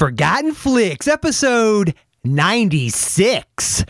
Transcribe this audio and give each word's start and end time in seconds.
Forgotten 0.00 0.54
Flix, 0.54 1.06
episode 1.06 1.94
96. 2.24 3.84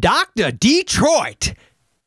Dr. 0.00 0.50
Detroit, 0.50 1.54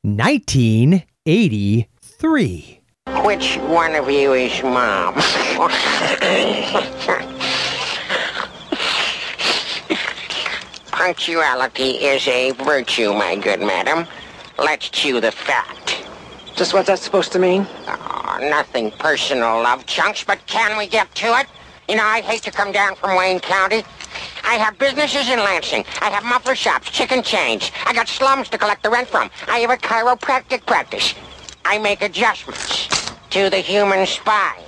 1983. 0.01 2.81
Which 3.23 3.55
one 3.55 3.95
of 3.95 4.11
you 4.11 4.33
is 4.33 4.61
mom? 4.63 5.13
Punctuality 10.91 11.91
is 11.91 12.27
a 12.27 12.51
virtue, 12.51 13.13
my 13.13 13.37
good 13.37 13.61
madam. 13.61 14.05
Let's 14.59 14.89
chew 14.89 15.21
the 15.21 15.31
fat. 15.31 16.03
Just 16.57 16.73
what's 16.73 16.87
that 16.87 16.99
supposed 16.99 17.31
to 17.31 17.39
mean? 17.39 17.65
Oh, 17.87 18.39
nothing 18.41 18.91
personal, 18.91 19.63
love 19.63 19.85
chunks, 19.85 20.25
but 20.25 20.45
can 20.47 20.77
we 20.77 20.85
get 20.85 21.15
to 21.15 21.27
it? 21.39 21.47
You 21.87 21.95
know, 21.95 22.03
I 22.03 22.19
hate 22.19 22.41
to 22.43 22.51
come 22.51 22.73
down 22.73 22.95
from 22.95 23.15
Wayne 23.17 23.39
County. 23.39 23.81
I 24.43 24.55
have 24.55 24.77
businesses 24.77 25.29
in 25.29 25.39
Lansing. 25.39 25.85
I 26.01 26.09
have 26.09 26.25
muffler 26.25 26.55
shops, 26.55 26.91
chicken 26.91 27.23
chains. 27.23 27.71
I 27.85 27.93
got 27.93 28.09
slums 28.09 28.49
to 28.49 28.57
collect 28.57 28.83
the 28.83 28.89
rent 28.89 29.07
from. 29.07 29.29
I 29.47 29.59
have 29.59 29.69
a 29.69 29.77
chiropractic 29.77 30.65
practice. 30.65 31.13
I 31.63 31.77
make 31.77 32.01
adjustments 32.01 32.89
to 33.29 33.49
the 33.49 33.59
human 33.59 34.05
spine. 34.05 34.63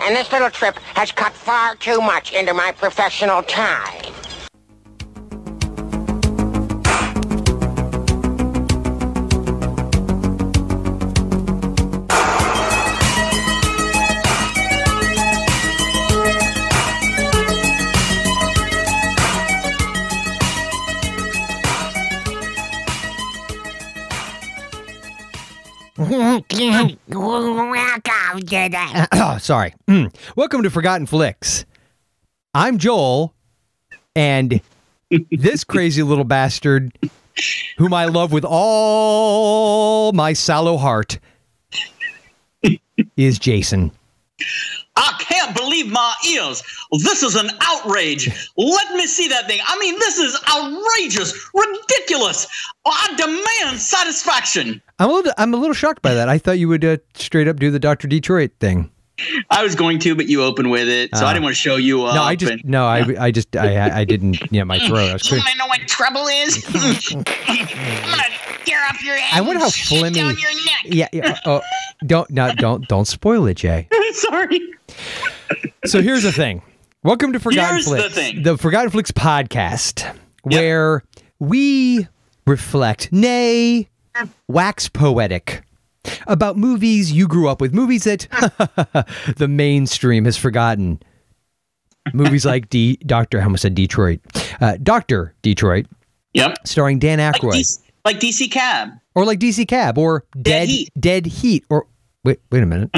And 0.00 0.14
this 0.14 0.30
little 0.30 0.50
trip 0.50 0.78
has 0.94 1.10
cut 1.10 1.32
far 1.32 1.74
too 1.74 2.00
much 2.00 2.32
into 2.32 2.54
my 2.54 2.70
professional 2.70 3.42
time. 3.42 4.12
Sorry. 29.38 29.74
Mm. 29.88 30.14
Welcome 30.36 30.62
to 30.62 30.70
Forgotten 30.70 31.06
Flix. 31.06 31.66
I'm 32.54 32.78
Joel, 32.78 33.34
and 34.16 34.60
this 35.30 35.64
crazy 35.64 36.02
little 36.02 36.24
bastard, 36.24 36.92
whom 37.76 37.92
I 37.92 38.06
love 38.06 38.32
with 38.32 38.44
all 38.46 40.12
my 40.12 40.32
sallow 40.32 40.76
heart, 40.76 41.18
is 43.16 43.38
Jason. 43.38 43.90
I 44.96 45.14
can't 45.18 45.56
believe 45.56 45.90
my 45.90 46.14
ears. 46.28 46.62
This 46.92 47.22
is 47.22 47.34
an 47.36 47.48
outrage. 47.60 48.28
Let 48.56 48.94
me 48.94 49.06
see 49.06 49.28
that 49.28 49.46
thing. 49.48 49.60
I 49.66 49.78
mean, 49.78 49.98
this 49.98 50.18
is 50.18 50.38
outrageous, 50.54 51.50
ridiculous. 51.54 52.46
I 52.84 53.14
demand 53.16 53.80
satisfaction. 53.80 54.82
I'm 55.02 55.10
a 55.10 55.12
little, 55.14 55.32
I'm 55.36 55.52
a 55.52 55.56
little 55.56 55.74
shocked 55.74 56.00
by 56.00 56.14
that. 56.14 56.28
I 56.28 56.38
thought 56.38 56.60
you 56.60 56.68
would 56.68 56.84
uh, 56.84 56.98
straight 57.14 57.48
up 57.48 57.56
do 57.56 57.72
the 57.72 57.80
Doctor 57.80 58.06
Detroit 58.06 58.52
thing. 58.60 58.88
I 59.50 59.64
was 59.64 59.74
going 59.74 59.98
to, 60.00 60.14
but 60.14 60.28
you 60.28 60.44
opened 60.44 60.70
with 60.70 60.86
it, 60.88 61.10
so 61.16 61.26
I 61.26 61.32
didn't 61.32 61.42
want 61.42 61.56
to 61.56 61.60
show 61.60 61.74
you 61.74 62.04
up. 62.04 62.14
No, 62.14 62.22
I 62.22 62.36
just, 62.36 62.52
and- 62.52 62.64
no, 62.64 62.86
I, 62.86 63.04
I 63.18 63.30
just, 63.32 63.56
I, 63.56 63.98
I 64.00 64.04
didn't. 64.04 64.38
Yeah, 64.52 64.62
my 64.62 64.78
throat. 64.78 65.10
I 65.10 65.12
was 65.14 65.28
You 65.28 65.38
wanna 65.38 65.56
know 65.58 65.66
what 65.66 65.80
trouble 65.88 66.26
is? 66.28 66.64
I'm 66.72 67.22
gonna 67.24 68.24
tear 68.64 68.78
off 68.88 69.02
your 69.02 69.16
head. 69.16 69.38
I 69.38 69.40
wonder 69.40 69.58
how 69.58 69.70
Fleming- 69.70 70.12
down 70.12 70.38
your 70.38 70.54
neck. 70.54 70.84
Yeah, 70.84 71.08
yeah. 71.12 71.38
Oh, 71.46 71.62
don't, 72.06 72.30
no, 72.30 72.52
don't, 72.54 72.86
don't 72.86 73.06
spoil 73.06 73.46
it, 73.46 73.54
Jay. 73.54 73.88
Sorry. 74.12 74.60
So 75.84 76.00
here's 76.00 76.22
the 76.22 76.32
thing. 76.32 76.62
Welcome 77.02 77.32
to 77.32 77.40
Forgotten 77.40 77.74
Here's 77.74 77.86
the 77.86 77.96
Flicks, 77.96 78.14
thing. 78.14 78.42
the 78.44 78.56
Forgotten 78.56 78.90
Flix 78.90 79.10
podcast, 79.10 80.16
where 80.44 81.02
we 81.40 82.06
reflect, 82.46 83.10
nay, 83.12 83.88
wax 84.48 84.88
poetic 84.88 85.62
about 86.26 86.56
movies 86.56 87.12
you 87.12 87.28
grew 87.28 87.48
up 87.48 87.60
with, 87.60 87.72
movies 87.74 88.04
that 88.04 88.26
the 89.36 89.48
mainstream 89.48 90.24
has 90.24 90.36
forgotten. 90.36 91.00
Movies 92.12 92.44
like 92.44 92.68
D, 92.68 92.96
Doctor, 93.06 93.40
I 93.40 93.44
almost 93.44 93.62
said 93.62 93.74
Detroit, 93.76 94.18
uh, 94.60 94.76
Doctor 94.82 95.34
Detroit, 95.42 95.86
Yep. 96.34 96.66
starring 96.66 96.98
Dan 96.98 97.18
Like 97.20 97.36
Aykroyd, 97.40 97.52
DC, 97.60 97.78
like 98.04 98.18
DC 98.18 98.50
Cab. 98.50 98.88
or 99.14 99.24
like 99.24 99.38
DC 99.38 99.68
Cab, 99.68 99.98
or 99.98 100.24
Dead 100.40 100.66
Heat. 100.68 100.90
Dead 100.98 101.26
Heat, 101.26 101.64
or 101.70 101.86
wait, 102.24 102.40
wait 102.50 102.62
a 102.64 102.66
minute, 102.66 102.90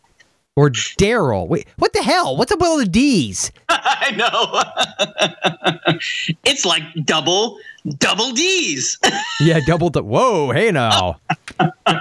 or 0.56 0.70
Daryl. 0.70 1.46
Wait, 1.48 1.66
what 1.76 1.92
the 1.92 2.02
hell? 2.02 2.34
What's 2.38 2.50
up 2.50 2.60
with 2.60 2.68
all 2.68 2.78
the 2.78 2.86
D's? 2.86 3.52
I 3.68 4.12
know. 4.16 5.98
it's 6.44 6.64
like 6.64 6.82
double, 7.04 7.58
double 7.98 8.32
D's. 8.32 8.98
Yeah, 9.40 9.60
double 9.66 9.90
the. 9.90 10.02
Whoa, 10.02 10.50
hey 10.50 10.72
now. 10.72 11.20
I 11.60 12.00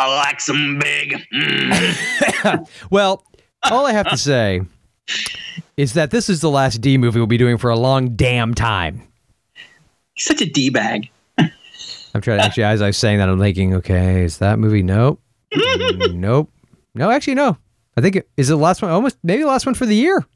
like 0.00 0.40
some 0.40 0.80
big. 0.80 1.16
mm. 1.32 2.68
Well, 2.90 3.24
all 3.70 3.86
I 3.86 3.92
have 3.92 4.08
to 4.10 4.16
say 4.16 4.62
is 5.76 5.92
that 5.92 6.10
this 6.10 6.28
is 6.28 6.40
the 6.40 6.50
last 6.50 6.80
D 6.80 6.98
movie 6.98 7.20
we'll 7.20 7.28
be 7.28 7.38
doing 7.38 7.56
for 7.56 7.70
a 7.70 7.76
long 7.78 8.16
damn 8.16 8.52
time. 8.52 9.02
He's 10.14 10.24
such 10.26 10.40
a 10.40 10.46
D 10.46 10.70
bag. 10.70 11.08
I'm 11.38 12.20
trying 12.20 12.40
to 12.40 12.44
actually, 12.44 12.64
as 12.64 12.82
I 12.82 12.88
was 12.88 12.96
saying 12.98 13.18
that, 13.18 13.28
I'm 13.28 13.38
thinking, 13.38 13.74
okay, 13.74 14.24
is 14.24 14.38
that 14.38 14.58
movie? 14.58 14.82
Nope. 14.82 15.20
Nope. 16.10 16.50
No, 16.94 17.10
actually, 17.10 17.36
no. 17.36 17.56
I 17.96 18.00
think 18.00 18.16
it 18.16 18.28
is 18.36 18.48
the 18.48 18.56
last 18.56 18.82
one, 18.82 18.90
almost 18.90 19.18
maybe 19.22 19.42
the 19.42 19.48
last 19.48 19.66
one 19.66 19.74
for 19.74 19.86
the 19.86 19.94
year. 19.94 20.26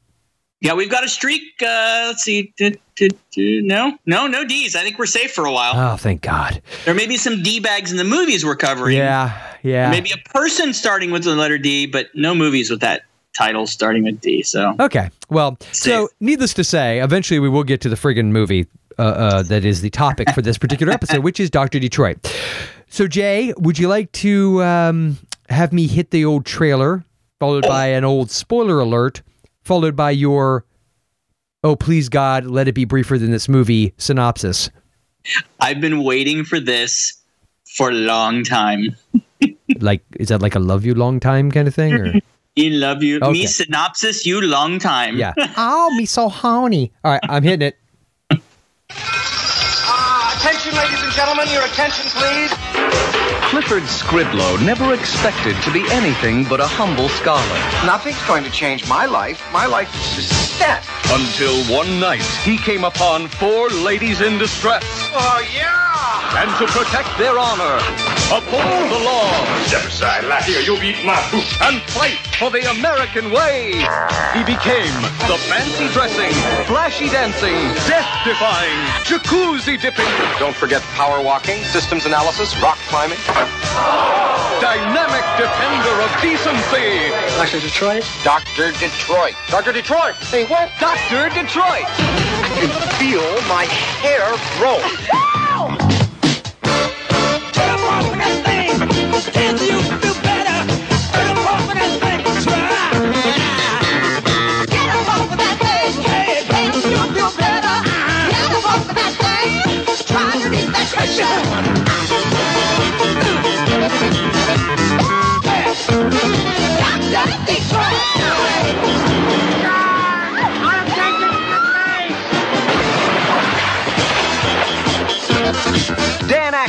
Yeah, 0.59 0.73
we've 0.73 0.89
got 0.89 1.03
a 1.03 1.09
streak. 1.09 1.41
Uh, 1.61 2.05
let's 2.07 2.23
see. 2.23 2.51
Du- 2.57 2.73
du- 2.95 3.09
du- 3.31 3.61
No, 3.61 3.97
no, 4.07 4.25
no 4.27 4.43
D's. 4.43 4.75
I 4.75 4.81
think 4.81 4.97
we're 4.97 5.05
safe 5.05 5.31
for 5.31 5.45
a 5.45 5.51
while. 5.51 5.73
Oh, 5.75 5.97
thank 5.97 6.21
God. 6.21 6.61
there 6.85 6.95
may 6.95 7.05
be 7.05 7.17
some 7.17 7.43
D 7.43 7.59
bags 7.59 7.91
in 7.91 7.97
the 7.97 8.03
movies 8.03 8.43
we're 8.43 8.55
covering. 8.55 8.97
Yeah, 8.97 9.37
yeah. 9.61 9.91
Maybe 9.91 10.11
a 10.11 10.29
person 10.29 10.73
starting 10.73 11.11
with 11.11 11.23
the 11.25 11.35
letter 11.35 11.57
D, 11.59 11.85
but 11.85 12.07
no 12.15 12.33
movies 12.33 12.71
with 12.71 12.79
that 12.81 13.03
title 13.33 13.67
starting 13.67 14.03
with 14.03 14.19
D. 14.19 14.41
So 14.41 14.73
Okay. 14.79 15.09
Well, 15.29 15.57
so 15.73 16.09
needless 16.19 16.55
to 16.55 16.63
say, 16.63 17.01
eventually 17.01 17.39
we 17.39 17.49
will 17.49 17.63
get 17.63 17.81
to 17.81 17.89
the 17.89 17.95
friggin' 17.95 18.25
movie 18.31 18.65
uh, 18.97 19.01
uh, 19.03 19.43
that 19.43 19.63
is 19.63 19.81
the 19.81 19.91
topic 19.91 20.27
for 20.31 20.41
this 20.41 20.57
particular 20.57 20.91
episode, 20.99 21.19
which 21.23 21.39
is 21.39 21.51
Doctor 21.51 21.77
Detroit. 21.77 22.33
So, 22.89 23.05
Jay, 23.07 23.53
would 23.57 23.77
you 23.77 23.89
like 23.89 24.11
to 24.13 24.63
um, 24.63 25.19
have 25.49 25.71
me 25.71 25.85
hit 25.85 26.09
the 26.09 26.25
old 26.25 26.47
trailer, 26.47 27.03
followed 27.39 27.63
by 27.67 27.87
an 27.87 28.03
old 28.03 28.31
spoiler 28.31 28.79
alert, 28.79 29.21
followed 29.67 29.95
by 29.95 30.11
your 30.11 30.65
"Oh, 31.63 31.75
please 31.75 32.09
God, 32.09 32.45
let 32.45 32.67
it 32.67 32.73
be 32.73 32.85
briefer 32.85 33.17
than 33.17 33.31
this 33.31 33.47
movie" 33.47 33.93
synopsis? 33.97 34.69
I've 35.59 35.81
been 35.81 36.03
waiting 36.03 36.43
for 36.45 36.59
this 36.59 37.13
for 37.75 37.89
a 37.89 37.93
long 37.93 38.43
time. 38.43 38.95
Like, 39.79 40.01
is 40.17 40.29
that 40.29 40.41
like 40.41 40.55
a 40.55 40.59
"love 40.59 40.85
you 40.85 40.95
long 40.95 41.19
time" 41.19 41.51
kind 41.51 41.67
of 41.67 41.75
thing? 41.75 41.93
Or? 41.93 42.13
You 42.57 42.71
love 42.71 43.03
you. 43.03 43.17
Okay. 43.17 43.31
Me 43.33 43.45
synopsis, 43.45 44.25
you 44.25 44.41
long 44.41 44.79
time. 44.79 45.15
Yeah. 45.15 45.33
oh, 45.57 45.93
me 45.95 46.07
so 46.07 46.27
horny. 46.27 46.91
All 47.03 47.11
right, 47.11 47.21
I'm 47.29 47.43
hitting 47.43 47.67
it. 47.67 47.77
Uh, 48.31 48.37
attention, 50.35 50.75
ladies 50.75 51.03
and 51.03 51.13
gentlemen, 51.13 51.47
your 51.53 51.63
attention, 51.65 52.05
please. 52.17 53.26
Clifford 53.47 53.83
Skridlow 53.83 54.63
never 54.65 54.93
expected 54.93 55.55
to 55.63 55.71
be 55.71 55.85
anything 55.91 56.43
but 56.43 56.59
a 56.59 56.67
humble 56.67 57.07
scholar. 57.07 57.57
Nothing's 57.87 58.21
going 58.27 58.43
to 58.43 58.51
change 58.51 58.87
my 58.89 59.05
life. 59.05 59.41
My 59.53 59.65
life 59.65 59.87
is 60.17 60.27
set. 60.27 60.83
Until 61.09 61.55
one 61.73 61.97
night, 61.97 62.21
he 62.43 62.57
came 62.57 62.83
upon 62.83 63.29
four 63.29 63.69
ladies 63.69 64.19
in 64.19 64.37
distress. 64.37 64.83
Oh, 65.15 65.39
yeah! 65.55 66.43
And 66.43 66.51
to 66.59 66.67
protect 66.67 67.07
their 67.17 67.39
honor, 67.39 67.79
uphold 68.35 68.91
the 68.91 68.99
law, 69.07 69.31
Step 69.63 69.85
aside, 69.85 70.25
lad. 70.25 70.43
Here, 70.43 70.59
you'll 70.59 70.79
be 70.81 70.91
my 71.05 71.15
boot. 71.31 71.47
and 71.61 71.81
fight 71.95 72.19
for 72.37 72.51
the 72.51 72.61
American 72.69 73.31
way, 73.31 73.71
he 74.33 74.43
became 74.45 74.93
the 75.25 75.37
fancy 75.49 75.87
dressing, 75.89 76.31
flashy 76.65 77.09
dancing, 77.09 77.55
death-defying, 77.89 78.77
jacuzzi 79.05 79.79
dipping, 79.81 80.05
Don't 80.37 80.55
forget 80.55 80.81
power 80.93 81.21
walking, 81.21 81.63
systems 81.63 82.05
analysis, 82.05 82.53
rock 82.61 82.77
climbing. 82.89 83.17
dynamic 84.61 85.25
defender 85.37 85.95
of 86.01 86.11
decency, 86.21 87.09
Dr. 87.37 87.59
Detroit? 87.59 88.05
Dr. 88.23 88.71
Detroit. 88.73 89.33
Dr. 89.49 89.71
Detroit! 89.73 90.15
Say 90.21 90.45
what? 90.45 90.71
Dr. 90.79 91.29
Detroit. 91.29 91.85
I 91.89 92.49
can 92.53 92.69
feel 92.99 93.25
my 93.49 93.65
hair 93.65 94.29
grow. 94.59 95.36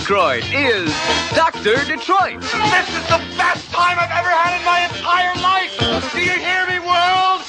Aykroyd 0.09 0.41
is 0.55 0.91
Dr. 1.37 1.85
Detroit. 1.85 2.41
This 2.41 2.89
is 2.89 3.05
the 3.09 3.23
best 3.37 3.71
time 3.71 3.99
I've 4.01 4.11
ever 4.11 4.31
had 4.31 4.59
in 4.59 4.65
my 4.65 4.85
entire 4.87 5.35
life! 5.43 6.13
Do 6.13 6.23
you 6.23 6.33
hear 6.33 6.67
me, 6.67 6.79
world? 6.79 7.43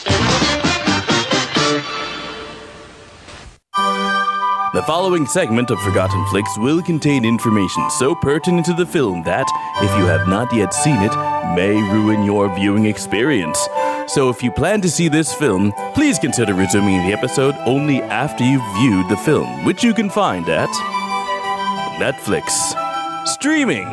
The 4.73 4.83
following 4.83 5.25
segment 5.25 5.71
of 5.71 5.79
Forgotten 5.79 6.25
Flix 6.25 6.49
will 6.57 6.81
contain 6.81 7.23
information 7.23 7.89
so 7.91 8.13
pertinent 8.13 8.65
to 8.65 8.73
the 8.73 8.85
film 8.85 9.23
that, 9.23 9.47
if 9.77 9.97
you 9.97 10.05
have 10.07 10.27
not 10.27 10.53
yet 10.53 10.73
seen 10.73 10.97
it, 10.97 11.15
may 11.55 11.81
ruin 11.93 12.25
your 12.25 12.53
viewing 12.53 12.87
experience. 12.87 13.57
So 14.07 14.27
if 14.27 14.43
you 14.43 14.51
plan 14.51 14.81
to 14.81 14.89
see 14.89 15.07
this 15.07 15.33
film, 15.33 15.71
please 15.93 16.19
consider 16.19 16.53
resuming 16.53 17.07
the 17.07 17.13
episode 17.13 17.55
only 17.65 18.01
after 18.01 18.43
you've 18.43 18.75
viewed 18.75 19.07
the 19.07 19.15
film, 19.15 19.63
which 19.63 19.81
you 19.81 19.93
can 19.93 20.09
find 20.09 20.49
at 20.49 20.98
Netflix. 21.99 22.47
Streaming! 23.27 23.83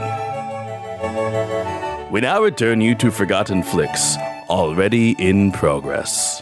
We 2.13 2.21
now 2.21 2.41
return 2.41 2.81
you 2.81 2.95
to 2.95 3.11
Forgotten 3.11 3.65
Flix, 3.65 4.17
already 4.49 5.17
in 5.19 5.51
progress. 5.51 6.41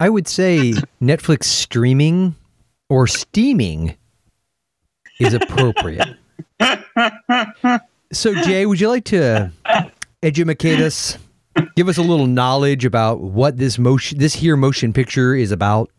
I 0.00 0.10
would 0.10 0.28
say 0.28 0.74
Netflix 1.02 1.44
streaming 1.44 2.36
or 2.90 3.06
steaming 3.06 3.96
is 5.18 5.32
appropriate. 5.32 6.08
so, 8.12 8.34
Jay, 8.42 8.66
would 8.66 8.78
you 8.78 8.90
like 8.90 9.04
to 9.04 9.50
educate 10.22 10.80
us? 10.80 11.16
Give 11.74 11.88
us 11.88 11.96
a 11.96 12.02
little 12.02 12.26
knowledge 12.26 12.84
about 12.84 13.20
what 13.20 13.56
this 13.56 13.78
motion, 13.78 14.18
this 14.18 14.34
here 14.34 14.56
motion 14.56 14.92
picture 14.92 15.34
is 15.34 15.52
about. 15.52 15.90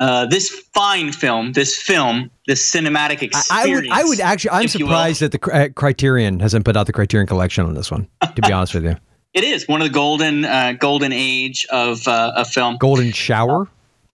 Uh, 0.00 0.24
this 0.26 0.48
fine 0.74 1.12
film, 1.12 1.52
this 1.52 1.76
film, 1.76 2.30
this 2.46 2.68
cinematic 2.74 3.22
experience. 3.22 3.50
I 3.50 3.66
would, 3.68 3.88
I 3.90 4.04
would 4.04 4.20
actually, 4.20 4.50
I'm 4.50 4.64
if 4.64 4.74
you 4.78 4.86
will. 4.86 4.92
surprised 4.92 5.20
that 5.20 5.32
the 5.32 5.50
uh, 5.52 5.68
Criterion 5.68 6.40
hasn't 6.40 6.64
put 6.64 6.74
out 6.76 6.86
the 6.86 6.92
Criterion 6.92 7.26
Collection 7.26 7.66
on 7.66 7.74
this 7.74 7.90
one. 7.90 8.08
To 8.22 8.40
be 8.42 8.50
honest 8.52 8.72
with 8.74 8.84
you, 8.84 8.96
It 9.34 9.44
is 9.44 9.68
one 9.68 9.80
of 9.82 9.86
the 9.86 9.92
golden 9.94 10.44
uh, 10.46 10.72
golden 10.72 11.12
age 11.12 11.66
of 11.70 12.08
uh, 12.08 12.32
of 12.34 12.48
film. 12.48 12.78
Golden 12.78 13.12
Shower. 13.12 13.68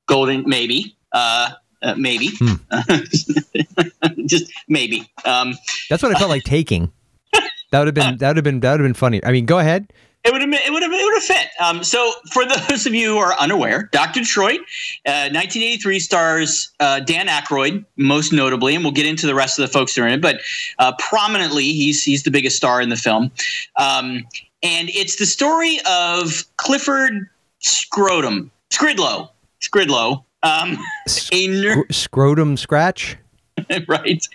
Golden, 0.08 0.42
maybe, 0.46 0.94
uh, 1.12 1.50
uh, 1.82 1.94
maybe, 1.96 2.30
Hmm. 2.38 2.54
just 4.26 4.52
maybe. 4.68 5.08
Um, 5.24 5.54
That's 5.90 6.02
what 6.02 6.14
I 6.14 6.18
felt 6.18 6.30
like 6.30 6.42
taking. 6.44 6.92
That 7.72 7.80
would 7.80 7.88
have 7.88 7.94
been 7.94 8.18
that 8.18 8.28
would 8.28 8.36
have 8.36 8.44
been 8.44 8.60
that 8.60 8.72
would 8.72 8.80
have 8.80 8.84
been 8.86 8.94
funny. 8.94 9.24
I 9.24 9.32
mean, 9.32 9.46
go 9.46 9.58
ahead. 9.58 9.92
It 10.26 10.32
would 10.32 10.40
have 10.40 10.52
it 10.52 10.72
would 10.72 10.82
have 10.82 10.92
it 10.92 11.04
would 11.04 11.14
have 11.14 11.22
fit. 11.22 11.48
Um, 11.60 11.84
so 11.84 12.12
for 12.32 12.44
those 12.44 12.84
of 12.84 12.94
you 12.94 13.12
who 13.12 13.18
are 13.18 13.34
unaware, 13.38 13.88
Doctor 13.92 14.20
Detroit, 14.20 14.58
uh, 15.06 15.30
1983 15.30 16.00
stars 16.00 16.72
uh, 16.80 16.98
Dan 16.98 17.28
Aykroyd 17.28 17.84
most 17.96 18.32
notably, 18.32 18.74
and 18.74 18.82
we'll 18.82 18.92
get 18.92 19.06
into 19.06 19.28
the 19.28 19.36
rest 19.36 19.56
of 19.56 19.62
the 19.62 19.72
folks 19.72 19.94
that 19.94 20.02
are 20.02 20.06
in 20.06 20.14
it. 20.14 20.20
But 20.22 20.40
uh, 20.80 20.92
prominently, 20.98 21.64
he's 21.64 22.02
he's 22.02 22.24
the 22.24 22.32
biggest 22.32 22.56
star 22.56 22.80
in 22.80 22.88
the 22.88 22.96
film, 22.96 23.30
um, 23.78 24.26
and 24.64 24.90
it's 24.90 25.14
the 25.16 25.26
story 25.26 25.78
of 25.88 26.44
Clifford 26.56 27.28
Scrotum 27.60 28.50
Skridlow 28.70 29.30
Skridlow, 29.62 30.24
um, 30.42 30.78
a 31.32 31.46
ner- 31.46 31.86
scrotum 31.92 32.56
scratch. 32.56 33.16
right? 33.88 34.26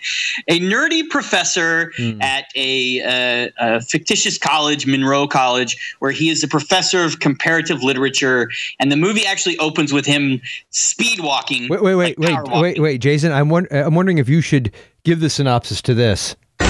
A 0.48 0.60
nerdy 0.60 1.08
professor 1.08 1.92
at 2.20 2.46
a, 2.56 3.00
uh, 3.02 3.50
a 3.58 3.80
fictitious 3.80 4.38
college, 4.38 4.86
Monroe 4.86 5.26
College, 5.26 5.96
where 6.00 6.10
he 6.10 6.28
is 6.28 6.42
a 6.42 6.48
professor 6.48 7.04
of 7.04 7.20
comparative 7.20 7.82
literature. 7.82 8.50
And 8.80 8.90
the 8.90 8.96
movie 8.96 9.24
actually 9.24 9.58
opens 9.58 9.92
with 9.92 10.06
him 10.06 10.40
speed 10.70 11.20
walking. 11.20 11.68
Wait, 11.68 11.82
wait, 11.82 11.94
wait, 11.94 12.18
like 12.18 12.46
wait, 12.46 12.60
wait, 12.62 12.80
wait, 12.80 12.98
Jason. 12.98 13.32
I'm 13.32 13.48
won- 13.48 13.68
I'm 13.70 13.94
wondering 13.94 14.18
if 14.18 14.28
you 14.28 14.40
should 14.40 14.72
give 15.04 15.20
the 15.20 15.30
synopsis 15.30 15.80
to 15.82 15.94
this. 15.94 16.36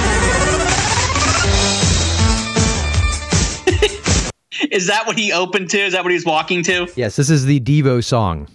Is 4.70 4.86
that 4.86 5.06
what 5.06 5.18
he 5.18 5.32
opened 5.32 5.68
to? 5.70 5.78
Is 5.78 5.92
that 5.92 6.02
what 6.02 6.12
he's 6.12 6.24
walking 6.24 6.62
to? 6.64 6.88
Yes, 6.96 7.16
this 7.16 7.28
is 7.28 7.44
the 7.44 7.60
Devo 7.60 8.02
song. 8.02 8.48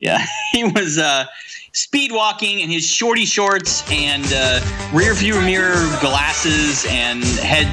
Yeah, 0.00 0.24
he 0.52 0.64
was 0.64 0.96
uh, 0.98 1.26
speed 1.72 2.12
walking 2.12 2.60
in 2.60 2.70
his 2.70 2.88
shorty 2.88 3.24
shorts 3.24 3.82
and 3.90 4.24
uh, 4.34 4.60
rear 4.92 5.14
view 5.14 5.40
mirror 5.40 5.74
glasses 6.00 6.86
and 6.88 7.22
head 7.24 7.66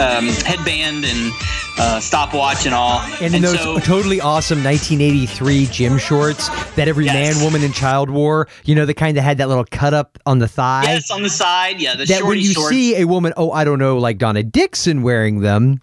um, 0.00 0.26
headband 0.44 1.04
and 1.04 1.32
uh, 1.78 2.00
stopwatch 2.00 2.66
and 2.66 2.74
all. 2.74 3.00
And 3.20 3.34
in 3.34 3.42
those 3.42 3.58
so, 3.58 3.78
totally 3.78 4.20
awesome 4.20 4.62
1983 4.64 5.66
gym 5.66 5.98
shorts 5.98 6.48
that 6.74 6.88
every 6.88 7.06
Yes. 7.06 7.36
man, 7.36 7.44
woman, 7.44 7.62
and 7.62 7.72
child 7.74 8.10
wore, 8.10 8.48
you 8.64 8.74
know, 8.74 8.84
the 8.86 8.94
kind 8.94 9.16
that 9.16 9.22
had 9.22 9.38
that 9.38 9.48
little 9.48 9.66
cut 9.70 9.94
up 9.94 10.18
on 10.26 10.38
the 10.38 10.48
thigh. 10.48 10.84
yes, 10.84 11.10
on 11.10 11.22
the 11.22 11.28
side, 11.30 11.80
yeah, 11.80 11.94
the 11.96 12.04
that 12.06 12.24
when 12.24 12.38
you 12.38 12.52
shorts. 12.52 12.70
see 12.70 12.96
a 13.00 13.06
woman, 13.06 13.32
oh, 13.36 13.50
I 13.50 13.64
don't 13.64 13.78
know, 13.78 13.98
like 13.98 14.18
Donna 14.18 14.42
Dixon 14.42 15.02
wearing 15.02 15.40
them 15.40 15.80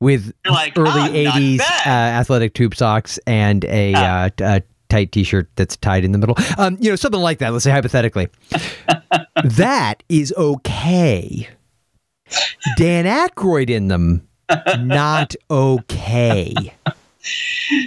with 0.00 0.32
like, 0.48 0.76
early 0.78 0.90
"Ah, 0.90 1.06
not 1.06 1.12
80s 1.12 1.60
uh, 1.60 1.88
athletic 1.88 2.54
tube 2.54 2.74
socks 2.74 3.18
and 3.26 3.64
a, 3.64 3.94
uh, 3.94 4.30
a 4.40 4.62
tight 4.88 5.12
t 5.12 5.24
shirt 5.24 5.48
that's 5.56 5.76
tied 5.76 6.04
in 6.04 6.12
the 6.12 6.18
middle. 6.18 6.36
Um, 6.58 6.76
you 6.80 6.90
know, 6.90 6.96
something 6.96 7.20
like 7.20 7.38
that, 7.38 7.52
let's 7.52 7.64
say 7.64 7.70
hypothetically. 7.70 8.28
that 9.44 10.02
is 10.08 10.32
okay. 10.36 11.48
Dan 12.76 13.04
Aykroyd 13.04 13.70
in 13.70 13.88
them, 13.88 14.26
not 14.80 15.34
okay. 15.50 16.54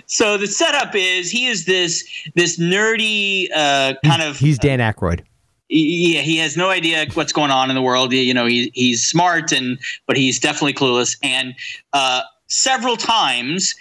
so 0.05 0.37
the 0.37 0.47
setup 0.47 0.95
is 0.95 1.29
he 1.29 1.45
is 1.47 1.65
this 1.65 2.07
this 2.35 2.59
nerdy 2.59 3.47
uh, 3.55 3.93
kind 4.03 4.21
of 4.21 4.37
He's 4.37 4.57
Dan 4.57 4.79
Aykroyd. 4.79 5.21
yeah 5.69 6.21
he 6.21 6.37
has 6.37 6.57
no 6.57 6.69
idea 6.69 7.05
what's 7.13 7.33
going 7.33 7.51
on 7.51 7.69
in 7.69 7.75
the 7.75 7.81
world 7.81 8.13
you 8.13 8.33
know 8.33 8.45
he, 8.45 8.71
he's 8.73 9.05
smart 9.05 9.51
and 9.51 9.77
but 10.07 10.17
he's 10.17 10.39
definitely 10.39 10.73
clueless 10.73 11.17
and 11.21 11.53
uh, 11.93 12.21
several 12.47 12.97
times 12.97 13.75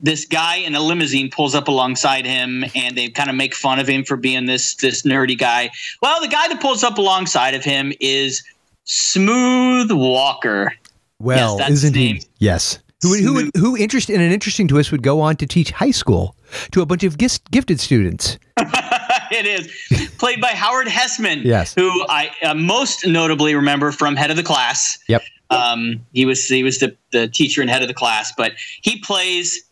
this 0.00 0.24
guy 0.24 0.56
in 0.56 0.74
a 0.74 0.80
limousine 0.80 1.30
pulls 1.30 1.54
up 1.54 1.68
alongside 1.68 2.26
him 2.26 2.64
and 2.74 2.96
they 2.96 3.08
kind 3.08 3.30
of 3.30 3.36
make 3.36 3.54
fun 3.54 3.78
of 3.78 3.86
him 3.88 4.04
for 4.04 4.16
being 4.16 4.46
this 4.46 4.74
this 4.76 5.02
nerdy 5.02 5.38
guy 5.38 5.70
well 6.02 6.20
the 6.20 6.28
guy 6.28 6.48
that 6.48 6.60
pulls 6.60 6.82
up 6.82 6.98
alongside 6.98 7.54
of 7.54 7.64
him 7.64 7.92
is 8.00 8.42
smooth 8.84 9.90
walker 9.92 10.72
Well, 11.20 11.56
that's 11.58 11.70
isn't 11.72 11.94
he? 11.96 12.22
Yes. 12.38 12.78
Who, 13.02 13.14
who, 13.16 13.34
would- 13.34 13.50
who 13.56 13.76
interest 13.76 14.08
in 14.10 14.20
an 14.20 14.32
interesting 14.32 14.66
twist 14.66 14.90
would 14.90 15.02
go 15.02 15.20
on 15.20 15.36
to 15.36 15.46
teach 15.46 15.70
high 15.70 15.90
school 15.90 16.36
to 16.72 16.80
a 16.82 16.86
bunch 16.86 17.04
of 17.04 17.18
gifted 17.18 17.78
students? 17.80 18.38
it 18.58 19.46
is 19.46 20.08
played 20.18 20.40
by 20.40 20.48
Howard 20.48 20.86
Hesseman. 20.86 21.44
Yes. 21.44 21.74
who 21.74 21.90
I 22.08 22.30
uh, 22.42 22.54
most 22.54 23.06
notably 23.06 23.54
remember 23.54 23.92
from 23.92 24.16
Head 24.16 24.30
of 24.30 24.36
the 24.36 24.42
Class. 24.42 24.98
Yep. 25.08 25.22
Um, 25.50 26.00
he 26.14 26.24
was 26.24 26.46
he 26.46 26.62
was 26.64 26.78
the, 26.78 26.96
the 27.12 27.28
teacher 27.28 27.60
and 27.60 27.68
head 27.70 27.82
of 27.82 27.88
the 27.88 27.94
class, 27.94 28.32
but 28.36 28.52
he 28.82 28.98
plays. 29.00 29.62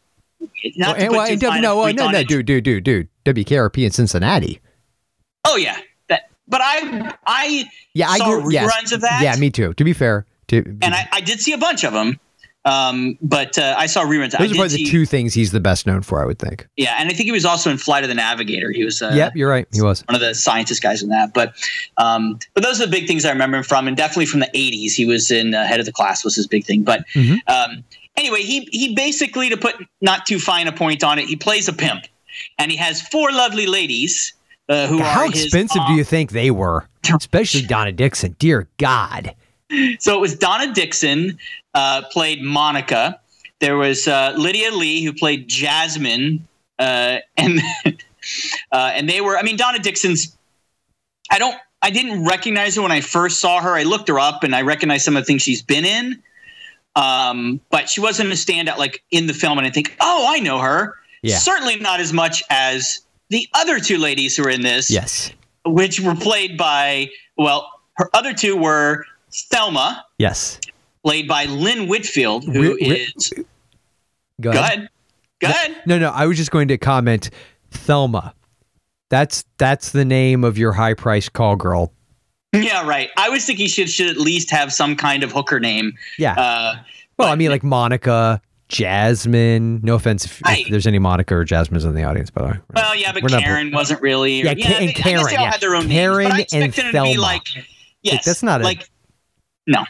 Not 0.77 0.97
put 0.99 1.11
well, 1.11 1.27
too 1.27 1.33
and 1.33 1.43
fine 1.43 1.59
a 1.59 1.63
no, 1.63 1.87
no, 1.91 2.11
no, 2.11 2.23
dude, 2.23 2.47
dude, 2.47 2.65
dude, 2.65 2.85
dude. 2.85 3.09
WKRP 3.25 3.85
in 3.85 3.91
Cincinnati. 3.91 4.61
Oh 5.45 5.57
yeah, 5.57 5.77
that. 6.09 6.31
But 6.49 6.61
I 6.63 7.15
I 7.27 7.65
Yeah, 7.95 8.09
I 8.11 8.19
saw 8.19 8.41
grew 8.41 8.53
yes. 8.53 8.73
reruns 8.73 8.93
of 8.93 9.01
that. 9.03 9.21
Yeah, 9.23 9.37
me 9.37 9.51
too. 9.51 9.75
To 9.75 9.85
be 9.85 9.93
fair, 9.93 10.27
to 10.49 10.59
and 10.83 10.95
I, 10.95 11.09
I 11.13 11.21
did 11.21 11.41
see 11.41 11.53
a 11.53 11.59
bunch 11.59 11.85
of 11.85 11.93
them. 11.93 12.19
Um, 12.65 13.19
but 13.21 13.59
uh, 13.59 13.75
I 13.77 13.87
saw 13.87 14.05
reruns. 14.05 14.37
I 14.37 14.39
those 14.47 14.53
are 14.53 14.55
probably 14.55 14.69
see, 14.69 14.85
the 14.85 14.91
two 14.91 15.05
things 15.05 15.35
he's 15.35 15.51
the 15.51 15.59
best 15.59 15.85
known 15.85 16.03
for. 16.03 16.23
I 16.23 16.27
would 16.27 16.39
think. 16.39 16.69
Yeah, 16.77 16.95
and 16.97 17.09
I 17.09 17.13
think 17.13 17.25
he 17.27 17.33
was 17.33 17.45
also 17.45 17.71
in 17.71 17.77
Flight 17.77 18.05
of 18.05 18.09
the 18.09 18.15
Navigator. 18.15 18.71
He 18.71 18.85
was. 18.85 19.03
Uh, 19.03 19.11
yep, 19.15 19.35
you're 19.35 19.51
right. 19.51 19.67
He 19.73 19.83
was. 19.83 20.05
one 20.07 20.15
of 20.15 20.21
the 20.21 20.33
scientist 20.33 20.81
guys 20.81 21.03
in 21.03 21.09
that. 21.09 21.35
But 21.35 21.55
um, 21.97 22.39
but 22.55 22.63
those 22.63 22.81
are 22.81 22.85
the 22.87 22.91
big 22.93 23.09
things 23.09 23.25
I 23.25 23.33
remember 23.33 23.57
him 23.57 23.65
from, 23.65 23.89
and 23.89 23.97
definitely 23.97 24.27
from 24.27 24.41
the 24.41 24.51
'80s. 24.55 24.93
He 24.93 25.05
was 25.05 25.33
in 25.33 25.55
uh, 25.55 25.67
Head 25.67 25.81
of 25.81 25.87
the 25.87 25.93
Class 25.93 26.25
was 26.25 26.37
his 26.37 26.47
big 26.47 26.65
thing. 26.65 26.85
But 26.85 27.05
Mhm. 27.17 27.39
um, 27.49 27.83
anyway, 28.17 28.43
he 28.43 28.69
he 28.73 28.95
basically 28.95 29.49
to 29.49 29.57
put 29.57 29.75
not 30.01 30.27
too 30.27 30.39
fine 30.39 30.67
a 30.69 30.73
point 30.73 31.05
on 31.05 31.19
it, 31.19 31.27
he 31.27 31.37
plays 31.37 31.69
a 31.69 31.73
pimp, 31.73 32.05
and 32.59 32.71
he 32.71 32.77
has 32.77 33.03
four 33.03 33.33
lovely 33.33 33.67
ladies 33.67 34.33
uh, 34.69 34.87
who 34.87 34.99
How 35.03 35.23
are 35.23 35.31
his 35.31 35.45
expensive 35.45 35.83
do 35.87 35.95
you 35.95 36.05
think 36.05 36.31
they 36.31 36.51
were? 36.51 36.89
Especially 37.15 37.63
Donna 37.63 37.93
Dixon. 37.93 38.37
Dear 38.39 38.69
God. 38.79 39.35
So 39.99 40.17
it 40.17 40.21
was 40.21 40.37
Donna 40.37 40.73
Dixon 40.73 41.39
uh, 41.75 42.03
played 42.11 42.43
Monica. 42.43 43.19
There 43.61 43.77
was 43.77 44.07
uh, 44.07 44.35
Lydia 44.37 44.71
Lei 44.71 45.03
who 45.03 45.13
played 45.13 45.49
Jasmine, 45.49 46.47
uh, 46.79 47.19
and 47.37 47.61
uh, 47.87 47.93
and 48.73 49.09
they 49.09 49.21
were. 49.21 49.37
I 49.37 49.43
mean, 49.43 49.57
Donna 49.57 49.79
Dixon's. 49.79 50.37
I 51.31 51.39
don't. 51.39 51.57
I 51.81 51.91
didn't 51.91 52.25
recognize 52.27 52.77
her 52.77 52.83
when 52.83 52.93
I 52.93 53.01
first 53.01 53.41
saw 53.41 53.61
her. 53.61 53.71
I 53.71 53.83
looked 53.83 54.09
her 54.09 54.19
up 54.19 54.45
and 54.45 54.55
I 54.55 54.63
recognized 54.63 55.05
some 55.05 55.17
of 55.17 55.23
the 55.23 55.27
things 55.27 55.43
she's 55.43 55.63
been 55.63 55.85
in. 55.85 56.23
Um, 56.97 57.61
but 57.71 57.89
she 57.89 58.01
wasn't 58.01 58.31
a 58.31 58.35
standout 58.35 58.77
like 58.79 59.03
in 59.11 59.27
the 59.27 59.33
film, 59.35 59.59
and 59.59 59.67
I 59.67 59.71
think, 59.71 59.97
oh, 60.01 60.27
I 60.29 60.41
know 60.41 60.59
her. 60.59 60.95
Yeah. 61.23 61.39
Certainly 61.39 61.77
not 61.77 62.01
as 62.01 62.13
much 62.13 62.43
as 62.51 63.01
the 63.31 63.49
other 63.55 63.79
two 63.81 63.97
ladies 63.99 64.37
who 64.37 64.45
are 64.45 64.51
in 64.51 64.63
this 64.63 64.91
Yes. 64.91 65.31
which 65.65 66.01
were 66.01 66.15
played 66.17 66.59
by 66.59 67.09
well, 67.39 67.71
her 67.95 68.11
other 68.15 68.35
two 68.35 68.57
were 68.57 69.05
Thelma, 69.33 70.05
Yes. 70.19 70.61
played 71.05 71.27
by 71.29 71.47
Lynn 71.47 71.89
Whitfield, 71.89 72.45
who 72.45 72.75
ri- 72.75 72.83
is 72.83 73.33
Go 74.41 74.53
go 74.53 74.59
ahead. 74.61 74.89
go 75.41 75.49
ahead. 75.49 75.77
No, 75.87 75.99
no. 75.99 76.11
I 76.11 76.27
was 76.27 76.37
just 76.37 76.51
going 76.51 76.69
to 76.69 76.77
comment. 76.79 77.31
Thelma. 77.71 78.35
That's 79.09 79.45
that's 79.59 79.93
the 79.93 80.05
name 80.05 80.43
of 80.45 80.59
your 80.59 80.73
high 80.73 80.95
priced 80.95 81.33
call 81.33 81.57
girl 81.57 81.93
Yeah, 82.53 82.87
right. 82.87 83.09
I 83.17 83.29
was 83.31 83.45
thinking 83.45 83.67
she 83.69 83.87
should 83.87 84.09
at 84.11 84.19
least 84.19 84.51
have 84.51 84.73
some 84.73 84.95
kind 84.97 85.23
of 85.25 85.33
hooker 85.33 85.59
name. 85.59 85.95
Yeah. 86.19 86.35
Uh, 86.35 86.75
well, 87.19 87.33
I 87.33 87.35
mean, 87.37 87.51
like 87.51 87.63
Monica, 87.63 88.41
Jasmine. 88.69 89.81
No 89.83 89.95
offense 89.95 90.25
if, 90.27 90.43
Right. 90.45 90.65
if 90.65 90.71
there's 90.71 90.87
any 90.87 90.99
Monica 90.99 91.35
or 91.35 91.45
Jasmines 91.45 91.85
in 91.85 91.95
the 91.95 92.05
audience, 92.05 92.31
by 92.31 92.43
the 92.43 92.49
way. 92.49 92.59
well, 92.75 92.95
yeah, 92.95 93.13
but 93.13 93.23
We're 93.23 93.31
not- 93.31 93.43
Karen 93.43 93.71
wasn't 93.73 94.03
really. 94.03 94.43
Yeah, 94.43 94.55
Ka- 94.55 94.75
and 94.79 94.89
they- 94.89 94.93
Karen, 94.93 95.25
they 95.27 95.37
all 95.37 95.45
yeah. 95.45 95.51
had 95.53 95.61
their 95.61 95.75
own 95.75 95.89
Karen 95.89 96.19
names, 96.19 96.29
but 96.31 96.35
I 96.37 96.41
expected 96.41 96.79
it 96.79 96.87
to 96.89 96.93
Thelma. 96.93 97.11
be 97.13 97.17
like, 97.19 97.43
yes, 98.03 98.25
that's 98.25 98.43
not 98.43 98.61
a- 98.61 98.65
like. 98.65 98.89
No, 99.67 99.85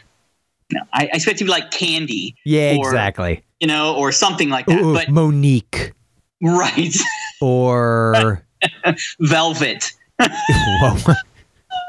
no. 0.71 0.81
I, 0.93 1.03
I 1.03 1.09
expect 1.15 1.35
it 1.35 1.39
to 1.39 1.45
be 1.45 1.51
like 1.51 1.71
Candy. 1.71 2.35
Yeah, 2.45 2.75
or, 2.79 2.87
exactly. 2.87 3.43
You 3.59 3.67
know, 3.67 3.95
or 3.95 4.11
something 4.11 4.49
like 4.49 4.67
that. 4.67 4.79
Ooh, 4.81 4.93
but 4.93 5.09
Monique 5.09 5.91
right, 6.41 6.95
or 7.41 8.45
Velvet. 9.19 9.91
whoa. 10.21 10.97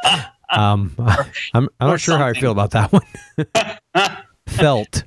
um, 0.58 0.94
I'm 1.54 1.68
I'm 1.80 1.88
not 1.88 2.00
sure 2.00 2.16
how 2.18 2.26
I 2.26 2.32
feel 2.32 2.52
about 2.52 2.70
that 2.72 2.92
one. 2.92 3.02
Felt. 4.48 5.04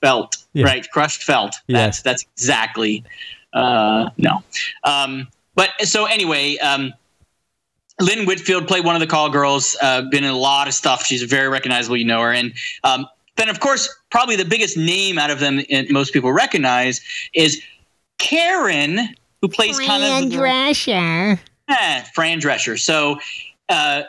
felt 0.00 0.36
Yeah. 0.52 0.64
right 0.66 0.90
crushed 0.90 1.22
felt 1.22 1.54
Yeah. 1.68 1.78
that's 1.84 2.02
that's 2.02 2.24
exactly 2.36 3.04
uh 3.54 4.10
no 4.18 4.42
um 4.84 5.28
but 5.54 5.70
so 5.84 6.06
anyway 6.06 6.56
um 6.58 6.92
Lynn 8.00 8.26
Whitfield 8.26 8.66
played 8.66 8.84
one 8.84 8.96
of 8.96 9.00
the 9.00 9.06
call 9.06 9.28
girls, 9.30 9.76
uh, 9.80 10.02
been 10.10 10.24
in 10.24 10.30
a 10.30 10.36
lot 10.36 10.66
of 10.66 10.74
stuff. 10.74 11.04
She's 11.04 11.22
very 11.22 11.48
recognizable, 11.48 11.96
you 11.96 12.06
know 12.06 12.20
her. 12.22 12.32
And 12.32 12.52
um, 12.82 13.06
then, 13.36 13.48
of 13.50 13.60
course, 13.60 13.86
probably 14.10 14.34
the 14.34 14.46
biggest 14.46 14.76
name 14.78 15.18
out 15.18 15.30
of 15.30 15.38
them 15.40 15.60
and 15.70 15.88
most 15.90 16.12
people 16.12 16.32
recognize 16.32 17.00
is 17.34 17.62
Karen, 18.18 18.98
who 19.40 19.46
plays 19.48 19.78
kind 19.78 20.02
of 20.24 20.30
the- 20.30 20.36
Drescher. 20.36 21.38
Eh, 21.68 22.02
Fran 22.14 22.40
Drescher. 22.40 22.80
So, 22.80 23.18
uh, 23.68 24.02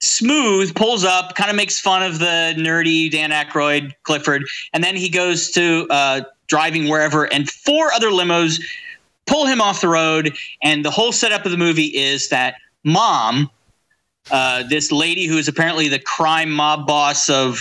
Smooth 0.00 0.74
pulls 0.74 1.04
up, 1.04 1.34
kind 1.34 1.50
of 1.50 1.56
makes 1.56 1.80
fun 1.80 2.02
of 2.02 2.18
the 2.18 2.54
nerdy 2.56 3.10
Dan 3.10 3.30
Aykroyd, 3.30 3.92
Clifford, 4.04 4.44
and 4.72 4.84
then 4.84 4.94
he 4.94 5.08
goes 5.08 5.50
to 5.52 5.86
uh, 5.90 6.20
driving 6.46 6.88
wherever, 6.88 7.24
and 7.32 7.50
four 7.50 7.92
other 7.92 8.08
limos 8.10 8.60
pull 9.26 9.46
him 9.46 9.60
off 9.60 9.80
the 9.80 9.88
road. 9.88 10.34
And 10.62 10.84
the 10.84 10.90
whole 10.90 11.12
setup 11.12 11.44
of 11.44 11.50
the 11.50 11.58
movie 11.58 11.86
is 11.96 12.28
that 12.28 12.54
mom, 12.84 13.50
uh, 14.30 14.62
this 14.64 14.90
lady 14.92 15.26
who 15.26 15.36
is 15.36 15.48
apparently 15.48 15.88
the 15.88 15.98
crime 15.98 16.50
mob 16.50 16.86
boss 16.86 17.28
of 17.28 17.58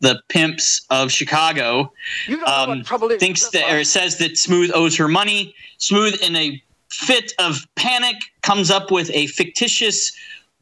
the 0.00 0.20
pimps 0.28 0.84
of 0.90 1.10
Chicago, 1.10 1.90
You 2.26 2.36
don't 2.36 2.46
know 2.46 2.52
um, 2.52 2.68
what 2.78 2.86
trouble 2.86 3.10
is. 3.10 3.18
thinks 3.18 3.48
that 3.50 3.72
or 3.72 3.82
says 3.84 4.18
that 4.18 4.36
Smooth 4.36 4.70
owes 4.74 4.96
her 4.96 5.08
money. 5.08 5.54
Smooth, 5.78 6.20
in 6.22 6.36
a 6.36 6.62
fit 6.90 7.32
of 7.38 7.66
panic, 7.76 8.16
comes 8.42 8.70
up 8.70 8.90
with 8.90 9.10
a 9.14 9.26
fictitious 9.28 10.12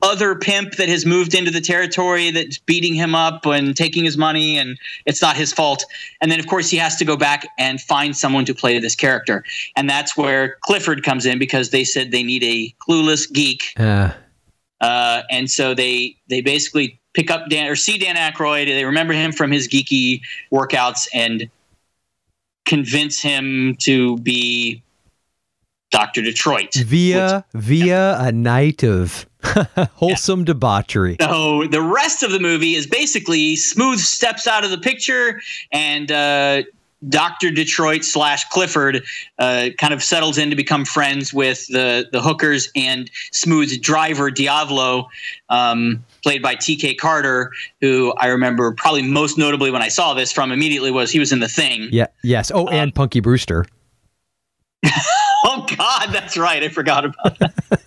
other 0.04 0.34
pimp 0.34 0.76
that 0.76 0.88
has 0.88 1.06
moved 1.06 1.34
into 1.34 1.50
the 1.50 1.60
territory 1.60 2.30
that's 2.30 2.58
beating 2.58 2.94
him 2.94 3.14
up 3.14 3.46
and 3.46 3.74
taking 3.74 4.04
his 4.04 4.16
money, 4.16 4.58
and 4.58 4.78
it's 5.06 5.22
not 5.22 5.36
his 5.36 5.52
fault. 5.52 5.84
And 6.20 6.30
then, 6.30 6.38
of 6.38 6.46
course, 6.46 6.70
he 6.70 6.76
has 6.76 6.96
to 6.96 7.04
go 7.04 7.16
back 7.16 7.48
and 7.58 7.80
find 7.80 8.16
someone 8.16 8.44
to 8.44 8.54
play 8.54 8.78
this 8.78 8.94
character, 8.94 9.42
and 9.76 9.88
that's 9.88 10.16
where 10.16 10.56
Clifford 10.60 11.02
comes 11.02 11.26
in 11.26 11.38
because 11.38 11.70
they 11.70 11.84
said 11.84 12.10
they 12.10 12.22
need 12.22 12.44
a 12.44 12.74
clueless 12.86 13.32
geek 13.32 13.62
Uh, 13.78 14.12
uh, 14.80 15.22
and 15.30 15.50
so 15.50 15.74
they 15.74 16.16
they 16.28 16.40
basically 16.40 17.00
pick 17.14 17.30
up 17.30 17.48
Dan 17.48 17.70
or 17.70 17.76
see 17.76 17.96
Dan 17.98 18.16
Aykroyd. 18.16 18.66
They 18.66 18.84
remember 18.84 19.14
him 19.14 19.32
from 19.32 19.50
his 19.50 19.68
geeky 19.68 20.20
workouts 20.52 21.08
and 21.14 21.48
convince 22.66 23.20
him 23.20 23.76
to 23.80 24.18
be 24.18 24.82
Doctor 25.90 26.22
Detroit. 26.22 26.74
via 26.74 27.44
via 27.54 28.18
a 28.18 28.32
night 28.32 28.82
of 28.82 29.26
wholesome 29.94 30.44
debauchery. 30.44 31.16
So 31.20 31.66
the 31.66 31.82
rest 31.82 32.22
of 32.22 32.30
the 32.32 32.40
movie 32.40 32.74
is 32.74 32.86
basically 32.86 33.56
Smooth 33.56 33.98
steps 33.98 34.46
out 34.46 34.64
of 34.64 34.70
the 34.70 34.78
picture 34.78 35.40
and 35.72 36.10
uh, 36.10 36.62
Doctor 37.08 37.50
Detroit 37.50 38.04
slash 38.04 38.44
Clifford 38.48 39.04
uh, 39.38 39.68
kind 39.78 39.92
of 39.92 40.02
settles 40.02 40.38
in 40.38 40.50
to 40.50 40.56
become 40.56 40.84
friends 40.84 41.34
with 41.34 41.66
the 41.68 42.08
the 42.12 42.22
hookers 42.22 42.70
and 42.74 43.10
Smooth's 43.32 43.76
driver 43.78 44.30
Diavolo, 44.30 45.08
um, 45.48 46.04
played 46.22 46.42
by 46.42 46.54
T.K. 46.54 46.94
Carter, 46.94 47.50
who 47.80 48.12
I 48.16 48.28
remember 48.28 48.72
probably 48.72 49.02
most 49.02 49.36
notably 49.38 49.70
when 49.70 49.82
I 49.82 49.88
saw 49.88 50.14
this 50.14 50.32
from 50.32 50.52
immediately 50.52 50.90
was 50.90 51.10
he 51.10 51.18
was 51.18 51.32
in 51.32 51.40
the 51.40 51.48
Thing. 51.48 51.88
Yeah. 51.92 52.06
Yes. 52.22 52.50
Oh, 52.52 52.66
and 52.68 52.94
Punky 52.94 53.20
Brewster. 53.20 53.66
Oh 55.46 55.66
God, 55.76 56.08
that's 56.10 56.38
right. 56.38 56.62
I 56.62 56.70
forgot 56.70 57.04
about 57.04 57.38
that. 57.38 57.82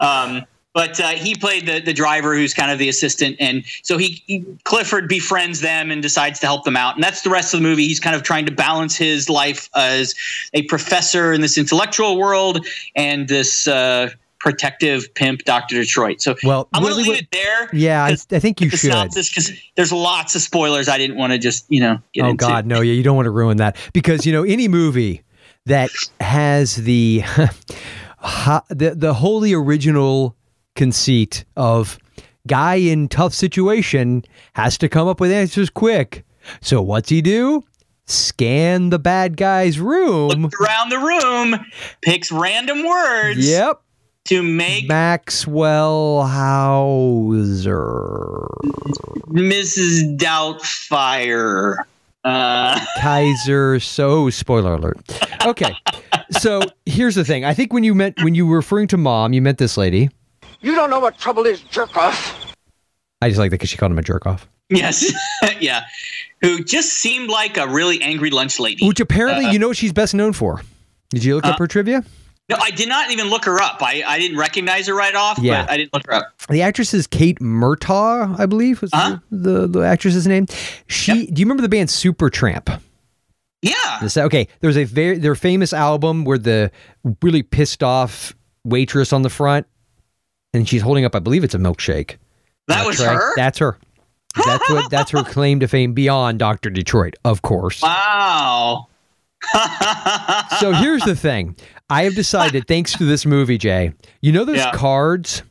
um, 0.00 0.44
but 0.74 1.00
uh, 1.00 1.10
he 1.10 1.34
played 1.34 1.66
the 1.66 1.80
the 1.80 1.94
driver, 1.94 2.34
who's 2.34 2.52
kind 2.52 2.70
of 2.70 2.78
the 2.78 2.88
assistant, 2.88 3.36
and 3.40 3.64
so 3.82 3.96
he, 3.96 4.22
he 4.26 4.44
Clifford 4.64 5.08
befriends 5.08 5.60
them 5.60 5.90
and 5.90 6.02
decides 6.02 6.40
to 6.40 6.46
help 6.46 6.64
them 6.64 6.76
out, 6.76 6.96
and 6.96 7.02
that's 7.02 7.22
the 7.22 7.30
rest 7.30 7.54
of 7.54 7.60
the 7.60 7.66
movie. 7.66 7.86
He's 7.86 8.00
kind 8.00 8.14
of 8.16 8.22
trying 8.22 8.44
to 8.46 8.52
balance 8.52 8.96
his 8.96 9.30
life 9.30 9.70
as 9.74 10.14
a 10.52 10.62
professor 10.64 11.32
in 11.32 11.40
this 11.40 11.56
intellectual 11.56 12.18
world 12.18 12.66
and 12.96 13.28
this 13.28 13.66
uh, 13.68 14.10
protective 14.40 15.12
pimp, 15.14 15.44
Doctor 15.44 15.76
Detroit. 15.76 16.20
So 16.20 16.34
Well, 16.44 16.68
I'm 16.74 16.82
going 16.82 16.92
to 16.92 16.98
leave 16.98 17.06
what- 17.06 17.18
it 17.20 17.30
there. 17.30 17.70
Yeah, 17.72 18.04
I, 18.04 18.16
I 18.32 18.38
think 18.40 18.60
you 18.60 18.68
should. 18.70 18.90
because 19.14 19.52
there's 19.76 19.92
lots 19.92 20.34
of 20.34 20.42
spoilers. 20.42 20.88
I 20.88 20.98
didn't 20.98 21.16
want 21.16 21.32
to 21.32 21.38
just 21.38 21.64
you 21.70 21.80
know 21.80 21.98
get 22.12 22.24
oh 22.24 22.30
into. 22.30 22.44
God, 22.44 22.66
no! 22.66 22.80
Yeah, 22.80 22.92
you 22.92 23.02
don't 23.02 23.16
want 23.16 23.26
to 23.26 23.30
ruin 23.30 23.58
that 23.58 23.76
because 23.92 24.26
you 24.26 24.32
know 24.32 24.42
any 24.42 24.68
movie 24.68 25.22
that 25.66 25.90
has 26.20 26.76
the 26.76 27.22
the 28.70 28.94
the 28.96 29.14
wholly 29.14 29.54
original 29.54 30.36
conceit 30.74 31.44
of 31.56 31.98
guy 32.46 32.74
in 32.74 33.08
tough 33.08 33.34
situation 33.34 34.24
has 34.54 34.76
to 34.78 34.88
come 34.88 35.08
up 35.08 35.20
with 35.20 35.32
answers 35.32 35.70
quick. 35.70 36.24
So 36.60 36.82
what's 36.82 37.08
he 37.08 37.22
do? 37.22 37.62
Scan 38.06 38.90
the 38.90 38.98
bad 38.98 39.36
guy's 39.36 39.80
room. 39.80 40.28
Looks 40.28 40.60
around 40.60 40.90
the 40.90 40.98
room, 40.98 41.64
picks 42.02 42.30
random 42.30 42.86
words. 42.86 43.48
Yep. 43.48 43.80
to 44.26 44.42
make 44.42 44.88
Maxwell 44.88 46.26
Hauser. 46.26 48.46
Mrs. 49.28 50.18
Doubtfire. 50.18 51.76
Uh, 52.24 52.78
Kaiser. 53.00 53.80
So 53.80 54.30
spoiler 54.30 54.74
alert. 54.74 54.98
Okay. 55.46 55.74
So 56.30 56.60
here's 56.86 57.14
the 57.14 57.24
thing. 57.24 57.44
I 57.44 57.54
think 57.54 57.72
when 57.72 57.84
you 57.84 57.94
meant 57.94 58.22
when 58.22 58.34
you 58.34 58.46
were 58.46 58.56
referring 58.56 58.88
to 58.88 58.96
mom, 58.96 59.32
you 59.32 59.42
meant 59.42 59.58
this 59.58 59.76
lady. 59.76 60.10
You 60.64 60.74
don't 60.74 60.90
know 60.90 60.98
what 61.00 61.18
trouble 61.18 61.44
is, 61.46 61.60
jerk 61.62 61.96
off. 61.96 62.54
I 63.20 63.28
just 63.28 63.38
like 63.38 63.50
that 63.50 63.56
because 63.56 63.68
she 63.70 63.76
called 63.76 63.92
him 63.92 63.98
a 63.98 64.02
jerk 64.02 64.26
off. 64.26 64.48
yes, 64.70 65.12
yeah, 65.60 65.84
who 66.40 66.64
just 66.64 66.94
seemed 66.94 67.28
like 67.28 67.56
a 67.58 67.68
really 67.68 68.00
angry 68.02 68.30
lunch 68.30 68.58
lady. 68.58 68.86
Which 68.86 68.98
apparently, 69.00 69.46
uh, 69.46 69.50
you 69.52 69.58
know 69.58 69.68
what 69.68 69.76
she's 69.76 69.92
best 69.92 70.14
known 70.14 70.32
for. 70.32 70.62
Did 71.10 71.22
you 71.24 71.34
look 71.36 71.44
up 71.46 71.54
uh, 71.56 71.58
her 71.58 71.66
trivia? 71.66 72.02
No, 72.50 72.56
I 72.60 72.70
did 72.70 72.88
not 72.88 73.10
even 73.10 73.28
look 73.30 73.44
her 73.46 73.60
up. 73.62 73.78
I, 73.82 74.02
I 74.06 74.18
didn't 74.18 74.36
recognize 74.36 74.86
her 74.86 74.94
right 74.94 75.14
off, 75.14 75.38
Yeah. 75.38 75.62
but 75.64 75.70
I 75.70 75.76
didn't 75.78 75.94
look 75.94 76.06
her 76.06 76.12
up. 76.14 76.32
The 76.50 76.60
actress 76.62 76.92
is 76.92 77.06
Kate 77.06 77.38
Murtagh, 77.40 78.38
I 78.38 78.44
believe 78.46 78.82
was 78.82 78.90
Huh? 78.92 79.18
the, 79.30 79.60
the 79.62 79.66
the 79.66 79.80
actress's 79.80 80.26
name. 80.26 80.46
She. 80.86 81.26
Do 81.26 81.40
you 81.40 81.46
remember 81.46 81.62
the 81.62 81.68
band 81.70 81.88
Supertramp? 81.90 82.80
Yeah. 83.62 83.72
This- 84.02 84.16
Okay, 84.16 84.48
there's 84.60 84.76
a 84.76 84.84
very 84.84 85.18
their 85.18 85.34
famous 85.34 85.72
album 85.72 86.24
where 86.24 86.38
the 86.38 86.70
really 87.22 87.42
pissed 87.42 87.82
off 87.82 88.34
waitress 88.64 89.12
on 89.12 89.22
the 89.22 89.30
front, 89.30 89.66
and 90.54 90.66
she's 90.68 90.80
holding 90.82 91.04
up, 91.04 91.14
I 91.14 91.18
believe 91.18 91.44
it's 91.44 91.54
a 91.54 91.58
milkshake. 91.58 92.16
That 92.68 92.84
a 92.84 92.86
was 92.86 92.96
tray. 92.96 93.06
her? 93.08 93.32
That's 93.36 93.58
her. 93.58 93.78
That's 94.44 94.70
what. 94.70 94.90
That's 94.90 95.10
her 95.10 95.22
claim 95.26 95.60
to 95.60 95.68
fame 95.68 95.92
beyond 95.92 96.38
Doctor 96.38 96.70
Detroit, 96.70 97.14
of 97.24 97.42
course. 97.42 97.82
wow. 97.82 98.86
So 100.58 100.72
here's 100.72 101.02
the 101.02 101.14
thing. 101.16 101.56
I 101.90 102.04
have 102.04 102.14
decided, 102.14 102.66
thanks 102.66 102.96
to 102.96 103.04
this 103.04 103.26
movie, 103.26 103.58
Jay. 103.58 103.92
You 104.22 104.32
know 104.32 104.44
those 104.44 104.56
Yeah. 104.56 104.72
cards 104.72 105.42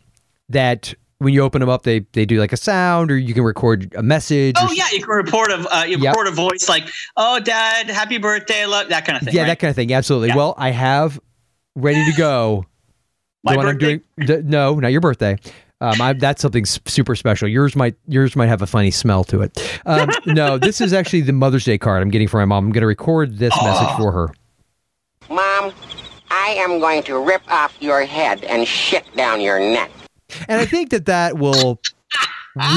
that 0.49 0.93
when 1.19 1.33
you 1.33 1.41
open 1.41 1.59
them 1.59 1.69
up, 1.69 1.83
they 1.83 1.99
they 2.13 2.25
do 2.25 2.39
like 2.39 2.51
a 2.53 2.57
sound, 2.57 3.11
or 3.11 3.17
you 3.17 3.33
can 3.33 3.43
record 3.43 3.93
a 3.95 4.01
message. 4.03 4.55
Oh 4.59 4.71
yeah, 4.71 4.85
you 4.91 4.99
can 4.99 5.09
report 5.09 5.51
a 5.51 5.75
uh, 5.77 5.83
you 5.83 5.97
Yep. 5.99 6.11
record 6.15 6.27
a 6.27 6.31
voice 6.31 6.67
like, 6.67 6.83
"Oh, 7.15 7.39
Dad, 7.39 7.89
happy 7.89 8.17
birthday!" 8.17 8.65
Love 8.65 8.89
that 8.89 9.05
kind 9.05 9.17
of 9.17 9.23
thing. 9.23 9.33
yeah, 9.35 9.41
right? 9.43 9.47
that 9.49 9.59
kind 9.59 9.69
of 9.69 9.75
thing. 9.75 9.93
Absolutely. 9.93 10.29
Yeah. 10.29 10.35
Well, 10.37 10.55
I 10.57 10.71
have 10.71 11.19
ready 11.75 12.03
to 12.11 12.17
go. 12.17 12.65
My 13.43 13.53
the 13.53 13.57
one 13.57 13.65
birthday? 13.67 13.93
I'm 14.19 14.25
doing. 14.25 14.27
the- 14.27 14.43
no, 14.49 14.75
not 14.75 14.91
your 14.91 15.01
birthday. 15.01 15.37
Um, 15.81 15.99
I, 15.99 16.13
that's 16.13 16.41
something 16.41 16.63
super 16.65 17.13
special. 17.13 17.47
Yours 17.49 17.75
might 17.75 17.95
yours 18.07 18.37
might 18.37 18.47
have 18.47 18.61
a 18.61 18.67
funny 18.67 18.89
smell 18.89 19.25
to 19.25 19.41
it. 19.41 19.81
Um, 19.85 20.09
no, 20.27 20.57
this 20.57 20.79
is 20.79 20.93
actually 20.93 21.21
the 21.21 21.33
Mother's 21.33 21.65
Day 21.65 21.77
card 21.77 22.01
I'm 22.01 22.09
getting 22.09 22.29
for 22.29 22.37
my 22.37 22.45
mom. 22.45 22.67
I'm 22.67 22.71
going 22.71 22.81
to 22.81 22.87
record 22.87 23.37
this 23.37 23.53
message 23.61 23.89
for 23.97 24.11
her. 24.13 24.29
Mom, 25.29 25.73
I 26.31 26.55
am 26.57 26.79
going 26.79 27.03
to 27.03 27.19
rip 27.19 27.41
off 27.51 27.75
your 27.81 28.05
head 28.05 28.45
and 28.45 28.65
shit 28.65 29.03
down 29.15 29.41
your 29.41 29.59
neck. 29.59 29.91
And 30.47 30.61
I 30.61 30.65
think 30.65 30.89
that 30.91 31.05
that 31.07 31.37
will 31.37 31.81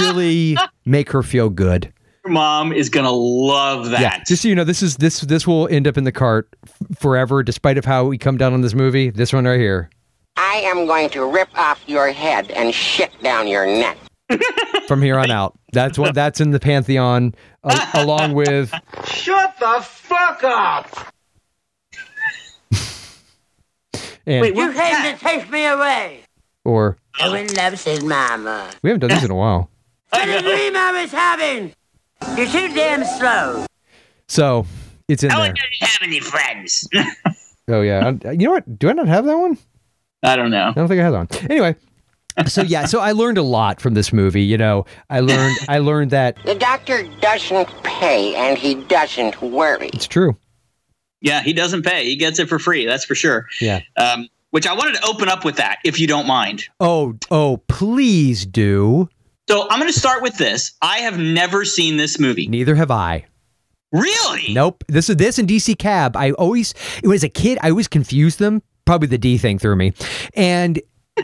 really 0.00 0.56
make 0.84 1.10
her 1.12 1.22
feel 1.22 1.48
good. 1.48 1.92
Your 2.24 2.32
mom 2.32 2.72
is 2.72 2.88
gonna 2.88 3.12
love 3.12 3.90
that. 3.90 4.00
Yeah, 4.00 4.24
just 4.26 4.42
so 4.42 4.48
you 4.48 4.56
know, 4.56 4.64
this 4.64 4.82
is 4.82 4.96
this 4.96 5.20
this 5.20 5.46
will 5.46 5.68
end 5.68 5.86
up 5.86 5.96
in 5.96 6.02
the 6.02 6.10
cart 6.12 6.48
forever, 6.98 7.44
despite 7.44 7.78
of 7.78 7.84
how 7.84 8.06
we 8.06 8.18
come 8.18 8.36
down 8.36 8.52
on 8.52 8.62
this 8.62 8.74
movie. 8.74 9.10
This 9.10 9.32
one 9.32 9.44
right 9.44 9.60
here. 9.60 9.90
I 10.36 10.56
am 10.64 10.86
going 10.86 11.08
to 11.10 11.24
rip 11.30 11.48
off 11.58 11.82
your 11.86 12.12
head 12.12 12.50
and 12.50 12.74
shit 12.74 13.10
down 13.22 13.48
your 13.48 13.66
neck. 13.66 13.96
from 14.88 15.02
here 15.02 15.18
on 15.18 15.30
out. 15.30 15.58
That's 15.72 15.98
what 15.98 16.14
that's 16.14 16.40
in 16.40 16.50
the 16.50 16.58
pantheon, 16.60 17.34
uh, 17.64 17.86
a- 17.94 18.02
along 18.04 18.32
with 18.34 18.72
Shut 19.06 19.56
the 19.60 19.80
fuck 19.82 20.42
up! 20.44 21.12
and 24.26 24.40
Wait, 24.42 24.56
You 24.56 24.72
came 24.72 25.02
to 25.02 25.18
take 25.18 25.50
me 25.50 25.66
away. 25.66 26.20
or 26.64 26.96
Owen 27.20 27.46
loves 27.54 27.84
his 27.84 28.02
mama. 28.02 28.70
we 28.82 28.90
haven't 28.90 29.00
done 29.08 29.10
these 29.16 29.24
in 29.24 29.30
a 29.30 29.34
while. 29.36 29.70
What 30.10 30.28
a 30.28 30.40
dream 30.40 30.76
I 30.76 31.02
was 31.02 31.10
having. 31.12 31.72
You're 32.38 32.46
too 32.46 32.72
damn 32.74 33.04
slow. 33.04 33.66
So 34.28 34.64
it's 35.08 35.22
in 35.24 35.30
Ellen 35.30 35.46
there. 35.46 35.54
doesn't 35.54 35.88
have 35.92 36.02
any 36.02 36.20
friends. 36.20 36.88
Oh 37.68 37.82
yeah, 37.82 38.12
you 38.30 38.46
know 38.46 38.52
what? 38.52 38.78
Do 38.78 38.88
I 38.88 38.92
not 38.92 39.08
have 39.08 39.24
that 39.26 39.36
one? 39.36 39.58
I 40.22 40.36
don't 40.36 40.50
know. 40.50 40.68
I 40.70 40.72
don't 40.72 40.88
think 40.88 41.00
I 41.00 41.04
had 41.04 41.10
that 41.12 41.42
one. 41.42 41.50
Anyway, 41.50 41.76
so 42.46 42.62
yeah, 42.62 42.86
so 42.86 43.00
I 43.00 43.12
learned 43.12 43.38
a 43.38 43.42
lot 43.42 43.80
from 43.80 43.94
this 43.94 44.12
movie. 44.12 44.42
You 44.42 44.58
know, 44.58 44.84
I 45.10 45.20
learned 45.20 45.56
I 45.68 45.78
learned 45.78 46.10
that 46.10 46.36
The 46.44 46.54
doctor 46.54 47.02
doesn't 47.20 47.68
pay 47.82 48.34
and 48.34 48.58
he 48.58 48.74
doesn't 48.74 49.40
worry. 49.42 49.88
it's 49.92 50.06
true. 50.06 50.36
Yeah, 51.20 51.42
he 51.42 51.52
doesn't 51.52 51.82
pay. 51.84 52.04
He 52.04 52.16
gets 52.16 52.38
it 52.38 52.48
for 52.48 52.58
free. 52.58 52.84
That's 52.86 53.04
for 53.04 53.14
sure. 53.14 53.46
Yeah. 53.60 53.80
Um, 53.96 54.28
which 54.50 54.66
I 54.66 54.74
wanted 54.74 54.96
to 54.96 55.06
open 55.06 55.28
up 55.28 55.44
with 55.44 55.56
that, 55.56 55.78
if 55.84 55.98
you 55.98 56.06
don't 56.06 56.26
mind. 56.26 56.64
Oh 56.80 57.14
oh, 57.30 57.58
please 57.68 58.46
do. 58.46 59.08
So 59.48 59.68
I'm 59.70 59.78
going 59.78 59.92
to 59.92 59.98
start 59.98 60.22
with 60.22 60.36
this. 60.38 60.72
I 60.82 60.98
have 60.98 61.18
never 61.18 61.64
seen 61.64 61.96
this 61.98 62.18
movie. 62.18 62.48
Neither 62.48 62.74
have 62.74 62.90
I. 62.90 63.26
Really? 63.92 64.52
Nope. 64.52 64.82
This 64.88 65.08
is 65.08 65.16
this 65.16 65.38
and 65.38 65.48
DC 65.48 65.78
Cab. 65.78 66.16
I 66.16 66.32
always, 66.32 66.74
when 67.02 67.14
as 67.14 67.22
a 67.22 67.28
kid, 67.28 67.56
I 67.62 67.70
always 67.70 67.86
confused 67.86 68.40
them. 68.40 68.60
Probably 68.86 69.08
the 69.08 69.18
D 69.18 69.36
thing 69.36 69.58
threw 69.58 69.76
me. 69.76 69.92
And 70.34 70.80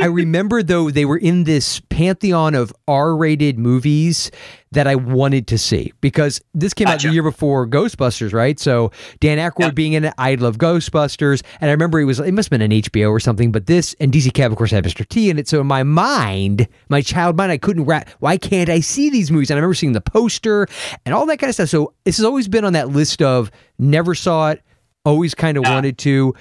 I 0.00 0.06
remember 0.06 0.62
though 0.62 0.90
they 0.90 1.04
were 1.04 1.16
in 1.16 1.44
this 1.44 1.80
pantheon 1.90 2.54
of 2.54 2.72
R-rated 2.86 3.58
movies 3.58 4.30
that 4.70 4.86
I 4.86 4.94
wanted 4.94 5.46
to 5.48 5.58
see 5.58 5.92
because 6.00 6.40
this 6.54 6.72
came 6.72 6.86
out 6.88 7.00
the 7.00 7.10
year 7.10 7.22
before 7.22 7.66
Ghostbusters, 7.66 8.32
right? 8.32 8.58
So 8.60 8.92
Dan 9.20 9.38
Aykroyd 9.38 9.58
Yep. 9.66 9.74
being 9.74 9.92
in 9.94 10.04
it, 10.04 10.14
I 10.18 10.34
love 10.36 10.58
Ghostbusters, 10.58 11.42
and 11.60 11.68
I 11.68 11.72
remember 11.72 11.98
it 12.00 12.04
was 12.04 12.20
it 12.20 12.32
must 12.32 12.46
have 12.50 12.58
been 12.58 12.70
an 12.72 12.80
HBO 12.82 13.10
or 13.10 13.18
something. 13.20 13.50
But 13.50 13.66
this 13.66 13.94
and 13.98 14.12
DC 14.12 14.32
Cab, 14.34 14.52
of 14.52 14.58
course, 14.58 14.70
had 14.70 14.84
Mr. 14.84 15.06
T 15.08 15.30
in 15.30 15.38
it. 15.38 15.48
So 15.48 15.60
in 15.60 15.66
my 15.66 15.82
mind, 15.82 16.68
my 16.88 17.00
child 17.02 17.36
mind, 17.36 17.50
I 17.50 17.58
couldn't 17.58 17.84
wrap. 17.84 18.08
Why 18.20 18.36
can't 18.38 18.68
I 18.70 18.80
see 18.80 19.10
these 19.10 19.30
movies? 19.32 19.50
And 19.50 19.56
I 19.56 19.60
remember 19.60 19.74
seeing 19.74 19.92
the 19.94 20.00
poster 20.00 20.68
and 21.06 21.14
all 21.14 21.26
that 21.26 21.38
kind 21.38 21.48
of 21.48 21.54
stuff. 21.54 21.70
So 21.70 21.92
this 22.04 22.16
has 22.18 22.24
always 22.24 22.46
been 22.46 22.64
on 22.64 22.74
that 22.74 22.88
list 22.90 23.20
of 23.20 23.50
never 23.80 24.14
saw 24.14 24.50
it, 24.50 24.62
always 25.04 25.34
kind 25.34 25.56
of 25.56 25.64
Yeah. 25.64 25.70
wanted 25.74 25.98
to. 25.98 26.34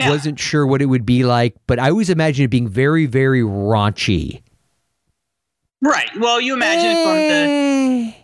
Yeah. 0.00 0.08
Wasn't 0.10 0.38
sure 0.40 0.66
what 0.66 0.80
it 0.80 0.86
would 0.86 1.04
be 1.04 1.24
like, 1.24 1.54
but 1.66 1.78
I 1.78 1.90
always 1.90 2.08
imagined 2.08 2.46
it 2.46 2.48
being 2.48 2.68
very, 2.68 3.04
very 3.04 3.42
raunchy. 3.42 4.40
Right. 5.82 6.08
Well, 6.18 6.40
you 6.40 6.54
imagine 6.54 7.04
from 7.04 7.16
the 7.16 8.14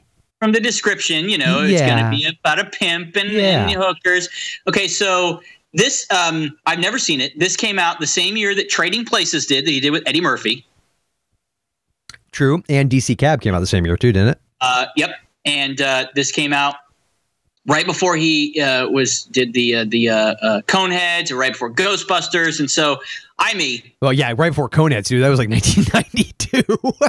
from 0.40 0.52
the 0.52 0.60
description, 0.60 1.28
you 1.28 1.36
know, 1.38 1.60
it's 1.62 1.80
going 1.80 2.02
to 2.02 2.10
be 2.10 2.26
about 2.26 2.58
a 2.58 2.64
pimp 2.66 3.16
and, 3.16 3.30
Yeah. 3.30 3.68
and 3.68 3.72
hookers. 3.82 4.28
Okay, 4.68 4.88
so 4.88 5.42
this 5.74 6.06
um, 6.10 6.56
I've 6.64 6.78
never 6.78 6.98
seen 6.98 7.20
it. 7.20 7.38
This 7.38 7.56
came 7.56 7.78
out 7.78 8.00
the 8.00 8.06
same 8.06 8.36
year 8.38 8.54
that 8.54 8.68
Trading 8.70 9.04
Places 9.04 9.44
did 9.46 9.66
that 9.66 9.70
he 9.70 9.80
did 9.80 9.90
with 9.90 10.02
Eddie 10.06 10.20
Murphy. 10.22 10.64
True. 12.32 12.62
And 12.70 12.90
DC 12.90 13.16
Cab 13.18 13.40
came 13.42 13.54
out 13.54 13.60
the 13.60 13.66
same 13.66 13.84
year 13.84 13.96
too, 13.98 14.12
didn't 14.12 14.28
it? 14.30 14.38
Uh, 14.62 14.86
yep. 14.96 15.10
And 15.44 15.80
uh, 15.80 16.06
this 16.14 16.32
came 16.32 16.52
out 16.54 16.76
right 17.66 17.86
before 17.86 18.16
he 18.16 18.60
uh, 18.60 18.88
was 18.88 19.24
did 19.24 19.52
the 19.52 19.74
uh, 19.76 19.84
the 19.88 20.08
uh, 20.08 20.16
uh, 20.42 20.60
Coneheads, 20.62 21.30
or 21.30 21.36
right 21.36 21.52
before 21.52 21.70
Ghostbusters, 21.72 22.60
and 22.60 22.70
so 22.70 22.98
I 23.38 23.54
me. 23.54 23.94
Well, 24.00 24.12
yeah, 24.12 24.32
right 24.36 24.50
before 24.50 24.68
Coneheads, 24.70 25.06
dude. 25.08 25.22
That 25.22 25.28
was 25.28 25.38
like 25.38 25.48
1992. 25.50 26.64
or 26.82 26.92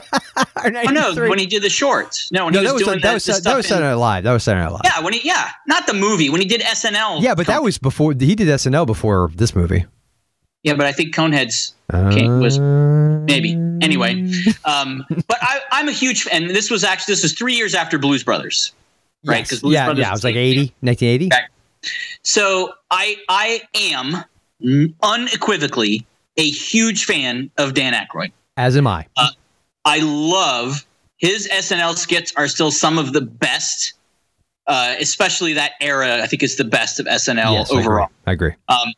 Oh 0.66 0.70
no, 0.92 1.14
when 1.30 1.40
he 1.40 1.46
did 1.46 1.62
the 1.64 1.70
shorts. 1.70 2.32
No, 2.32 2.46
when 2.46 2.54
no, 2.54 2.60
he 2.62 2.66
that 2.68 2.74
was 2.74 2.84
doing 2.84 3.00
that 3.02 3.08
the- 3.10 3.14
was 3.14 3.26
that 3.44 3.56
was 3.56 3.66
in- 3.66 3.70
Saturday 3.70 3.88
Night 3.90 3.94
Live. 3.96 4.24
That 4.24 4.34
was 4.34 4.44
Saturday 4.44 4.64
Night 4.66 4.72
Live. 4.74 4.82
Yeah, 4.84 5.04
when 5.04 5.14
he 5.14 5.22
yeah, 5.26 5.50
not 5.68 5.86
the 5.88 5.94
movie 5.94 6.30
when 6.30 6.42
he 6.42 6.48
did 6.48 6.62
SNL. 6.62 7.22
Yeah, 7.22 7.36
but 7.36 7.48
that 7.48 7.64
was 7.64 7.78
before 7.78 8.12
he 8.12 8.36
did 8.36 8.48
SNL 8.48 8.86
before 8.86 9.30
this 9.36 9.56
movie. 9.56 9.86
yeah, 10.64 10.74
but 10.74 10.86
I 10.86 10.92
think 10.92 11.16
Coneheads 11.16 11.74
came, 12.12 12.40
was 12.40 12.60
maybe 12.60 13.54
anyway. 13.82 14.30
Um, 14.66 15.06
but 15.28 15.38
I, 15.42 15.62
I'm 15.72 15.88
a 15.88 15.92
huge 15.94 16.24
fan. 16.24 16.48
This 16.48 16.70
was 16.70 16.84
actually 16.84 17.14
this 17.14 17.24
was 17.24 17.34
three 17.34 17.54
years 17.54 17.74
after 17.76 17.98
Blues 17.98 18.24
Brothers, 18.24 18.74
right? 19.26 19.40
Yes. 19.40 19.50
'Cause 19.50 19.60
Blues 19.62 19.74
yeah, 19.74 19.92
yeah, 19.94 20.10
it 20.10 20.12
was 20.12 20.24
like 20.24 20.36
came- 20.36 20.60
80, 20.60 20.74
1980. 20.82 21.26
Okay. 21.28 21.44
So 22.24 22.74
I 22.92 23.16
I 23.30 23.62
am 23.76 24.24
unequivocally 25.04 26.06
a 26.38 26.50
huge 26.50 27.06
fan 27.06 27.50
of 27.58 27.74
Dan 27.74 27.94
Aykroyd. 27.94 28.32
As 28.58 28.76
am 28.78 28.88
I. 28.88 29.06
I 29.86 30.00
love 30.00 30.86
his 31.18 31.48
SNL 31.52 31.96
skits 31.98 32.34
are 32.36 32.48
still 32.48 32.72
some 32.72 32.98
of 32.98 33.14
the 33.14 33.22
best, 33.22 33.94
uh, 34.68 34.96
especially 35.00 35.54
that 35.54 35.72
era. 35.82 36.22
I 36.22 36.28
think 36.28 36.44
is 36.44 36.56
the 36.58 36.64
best 36.66 37.00
of 37.00 37.06
SNL 37.08 37.54
Yes, 37.54 37.72
I 37.72 37.76
agree. 37.76 37.86
overall. 37.86 38.10
I 38.26 38.32
agree. 38.34 38.54
Um, 38.68 38.94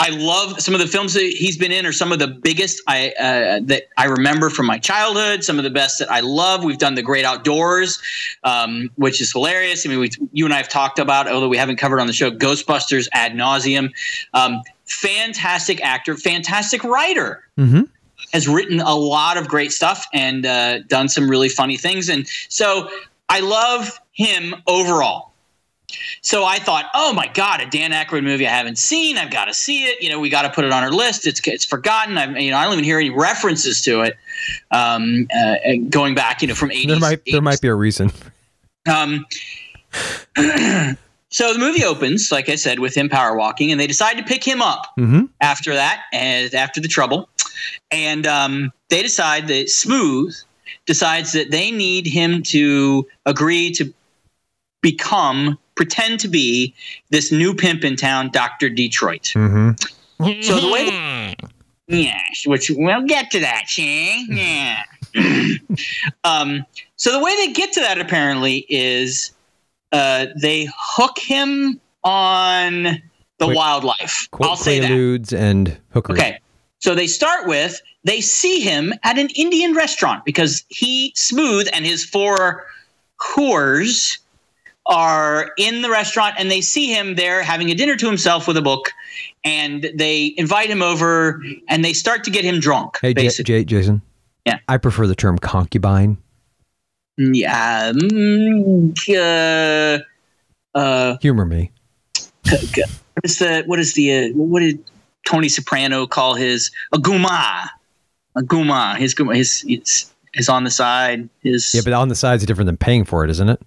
I 0.00 0.08
love 0.08 0.58
some 0.62 0.72
of 0.72 0.80
the 0.80 0.86
films 0.86 1.12
that 1.12 1.22
he's 1.22 1.58
been 1.58 1.70
in 1.70 1.84
are 1.84 1.92
some 1.92 2.10
of 2.10 2.18
the 2.18 2.26
biggest 2.26 2.82
I 2.86 3.10
uh, 3.20 3.60
that 3.64 3.84
I 3.98 4.06
remember 4.06 4.48
from 4.48 4.64
my 4.64 4.78
childhood. 4.78 5.44
Some 5.44 5.58
of 5.58 5.64
the 5.64 5.70
best 5.70 5.98
that 5.98 6.10
I 6.10 6.20
love. 6.20 6.64
We've 6.64 6.78
done 6.78 6.94
The 6.94 7.02
Great 7.02 7.26
Outdoors, 7.26 8.00
um, 8.42 8.88
which 8.96 9.20
is 9.20 9.30
hilarious. 9.30 9.84
I 9.84 9.90
mean, 9.90 10.00
we, 10.00 10.10
you 10.32 10.46
and 10.46 10.54
I 10.54 10.56
have 10.56 10.70
talked 10.70 10.98
about, 10.98 11.28
although 11.28 11.48
we 11.50 11.58
haven't 11.58 11.76
covered 11.76 12.00
on 12.00 12.06
the 12.06 12.14
show, 12.14 12.30
Ghostbusters 12.30 13.08
ad 13.12 13.32
nauseum. 13.32 13.92
Um, 14.32 14.62
fantastic 14.86 15.84
actor, 15.84 16.16
fantastic 16.16 16.82
writer. 16.82 17.44
Mhm. 17.58 17.86
Has 18.32 18.48
written 18.48 18.80
a 18.80 18.94
lot 18.94 19.36
of 19.36 19.48
great 19.48 19.70
stuff 19.70 20.06
and 20.14 20.46
uh, 20.46 20.78
done 20.80 21.10
some 21.10 21.28
really 21.28 21.50
funny 21.50 21.76
things, 21.76 22.08
and 22.08 22.26
so 22.48 22.88
I 23.28 23.40
love 23.40 24.00
him 24.12 24.54
overall. 24.66 25.29
So 26.22 26.44
I 26.44 26.58
thought, 26.58 26.86
oh 26.94 27.12
my 27.12 27.26
god, 27.28 27.60
a 27.60 27.66
Dan 27.66 27.92
Aykroyd 27.92 28.24
movie 28.24 28.46
I 28.46 28.50
haven't 28.50 28.78
seen. 28.78 29.16
I've 29.18 29.30
got 29.30 29.46
to 29.46 29.54
see 29.54 29.84
it. 29.84 30.02
You 30.02 30.10
know, 30.10 30.18
we 30.20 30.28
got 30.28 30.42
to 30.42 30.50
put 30.50 30.64
it 30.64 30.72
on 30.72 30.82
our 30.82 30.92
list. 30.92 31.26
It's 31.26 31.40
it's 31.46 31.64
forgotten. 31.64 32.18
I 32.18 32.26
you 32.38 32.50
know 32.50 32.56
I 32.58 32.64
don't 32.64 32.72
even 32.74 32.84
hear 32.84 32.98
any 32.98 33.10
references 33.10 33.80
to 33.82 34.02
it. 34.02 34.16
Um, 34.70 35.26
uh, 35.34 35.54
going 35.88 36.14
back, 36.14 36.42
you 36.42 36.48
know, 36.48 36.54
from 36.54 36.70
eighties. 36.70 36.86
There 36.88 36.98
might 37.00 37.20
there 37.26 37.40
might 37.42 37.60
be 37.60 37.68
a 37.68 37.74
reason. 37.74 38.10
Um, 38.88 39.26
so 41.30 41.52
the 41.52 41.58
movie 41.58 41.84
opens, 41.84 42.30
like 42.32 42.48
I 42.48 42.54
said, 42.56 42.78
with 42.78 42.96
him 42.96 43.08
power 43.08 43.36
walking, 43.36 43.70
and 43.70 43.80
they 43.80 43.86
decide 43.86 44.14
to 44.18 44.22
pick 44.22 44.44
him 44.44 44.62
up 44.62 44.86
Mhm. 44.98 45.28
after 45.40 45.74
that, 45.74 46.02
and 46.12 46.54
after 46.54 46.80
the 46.80 46.88
trouble, 46.88 47.28
and 47.90 48.26
um, 48.26 48.72
they 48.88 49.02
decide 49.02 49.48
that 49.48 49.68
Smooth 49.70 50.34
decides 50.86 51.32
that 51.32 51.50
they 51.50 51.70
need 51.70 52.06
him 52.06 52.42
to 52.44 53.06
agree 53.26 53.70
to 53.72 53.92
become, 54.82 55.58
pretend 55.80 56.20
to 56.20 56.28
be 56.28 56.74
this 57.08 57.32
new 57.32 57.54
pimp 57.54 57.84
in 57.84 57.96
town, 57.96 58.28
Doctor 58.28 58.68
Detroit. 58.68 59.32
Mm-hmm. 59.34 60.42
So 60.42 60.60
the 60.60 60.70
way, 60.70 60.84
that, 60.90 61.50
yeah, 61.88 62.20
which 62.44 62.68
we'll 62.68 63.06
get 63.06 63.30
to 63.30 63.40
that, 63.40 63.66
Shane. 63.66 64.26
Yeah. 64.28 64.82
um, 66.24 66.66
so 66.96 67.12
the 67.12 67.18
way 67.18 67.34
they 67.36 67.54
get 67.54 67.72
to 67.72 67.80
that 67.80 67.98
apparently 67.98 68.66
is 68.68 69.32
uh, 69.92 70.26
they 70.38 70.68
hook 70.78 71.18
him 71.18 71.80
on 72.04 72.82
the 72.82 73.00
Quick- 73.46 73.56
wildlife. 73.56 74.28
Qu- 74.32 74.44
I'll 74.44 74.56
say 74.56 74.80
that. 74.80 74.90
Quaaludes 74.90 75.32
and 75.32 75.80
hookers. 75.94 76.18
Okay. 76.18 76.40
So 76.80 76.94
they 76.94 77.06
start 77.06 77.48
with 77.48 77.80
they 78.04 78.20
see 78.20 78.60
him 78.60 78.92
at 79.02 79.18
an 79.18 79.30
Indian 79.34 79.72
restaurant 79.72 80.26
because 80.26 80.62
he 80.68 81.14
smooth 81.16 81.70
and 81.72 81.86
his 81.86 82.04
four 82.04 82.66
whores 83.18 84.18
are 84.86 85.52
in 85.58 85.82
the 85.82 85.90
restaurant 85.90 86.34
and 86.38 86.50
they 86.50 86.60
see 86.60 86.92
him 86.92 87.14
there 87.14 87.42
having 87.42 87.70
a 87.70 87.74
dinner 87.74 87.96
to 87.96 88.06
himself 88.06 88.48
with 88.48 88.56
a 88.56 88.62
book 88.62 88.92
and 89.44 89.90
they 89.94 90.34
invite 90.36 90.68
him 90.70 90.82
over 90.82 91.40
and 91.68 91.84
they 91.84 91.92
start 91.92 92.24
to 92.24 92.30
get 92.30 92.44
him 92.44 92.58
drunk 92.60 92.98
Hey, 93.00 93.14
J-. 93.14 93.28
J- 93.28 93.64
Jason. 93.64 94.02
Yeah. 94.46 94.58
I 94.68 94.78
prefer 94.78 95.06
the 95.06 95.14
term 95.14 95.38
concubine. 95.38 96.16
yeah. 97.18 97.92
mm, 97.92 98.94
uh, 100.74 100.78
uh, 100.78 101.16
Humor 101.20 101.44
me. 101.44 101.70
what 102.48 103.24
is 103.24 103.38
the 103.38 103.62
what 103.66 103.78
is 103.78 103.92
the 103.94 104.12
uh, 104.12 104.28
what 104.34 104.60
did 104.60 104.82
Tony 105.26 105.48
Soprano 105.48 106.06
call 106.06 106.34
his 106.34 106.70
a 106.92 106.98
guma? 106.98 107.68
A 108.36 108.40
guma. 108.42 108.96
His 108.96 109.14
guma. 109.14 109.36
His 109.36 109.60
his, 109.68 110.10
his 110.32 110.48
on 110.48 110.64
the 110.64 110.70
side. 110.70 111.28
His. 111.42 111.72
Yeah, 111.74 111.82
but 111.84 111.92
on 111.92 112.08
the 112.08 112.14
side's 112.14 112.46
different 112.46 112.66
than 112.66 112.76
paying 112.78 113.04
for 113.04 113.24
it, 113.24 113.30
isn't 113.30 113.48
it? 113.48 113.60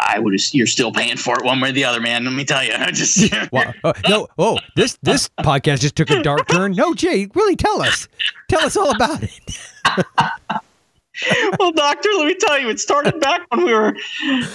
I 0.00 0.18
would. 0.18 0.34
You're 0.54 0.66
still 0.66 0.92
paying 0.92 1.16
for 1.16 1.36
it 1.38 1.44
one 1.44 1.60
way 1.60 1.70
or 1.70 1.72
the 1.72 1.84
other, 1.84 2.00
man. 2.00 2.24
Let 2.24 2.32
me 2.34 2.44
tell 2.44 2.62
you. 2.64 2.72
I 2.76 2.90
just. 2.90 3.32
Wow. 3.52 3.72
Oh, 3.84 3.92
no. 4.08 4.28
Oh, 4.38 4.58
this 4.76 4.98
this 5.02 5.28
podcast 5.40 5.80
just 5.80 5.96
took 5.96 6.10
a 6.10 6.22
dark 6.22 6.46
turn. 6.48 6.72
No, 6.72 6.94
Jay, 6.94 7.28
really 7.34 7.56
tell 7.56 7.80
us. 7.82 8.06
Tell 8.48 8.60
us 8.60 8.76
all 8.76 8.94
about 8.94 9.22
it. 9.22 9.58
well, 11.58 11.72
doctor, 11.72 12.08
let 12.18 12.26
me 12.26 12.34
tell 12.34 12.58
you, 12.58 12.68
it 12.68 12.78
started 12.78 13.18
back 13.20 13.42
when 13.50 13.64
we 13.64 13.72
were. 13.72 13.94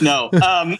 No. 0.02 0.30
Um. 0.44 0.78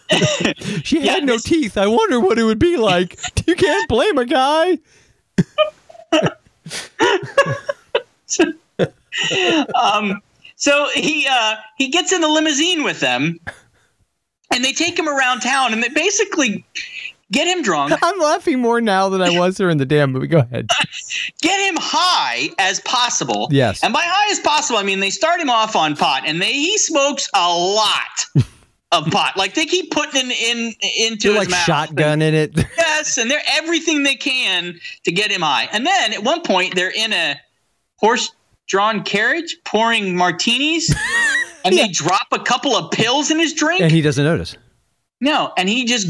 She 0.84 1.02
Yeah, 1.02 1.14
had 1.14 1.24
no 1.26 1.34
this- 1.34 1.44
teeth. 1.44 1.78
I 1.78 1.88
wonder 1.88 2.20
what 2.20 2.38
it 2.40 2.44
would 2.44 2.60
be 2.60 2.78
like. 2.78 3.20
You 3.48 3.56
can't 3.56 3.88
blame 3.90 4.18
a 4.18 4.26
guy. 4.26 4.78
um. 9.76 10.22
So 10.56 10.88
he 10.94 11.28
uh, 11.30 11.56
he 11.78 11.90
gets 11.90 12.14
in 12.14 12.22
the 12.22 12.28
limousine 12.30 12.84
with 12.84 13.00
them, 13.00 13.40
and 14.54 14.64
they 14.64 14.72
take 14.74 14.98
him 14.98 15.10
around 15.10 15.42
town, 15.42 15.74
and 15.74 15.84
they 15.84 15.90
basically 15.90 16.64
get 17.32 17.48
him 17.48 17.64
drunk, 17.64 17.94
I'm 18.02 18.20
laughing 18.20 18.60
more 18.60 18.80
now 18.80 19.10
than 19.10 19.22
I 19.22 19.38
was 19.38 19.58
during 19.58 19.78
the 19.78 19.86
damn 19.86 20.12
movie. 20.12 20.28
Go 20.28 20.40
ahead. 20.40 20.70
get 21.42 21.60
him 21.68 21.76
high 21.80 22.50
as 22.60 22.80
possible. 22.82 23.48
Yes. 23.52 23.84
And 23.84 23.92
by 23.92 24.04
high 24.04 24.32
as 24.32 24.40
possible, 24.40 24.78
I 24.80 24.84
mean 24.84 25.00
they 25.00 25.10
start 25.10 25.40
him 25.42 25.50
off 25.50 25.76
on 25.76 25.96
pot, 25.96 26.24
and 26.26 26.42
they 26.42 26.54
he 26.54 26.78
smokes 26.78 27.28
a 27.34 27.50
lot 27.52 28.26
of 28.92 29.08
pot. 29.08 29.36
Like 29.36 29.56
they 29.56 29.66
keep 29.66 29.90
putting 29.92 30.30
it 30.30 30.40
in 30.40 30.74
into 31.08 31.30
You're 31.30 31.40
his 31.40 31.48
like 31.48 31.50
mouth. 31.50 31.66
shotgun 31.66 32.22
in 32.22 32.36
it. 32.36 32.52
Yes, 32.78 33.18
and 33.18 33.32
they're 33.32 33.42
everything 33.54 34.04
they 34.04 34.16
can 34.16 34.80
to 35.06 35.12
get 35.12 35.32
him 35.32 35.42
high. 35.42 35.68
And 35.74 35.86
then 35.88 36.14
at 36.14 36.24
one 36.24 36.42
point, 36.44 36.76
they're 36.76 36.92
in 36.96 37.12
a 37.14 37.36
horse-drawn 37.98 39.04
carriage 39.04 39.58
pouring 39.66 40.16
martinis, 40.16 40.94
and 41.66 41.78
they 41.78 41.88
drop 41.88 42.28
a 42.32 42.40
couple 42.40 42.76
of 42.76 42.92
pills 42.92 43.32
in 43.32 43.40
his 43.40 43.54
drink. 43.54 43.82
and 43.82 43.92
he 43.92 44.02
doesn't 44.02 44.24
notice. 44.26 44.56
no, 45.22 45.52
and 45.58 45.70
he 45.70 45.86
just 45.86 46.08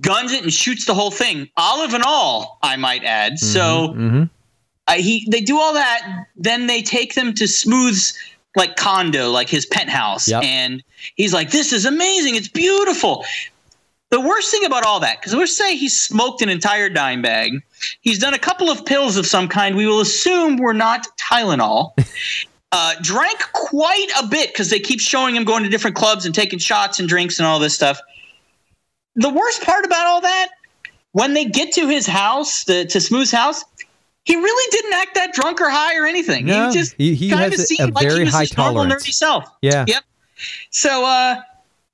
guns 0.00 0.32
it 0.32 0.42
and 0.42 0.52
shoots 0.52 0.86
the 0.86 0.94
whole 0.94 1.10
thing, 1.10 1.48
olive 1.56 1.92
and 1.94 2.02
all, 2.06 2.58
I 2.62 2.76
might 2.76 3.04
add. 3.04 3.38
So 3.38 3.94
Mhm. 3.96 4.30
uh, 4.88 4.92
he 4.94 5.26
they 5.30 5.40
do 5.40 5.58
all 5.60 5.74
that. 5.74 6.26
Then 6.36 6.66
they 6.66 6.80
take 6.82 7.14
them 7.14 7.34
to 7.34 7.46
Smooth's 7.46 8.14
like 8.56 8.76
condo, 8.76 9.30
like 9.30 9.48
his 9.48 9.66
penthouse, 9.66 10.28
Yep. 10.28 10.42
and 10.44 10.82
he's 11.16 11.32
like, 11.34 11.50
"This 11.50 11.72
is 11.72 11.84
amazing. 11.84 12.36
It's 12.36 12.48
beautiful." 12.48 13.24
The 14.10 14.20
worst 14.20 14.50
thing 14.52 14.64
about 14.64 14.86
all 14.86 15.00
that, 15.00 15.20
because 15.20 15.34
let's 15.34 15.56
say 15.56 15.76
he 15.76 15.88
smoked 15.88 16.40
an 16.40 16.48
entire 16.48 16.88
dime 16.88 17.20
bag, 17.20 17.60
he's 18.00 18.18
done 18.20 18.32
a 18.32 18.38
couple 18.38 18.70
of 18.70 18.84
pills 18.86 19.16
of 19.16 19.26
some 19.26 19.48
kind. 19.48 19.74
We 19.74 19.86
will 19.88 20.00
assume 20.00 20.56
were 20.56 20.72
not 20.74 21.06
Tylenol. 21.18 21.92
uh, 22.76 22.94
drank 23.02 23.38
quite 23.52 24.08
a 24.20 24.26
bit 24.26 24.48
because 24.52 24.68
they 24.68 24.80
keep 24.80 24.98
showing 25.00 25.36
him 25.36 25.44
going 25.44 25.62
to 25.62 25.68
different 25.70 25.94
clubs 25.94 26.26
and 26.26 26.34
taking 26.34 26.58
shots 26.58 26.98
and 26.98 27.08
drinks 27.08 27.38
and 27.38 27.46
all 27.46 27.60
this 27.60 27.72
stuff. 27.74 28.00
The 29.14 29.30
worst 29.30 29.62
part 29.62 29.84
about 29.84 30.06
all 30.08 30.20
that, 30.22 30.48
when 31.12 31.34
they 31.34 31.44
get 31.44 31.72
to 31.74 31.86
his 31.86 32.04
house, 32.06 32.64
the, 32.64 32.84
to 32.86 33.00
Smooth's 33.00 33.30
house, 33.30 33.64
he 34.24 34.34
really 34.34 34.70
didn't 34.72 34.92
act 34.94 35.14
that 35.14 35.32
drunk 35.34 35.60
or 35.60 35.70
high 35.70 35.96
or 35.96 36.04
anything. 36.04 36.46
No, 36.46 36.66
he 36.68 36.74
just 36.74 36.94
he- 36.98 37.14
he 37.14 37.30
kind 37.30 37.52
has 37.52 37.60
of 37.60 37.66
seemed 37.66 37.94
like 37.94 38.04
very 38.08 38.18
he 38.20 38.24
was 38.24 38.34
high 38.34 38.40
his 38.40 38.56
normal 38.56 38.82
tolerance. 38.82 39.06
nerdy 39.06 39.12
self. 39.12 39.44
Yeah. 39.62 39.84
Yep. 39.86 40.02
So 40.70 41.04
uh, 41.06 41.36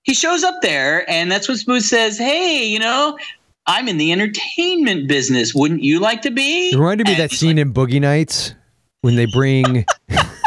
he 0.03 0.15
shows 0.15 0.43
up 0.45 0.63
there, 0.63 1.09
and 1.11 1.31
that's 1.31 1.47
when 1.47 1.59
Smooth 1.59 1.83
says, 1.83 2.17
"Hey, 2.17 2.65
you 2.65 2.79
know, 2.79 3.19
I'm 3.67 3.87
in 3.87 3.99
the 3.99 4.13
entertainment 4.13 5.09
business. 5.09 5.55
Wouldn't 5.55 5.83
you 5.83 6.01
like 6.01 6.23
to 6.23 6.31
be?" 6.31 6.71
It 6.73 6.77
reminded 6.79 7.07
me 7.07 7.13
And 7.15 7.21
that 7.23 7.33
scene 7.33 7.57
like, 7.57 7.67
in 7.67 7.75
Boogie 7.75 8.01
Nights 8.01 8.55
when 9.03 9.17
they 9.17 9.27
bring 9.27 9.85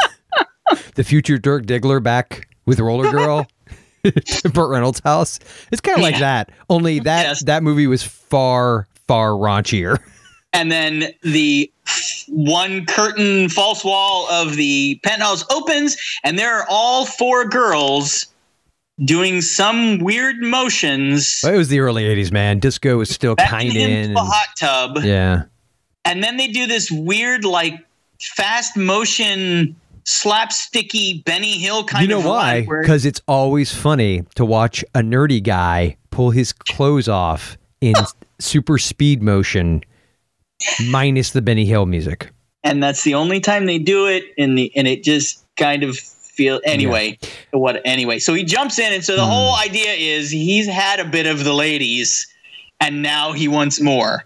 the 0.94 1.04
future 1.04 1.38
Dirk 1.38 1.66
Diggler 1.66 2.02
back 2.02 2.48
with 2.66 2.80
Roller 2.80 3.10
Girl. 3.10 3.46
Burt 4.52 4.68
Reynolds' 4.70 5.00
house. 5.02 5.40
It's 5.72 5.80
kind 5.80 5.96
of 5.96 6.02
like 6.02 6.14
Yeah. 6.16 6.20
that. 6.44 6.50
Only 6.68 6.98
that 7.00 7.22
Yes. 7.26 7.44
that 7.44 7.62
movie 7.62 7.86
was 7.86 8.02
far 8.02 8.86
far 9.08 9.30
raunchier. 9.30 9.98
and 10.52 10.70
then 10.70 11.06
the 11.22 11.70
one 12.28 12.84
curtain 12.86 13.48
false 13.48 13.82
wall 13.84 14.28
of 14.30 14.56
the 14.56 15.00
penthouse 15.04 15.42
opens, 15.50 15.96
and 16.22 16.38
there 16.38 16.54
are 16.54 16.66
all 16.68 17.06
four 17.06 17.46
girls 17.46 18.26
doing 19.04 19.40
some 19.40 19.98
weird 19.98 20.36
motions. 20.42 21.40
But 21.42 21.54
it 21.54 21.56
was 21.58 21.68
the 21.68 21.80
early 21.80 22.04
'80s, 22.04 22.30
man. 22.30 22.58
Disco 22.58 22.98
was 22.98 23.08
still 23.08 23.36
kind 23.36 23.70
of 23.70 23.74
in. 23.76 24.16
a 24.16 24.20
hot 24.20 24.48
tub. 24.58 24.98
yeah. 25.02 25.44
and 26.04 26.22
then 26.22 26.36
they 26.36 26.48
do 26.48 26.66
this 26.66 26.90
weird 26.90 27.46
like 27.46 27.82
fast 28.20 28.76
motion 28.76 29.74
slapsticky 30.04 31.24
Benny 31.24 31.58
Hill 31.58 31.84
kind 31.84 32.04
of. 32.04 32.08
You 32.08 32.14
know 32.14 32.20
of 32.20 32.26
why? 32.26 32.60
Because 32.60 33.04
it's 33.04 33.20
always 33.28 33.74
funny 33.74 34.22
to 34.34 34.44
watch 34.44 34.84
a 34.94 35.00
nerdy 35.00 35.42
guy 35.42 35.96
pull 36.10 36.30
his 36.30 36.52
clothes 36.52 37.08
off 37.08 37.56
in 37.80 37.94
super 38.38 38.78
speed 38.78 39.22
motion, 39.22 39.82
minus 40.88 41.30
the 41.30 41.42
Benny 41.42 41.64
Hill 41.66 41.86
music. 41.86 42.30
and 42.62 42.82
that's 42.82 43.02
the 43.04 43.14
only 43.14 43.40
time 43.40 43.66
they 43.66 43.78
do 43.78 44.06
it 44.06 44.24
in 44.36 44.54
the 44.54 44.72
and 44.76 44.86
it 44.88 45.02
just 45.04 45.44
kind 45.56 45.82
of 45.82 45.96
feel 45.96 46.60
anyway 46.64 47.16
what 47.52 47.80
anyway 47.84 48.18
so 48.18 48.34
he 48.34 48.42
jumps 48.42 48.76
in 48.78 48.92
and 48.92 49.04
so 49.04 49.14
the 49.14 49.22
Hmm. 49.24 49.30
whole 49.30 49.54
idea 49.56 49.92
is 49.92 50.30
he's 50.30 50.66
had 50.66 50.98
a 50.98 51.04
bit 51.04 51.26
of 51.26 51.44
the 51.44 51.52
ladies 51.52 52.26
and 52.80 53.02
now 53.02 53.30
he 53.32 53.46
wants 53.46 53.80
more 53.80 54.24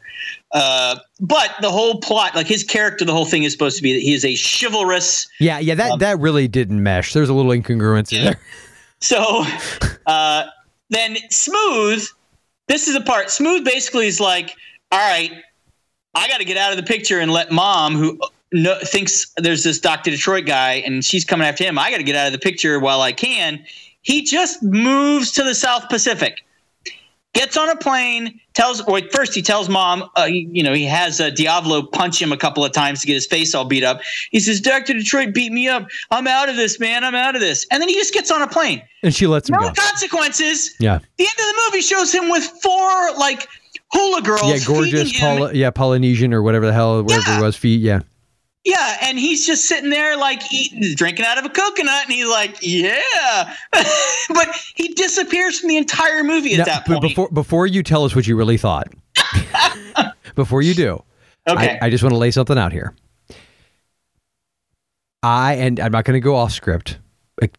uh, 0.53 0.97
but 1.21 1.55
the 1.61 1.71
whole 1.71 2.01
plot 2.01 2.35
like 2.35 2.47
his 2.47 2.65
character 2.65 3.05
the 3.05 3.13
whole 3.13 3.27
thing 3.27 3.43
is 3.43 3.53
supposed 3.53 3.77
to 3.77 3.83
be 3.83 3.93
that 3.93 4.01
he 4.01 4.15
is 4.15 4.25
a 4.25 4.35
chivalrous 4.35 5.29
Yeah, 5.41 5.59
yeah, 5.59 5.75
that, 5.75 5.99
that 5.99 6.19
really 6.19 6.49
didn't 6.49 6.83
mesh. 6.83 7.13
There's 7.13 7.29
a 7.29 7.35
little 7.35 7.53
incongruence 7.53 8.17
in 8.17 8.25
there. 8.25 8.41
So 9.01 9.45
uh, 10.07 10.47
then 10.91 11.17
Smooth, 11.31 12.05
this 12.67 12.89
is 12.89 12.97
a 12.97 13.01
part. 13.01 13.31
Smooth 13.31 13.65
basically 13.65 14.07
is 14.07 14.21
like, 14.21 14.57
all 14.91 14.99
right, 14.99 15.33
I 16.15 16.29
got 16.29 16.39
to 16.39 16.45
get 16.45 16.57
out 16.57 16.73
of 16.73 16.77
the 16.77 16.83
picture 16.83 17.21
and 17.21 17.31
let 17.31 17.53
mom, 17.53 17.95
who 17.95 18.19
no, 18.53 18.79
thinks 18.83 19.33
there's 19.37 19.63
this 19.63 19.79
Dr. 19.79 20.11
Detroit 20.11 20.47
guy 20.47 20.75
and 20.75 21.05
she's 21.05 21.25
coming 21.25 21.47
after 21.47 21.65
him, 21.65 21.79
I 21.79 21.91
got 21.91 21.99
to 21.99 22.03
get 22.03 22.17
out 22.17 22.27
of 22.27 22.33
the 22.33 22.39
picture 22.39 22.81
while 22.81 23.01
I 23.01 23.13
can. 23.13 23.65
He 24.03 24.23
just 24.23 24.63
moves 24.63 25.33
to 25.33 25.45
the 25.45 25.55
South 25.55 25.89
Pacific. 25.89 26.45
Gets 27.35 27.57
on 27.59 27.69
a 27.69 27.77
plane, 27.77 28.41
tells, 28.55 28.81
or 28.89 29.01
first 29.13 29.35
he 29.35 29.43
tells 29.43 29.69
mom, 29.69 30.09
uh, 30.17 30.25
you 30.25 30.63
know, 30.63 30.73
he 30.73 30.85
has 30.87 31.21
uh, 31.21 31.29
Diablo 31.31 31.83
punch 31.83 32.21
him 32.21 32.33
a 32.33 32.37
couple 32.39 32.65
of 32.65 32.73
times 32.73 33.01
to 33.03 33.07
get 33.07 33.15
his 33.15 33.27
face 33.27 33.55
all 33.55 33.67
beat 33.67 33.85
up. 33.85 34.01
He 34.31 34.41
says, 34.41 34.61
Dr. 34.61 34.95
Detroit 34.95 35.35
beat 35.35 35.53
me 35.53 35.69
up. 35.69 35.87
I'm 36.11 36.27
out 36.27 36.49
of 36.49 36.57
this, 36.57 36.81
man. 36.81 37.05
I'm 37.05 37.15
out 37.15 37.35
of 37.35 37.41
this. 37.43 37.67
And 37.71 37.81
then 37.83 37.89
he 37.89 37.95
just 37.95 38.15
gets 38.15 38.31
on 38.31 38.41
a 38.43 38.49
plane. 38.49 38.83
And 39.03 39.15
she 39.15 39.27
lets 39.27 39.49
him 39.49 39.55
No 39.55 39.61
go. 39.61 39.67
No 39.69 39.73
consequences. 39.75 40.75
Yeah. 40.81 40.99
The 41.19 41.25
end 41.25 41.33
of 41.33 41.37
the 41.55 41.61
movie 41.71 41.83
shows 41.83 42.13
him 42.13 42.31
with 42.31 42.45
four 42.63 43.13
like 43.19 43.47
hula 43.93 44.23
girls. 44.23 44.43
Yeah, 44.45 44.59
gorgeous. 44.67 45.21
Poly- 45.21 45.59
yeah, 45.59 45.71
Polynesian 45.71 46.33
or 46.33 46.43
whatever 46.43 46.67
the 46.67 46.73
hell, 46.73 47.03
whatever 47.03 47.23
Yeah. 47.31 47.39
it 47.39 47.43
was, 47.43 47.57
feet. 47.57 47.81
Yeah. 47.83 48.01
Yeah, 48.69 48.99
and 49.01 49.19
he's 49.19 49.47
just 49.47 49.65
sitting 49.65 49.89
there 49.89 50.19
like 50.19 50.43
eating, 50.53 50.95
drinking 50.95 51.25
out 51.25 51.39
of 51.39 51.47
a 51.47 51.49
coconut, 51.49 52.05
and 52.05 52.13
he's 52.13 52.29
like, 52.29 52.59
"Yeah," 52.61 53.55
but 53.73 54.49
he 54.75 54.89
disappears 54.89 55.59
from 55.59 55.71
the 55.71 55.79
entire 55.79 56.23
movie 56.23 56.53
at 56.53 56.59
Now, 56.59 56.65
that 56.65 56.85
but 56.87 57.01
point. 57.01 57.03
before 57.03 57.29
before 57.31 57.67
you 57.67 57.83
tell 57.83 58.05
us 58.05 58.15
what 58.15 58.27
you 58.27 58.37
really 58.37 58.59
thought, 58.59 58.89
before 60.35 60.61
you 60.61 60.75
do, 60.75 61.03
okay, 61.49 61.79
I, 61.81 61.87
I 61.87 61.91
just 61.91 62.05
want 62.05 62.13
to 62.13 62.19
lay 62.19 62.31
something 62.31 62.59
out 62.59 62.73
here. 62.73 62.95
I 65.23 65.55
and 65.55 65.81
I'm 65.81 65.93
not 65.93 66.05
going 66.05 66.21
to 66.21 66.25
go 66.25 66.37
off 66.37 66.53
script 66.53 66.99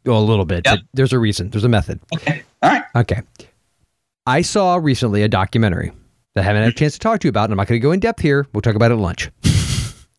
well, 0.06 0.20
a 0.20 0.22
little 0.22 0.46
bit, 0.46 0.62
Yep. 0.66 0.76
but 0.76 0.86
there's 0.94 1.12
a 1.12 1.18
reason. 1.18 1.50
There's 1.50 1.64
a 1.64 1.70
method. 1.70 2.00
Okay. 2.14 2.44
All 2.62 2.70
right. 2.70 2.84
Okay. 2.96 3.22
I 4.28 4.44
saw 4.44 4.76
recently 4.76 5.24
a 5.24 5.28
documentary 5.28 5.92
that 6.36 6.42
I 6.42 6.44
haven't 6.44 6.62
had 6.62 6.68
a 6.68 6.72
mm-hmm. 6.72 6.78
chance 6.78 6.94
to 6.94 7.00
talk 7.00 7.20
to 7.22 7.28
you 7.28 7.30
about, 7.30 7.46
and 7.46 7.54
I'm 7.54 7.58
not 7.58 7.68
going 7.68 7.82
to 7.82 7.84
go 7.84 7.94
in 7.94 8.00
depth 8.00 8.22
here. 8.22 8.46
We'll 8.54 8.62
talk 8.62 8.76
about 8.76 8.92
it 8.92 8.94
at 8.94 9.00
lunch. 9.00 9.32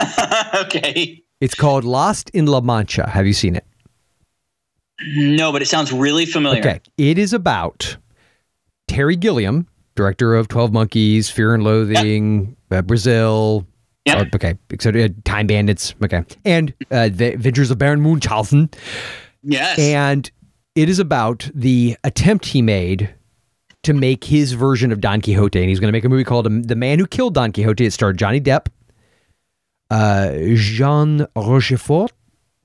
okay. 0.55 1.23
It's 1.41 1.55
called 1.55 1.85
Lost 1.85 2.31
in 2.31 2.47
La 2.47 2.61
Mancha. 2.61 3.09
Have 3.09 3.27
you 3.27 3.33
seen 3.33 3.57
it? 3.57 3.67
No, 5.15 5.53
but 5.53 5.63
it 5.63 5.67
sounds 5.67 5.93
really 5.93 6.27
familiar. 6.27 6.61
Okay. 6.61 6.81
It 6.99 7.19
is 7.19 7.33
about 7.33 7.97
Terry 8.89 9.17
Gilliam, 9.17 9.67
director 9.95 10.35
of 10.35 10.49
12 10.49 10.73
Monkeys, 10.73 11.31
Fear 11.31 11.55
and 11.55 11.65
Loathing, 11.65 12.57
uh, 12.71 12.83
Brazil. 12.83 13.67
Yep. 14.07 14.19
uh, 14.19 14.37
okay. 14.37 14.59
So, 14.79 14.91
uh, 14.91 15.09
Time 15.25 15.47
Bandits. 15.47 15.95
Okay. 16.03 16.25
And 16.45 16.75
uh, 16.91 17.09
The 17.09 17.35
Adventures 17.35 17.71
of 17.71 17.79
Baron 17.79 18.01
Munchausen. 18.01 18.71
Yes. 19.43 19.79
And 19.79 20.31
it 20.75 20.89
is 20.89 20.99
about 20.99 21.49
the 21.55 21.97
attempt 22.05 22.47
he 22.47 22.63
made 22.63 23.15
to 23.83 23.95
make 23.95 24.25
his 24.25 24.53
version 24.53 24.93
of 24.93 25.01
Don 25.01 25.21
Quixote. 25.21 25.59
And 25.59 25.69
he's 25.69 25.81
going 25.81 25.89
to 25.89 25.93
make 25.93 26.05
a 26.05 26.09
movie 26.09 26.25
called 26.25 26.47
um, 26.47 26.65
The 26.65 26.77
Man 26.77 26.99
Who 26.99 27.07
Killed 27.07 27.35
Don 27.35 27.53
Quixote. 27.53 27.87
It 27.87 27.93
starred 27.93 28.19
Johnny 28.19 28.41
Depp, 28.41 28.67
uh, 29.91 30.33
Jean 30.55 31.27
Rochefort, 31.37 32.13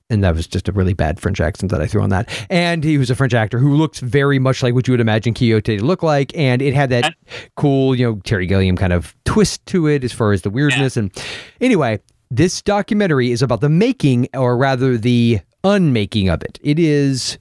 and 0.08 0.22
that 0.22 0.34
was 0.34 0.46
just 0.46 0.68
a 0.68 0.72
really 0.72 0.94
bad 0.94 1.18
French 1.18 1.40
accent 1.40 1.72
that 1.72 1.80
I 1.80 1.86
threw 1.86 2.00
on 2.00 2.10
that. 2.10 2.28
And 2.48 2.84
he 2.84 2.96
was 2.98 3.10
a 3.10 3.16
French 3.16 3.34
actor 3.34 3.58
who 3.58 3.74
looked 3.74 4.00
very 4.00 4.38
much 4.38 4.62
like 4.62 4.74
what 4.74 4.86
you 4.86 4.92
would 4.92 5.00
imagine 5.00 5.34
Quixote 5.34 5.78
to 5.78 5.84
look 5.84 6.02
like, 6.02 6.36
and 6.36 6.62
it 6.62 6.74
had 6.74 6.90
that 6.90 7.14
cool, 7.56 7.94
you 7.94 8.06
know, 8.06 8.20
Terry 8.24 8.46
Gilliam 8.46 8.76
kind 8.76 8.92
of 8.92 9.16
twist 9.24 9.64
to 9.66 9.88
it 9.88 10.04
as 10.04 10.12
far 10.12 10.32
as 10.32 10.42
the 10.42 10.50
weirdness. 10.50 10.96
And 10.96 11.12
anyway, 11.60 12.00
this 12.30 12.62
documentary 12.62 13.32
is 13.32 13.42
about 13.42 13.60
the 13.60 13.68
making, 13.68 14.28
or 14.34 14.56
rather 14.56 14.96
the 14.96 15.40
unmaking 15.64 16.28
of 16.28 16.42
it. 16.42 16.58
It 16.62 16.78
is 16.78 17.38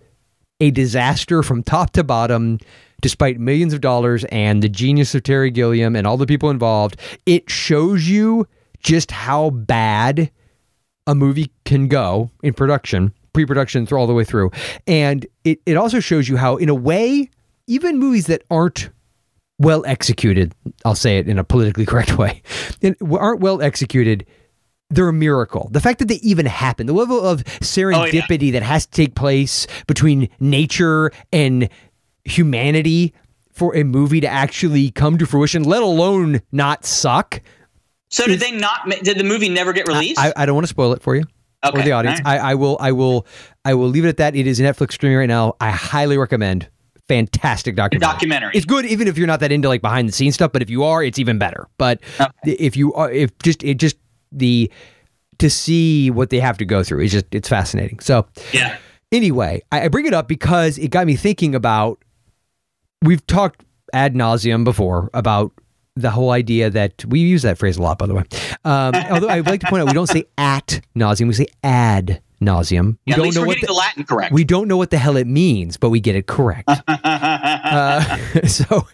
a 0.59 0.71
disaster 0.71 1.43
from 1.43 1.63
top 1.63 1.91
to 1.91 2.03
bottom. 2.03 2.59
Despite 3.01 3.39
millions 3.39 3.73
of 3.73 3.81
dollars 3.81 4.23
and 4.25 4.63
the 4.63 4.69
genius 4.69 5.13
of 5.13 5.21
Terry 5.21 5.51
Gilliam 5.51 5.95
and 5.95 6.07
all 6.07 6.17
the 6.17 6.25
people 6.25 6.49
involved, 6.49 6.97
it 7.27 7.47
shows 7.51 8.07
you 8.07 8.47
just 8.85 9.09
how 9.09 9.49
bad 9.49 10.29
a 11.07 11.15
movie 11.15 11.51
can 11.65 11.87
go 11.87 12.29
in 12.43 12.53
production, 12.53 13.11
pre-production 13.33 13.85
through 13.87 13.97
all 13.97 14.05
the 14.05 14.13
way 14.13 14.23
through. 14.23 14.51
And 14.85 15.25
it, 15.43 15.59
it 15.65 15.75
also 15.75 15.99
shows 15.99 16.29
you 16.29 16.37
how, 16.37 16.57
in 16.57 16.69
a 16.69 16.75
way, 16.75 17.31
even 17.65 17.97
movies 17.97 18.27
that 18.27 18.43
aren't 18.51 18.91
well 19.57 19.83
executed, 19.87 20.53
I'll 20.85 20.93
say 20.93 21.17
it 21.17 21.27
in 21.27 21.39
a 21.39 21.43
politically 21.43 21.85
correct 21.87 22.17
way, 22.17 22.43
aren't 23.11 23.41
well 23.41 23.59
executed, 23.59 24.25
they're 24.91 25.09
a 25.09 25.13
miracle. 25.13 25.67
The 25.71 25.81
fact 25.81 25.97
that 25.97 26.07
they 26.07 26.15
even 26.15 26.45
happen, 26.45 26.85
the 26.85 26.93
level 26.93 27.19
of 27.19 27.41
oh, 27.41 27.49
serendipity 27.61 28.51
that 28.51 28.61
has 28.61 28.85
to 28.85 28.91
take 28.91 29.15
place 29.15 29.65
between 29.87 30.29
nature 30.39 31.11
and 31.33 31.69
humanity 32.23 33.15
for 33.51 33.75
a 33.75 33.83
movie 33.83 34.21
to 34.21 34.27
actually 34.27 34.91
come 34.91 35.17
to 35.17 35.25
fruition, 35.25 35.63
let 35.63 35.81
alone 35.81 36.41
not 36.51 36.85
suck. 36.85 37.41
So 38.09 38.27
did 38.27 38.39
they 38.39 38.51
not? 38.51 38.89
Did 39.03 39.17
the 39.17 39.23
movie 39.23 39.49
never 39.49 39.73
get 39.73 39.87
released? 39.87 40.19
I, 40.19 40.33
I 40.35 40.45
don't 40.45 40.55
want 40.55 40.65
to 40.65 40.69
spoil 40.69 40.93
it 40.93 41.01
for 41.01 41.15
you 41.15 41.23
or 41.73 41.81
the 41.81 41.91
audience. 41.91 42.21
all 42.23 42.31
I, 42.31 42.37
I 42.37 42.55
will 42.55 42.77
I 42.79 42.91
will 42.91 43.25
I 43.63 43.73
will 43.73 43.87
leave 43.87 44.05
it 44.05 44.09
at 44.09 44.17
that. 44.17 44.35
It 44.35 44.47
is 44.47 44.59
Netflix 44.59 44.93
streaming 44.93 45.17
right 45.17 45.27
now. 45.27 45.55
I 45.59 45.71
highly 45.71 46.17
recommend. 46.17 46.69
Fantastic 47.07 47.75
documentary. 47.75 48.13
documentary. 48.13 48.51
It's 48.55 48.65
good 48.65 48.85
even 48.85 49.07
if 49.07 49.17
you're 49.17 49.27
not 49.27 49.39
that 49.41 49.51
into 49.51 49.67
like 49.67 49.81
behind 49.81 50.07
the 50.07 50.13
scenes 50.13 50.35
stuff, 50.35 50.51
but 50.51 50.61
if 50.61 50.69
you 50.69 50.83
are, 50.83 51.03
it's 51.03 51.19
even 51.19 51.37
better. 51.37 51.67
But 51.77 52.01
if 52.45 52.75
you 52.75 52.93
are 52.93 53.11
if 53.11 53.37
just 53.39 53.63
it 53.63 53.75
just 53.75 53.97
the 54.31 54.71
to 55.37 55.49
see 55.49 56.09
what 56.09 56.29
they 56.29 56.39
have 56.39 56.57
to 56.57 56.65
go 56.65 56.83
through 56.83 57.01
is 57.01 57.11
just 57.11 57.25
it's 57.31 57.49
fascinating. 57.49 57.99
So 57.99 58.27
yeah. 58.53 58.77
anyway, 59.11 59.61
I, 59.71 59.83
I 59.83 59.87
bring 59.89 60.05
it 60.05 60.13
up 60.13 60.27
because 60.27 60.77
it 60.77 60.89
got 60.89 61.05
me 61.07 61.15
thinking 61.15 61.55
about. 61.55 61.99
We've 63.01 63.25
talked 63.27 63.63
ad 63.93 64.15
nauseum 64.15 64.63
before 64.63 65.11
about 65.13 65.51
the 65.95 66.12
whole 66.12 66.31
idea 66.31 66.69
that 66.69 67.05
we 67.05 67.19
use 67.19 67.41
that 67.43 67.58
phrase 67.58 67.77
a 67.77 67.81
lot, 67.81 67.97
by 67.97 68.05
the 68.08 68.13
way. 68.15 68.23
Um, 68.65 68.93
although 69.12 69.29
I'd 69.29 69.45
like 69.47 69.62
to 69.62 69.67
point 69.67 69.81
out, 69.81 69.88
we 69.88 69.93
don't 69.93 70.08
say 70.08 70.25
at 70.38 70.81
nauseum, 70.95 71.27
we 71.27 71.34
say 71.34 71.47
ad 71.63 72.21
nauseum. 72.41 72.97
We 73.05 73.13
Yeah, 73.13 73.13
at 73.15 73.17
don't 73.23 73.36
know 73.36 73.43
what 73.45 73.60
the, 73.62 73.67
the 73.67 73.73
Latin 73.73 74.03
correct. 74.03 74.34
we 74.34 74.43
don't 74.43 74.67
know 74.67 74.77
what 74.77 74.89
the 74.89 74.97
hell 74.97 75.15
it 75.17 75.25
means, 75.27 75.77
but 75.77 75.89
we 75.89 75.99
get 76.01 76.15
it 76.15 76.27
correct. 76.27 76.69
uh, 76.88 78.17
so 78.45 78.86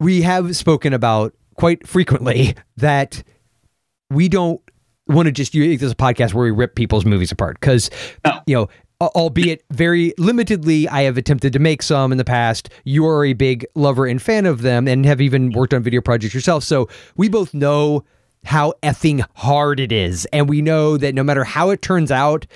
we 0.00 0.22
have 0.22 0.56
spoken 0.56 0.92
about 0.92 1.34
quite 1.56 1.86
frequently 1.86 2.54
that 2.76 3.22
we 4.10 4.28
don't 4.28 4.60
want 5.08 5.26
to 5.26 5.32
just 5.32 5.54
use 5.54 5.80
this 5.80 5.94
podcast 5.94 6.34
where 6.34 6.44
we 6.44 6.50
rip 6.50 6.74
people's 6.74 7.04
movies 7.04 7.32
apart 7.32 7.58
because 7.58 7.90
No. 8.24 8.40
you 8.46 8.54
know 8.54 8.68
albeit 9.00 9.62
very 9.70 10.12
limitedly 10.18 10.88
i 10.88 11.02
have 11.02 11.16
attempted 11.16 11.52
to 11.52 11.58
make 11.58 11.82
some 11.82 12.12
in 12.12 12.18
the 12.18 12.24
past. 12.24 12.68
You 12.84 13.06
are 13.06 13.24
a 13.24 13.32
big 13.32 13.66
lover 13.74 14.06
and 14.06 14.20
fan 14.20 14.46
of 14.46 14.62
them 14.62 14.88
and 14.88 15.04
have 15.06 15.20
even 15.20 15.52
worked 15.52 15.72
on 15.72 15.82
video 15.82 16.00
projects 16.00 16.34
yourself. 16.34 16.64
So 16.64 16.88
we 17.16 17.28
both 17.28 17.54
know 17.54 18.04
how 18.44 18.74
effing 18.82 19.24
hard 19.34 19.80
it 19.80 19.92
is. 19.92 20.26
And 20.32 20.48
we 20.48 20.62
know 20.62 20.96
that 20.96 21.14
no 21.14 21.22
matter 21.22 21.44
how 21.44 21.70
it 21.70 21.82
turns 21.82 22.10
out 22.10 22.46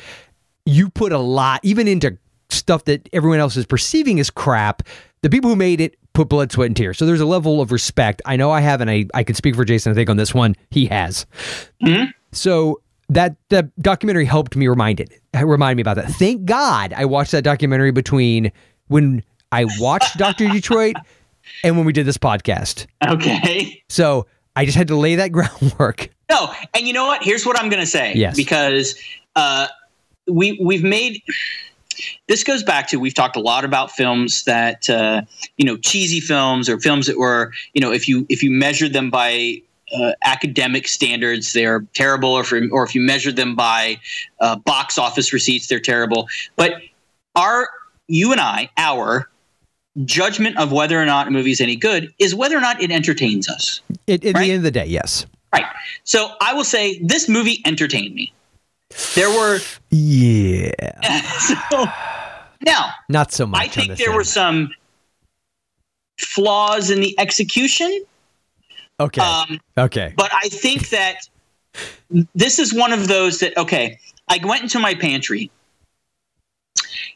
you 0.65 0.89
put 0.91 1.13
a 1.13 1.19
lot 1.19 1.61
even 1.63 1.89
into 1.89 2.17
stuff 2.51 2.85
that 2.85 3.09
everyone 3.13 3.39
else 3.39 3.57
is 3.57 3.67
perceiving 3.67 4.21
as 4.21 4.31
crap 4.31 4.83
the 5.23 5.31
people 5.31 5.51
who 5.51 5.57
made 5.57 5.81
it 5.81 5.97
put 6.13 6.29
blood 6.29 6.53
sweat 6.53 6.67
and 6.67 6.77
tears. 6.77 6.99
So 6.99 7.07
there's 7.07 7.21
a 7.21 7.27
level 7.27 7.61
of 7.61 7.73
respect. 7.73 8.21
I 8.27 8.37
know 8.37 8.51
i 8.51 8.61
have 8.61 8.81
and 8.81 8.91
i, 8.91 9.07
I 9.15 9.25
can 9.25 9.35
speak 9.35 9.55
for 9.55 9.65
jason 9.65 9.93
i 9.93 9.95
think 9.95 10.11
on 10.11 10.17
this 10.17 10.35
one. 10.35 10.57
He 10.71 10.87
has. 10.87 11.27
Mm-hmm. 11.83 12.11
So 12.33 12.81
that 13.15 13.37
the 13.49 13.71
documentary 13.81 14.25
helped 14.25 14.57
me 14.57 14.69
remind 14.69 15.01
it 15.01 15.21
remind 15.43 15.77
me 15.77 15.81
about 15.81 15.97
that 15.97 16.11
thank 16.11 16.45
god 16.45 16.93
i 16.95 17.05
watched 17.05 17.33
that 17.33 17.45
documentary 17.45 17.93
between 17.93 18.51
when 18.89 19.23
i 19.51 19.65
watched 19.79 20.17
dr 20.19 20.49
detroit 20.49 20.97
and 21.65 21.77
when 21.77 21.85
we 21.85 21.93
did 21.93 22.07
this 22.07 22.19
podcast 22.19 22.87
okay. 23.09 23.83
so 23.89 24.27
i 24.57 24.65
just 24.65 24.77
had 24.77 24.89
to 24.89 24.97
lay 24.97 25.17
that 25.17 25.29
groundwork 25.33 26.11
No, 26.33 26.51
and 26.73 26.87
you 26.87 26.95
know 26.95 27.05
what? 27.05 27.23
Here's 27.23 27.45
what 27.45 27.61
I'm 27.61 27.69
going 27.69 27.83
to 27.83 27.91
say. 27.91 28.15
Yes. 28.15 28.35
Because 28.35 28.95
uh, 29.37 29.67
we 30.27 30.59
we've 30.63 30.83
made 30.83 31.21
this 32.27 32.43
goes 32.43 32.63
back 32.63 32.89
to 32.89 32.97
we've 32.97 33.13
talked 33.13 33.37
a 33.37 33.41
lot 33.41 33.67
about 33.67 33.91
films 33.91 34.45
that 34.45 34.89
uh, 34.89 35.23
you 35.59 35.67
know 35.67 35.77
cheesy 35.77 36.21
films 36.21 36.71
or 36.71 36.81
films 36.81 37.07
that 37.07 37.19
were 37.19 37.53
you 37.75 37.83
know 37.83 37.93
if 37.93 38.09
you 38.09 38.25
if 38.31 38.43
you 38.43 38.51
measure 38.51 38.89
them 38.89 39.11
by 39.11 39.61
uh, 39.95 40.13
academic 40.25 40.89
standards 40.89 41.53
they're 41.53 41.81
terrible 41.95 42.31
or 42.33 42.41
if, 42.43 42.53
or 42.73 42.85
if 42.85 42.95
you 42.95 43.01
measure 43.01 43.33
them 43.33 43.55
by 43.55 43.99
uh, 44.41 44.57
box 44.57 44.99
office 44.99 45.33
receipts 45.33 45.67
they're 45.67 45.81
terrible 45.81 46.29
but 46.57 46.75
our 47.37 47.69
you 48.09 48.33
and 48.33 48.41
I 48.41 48.71
our 48.77 49.29
judgment 50.05 50.57
of 50.59 50.73
whether 50.73 51.01
or 51.01 51.05
not 51.05 51.29
a 51.29 51.31
movie 51.31 51.51
is 51.51 51.61
any 51.61 51.77
good 51.77 52.13
is 52.19 52.35
whether 52.35 52.57
or 52.57 52.61
not 52.61 52.83
it 52.83 52.91
entertains 52.91 53.49
us 53.49 53.81
at, 54.09 54.25
at 54.25 54.35
Right. 54.35 54.45
the 54.45 54.51
end 54.51 54.57
of 54.59 54.63
the 54.63 54.71
day 54.71 54.87
yes 54.87 55.27
Right. 55.53 55.67
So 56.05 56.33
I 56.41 56.55
will 56.55 56.65
say 56.65 56.99
this 57.01 57.29
movie 57.29 57.61
entertained 57.67 58.15
me. 58.15 58.33
There 59.15 59.29
were 59.29 59.59
yeah 59.91 60.71
so 61.71 61.87
now 62.65 62.91
not 63.11 63.33
so 63.33 63.47
much 63.47 63.61
I 63.61 63.69
think 63.69 63.97
there 63.99 64.15
were 64.15 64.25
some 64.25 64.71
flaws 66.19 66.91
in 66.91 67.01
the 67.01 67.19
execution, 67.19 68.03
okay 69.03 69.21
um, 69.23 69.61
okay 69.77 70.13
but 70.17 70.31
I 70.35 70.49
think 70.49 70.89
that 70.91 71.17
this 72.35 72.59
is 72.59 72.75
one 72.75 72.93
of 72.93 73.09
those 73.09 73.39
that 73.41 73.57
okay. 73.57 73.99
I 74.29 74.39
went 74.45 74.63
into 74.63 74.79
my 74.79 74.95
pantry 74.95 75.51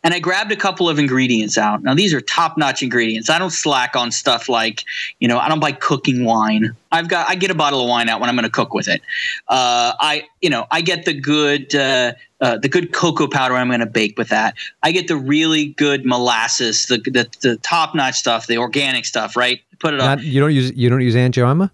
and 0.04 0.14
I 0.14 0.18
grabbed 0.18 0.52
a 0.52 0.56
couple 0.56 0.88
of 0.88 0.98
ingredients 0.98 1.56
out. 1.58 1.82
Now 1.82 1.94
these 1.94 2.12
are 2.14 2.20
top-notch 2.20 2.82
ingredients. 2.82 3.30
I 3.30 3.38
don't 3.38 3.50
slack 3.50 3.96
on 3.96 4.10
stuff 4.12 4.48
like, 4.48 4.84
you 5.20 5.28
know, 5.28 5.38
I 5.38 5.48
don't 5.48 5.60
buy 5.60 5.72
cooking 5.72 6.24
wine. 6.24 6.74
I've 6.92 7.08
got 7.08 7.28
I 7.28 7.34
get 7.34 7.50
a 7.50 7.54
bottle 7.54 7.80
of 7.82 7.88
wine 7.88 8.08
out 8.08 8.20
when 8.20 8.28
I'm 8.30 8.36
going 8.36 8.44
to 8.44 8.50
cook 8.50 8.72
with 8.72 8.88
it. 8.88 9.02
Uh, 9.48 9.92
I 10.00 10.24
you 10.40 10.50
know 10.50 10.66
I 10.70 10.80
get 10.80 11.04
the 11.04 11.12
good 11.12 11.74
uh, 11.74 12.12
uh, 12.40 12.58
the 12.58 12.68
good 12.68 12.92
cocoa 12.92 13.26
powder. 13.26 13.54
I'm 13.54 13.68
going 13.68 13.80
to 13.80 13.86
bake 13.86 14.16
with 14.16 14.28
that. 14.28 14.54
I 14.82 14.92
get 14.92 15.08
the 15.08 15.16
really 15.16 15.66
good 15.66 16.06
molasses, 16.06 16.86
the 16.86 16.98
the, 16.98 17.28
the 17.40 17.56
top-notch 17.58 18.14
stuff, 18.14 18.46
the 18.46 18.58
organic 18.58 19.04
stuff. 19.04 19.36
Right, 19.36 19.60
put 19.78 19.94
it. 19.94 19.98
Not, 19.98 20.22
you 20.22 20.40
don't 20.40 20.54
use 20.54 20.72
you 20.74 20.88
don't 20.88 21.00
use 21.02 21.16
Aunt 21.16 21.34
Jemima 21.34 21.70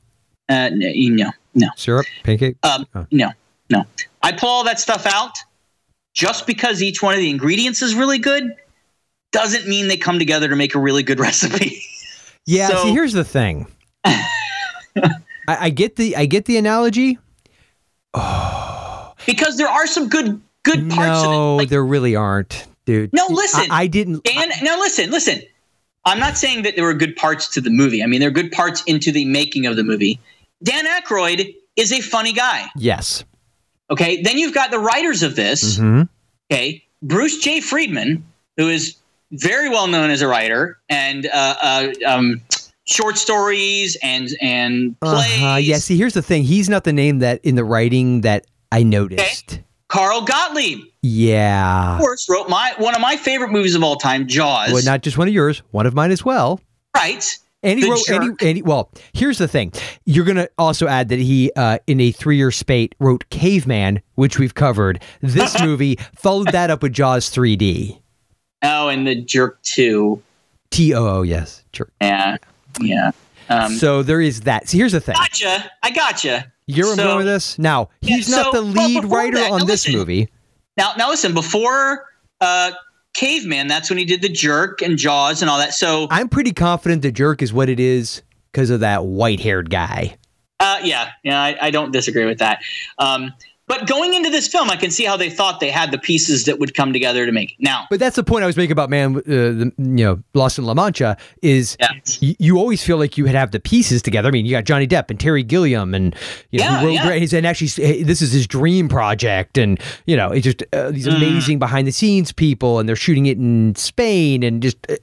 Uh, 0.49 0.71
no, 0.73 0.91
no, 0.95 1.31
no. 1.55 1.69
syrup 1.77 2.07
pancake 2.25 2.57
Um, 2.63 2.87
Oh. 2.95 3.07
No, 3.11 3.31
no. 3.71 3.85
I 4.23 4.33
pull 4.33 4.49
all 4.49 4.65
that 4.65 4.79
stuff 4.81 5.07
out 5.07 5.37
just 6.15 6.47
because 6.47 6.83
each 6.83 7.03
one 7.03 7.15
of 7.15 7.21
the 7.21 7.31
ingredients 7.31 7.83
is 7.83 7.95
really 7.95 8.19
good 8.19 8.55
doesn't 9.33 9.67
mean 9.67 9.89
they 9.89 9.97
come 9.97 10.19
together 10.19 10.49
to 10.49 10.57
make 10.57 10.75
a 10.75 10.79
really 10.79 11.03
good 11.03 11.19
recipe. 11.29 11.83
Yeah. 12.47 12.69
So- 12.69 12.83
see, 12.85 12.93
here's 12.93 13.13
the 13.13 13.25
thing. 13.25 13.67
I, 14.05 15.17
I 15.49 15.71
get 15.71 15.97
the 15.97 16.17
I 16.17 16.27
get 16.27 16.45
the 16.45 16.57
analogy. 16.57 17.19
Oh. 18.15 19.15
because 19.27 19.57
there 19.57 19.69
are 19.69 19.87
some 19.87 20.09
good 20.09 20.41
good 20.65 20.91
parts 20.91 21.23
No. 21.23 21.57
Like, 21.57 21.69
there 21.69 21.85
really 21.85 22.15
aren't, 22.15 22.67
dude. 22.85 23.13
No, 23.13 23.27
listen. 23.29 23.71
I, 23.71 23.83
I 23.83 23.87
didn't. 23.87 24.25
Dan, 24.25 24.51
now 24.63 24.79
listen, 24.79 25.11
listen. 25.11 25.41
I'm 26.05 26.19
not 26.19 26.37
saying 26.37 26.63
that 26.63 26.75
there 26.77 26.85
were 26.85 26.95
good 26.95 27.15
parts 27.17 27.49
to 27.55 27.61
the 27.61 27.71
movie. 27.71 28.03
I 28.03 28.07
mean, 28.07 28.19
there 28.21 28.29
are 28.29 28.33
good 28.33 28.51
parts 28.53 28.83
into 28.85 29.13
the 29.13 29.25
making 29.25 29.67
of 29.67 29.77
the 29.77 29.85
movie. 29.85 30.19
Dan 30.63 30.85
Aykroyd 30.87 31.55
is 31.77 31.93
a 31.93 32.01
funny 32.01 32.33
guy. 32.33 32.69
yes. 32.77 33.25
Okay. 33.93 34.23
Then 34.23 34.39
you've 34.39 34.55
got 34.55 34.71
the 34.71 34.79
writers 34.79 35.23
of 35.23 35.37
this. 35.37 35.79
Mhm. 35.79 36.09
Okay, 36.51 36.83
Bruce 37.03 37.39
J. 37.39 37.61
Friedman, 37.61 38.25
who 38.57 38.69
is 38.69 38.97
very 39.33 39.69
well 39.69 39.87
known 39.87 40.11
as 40.11 40.21
a 40.23 40.27
writer 40.29 40.79
and 40.89 41.27
uh, 41.27 41.55
uh, 41.63 41.89
um, 42.07 42.41
short 42.87 43.17
stories 43.19 43.97
and 44.03 44.29
and 44.41 44.99
plays. 45.01 45.15
Uh-huh. 45.43 45.57
Yeah. 45.57 45.77
See, 45.79 45.97
here's 45.97 46.15
the 46.15 46.23
thing. 46.23 46.43
He's 46.45 46.69
not 46.69 46.85
the 46.85 46.93
name 46.93 47.21
that 47.21 47.41
in 47.45 47.55
the 47.55 47.65
writing 47.65 48.23
that 48.23 48.47
I 48.71 48.83
noticed. 48.83 49.61
Carl 49.89 50.23
Gottlieb, 50.23 50.81
Yeah. 51.03 51.95
of 51.95 52.01
course, 52.01 52.27
wrote 52.29 52.49
my 52.49 52.73
one 52.79 52.95
of 52.95 53.01
my 53.03 53.17
favorite 53.17 53.51
movies 53.51 53.75
of 53.75 53.83
all 53.83 53.97
time, 53.97 54.27
Jaws. 54.27 54.73
Well, 54.73 54.83
not 54.85 55.03
just 55.03 55.19
one 55.19 55.29
of 55.29 55.35
yours, 55.35 55.63
one 55.71 55.85
of 55.87 55.93
mine 55.95 56.11
as 56.11 56.25
well. 56.25 56.61
right. 56.97 57.25
And 57.63 57.79
he 57.79 57.89
wrote, 57.89 58.09
and 58.09 58.37
he, 58.41 58.49
and 58.49 58.57
he- 58.57 58.63
well, 58.63 58.91
here's 59.13 59.39
the 59.39 59.47
thing. 59.49 59.73
You're 60.05 60.25
going 60.25 60.37
to 60.37 60.51
also 60.59 60.89
add 60.89 61.09
that 61.11 61.21
he, 61.21 61.53
uh, 61.57 61.79
in 61.87 62.01
a 62.01 62.11
three 62.11 62.37
year 62.37 62.51
spate, 62.51 62.95
wrote 62.99 63.25
Caveman, 63.31 64.03
which 64.17 64.39
we've 64.39 64.55
covered. 64.55 65.01
This 65.21 65.61
movie 65.63 65.97
followed 66.17 66.49
that 66.53 66.71
up 66.71 66.83
with 66.83 66.93
Jaws 66.93 67.31
3D. 67.31 68.01
Oh, 68.63 68.89
and 68.89 69.07
the 69.07 69.15
Jerk 69.15 69.63
Two. 69.63 70.23
T 70.71 70.95
O 70.95 71.07
O, 71.19 71.23
yes. 71.23 71.65
Sure. 71.73 71.89
Yeah, 72.01 72.37
yeah. 72.81 73.11
Um, 73.49 73.73
so 73.75 74.03
there 74.03 74.21
is 74.21 74.43
that. 74.43 74.69
See, 74.69 74.79
here's 74.79 74.93
the 74.93 75.01
thing. 75.01 75.15
gotcha. 75.15 75.71
I 75.83 75.91
gotcha. 75.91 76.51
You're 76.67 76.95
so- 76.97 77.17
with 77.19 77.27
this? 77.27 77.59
Now, 77.59 77.91
he's 78.01 78.29
Yeah, 78.29 78.37
not 78.37 78.47
so- 78.47 78.53
the 78.53 78.61
lead 78.63 79.03
before 79.03 79.19
writer 79.19 79.37
that- 79.39 79.51
on 79.53 79.61
this 79.61 79.87
listen. 79.87 79.93
movie. 79.95 80.29
Now, 80.77 80.95
now 80.97 81.11
listen. 81.11 81.35
Before 81.35 82.07
uh, 82.41 82.71
Caveman, 83.15 83.67
that's 83.69 83.91
when 83.91 83.99
he 83.99 84.05
did 84.05 84.23
the 84.23 84.29
Jerk 84.29 84.83
and 84.83 84.97
Jaws 84.97 85.43
and 85.43 85.51
all 85.51 85.59
that. 85.59 85.75
So 85.75 86.07
I'm 86.11 86.29
pretty 86.29 86.53
confident 86.53 87.03
the 87.03 87.13
jerk 87.13 87.43
is 87.43 87.53
what 87.53 87.69
it 87.69 87.79
is 87.79 88.23
because 88.51 88.71
of 88.71 88.81
that 88.81 89.05
white 89.05 89.41
haired 89.41 89.71
guy. 89.71 90.17
Uh, 90.61 90.79
yeah, 90.83 91.11
yeah, 91.25 91.43
I, 91.43 91.57
I 91.61 91.71
don't 91.71 91.93
disagree 91.93 92.25
with 92.25 92.39
that. 92.39 92.63
Um, 92.99 93.33
but 93.69 93.87
going 93.87 94.13
into 94.15 94.29
this 94.29 94.49
film, 94.49 94.71
I 94.71 94.77
can 94.77 94.91
see 94.91 95.05
how 95.05 95.17
they 95.17 95.31
thought 95.31 95.61
they 95.61 95.71
had 95.71 95.93
the 95.93 95.99
pieces 95.99 96.45
that 96.45 96.59
would 96.59 96.75
come 96.75 96.93
together 96.93 97.25
to 97.27 97.33
make 97.33 97.53
it. 97.53 97.57
Now, 97.61 97.87
But 97.91 98.01
that's 98.01 98.17
the 98.17 98.25
point 98.25 98.43
I 98.43 98.47
was 98.47 98.57
making 98.57 98.73
about 98.73 98.91
man, 98.91 99.17
uh, 99.17 99.21
the, 99.25 99.73
you 99.79 100.05
know, 100.05 100.23
Lost 100.35 100.59
in 100.59 100.65
La 100.65 100.75
Mancha 100.75 101.17
is 101.43 101.77
Yeah. 101.81 101.91
y- 102.21 102.37
you 102.39 102.59
always 102.59 102.83
feel 102.83 102.97
like 102.99 103.17
you 103.17 103.25
would 103.25 103.35
have 103.35 103.53
the 103.53 103.61
pieces 103.61 104.03
together. 104.03 104.29
I 104.29 104.33
mean, 104.33 104.45
you 104.47 104.51
got 104.53 104.65
Johnny 104.65 104.87
Depp 104.87 105.11
and 105.11 105.19
Terry 105.19 105.43
Gilliam, 105.43 105.95
and 105.95 106.15
you 106.51 106.59
know, 106.59 106.65
Yeah, 106.67 106.81
who 106.81 106.87
wrote, 106.89 106.93
yeah. 106.95 107.15
he's 107.15 107.33
and 107.33 107.47
actually 107.47 108.03
this 108.03 108.21
is 108.21 108.33
his 108.33 108.47
dream 108.47 108.89
project, 108.89 109.57
and 109.57 109.79
you 110.07 110.17
know, 110.17 110.31
it's 110.31 110.45
just 110.45 110.63
uh, 110.73 110.91
these 110.91 111.07
Mm. 111.07 111.17
amazing 111.17 111.59
behind 111.59 111.87
the 111.87 111.93
scenes 111.93 112.33
people, 112.33 112.79
and 112.81 112.89
they're 112.89 112.97
shooting 112.97 113.27
it 113.27 113.39
in 113.39 113.75
Spain, 113.77 114.43
and 114.43 114.61
just 114.63 114.77
uh, 114.91 114.97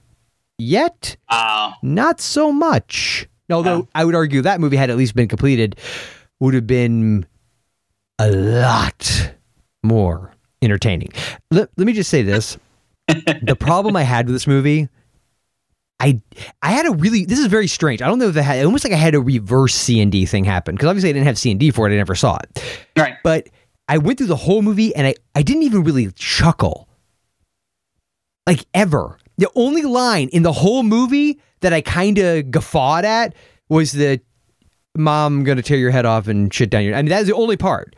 yet 0.58 1.16
uh, 1.28 1.72
not 1.82 2.20
so 2.20 2.52
much. 2.52 3.26
Although 3.50 3.88
I 3.94 4.04
would 4.04 4.14
argue 4.14 4.42
that 4.42 4.60
movie 4.60 4.76
had 4.76 4.90
at 4.90 4.96
least 4.96 5.14
been 5.16 5.26
completed, 5.28 5.76
would 6.38 6.54
have 6.54 6.66
been 6.68 7.26
a 8.20 8.30
lot 8.30 9.32
more 9.82 10.32
entertaining. 10.60 11.08
Let, 11.50 11.70
let 11.76 11.86
me 11.86 11.94
just 11.94 12.10
say 12.10 12.22
this. 12.22 12.58
the 13.08 13.56
problem 13.58 13.96
I 13.96 14.02
had 14.02 14.26
with 14.26 14.34
this 14.34 14.46
movie, 14.46 14.88
I 15.98 16.20
I 16.62 16.70
had 16.70 16.86
a 16.86 16.92
really 16.92 17.24
this 17.24 17.38
is 17.38 17.46
very 17.46 17.66
strange. 17.66 18.02
I 18.02 18.06
don't 18.06 18.18
know 18.18 18.28
if 18.28 18.36
it 18.36 18.42
had 18.42 18.64
almost 18.64 18.84
like 18.84 18.92
I 18.92 18.96
had 18.96 19.14
a 19.14 19.20
reverse 19.20 19.74
C 19.74 20.00
and 20.00 20.12
D 20.12 20.26
thing 20.26 20.44
happen 20.44 20.74
because 20.74 20.88
obviously 20.88 21.10
I 21.10 21.12
didn't 21.14 21.26
have 21.26 21.38
C 21.38 21.50
and 21.50 21.58
D 21.58 21.70
for 21.70 21.88
it. 21.88 21.92
I 21.92 21.96
never 21.96 22.14
saw 22.14 22.38
it. 22.38 22.82
Right. 22.96 23.14
But 23.24 23.48
I 23.88 23.98
went 23.98 24.18
through 24.18 24.28
the 24.28 24.36
whole 24.36 24.62
movie 24.62 24.94
and 24.94 25.06
I 25.06 25.14
I 25.34 25.42
didn't 25.42 25.64
even 25.64 25.82
really 25.82 26.10
chuckle. 26.12 26.88
Like 28.46 28.66
ever. 28.74 29.18
The 29.38 29.48
only 29.54 29.82
line 29.82 30.28
in 30.28 30.42
the 30.42 30.52
whole 30.52 30.82
movie 30.82 31.40
that 31.60 31.72
I 31.72 31.80
kind 31.80 32.18
of 32.18 32.50
guffawed 32.50 33.04
at 33.06 33.34
was 33.70 33.92
the 33.92 34.20
mom 34.96 35.44
gonna 35.44 35.62
tear 35.62 35.78
your 35.78 35.90
head 35.90 36.06
off 36.06 36.28
and 36.28 36.52
shit 36.52 36.70
down 36.70 36.84
your. 36.84 36.94
I 36.94 37.02
mean, 37.02 37.10
that's 37.10 37.26
the 37.26 37.34
only 37.34 37.56
part, 37.56 37.96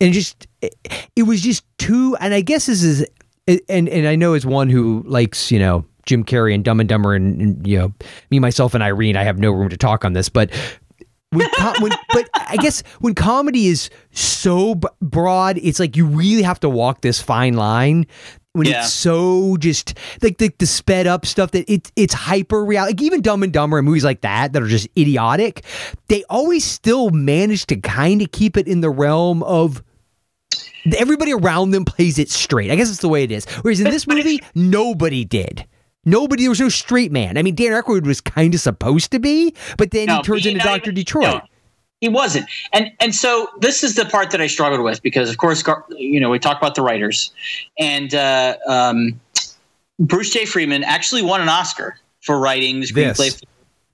and 0.00 0.10
it 0.10 0.12
just 0.12 0.46
it, 0.62 0.74
it 1.16 1.22
was 1.24 1.40
just 1.40 1.64
too. 1.78 2.16
And 2.20 2.34
I 2.34 2.40
guess 2.40 2.66
this 2.66 2.82
is, 2.82 3.06
and 3.46 3.88
and 3.88 4.06
I 4.08 4.16
know 4.16 4.34
as 4.34 4.44
one 4.46 4.68
who 4.68 5.02
likes 5.06 5.50
you 5.50 5.58
know 5.58 5.84
Jim 6.06 6.24
Carrey 6.24 6.54
and 6.54 6.64
Dumb 6.64 6.80
and 6.80 6.88
Dumber 6.88 7.14
and, 7.14 7.40
and 7.40 7.66
you 7.66 7.78
know 7.78 7.92
me 8.30 8.38
myself 8.38 8.74
and 8.74 8.82
Irene, 8.82 9.16
I 9.16 9.24
have 9.24 9.38
no 9.38 9.50
room 9.52 9.68
to 9.68 9.76
talk 9.76 10.04
on 10.04 10.12
this, 10.12 10.28
but. 10.28 10.50
When, 11.32 11.48
com- 11.58 11.76
when, 11.80 11.92
but 12.12 12.28
I 12.34 12.56
guess 12.56 12.82
when 12.98 13.14
comedy 13.14 13.68
is 13.68 13.88
so 14.10 14.74
b- 14.74 14.88
broad, 15.00 15.58
it's 15.62 15.78
like 15.78 15.96
you 15.96 16.04
really 16.04 16.42
have 16.42 16.58
to 16.58 16.68
walk 16.68 17.02
this 17.02 17.22
fine 17.22 17.54
line. 17.54 18.08
When 18.52 18.66
Yeah. 18.66 18.80
it's 18.82 18.92
so 18.92 19.56
just 19.58 19.96
like 20.22 20.38
the, 20.38 20.50
the 20.58 20.66
sped 20.66 21.06
up 21.06 21.24
stuff 21.24 21.52
that 21.52 21.72
it's 21.72 21.92
it's 21.94 22.14
hyper 22.14 22.64
real, 22.64 22.82
like 22.82 23.00
even 23.00 23.20
Dumb 23.22 23.44
and 23.44 23.52
Dumber 23.52 23.78
and 23.78 23.86
movies 23.86 24.02
like 24.02 24.22
that 24.22 24.52
that 24.54 24.60
are 24.60 24.66
just 24.66 24.88
idiotic, 24.98 25.64
they 26.08 26.24
always 26.24 26.64
still 26.64 27.10
manage 27.10 27.66
to 27.66 27.76
kind 27.76 28.22
of 28.22 28.32
keep 28.32 28.56
it 28.56 28.66
in 28.66 28.80
the 28.80 28.90
realm 28.90 29.44
of 29.44 29.84
everybody 30.96 31.32
around 31.32 31.70
them 31.70 31.84
plays 31.84 32.18
it 32.18 32.30
straight. 32.30 32.70
I 32.70 32.76
guess 32.76 32.88
it's 32.90 33.00
the 33.00 33.08
way 33.08 33.22
it 33.24 33.32
is. 33.32 33.44
Whereas 33.62 33.80
in 33.80 33.90
this 33.90 34.06
movie, 34.06 34.40
nobody 34.54 35.24
did. 35.24 35.66
Nobody, 36.04 36.44
there 36.44 36.50
was 36.50 36.60
no 36.60 36.70
straight 36.70 37.12
man. 37.12 37.36
I 37.36 37.42
mean, 37.42 37.54
Dan 37.54 37.72
Aykroyd 37.72 38.06
was 38.06 38.20
kind 38.20 38.54
of 38.54 38.60
supposed 38.60 39.10
to 39.12 39.18
be, 39.18 39.54
but 39.76 39.90
then 39.90 40.06
No, 40.06 40.16
he 40.16 40.22
turns 40.22 40.46
into 40.46 40.60
Doctor 40.60 40.92
Detroit. 40.92 41.24
no, 41.24 41.40
he 42.00 42.08
wasn't, 42.08 42.46
and 42.72 42.90
and 43.00 43.14
so 43.14 43.48
this 43.60 43.84
is 43.84 43.96
the 43.96 44.06
part 44.06 44.30
that 44.30 44.40
I 44.40 44.46
struggled 44.46 44.80
with 44.82 45.02
because, 45.02 45.28
of 45.28 45.36
course, 45.36 45.62
you 45.90 46.18
know, 46.18 46.30
we 46.30 46.38
talk 46.38 46.56
about 46.56 46.74
the 46.74 46.80
writers, 46.80 47.30
and 47.78 48.14
uh, 48.14 48.56
um, 48.66 49.20
Bruce 49.98 50.30
J. 50.30 50.46
Friedman 50.46 50.82
actually 50.84 51.20
won 51.20 51.42
an 51.42 51.50
Oscar 51.50 51.98
for 52.22 52.38
writing 52.38 52.80
the 52.80 52.86
screenplay. 52.86 53.42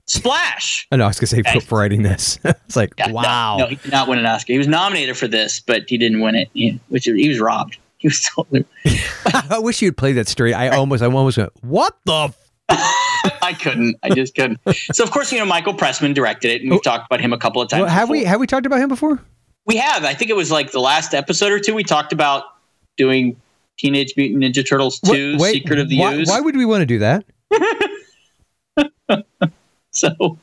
Splash. 0.07 0.87
Oh, 0.91 0.95
no, 0.95 1.03
I 1.03 1.07
was 1.07 1.19
gonna 1.19 1.27
say 1.27 1.39
Okay. 1.39 1.59
for 1.59 1.79
writing 1.79 2.01
this. 2.03 2.39
it's 2.45 2.75
like 2.75 2.93
Yeah, 2.97 3.11
wow. 3.11 3.57
No, 3.57 3.67
he 3.67 3.75
did 3.75 3.91
not 3.91 4.07
win 4.07 4.19
an 4.19 4.25
Oscar. 4.25 4.53
He 4.53 4.57
was 4.57 4.67
nominated 4.67 5.17
for 5.17 5.27
this, 5.27 5.59
but 5.59 5.83
he 5.87 5.97
didn't 5.97 6.21
win 6.21 6.35
it. 6.35 6.49
He, 6.53 6.79
which 6.87 7.05
he 7.05 7.27
was 7.29 7.39
robbed. 7.39 7.77
He 7.99 8.09
was 8.09 8.21
totally. 8.21 8.63
I 9.49 9.57
wish 9.57 9.81
you'd 9.81 9.97
played 9.97 10.13
that 10.13 10.27
straight. 10.27 10.53
I 10.53 10.67
almost, 10.67 11.01
I 11.01 11.07
almost 11.07 11.35
went, 11.35 11.51
what 11.63 11.97
the? 12.05 12.31
F-? 12.69 13.39
I 13.41 13.57
couldn't. 13.59 13.95
I 14.03 14.09
just 14.09 14.35
couldn't. 14.35 14.59
So 14.93 15.03
of 15.03 15.09
course, 15.09 15.31
you 15.31 15.39
know, 15.39 15.45
Michael 15.45 15.73
Pressman 15.73 16.13
directed 16.13 16.51
it, 16.51 16.61
and 16.61 16.69
we've 16.69 16.77
oh. 16.77 16.81
talked 16.81 17.07
about 17.07 17.21
him 17.21 17.33
a 17.33 17.39
couple 17.39 17.59
of 17.59 17.69
times. 17.69 17.81
Well, 17.81 17.89
have 17.89 18.07
we 18.07 18.23
have 18.23 18.39
we 18.39 18.45
talked 18.45 18.67
about 18.67 18.79
him 18.79 18.87
before? 18.87 19.19
We 19.65 19.77
have. 19.77 20.03
I 20.05 20.13
think 20.13 20.29
it 20.29 20.35
was 20.35 20.51
like 20.51 20.71
the 20.71 20.79
last 20.79 21.15
episode 21.15 21.51
or 21.51 21.59
two. 21.59 21.73
We 21.73 21.83
talked 21.83 22.13
about 22.13 22.43
doing 22.97 23.35
Teenage 23.79 24.13
Mutant 24.15 24.43
Ninja 24.43 24.63
Turtles 24.67 24.99
Two: 24.99 25.35
wait, 25.39 25.53
Secret 25.53 25.79
of 25.79 25.89
the 25.89 25.97
why, 25.97 26.13
Ooze. 26.13 26.27
why 26.27 26.39
would 26.39 26.55
we 26.55 26.65
want 26.65 26.81
to 26.81 26.85
do 26.85 26.99
that? 26.99 27.25
so 30.01 30.09
Go 30.13 30.37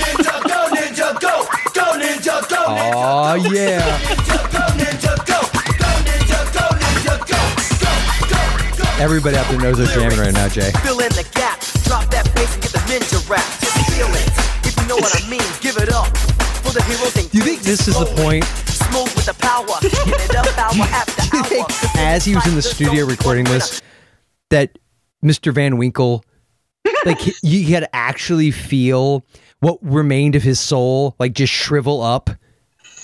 ninja, 0.00 0.34
go 0.48 0.58
ninja, 0.72 1.08
go! 1.20 1.44
Go 1.76 1.84
ninja, 2.00 2.36
go 2.48 2.60
ninja! 2.72 2.94
Oh 2.96 3.34
yeah. 3.52 3.98
Ninja, 4.08 4.38
go 4.48 4.64
ninja, 4.80 5.12
go! 5.28 5.38
Go 5.52 5.90
ninja, 6.06 6.40
go 6.56 6.64
ninja, 6.80 7.14
go! 7.28 7.40
Go, 7.82 7.92
go, 8.32 8.84
go! 8.84 9.02
Everybody 9.04 9.36
out 9.36 9.46
there 9.48 9.60
knows 9.60 9.76
they're 9.76 9.86
jamming 9.88 10.18
right 10.18 10.32
now, 10.32 10.48
Jay. 10.48 10.70
Fill 10.82 11.00
in 11.00 11.10
the 11.12 11.28
gap, 11.34 11.60
drop 11.84 12.08
that 12.10 12.24
bass 12.34 12.54
and 12.54 12.62
get 12.62 12.72
the 12.72 12.78
ninja 12.88 13.20
rap. 13.28 13.44
Just 13.60 13.76
feel 13.92 14.08
it. 14.08 14.28
If 14.64 14.74
you 14.80 14.86
know 14.88 14.96
what 14.96 15.12
I 15.12 15.28
mean, 15.28 15.44
give 15.60 15.76
it 15.76 15.92
up. 15.92 16.16
For 16.64 16.72
the 16.72 16.82
heroes 16.84 17.14
and 17.16 17.28
you 17.34 17.42
think 17.42 17.60
this 17.60 17.86
is 17.86 17.98
the 17.98 18.06
point? 18.06 18.44
Smooth 18.72 19.12
with 19.14 19.26
the 19.26 19.34
power. 19.34 19.66
Get 19.82 19.92
it 20.30 20.34
up 20.36 20.46
hour 20.58 20.86
after 20.88 21.36
you 21.36 21.42
hour. 21.42 21.48
think 21.48 21.68
'Cause 21.68 21.94
in 21.96 22.00
as 22.00 22.24
he 22.24 22.34
was 22.34 22.46
in 22.46 22.54
the 22.54 22.62
studio 22.62 23.04
recording 23.04 23.44
this 23.44 23.82
that 24.50 24.78
Mr. 25.22 25.52
Van 25.52 25.76
Winkle 25.76 26.24
like 27.06 27.18
you 27.42 27.64
had 27.74 27.88
actually 27.92 28.50
feel 28.50 29.24
what 29.60 29.78
remained 29.82 30.34
of 30.34 30.42
his 30.42 30.58
soul 30.60 31.14
like 31.18 31.32
just 31.32 31.52
shrivel 31.52 32.02
up 32.02 32.30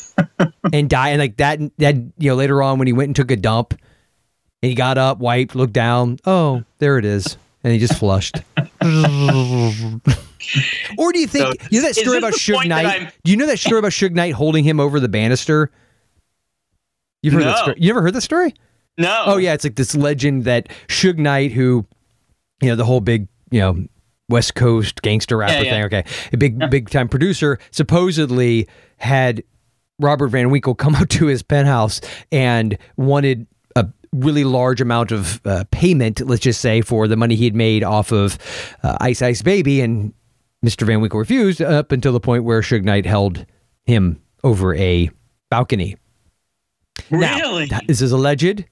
and 0.73 0.91
die. 0.91 1.11
And 1.11 1.21
like 1.21 1.37
that 1.37 1.61
that 1.79 1.97
you 2.19 2.31
know 2.31 2.35
later 2.35 2.63
on 2.63 2.79
when 2.79 2.87
he 2.87 2.93
went 2.93 3.09
and 3.09 3.17
took 3.17 3.31
a 3.31 3.37
dump 3.37 3.73
and 4.63 4.69
he 4.71 4.75
got 4.75 4.99
up 4.99 5.19
wiped 5.19 5.55
looked 5.55 5.73
down. 5.73 6.19
Oh 6.25 6.65
there 6.79 6.99
it 6.99 7.05
is. 7.05 7.37
And 7.65 7.73
he 7.73 7.79
just 7.79 7.99
flushed. 7.99 8.37
Or 10.97 11.13
do 11.13 11.19
you 11.19 11.27
think 11.27 11.61
So, 11.61 11.69
you 11.71 11.81
know 11.81 11.89
that 11.89 11.97
story 11.97 12.19
about 12.19 12.33
Suge 12.33 12.67
Knight? 12.67 13.13
Do 13.25 13.31
you 13.31 13.37
know 13.37 13.47
that 13.47 13.59
story 13.59 13.79
about 13.81 13.91
Suge 13.93 14.13
Knight 14.13 14.33
holding 14.33 14.65
him 14.65 14.81
over 14.81 15.01
the 15.01 15.09
banister? 15.09 15.71
You've 17.23 17.35
heard 17.35 17.45
that 17.45 17.59
story. 17.59 17.77
You 17.79 17.91
ever 17.91 18.03
heard 18.03 18.15
that 18.15 18.23
story? 18.23 18.55
No. 18.97 19.25
Oh 19.27 19.37
yeah, 19.37 19.55
it's 19.55 19.65
like 19.65 19.77
this 19.77 19.95
legend 19.95 20.45
that 20.45 20.69
Suge 20.89 21.19
Knight, 21.19 21.53
who, 21.53 21.87
you 22.63 22.69
know, 22.69 22.77
the 22.77 22.85
whole 22.85 23.01
big, 23.01 23.29
you 23.51 23.61
know, 23.61 23.85
West 24.29 24.55
Coast 24.55 25.01
gangster 25.03 25.37
rapper 25.39 25.55
Yeah, 25.55 25.63
yeah. 25.63 25.71
thing. 25.71 25.85
Okay, 25.85 26.05
a 26.33 26.37
big, 26.37 26.71
big 26.71 26.91
time 26.91 27.09
producer 27.09 27.59
supposedly 27.71 28.69
had 28.99 29.43
Robert 29.99 30.29
Van 30.29 30.51
Winkle 30.51 30.75
come 30.75 30.95
up 30.97 31.09
to 31.09 31.27
his 31.27 31.43
penthouse 31.43 32.01
and 32.31 32.77
wanted 32.97 33.47
a 33.77 33.87
really 34.13 34.45
large 34.45 34.81
amount 34.81 35.13
of 35.13 35.41
uh, 35.47 35.65
payment, 35.71 36.21
let's 36.21 36.43
just 36.43 36.61
say, 36.61 36.81
for 36.83 37.09
the 37.09 37.17
money 37.17 37.35
he 37.37 37.45
had 37.45 37.55
made 37.55 37.83
off 37.85 38.13
of 38.13 38.39
uh, 38.83 38.97
Ice 39.01 39.23
Ice 39.23 39.43
Baby, 39.43 39.81
and 39.81 40.13
Mr. 40.65 40.87
Van 40.87 41.01
Winkle 41.01 41.19
refused 41.21 41.63
up 41.63 41.93
until 41.93 42.13
the 42.13 42.21
point 42.21 42.45
where 42.45 42.61
Suge 42.61 42.83
Knight 42.85 43.07
held 43.07 43.47
him 43.87 44.21
over 44.45 44.75
a 44.75 45.11
balcony. 45.51 45.97
Really? 47.11 47.67
that- 47.67 47.87
this 47.87 48.03
is 48.03 48.13
alleged 48.13 48.65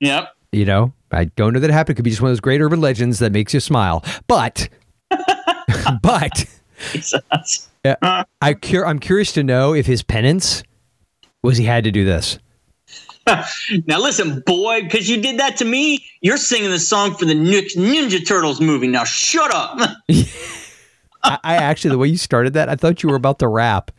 Yep. 0.00 0.28
you 0.52 0.64
know 0.64 0.92
i 1.12 1.24
don't 1.24 1.52
know 1.52 1.60
that 1.60 1.70
it 1.70 1.72
happened. 1.72 1.94
It 1.94 1.96
could 1.96 2.04
be 2.04 2.10
just 2.10 2.22
one 2.22 2.30
of 2.30 2.32
those 2.32 2.40
great 2.40 2.60
urban 2.60 2.80
legends 2.80 3.18
that 3.18 3.32
makes 3.32 3.54
you 3.54 3.60
smile. 3.60 4.04
But 4.26 4.68
but 6.02 6.44
uh, 7.84 8.24
I 8.40 8.54
cur- 8.54 8.86
i'm 8.86 8.98
curious 8.98 9.32
to 9.32 9.42
know 9.42 9.74
if 9.74 9.86
his 9.86 10.02
penance 10.02 10.62
was 11.42 11.56
he 11.56 11.64
had 11.64 11.84
to 11.84 11.90
do 11.90 12.04
this. 12.04 12.38
Now 13.86 14.00
listen, 14.00 14.40
boy, 14.44 14.82
because 14.82 15.08
you 15.08 15.22
did 15.22 15.38
that 15.38 15.56
to 15.58 15.64
me, 15.64 16.04
you're 16.20 16.36
singing 16.36 16.70
the 16.70 16.80
song 16.80 17.14
for 17.14 17.26
the 17.26 17.34
next 17.34 17.76
Ninja 17.76 18.26
Turtles 18.26 18.60
movie. 18.60 18.88
Now 18.88 19.04
shut 19.04 19.54
up. 19.54 19.78
I, 21.22 21.38
I 21.44 21.56
actually 21.56 21.90
the 21.90 21.98
way 21.98 22.08
you 22.08 22.16
started 22.16 22.54
that 22.54 22.68
i 22.68 22.76
thought 22.76 23.02
you 23.02 23.08
were 23.10 23.16
about 23.16 23.38
to 23.40 23.48
rap 23.48 23.90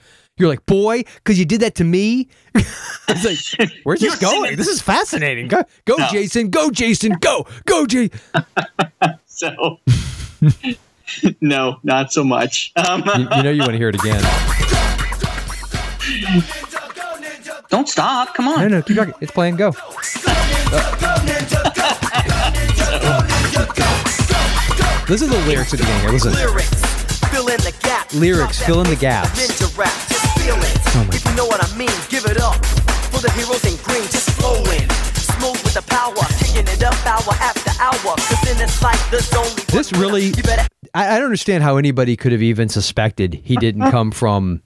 you're 0.42 0.50
like 0.50 0.66
boy 0.66 1.04
because 1.16 1.38
you 1.40 1.46
did 1.46 1.62
that 1.62 1.76
to 1.76 1.84
me 1.84 2.28
i 2.56 2.64
was 3.10 3.24
like 3.60 3.72
where's 3.84 4.00
this 4.02 4.18
going 4.18 4.56
this 4.58 4.68
is 4.68 4.82
fascinating 4.82 5.48
go, 5.48 5.64
go 5.86 5.96
No. 5.98 6.08
jason 6.12 6.50
go 6.50 6.72
jason 6.72 7.14
go 7.22 7.46
go 7.66 7.86
jay 7.86 8.10
So, 9.26 9.80
no, 11.42 11.78
not 11.84 12.14
so 12.14 12.24
much. 12.24 12.72
Um, 12.76 13.02
you, 13.06 13.28
you 13.38 13.44
know 13.44 13.50
you 13.52 13.60
want 13.62 13.72
to 13.72 13.78
hear 13.78 13.90
it 13.90 13.96
again 13.96 14.22
Ninja, 16.12 16.96
go 16.96 17.16
ninja, 17.20 17.68
don't 17.70 17.90
stop. 17.90 18.36
Come 18.36 18.46
no 18.46 18.54
on. 18.54 18.60
no 18.62 18.68
no, 18.68 18.82
keep 18.84 18.98
talking 18.98 19.14
it's 19.20 19.32
playing 19.32 19.56
go 19.56 19.72
go 19.72 19.78
ninja, 19.78 21.64
go! 21.64 21.72
Go 21.72 22.52
ninja, 22.54 23.02
go 23.02 23.14
ninja, 23.26 23.66
go! 23.76 25.12
listen 25.12 25.28
to 25.30 25.34
the 25.38 25.46
lyrics 25.48 25.74
at 25.74 25.80
the 25.80 25.86
beginning 25.86 26.02
here 26.02 26.12
listen 26.12 26.34
Lyrics, 26.34 27.20
fill 27.32 27.48
in 27.50 27.58
the 27.62 27.72
gap. 27.82 28.14
Lyrics, 28.14 28.62
fill 28.62 28.82
in 28.82 28.90
the 28.90 28.96
bass 28.96 29.02
gaps. 29.02 29.76
You 31.32 31.38
know 31.38 31.46
what 31.46 31.64
I 31.64 31.78
mean, 31.78 31.88
give 32.10 32.26
it 32.26 32.40
up. 32.42 32.56
For 33.16 33.22
the 33.22 33.32
heroes 33.32 33.64
in 33.64 33.76
green, 33.84 34.04
just 34.12 34.30
flowing. 34.32 34.88
Smooth 35.16 35.64
with 35.64 35.74
the 35.74 35.82
power, 35.88 36.14
kicking 36.40 36.68
it 36.68 36.84
up 36.84 36.94
hour 37.08 37.34
after 37.40 37.72
hour. 37.82 38.16
Cause 38.18 38.52
in 38.52 38.58
this 38.58 38.82
life, 38.84 39.00
there's 39.10 39.34
only 39.34 39.64
This 39.68 39.92
really- 39.94 40.26
You 40.26 40.44
better 40.44 40.68
I, 40.94 41.08
I 41.08 41.16
don't 41.16 41.26
understand 41.26 41.64
how 41.64 41.78
anybody 41.78 42.18
could 42.18 42.34
have 42.34 42.42
even 42.42 42.68
suspected 42.68 43.34
he 43.46 43.56
didn't 43.56 43.90
come 43.92 44.12
from 44.12 44.62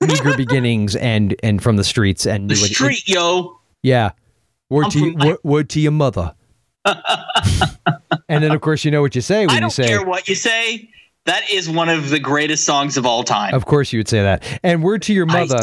meager 0.00 0.36
beginnings 0.36 0.94
and 0.94 1.34
and 1.42 1.60
from 1.62 1.76
the 1.76 1.82
streets 1.84 2.26
and 2.26 2.48
The 2.48 2.54
knew 2.54 2.60
what- 2.60 2.70
street, 2.70 3.08
yo. 3.08 3.58
yeah, 3.82 4.10
word 4.70 4.84
I'm 4.86 4.90
to 4.92 5.12
from- 5.12 5.28
word, 5.28 5.38
word 5.42 5.70
to 5.70 5.80
your 5.80 5.92
mother. 5.92 6.34
and 6.84 8.44
then 8.44 8.52
of 8.52 8.60
course 8.60 8.84
you 8.84 8.90
know 8.92 9.00
what 9.02 9.14
you 9.16 9.20
say 9.20 9.46
when 9.46 9.50
I 9.50 9.54
you 9.54 9.60
don't 9.62 9.70
say. 9.70 9.88
care 9.88 10.04
what 10.04 10.28
you 10.28 10.34
say. 10.36 10.88
That 11.26 11.50
is 11.50 11.68
one 11.70 11.88
of 11.88 12.10
the 12.10 12.18
greatest 12.20 12.64
songs 12.64 12.96
of 12.98 13.06
all 13.06 13.24
time. 13.24 13.54
Of 13.54 13.64
course 13.64 13.92
you 13.92 13.98
would 13.98 14.08
say 14.08 14.22
that. 14.22 14.60
And 14.62 14.82
word 14.82 15.00
to 15.02 15.14
your 15.14 15.24
mother. 15.26 15.60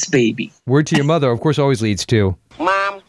Ice 0.00 0.08
baby. 0.08 0.50
Word 0.66 0.86
to 0.88 0.96
your 0.96 1.04
mother. 1.04 1.30
Of 1.30 1.40
course 1.40 1.58
always 1.58 1.82
leads 1.82 2.06
to. 2.06 2.36
Mom, 2.58 3.02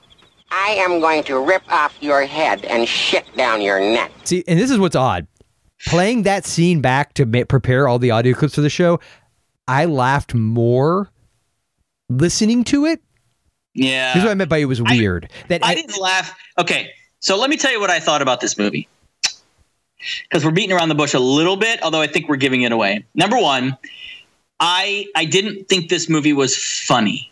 I 0.52 0.76
am 0.80 1.00
going 1.00 1.24
to 1.24 1.40
rip 1.40 1.64
off 1.72 1.96
your 2.02 2.26
head 2.26 2.66
and 2.66 2.88
shit 2.88 3.26
down 3.38 3.62
your 3.62 3.80
neck. 3.80 4.12
See, 4.26 4.44
and 4.48 4.60
this 4.60 4.70
is 4.70 4.78
what's 4.78 4.96
odd. 4.96 5.26
Playing 5.88 6.24
that 6.24 6.46
scene 6.46 6.82
back 6.82 7.14
to 7.14 7.26
ma- 7.26 7.46
prepare 7.48 7.88
all 7.88 7.98
the 7.98 8.12
audio 8.12 8.34
clips 8.36 8.56
for 8.56 8.62
the 8.62 8.70
show, 8.70 9.00
I 9.70 9.86
laughed 9.86 10.34
more 10.34 11.10
listening 12.10 12.66
to 12.66 12.86
it. 12.86 13.02
Yeah. 13.74 14.12
Here's 14.12 14.26
what 14.26 14.32
I 14.32 14.36
meant 14.36 14.50
by 14.50 14.58
it 14.58 14.66
was 14.66 14.82
weird. 14.82 15.32
that 15.48 15.64
I 15.64 15.76
didn't 15.76 15.98
laugh. 15.98 16.38
Okay, 16.60 16.90
so 17.22 17.38
let 17.40 17.50
me 17.50 17.56
tell 17.56 17.72
you 17.72 17.80
what 17.80 17.90
I 17.90 18.02
thought 18.02 18.22
about 18.22 18.42
this 18.42 18.58
movie. 18.58 18.90
Because 20.30 20.44
we're 20.44 20.52
beating 20.52 20.76
around 20.76 20.90
the 20.90 20.96
bush 20.96 21.14
a 21.14 21.20
little 21.20 21.56
bit, 21.56 21.82
although 21.84 22.02
I 22.02 22.08
think 22.08 22.28
we're 22.28 22.36
giving 22.36 22.64
it 22.64 22.74
away. 22.74 23.06
Number 23.16 23.38
one, 23.40 23.78
I 24.62 25.08
I 25.16 25.26
didn't 25.26 25.68
think 25.68 25.90
this 25.90 26.08
movie 26.08 26.34
was 26.34 26.56
funny. 26.56 27.32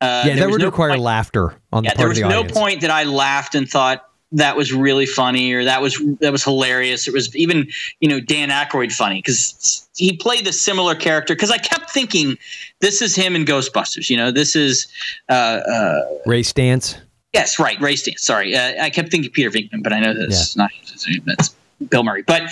Uh, 0.00 0.24
yeah, 0.26 0.34
there 0.34 0.36
that 0.36 0.46
was 0.46 0.52
would 0.54 0.60
no 0.62 0.66
require 0.66 0.90
point- 0.90 1.02
laughter 1.02 1.54
on 1.72 1.84
the 1.84 1.88
yeah, 1.88 1.90
part 1.94 1.98
there 1.98 2.08
was 2.08 2.18
the 2.18 2.28
no 2.28 2.40
audience. 2.40 2.58
point 2.58 2.80
that 2.80 2.90
I 2.90 3.04
laughed 3.04 3.54
and 3.54 3.68
thought 3.70 4.08
that 4.34 4.56
was 4.56 4.72
really 4.72 5.04
funny 5.04 5.52
or 5.52 5.62
that 5.62 5.82
was 5.82 6.02
that 6.20 6.32
was 6.32 6.42
hilarious. 6.42 7.06
It 7.06 7.12
was 7.14 7.36
even 7.36 7.68
you 8.00 8.08
know 8.08 8.18
Dan 8.18 8.48
Aykroyd 8.48 8.90
funny 8.90 9.18
because 9.18 9.86
he 9.94 10.16
played 10.16 10.46
a 10.48 10.52
similar 10.52 10.94
character. 10.94 11.34
Because 11.34 11.50
I 11.52 11.58
kept 11.58 11.90
thinking 11.90 12.36
this 12.80 13.02
is 13.02 13.14
him 13.14 13.36
in 13.36 13.44
Ghostbusters. 13.44 14.08
You 14.10 14.16
know, 14.16 14.30
this 14.32 14.56
is 14.56 14.88
uh, 15.28 15.32
uh, 15.32 16.00
Ray 16.26 16.42
Stantz. 16.42 16.96
Yes, 17.34 17.58
right. 17.58 17.80
Ray 17.80 17.94
Stantz. 17.94 18.20
Sorry, 18.20 18.56
uh, 18.56 18.82
I 18.82 18.90
kept 18.90 19.10
thinking 19.10 19.30
Peter 19.30 19.50
Venkman, 19.50 19.82
but 19.82 19.92
I 19.92 20.00
know 20.00 20.14
that's 20.14 20.56
not 20.56 20.70
his 20.72 21.06
name. 21.06 21.22
that's 21.26 21.54
Bill 21.90 22.02
Murray. 22.02 22.22
But 22.22 22.42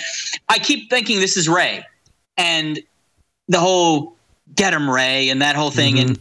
I 0.49 0.59
keep 0.59 0.89
thinking 0.89 1.19
this 1.19 1.35
is 1.35 1.49
Ray, 1.49 1.83
and 2.37 2.79
the 3.51 3.59
whole 3.59 4.15
"Get 4.55 4.73
him, 4.73 4.89
Ray" 4.89 5.29
and 5.29 5.41
that 5.41 5.55
whole 5.55 5.71
thing, 5.71 5.99
and 5.99 6.19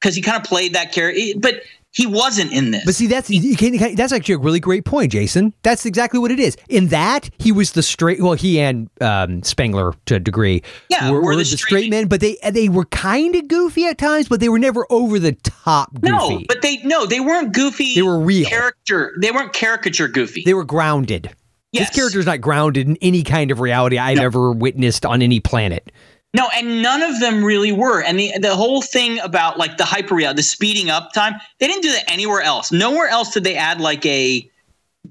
because 0.00 0.14
he 0.14 0.22
kind 0.22 0.36
of 0.36 0.44
played 0.44 0.74
that 0.74 0.92
character, 0.92 1.20
but 1.38 1.62
he 1.92 2.06
wasn't 2.06 2.52
in 2.52 2.72
this. 2.72 2.84
But 2.84 2.94
see, 2.94 3.06
that's 3.06 3.30
you 3.30 3.40
you 3.40 3.56
can- 3.56 3.94
that's 3.94 4.12
actually 4.12 4.34
a 4.34 4.38
really 4.38 4.60
great 4.60 4.84
point, 4.84 5.12
Jason. 5.12 5.54
That's 5.62 5.86
exactly 5.86 6.20
what 6.20 6.30
it 6.30 6.38
is. 6.38 6.54
In 6.68 6.88
that, 6.88 7.30
he 7.38 7.52
was 7.52 7.72
the 7.72 7.82
straight. 7.82 8.20
Well, 8.20 8.34
he 8.34 8.60
and 8.60 8.90
um, 9.00 9.42
Spengler 9.42 9.94
to 10.04 10.16
a 10.16 10.18
degree. 10.20 10.62
Yeah, 10.90 11.10
were, 11.10 11.16
were 11.20 11.26
were 11.28 11.36
the 11.36 11.44
the 11.44 11.56
straight 11.56 11.88
men, 11.90 12.06
but 12.06 12.20
they 12.20 12.36
they 12.50 12.68
were 12.68 12.84
kind 12.86 13.34
of 13.34 13.48
goofy 13.48 13.86
at 13.86 13.96
times, 13.96 14.28
but 14.28 14.40
they 14.40 14.50
were 14.50 14.58
never 14.58 14.86
over 14.90 15.18
the 15.18 15.32
top 15.32 15.94
goofy. 15.94 16.12
no, 16.12 16.42
but 16.48 16.60
they 16.60 16.76
no, 16.82 17.06
they 17.06 17.20
weren't 17.20 17.54
goofy. 17.54 17.94
They 17.94 18.02
were 18.02 18.18
real. 18.18 18.46
character. 18.46 19.14
They 19.20 19.30
weren't 19.30 19.54
caricature 19.54 20.08
goofy. 20.08 20.42
they 20.44 20.54
were 20.54 20.64
grounded. 20.64 21.30
Yes. 21.72 21.88
This 21.88 21.96
character's 21.96 22.26
not 22.26 22.40
grounded 22.40 22.88
in 22.88 22.96
any 23.02 23.22
kind 23.22 23.50
of 23.50 23.60
reality 23.60 23.98
I've 23.98 24.18
ever 24.18 24.52
witnessed 24.52 25.04
on 25.04 25.20
any 25.20 25.40
planet. 25.40 25.90
No, 26.34 26.48
and 26.54 26.82
none 26.82 27.02
of 27.02 27.18
them 27.20 27.42
really 27.42 27.72
were. 27.72 28.02
And 28.02 28.18
the 28.18 28.32
the 28.38 28.54
whole 28.54 28.82
thing 28.82 29.18
about 29.20 29.58
like 29.58 29.78
the 29.78 29.84
hyperreal, 29.84 30.36
the 30.36 30.42
speeding 30.42 30.90
up 30.90 31.12
time, 31.12 31.34
they 31.58 31.66
didn't 31.66 31.82
do 31.82 31.92
that 31.92 32.10
anywhere 32.10 32.42
else. 32.42 32.70
Nowhere 32.70 33.08
else 33.08 33.32
did 33.32 33.44
they 33.44 33.56
add 33.56 33.80
like 33.80 34.04
a 34.04 34.48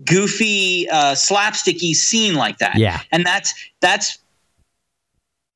goofy, 0.03 0.87
uh, 0.89 1.13
slapsticky 1.13 1.95
scene 1.95 2.35
like 2.35 2.57
that. 2.59 2.75
Yeah. 2.75 3.01
and 3.11 3.25
that's 3.25 3.53
that's 3.79 4.19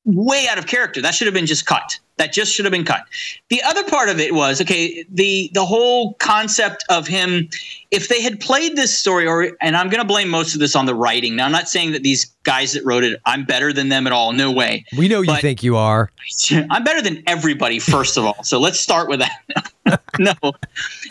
way 0.04 0.46
out 0.48 0.58
of 0.58 0.66
character. 0.66 1.02
That 1.02 1.14
should 1.14 1.26
have 1.26 1.34
been 1.34 1.46
just 1.46 1.66
cut. 1.66 1.98
That 2.16 2.34
just 2.34 2.52
should 2.52 2.66
have 2.66 2.72
been 2.72 2.84
cut. 2.84 3.04
The 3.48 3.62
other 3.62 3.82
part 3.84 4.10
of 4.10 4.20
it 4.20 4.34
was 4.34 4.60
okay. 4.60 5.06
The 5.10 5.50
the 5.54 5.64
whole 5.64 6.14
concept 6.14 6.84
of 6.90 7.06
him, 7.06 7.48
if 7.90 8.08
they 8.08 8.20
had 8.20 8.40
played 8.40 8.76
this 8.76 8.96
story, 8.96 9.26
or 9.26 9.56
and 9.62 9.74
I'm 9.74 9.88
going 9.88 10.02
to 10.02 10.06
blame 10.06 10.28
most 10.28 10.52
of 10.52 10.60
this 10.60 10.76
on 10.76 10.84
the 10.84 10.94
writing. 10.94 11.34
Now 11.36 11.46
I'm 11.46 11.52
not 11.52 11.66
saying 11.66 11.92
that 11.92 12.02
these 12.02 12.26
guys 12.42 12.74
that 12.74 12.84
wrote 12.84 13.04
it, 13.04 13.18
I'm 13.24 13.46
better 13.46 13.72
than 13.72 13.88
them 13.88 14.06
at 14.06 14.12
all. 14.12 14.32
No 14.32 14.52
way. 14.52 14.84
We 14.98 15.08
know 15.08 15.22
you 15.22 15.34
think 15.36 15.62
you 15.62 15.76
are. 15.76 16.10
I'm 16.70 16.84
better 16.84 17.00
than 17.00 17.22
everybody, 17.26 17.78
first 17.78 18.18
of 18.18 18.26
all. 18.26 18.42
So 18.44 18.60
let's 18.60 18.78
start 18.78 19.08
with 19.08 19.20
that. 19.20 20.00
no, 20.18 20.34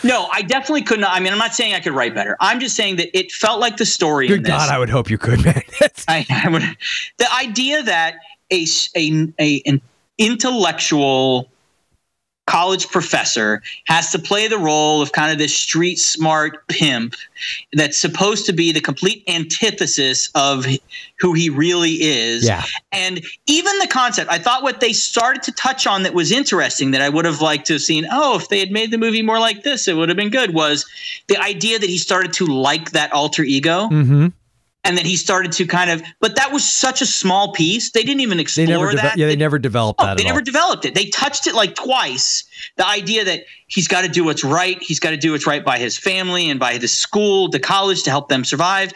no, 0.04 0.30
I 0.32 0.44
definitely 0.44 0.84
couldn't. 0.84 1.06
I 1.06 1.20
mean, 1.20 1.34
I'm 1.34 1.40
not 1.40 1.56
saying 1.56 1.74
I 1.74 1.80
could 1.80 1.94
write 1.94 2.14
better. 2.14 2.38
I'm 2.40 2.60
just 2.60 2.76
saying 2.76 2.98
that 2.98 3.18
it 3.18 3.32
felt 3.32 3.60
like 3.60 3.78
the 3.78 3.86
story. 3.86 4.28
Good 4.28 4.44
this. 4.44 4.50
God, 4.50 4.70
I 4.70 4.78
would 4.78 4.92
hope 4.92 5.10
you 5.10 5.18
could, 5.18 5.44
man. 5.44 5.64
I, 6.08 6.26
I 6.30 6.50
would, 6.50 6.62
the 7.18 7.34
idea 7.34 7.82
that 7.82 8.16
a, 8.52 8.66
a, 8.96 9.28
a- 9.40 9.62
an 9.66 9.82
intellectual 10.18 11.50
college 12.50 12.88
professor 12.88 13.62
has 13.86 14.12
to 14.12 14.18
play 14.18 14.48
the 14.48 14.58
role 14.58 15.04
of 15.04 15.12
kind 15.12 15.32
of 15.32 15.38
this 15.38 15.56
street 15.56 16.00
smart 16.00 16.68
pimp 16.68 17.14
that's 17.74 17.96
supposed 17.96 18.44
to 18.48 18.54
be 18.54 18.72
the 18.72 18.82
complete 18.82 19.24
antithesis 19.28 20.32
of 20.34 20.66
who 21.20 21.34
he 21.34 21.48
really 21.48 22.02
is. 22.02 22.48
Yeah. 22.48 22.64
And 22.92 23.24
even 23.46 23.78
the 23.78 23.88
concept, 23.88 24.32
I 24.32 24.40
thought 24.40 24.64
what 24.64 24.80
they 24.80 24.94
started 24.94 25.44
to 25.44 25.52
touch 25.52 25.86
on 25.86 26.02
that 26.02 26.16
was 26.16 26.32
interesting 26.32 26.90
that 26.90 27.04
I 27.04 27.10
would 27.10 27.26
have 27.26 27.40
liked 27.40 27.68
to 27.68 27.74
have 27.74 27.84
seen, 27.84 28.08
oh, 28.12 28.38
if 28.38 28.50
they 28.50 28.60
had 28.60 28.72
made 28.72 28.90
the 28.90 28.98
movie 28.98 29.22
more 29.22 29.40
like 29.40 29.62
this, 29.62 29.88
it 29.88 29.96
would 29.96 30.10
have 30.10 30.18
been 30.18 30.32
good, 30.32 30.52
was 30.52 30.88
the 31.28 31.38
idea 31.38 31.78
that 31.78 31.88
he 31.88 32.00
started 32.00 32.34
to 32.34 32.48
like 32.48 32.92
that 32.92 33.14
alter 33.14 33.44
ego 33.44 33.90
mm-hmm. 33.90 34.28
And 34.90 34.98
then 34.98 35.06
he 35.06 35.16
started 35.16 35.52
to 35.54 35.66
kind 35.66 35.90
of 35.92 36.02
but 36.20 36.36
that 36.36 36.52
was 36.52 36.66
such 36.68 37.02
a 37.02 37.06
small 37.06 37.54
piece 37.54 37.92
they 37.92 38.02
didn't 38.04 38.22
even 38.22 38.38
They 38.38 38.42
explore 38.42 38.68
never, 38.68 38.92
deve- 38.92 39.02
that 39.02 39.18
yeah, 39.18 39.28
they 39.28 39.36
never 39.36 39.58
developed 39.60 40.00
that. 40.02 40.18
they 40.18 40.24
never 40.24 40.40
all. 40.40 40.44
developed 40.44 40.84
it 40.86 40.96
they 40.96 41.06
touched 41.06 41.48
it 41.48 41.56
like 41.56 41.76
twice 41.76 42.44
the 42.78 42.86
idea 42.88 43.24
that 43.24 43.42
he's 43.68 43.88
got 43.88 44.02
to 44.02 44.08
do 44.10 44.24
what's 44.26 44.44
right 44.44 44.82
he's 44.82 45.00
got 45.00 45.12
to 45.12 45.18
do 45.18 45.32
what's 45.32 45.46
right 45.48 45.64
by 45.64 45.78
his 45.78 45.98
family 45.98 46.50
and 46.50 46.60
by 46.60 46.78
the 46.78 46.88
school 46.88 47.48
the 47.50 47.60
college 47.60 48.04
to 48.04 48.10
help 48.10 48.28
them 48.30 48.44
survive 48.44 48.92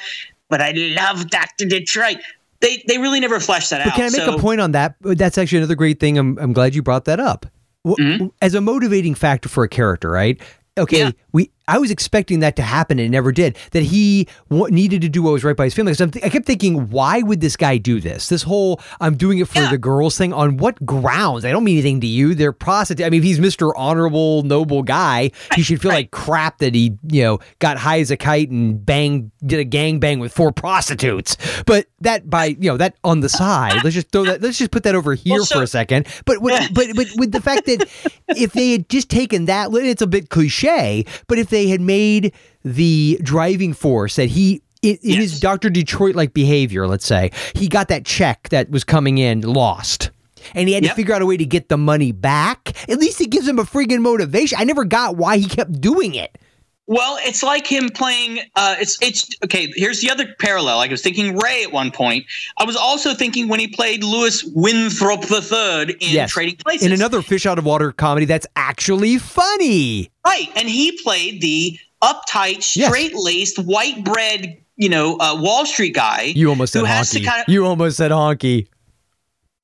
but 0.49 0.61
i 0.61 0.71
love 0.71 1.29
dr 1.29 1.65
detroit 1.65 2.17
they 2.61 2.83
they 2.87 2.97
really 2.97 3.19
never 3.19 3.39
fleshed 3.39 3.69
that 3.69 3.83
But 3.83 3.91
out 3.91 3.95
can 3.95 4.03
I 4.05 4.09
make 4.09 4.21
So- 4.21 4.35
a 4.35 4.39
point 4.39 4.61
on 4.61 4.71
that? 4.71 4.95
That's 5.01 5.37
actually 5.37 5.57
another 5.59 5.75
great 5.75 5.99
thing. 5.99 6.17
I'm, 6.17 6.37
I'm 6.39 6.53
glad 6.53 6.73
you 6.73 6.81
brought 6.81 7.03
that 7.05 7.19
up. 7.19 7.45
Mm-hmm. 7.85 8.27
As 8.41 8.55
a 8.55 8.61
motivating 8.61 9.15
factor 9.15 9.49
for 9.49 9.65
a 9.65 9.67
character, 9.67 10.09
right? 10.09 10.39
Okay, 10.77 10.99
Yeah. 10.99 11.11
we. 11.33 11.51
I 11.67 11.77
was 11.77 11.91
expecting 11.91 12.39
that 12.39 12.55
to 12.57 12.61
happen, 12.61 12.99
and 12.99 13.05
it 13.07 13.09
never 13.09 13.31
did. 13.31 13.57
That 13.71 13.83
he 13.83 14.27
wa- 14.49 14.67
needed 14.69 15.01
to 15.01 15.09
do 15.09 15.21
what 15.23 15.31
was 15.33 15.43
right 15.43 15.55
by 15.55 15.63
his 15.65 15.73
family. 15.73 15.91
'Cause 15.93 16.01
I'm 16.01 16.11
th- 16.11 16.25
I 16.25 16.29
kept 16.29 16.45
thinking, 16.45 16.89
why 16.89 17.21
would 17.21 17.39
this 17.41 17.55
guy 17.55 17.77
do 17.77 17.99
this? 18.01 18.27
This 18.29 18.43
whole 18.43 18.81
"I'm 18.99 19.15
doing 19.15 19.39
it 19.39 19.47
for 19.47 19.59
Yeah. 19.61 19.69
the 19.71 19.77
girls" 19.77 20.17
thing. 20.17 20.33
On 20.33 20.57
what 20.57 20.85
grounds? 20.85 21.45
I 21.45 21.51
don't 21.51 21.63
mean 21.63 21.75
anything 21.77 22.01
to 22.01 22.07
you. 22.07 22.35
They're 22.35 22.51
prostitutes. 22.51 23.05
I 23.05 23.09
mean, 23.09 23.19
if 23.19 23.23
he's 23.23 23.39
Mister 23.39 23.75
Honorable, 23.77 24.43
noble 24.43 24.83
guy, 24.83 25.31
he 25.55 25.61
should 25.63 25.81
feel 25.81 25.91
like 25.91 26.11
crap 26.11 26.57
that 26.59 26.75
he, 26.75 26.93
you 27.09 27.23
know, 27.23 27.39
got 27.59 27.77
high 27.77 27.99
as 27.99 28.11
a 28.11 28.17
kite 28.17 28.49
and 28.49 28.85
bang 28.85 29.31
did 29.45 29.59
a 29.59 29.63
gang 29.63 29.99
bang 29.99 30.19
with 30.19 30.33
four 30.33 30.51
prostitutes. 30.51 31.37
But 31.65 31.85
that 32.01 32.29
by 32.29 32.45
you 32.59 32.69
know 32.69 32.77
that 32.77 32.95
on 33.03 33.21
the 33.21 33.29
side. 33.29 33.83
Let's 33.83 33.93
just 33.95 34.11
throw 34.11 34.25
that. 34.25 34.41
Let's 34.41 34.57
just 34.57 34.71
put 34.71 34.83
that 34.83 34.95
over 34.95 35.13
here 35.13 35.35
Well, 35.35 35.45
so- 35.45 35.55
for 35.57 35.63
a 35.63 35.67
second. 35.67 36.07
But 36.25 36.41
with, 36.41 36.73
but 36.73 36.87
but 36.95 37.07
with 37.15 37.31
the 37.31 37.41
fact 37.41 37.65
that 37.67 37.87
if 38.35 38.51
they 38.53 38.71
had 38.73 38.89
just 38.89 39.09
taken 39.09 39.45
that, 39.45 39.69
it's 39.73 40.01
a 40.01 40.07
bit 40.07 40.29
cliche. 40.29 41.05
But 41.27 41.37
if 41.39 41.49
they 41.53 41.67
had 41.67 41.81
made 41.81 42.33
the 42.63 43.19
driving 43.21 43.73
force 43.73 44.17
that 44.17 44.29
he. 44.29 44.61
In 44.81 44.97
in 45.01 45.21
his 45.21 45.39
Dr. 45.39 45.69
Detroit 45.69 46.13
like 46.13 46.33
behavior, 46.33 46.87
let's 46.87 47.05
say, 47.05 47.31
he 47.55 47.69
got 47.69 47.87
that 47.87 48.03
check 48.03 48.49
that 48.49 48.69
was 48.69 48.83
coming 48.83 49.17
in 49.17 49.39
lost. 49.39 50.11
And 50.53 50.67
he 50.67 50.73
had 50.75 50.83
to 50.83 50.93
figure 50.93 51.15
out 51.15 51.21
a 51.21 51.25
way 51.25 51.37
to 51.37 51.45
get 51.45 51.69
the 51.69 51.77
money 51.77 52.11
back. 52.11 52.73
At 52.89 52.97
least 52.99 53.21
it 53.21 53.29
gives 53.29 53.47
him 53.47 53.59
a 53.59 53.63
friggin' 53.63 54.01
motivation. 54.01 54.57
I 54.59 54.65
never 54.65 54.83
got 54.83 55.15
why 55.15 55.37
he 55.37 55.47
kept 55.47 55.79
doing 55.79 56.15
it. 56.15 56.37
Well, 56.85 57.17
it's 57.21 57.41
like 57.43 57.65
him 57.65 57.87
playing. 57.89 58.39
Uh, 58.55 58.75
it's 58.79 58.97
it's 59.01 59.29
okay. 59.43 59.71
Here's 59.75 60.01
the 60.01 60.09
other 60.11 60.27
parallel. 60.39 60.77
Like 60.77 60.89
I 60.89 60.93
was 60.93 61.01
thinking 61.01 61.37
Ray 61.37 61.63
at 61.63 61.71
one 61.71 61.91
point. 61.91 62.25
I 62.57 62.65
was 62.65 62.75
also 62.75 63.13
thinking 63.13 63.47
when 63.47 63.59
he 63.61 63.67
played 63.67 64.03
Lewis 64.03 64.43
Winthrop 64.53 65.23
III 65.31 65.93
in 65.93 65.95
Yes. 66.13 66.31
Trading 66.31 66.57
Places. 66.57 66.85
In 66.85 66.91
another 66.91 67.21
fish 67.21 67.45
out 67.45 67.57
of 67.57 67.65
water 67.65 67.93
comedy 67.93 68.25
that's 68.25 68.45
actually 68.57 69.17
funny. 69.17 70.11
right, 70.25 70.49
and 70.57 70.67
he 70.67 70.99
played 71.03 71.39
the 71.41 71.79
uptight, 72.03 72.61
straight 72.63 73.13
laced, 73.15 73.59
white 73.59 74.03
bread, 74.03 74.57
you 74.75 74.89
know, 74.89 75.15
uh, 75.21 75.39
Wall 75.39 75.65
Street 75.65 75.93
guy. 75.95 76.33
You 76.35 76.49
almost 76.49 76.73
said 76.73 76.79
who 76.79 76.85
has 76.85 77.09
to 77.11 77.19
honky. 77.21 77.25
kind 77.25 77.43
of. 77.47 77.53
You 77.53 77.65
almost 77.65 77.95
said 77.95 78.11
honky. 78.11 78.67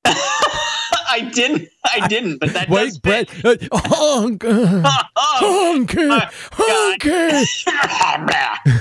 I 1.10 1.20
didn't. 1.34 1.68
I 1.84 2.06
didn't. 2.08 2.38
But 2.38 2.52
that 2.54 2.68
does 2.68 3.00
Wait, 3.04 3.28
fit. 3.28 3.42
Brett. 3.42 3.68
Uh, 3.72 3.80
honk, 3.84 4.44
uh, 4.44 5.02
Oh, 5.16 5.84
honky, 5.88 6.20
honky. 6.50 7.70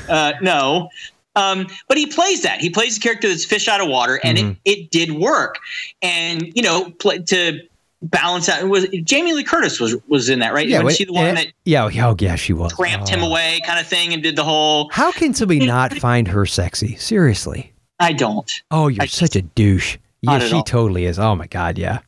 uh, 0.09 0.33
no. 0.41 0.89
Um, 1.35 1.67
but 1.87 1.97
he 1.97 2.05
plays 2.07 2.41
that. 2.41 2.59
He 2.59 2.69
plays 2.69 2.97
a 2.97 2.99
character 2.99 3.27
that's 3.29 3.45
fish 3.45 3.67
out 3.67 3.81
of 3.81 3.87
water, 3.87 4.19
and 4.23 4.37
Mm-hmm. 4.37 4.49
it, 4.65 4.79
it 4.79 4.91
did 4.91 5.11
work. 5.13 5.57
And 6.01 6.51
you 6.55 6.61
know, 6.63 6.91
play, 6.99 7.19
to 7.19 7.61
balance 8.01 8.49
out, 8.49 8.61
it 8.61 8.67
was 8.67 8.87
Jamie 9.03 9.33
Lee 9.33 9.43
Curtis 9.43 9.79
was 9.79 9.95
was 10.07 10.29
in 10.29 10.39
that, 10.39 10.53
right? 10.53 10.67
Yeah, 10.67 10.81
was 10.81 10.95
she 10.97 11.05
the 11.05 11.13
one 11.13 11.25
eh, 11.25 11.33
that 11.35 11.47
yeah, 11.65 11.85
oh, 11.85 12.15
yeah, 12.19 12.35
she 12.35 12.53
was. 12.53 12.73
cramped 12.73 13.09
him 13.09 13.23
Oh. 13.23 13.29
away, 13.29 13.59
kind 13.65 13.79
of 13.79 13.87
thing, 13.87 14.13
and 14.13 14.21
did 14.23 14.35
the 14.35 14.43
whole? 14.43 14.89
How 14.91 15.11
can 15.11 15.33
somebody 15.33 15.65
not 15.65 15.93
find 15.93 16.27
her 16.27 16.45
sexy? 16.45 16.95
Seriously. 16.95 17.73
I 17.99 18.13
don't. 18.13 18.49
Oh, 18.71 18.87
you're 18.87 19.03
I 19.03 19.07
such 19.07 19.35
a 19.35 19.41
douche. 19.41 19.97
Yeah, 20.21 20.39
she 20.39 20.55
all. 20.55 20.63
totally 20.63 21.05
is. 21.05 21.19
Oh 21.19 21.35
my 21.35 21.47
god, 21.47 21.77
yeah. 21.77 21.99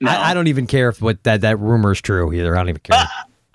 No. 0.00 0.10
I, 0.10 0.30
I 0.30 0.34
don't 0.34 0.46
even 0.46 0.66
care 0.66 0.88
if 0.88 1.02
what 1.02 1.22
that 1.24 1.40
that 1.40 1.58
rumor 1.58 1.92
is 1.92 2.00
true 2.00 2.32
either. 2.32 2.54
I 2.56 2.60
don't 2.60 2.68
even 2.68 2.80
care. 2.80 3.04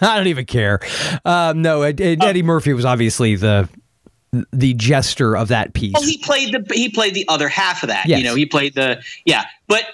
I 0.00 0.16
don't 0.16 0.26
even 0.28 0.46
care. 0.46 0.80
Um, 1.24 1.60
no, 1.62 1.82
Ed, 1.82 2.00
Ed- 2.00 2.22
Eddie 2.22 2.42
Murphy 2.42 2.72
was 2.72 2.84
obviously 2.84 3.36
the 3.36 3.68
the 4.52 4.72
jester 4.74 5.36
of 5.36 5.48
that 5.48 5.74
piece. 5.74 5.92
Well, 5.92 6.02
he 6.02 6.16
played 6.18 6.52
the 6.54 6.64
he 6.74 6.88
played 6.88 7.12
the 7.14 7.26
other 7.28 7.48
half 7.48 7.82
of 7.82 7.88
that. 7.90 8.06
Yes. 8.06 8.20
You 8.20 8.24
know, 8.24 8.34
he 8.34 8.46
played 8.46 8.74
the 8.74 9.02
yeah, 9.26 9.44
but 9.68 9.84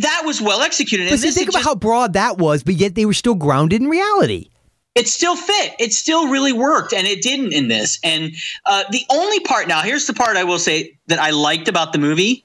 that 0.00 0.22
was 0.24 0.40
well 0.42 0.60
executed. 0.62 1.08
but 1.08 1.18
see, 1.20 1.30
think 1.30 1.48
about 1.48 1.58
just- 1.60 1.68
how 1.68 1.74
broad 1.76 2.14
that 2.14 2.38
was, 2.38 2.62
but 2.64 2.74
yet 2.74 2.94
they 2.96 3.06
were 3.06 3.14
still 3.14 3.36
grounded 3.36 3.80
in 3.80 3.88
reality. 3.88 4.50
it 4.96 5.06
still 5.06 5.36
fit. 5.36 5.74
It 5.78 5.92
still 5.92 6.26
really 6.28 6.52
worked, 6.52 6.92
and 6.92 7.06
it 7.06 7.22
didn't 7.22 7.52
in 7.52 7.68
this. 7.68 8.00
And 8.02 8.32
uh, 8.66 8.82
the 8.90 9.04
only 9.10 9.38
part 9.40 9.68
now, 9.68 9.82
here's 9.82 10.08
the 10.08 10.14
part 10.14 10.36
I 10.36 10.42
will 10.42 10.58
say 10.58 10.98
that 11.06 11.20
I 11.20 11.30
liked 11.30 11.68
about 11.68 11.92
the 11.92 11.98
movie 12.00 12.44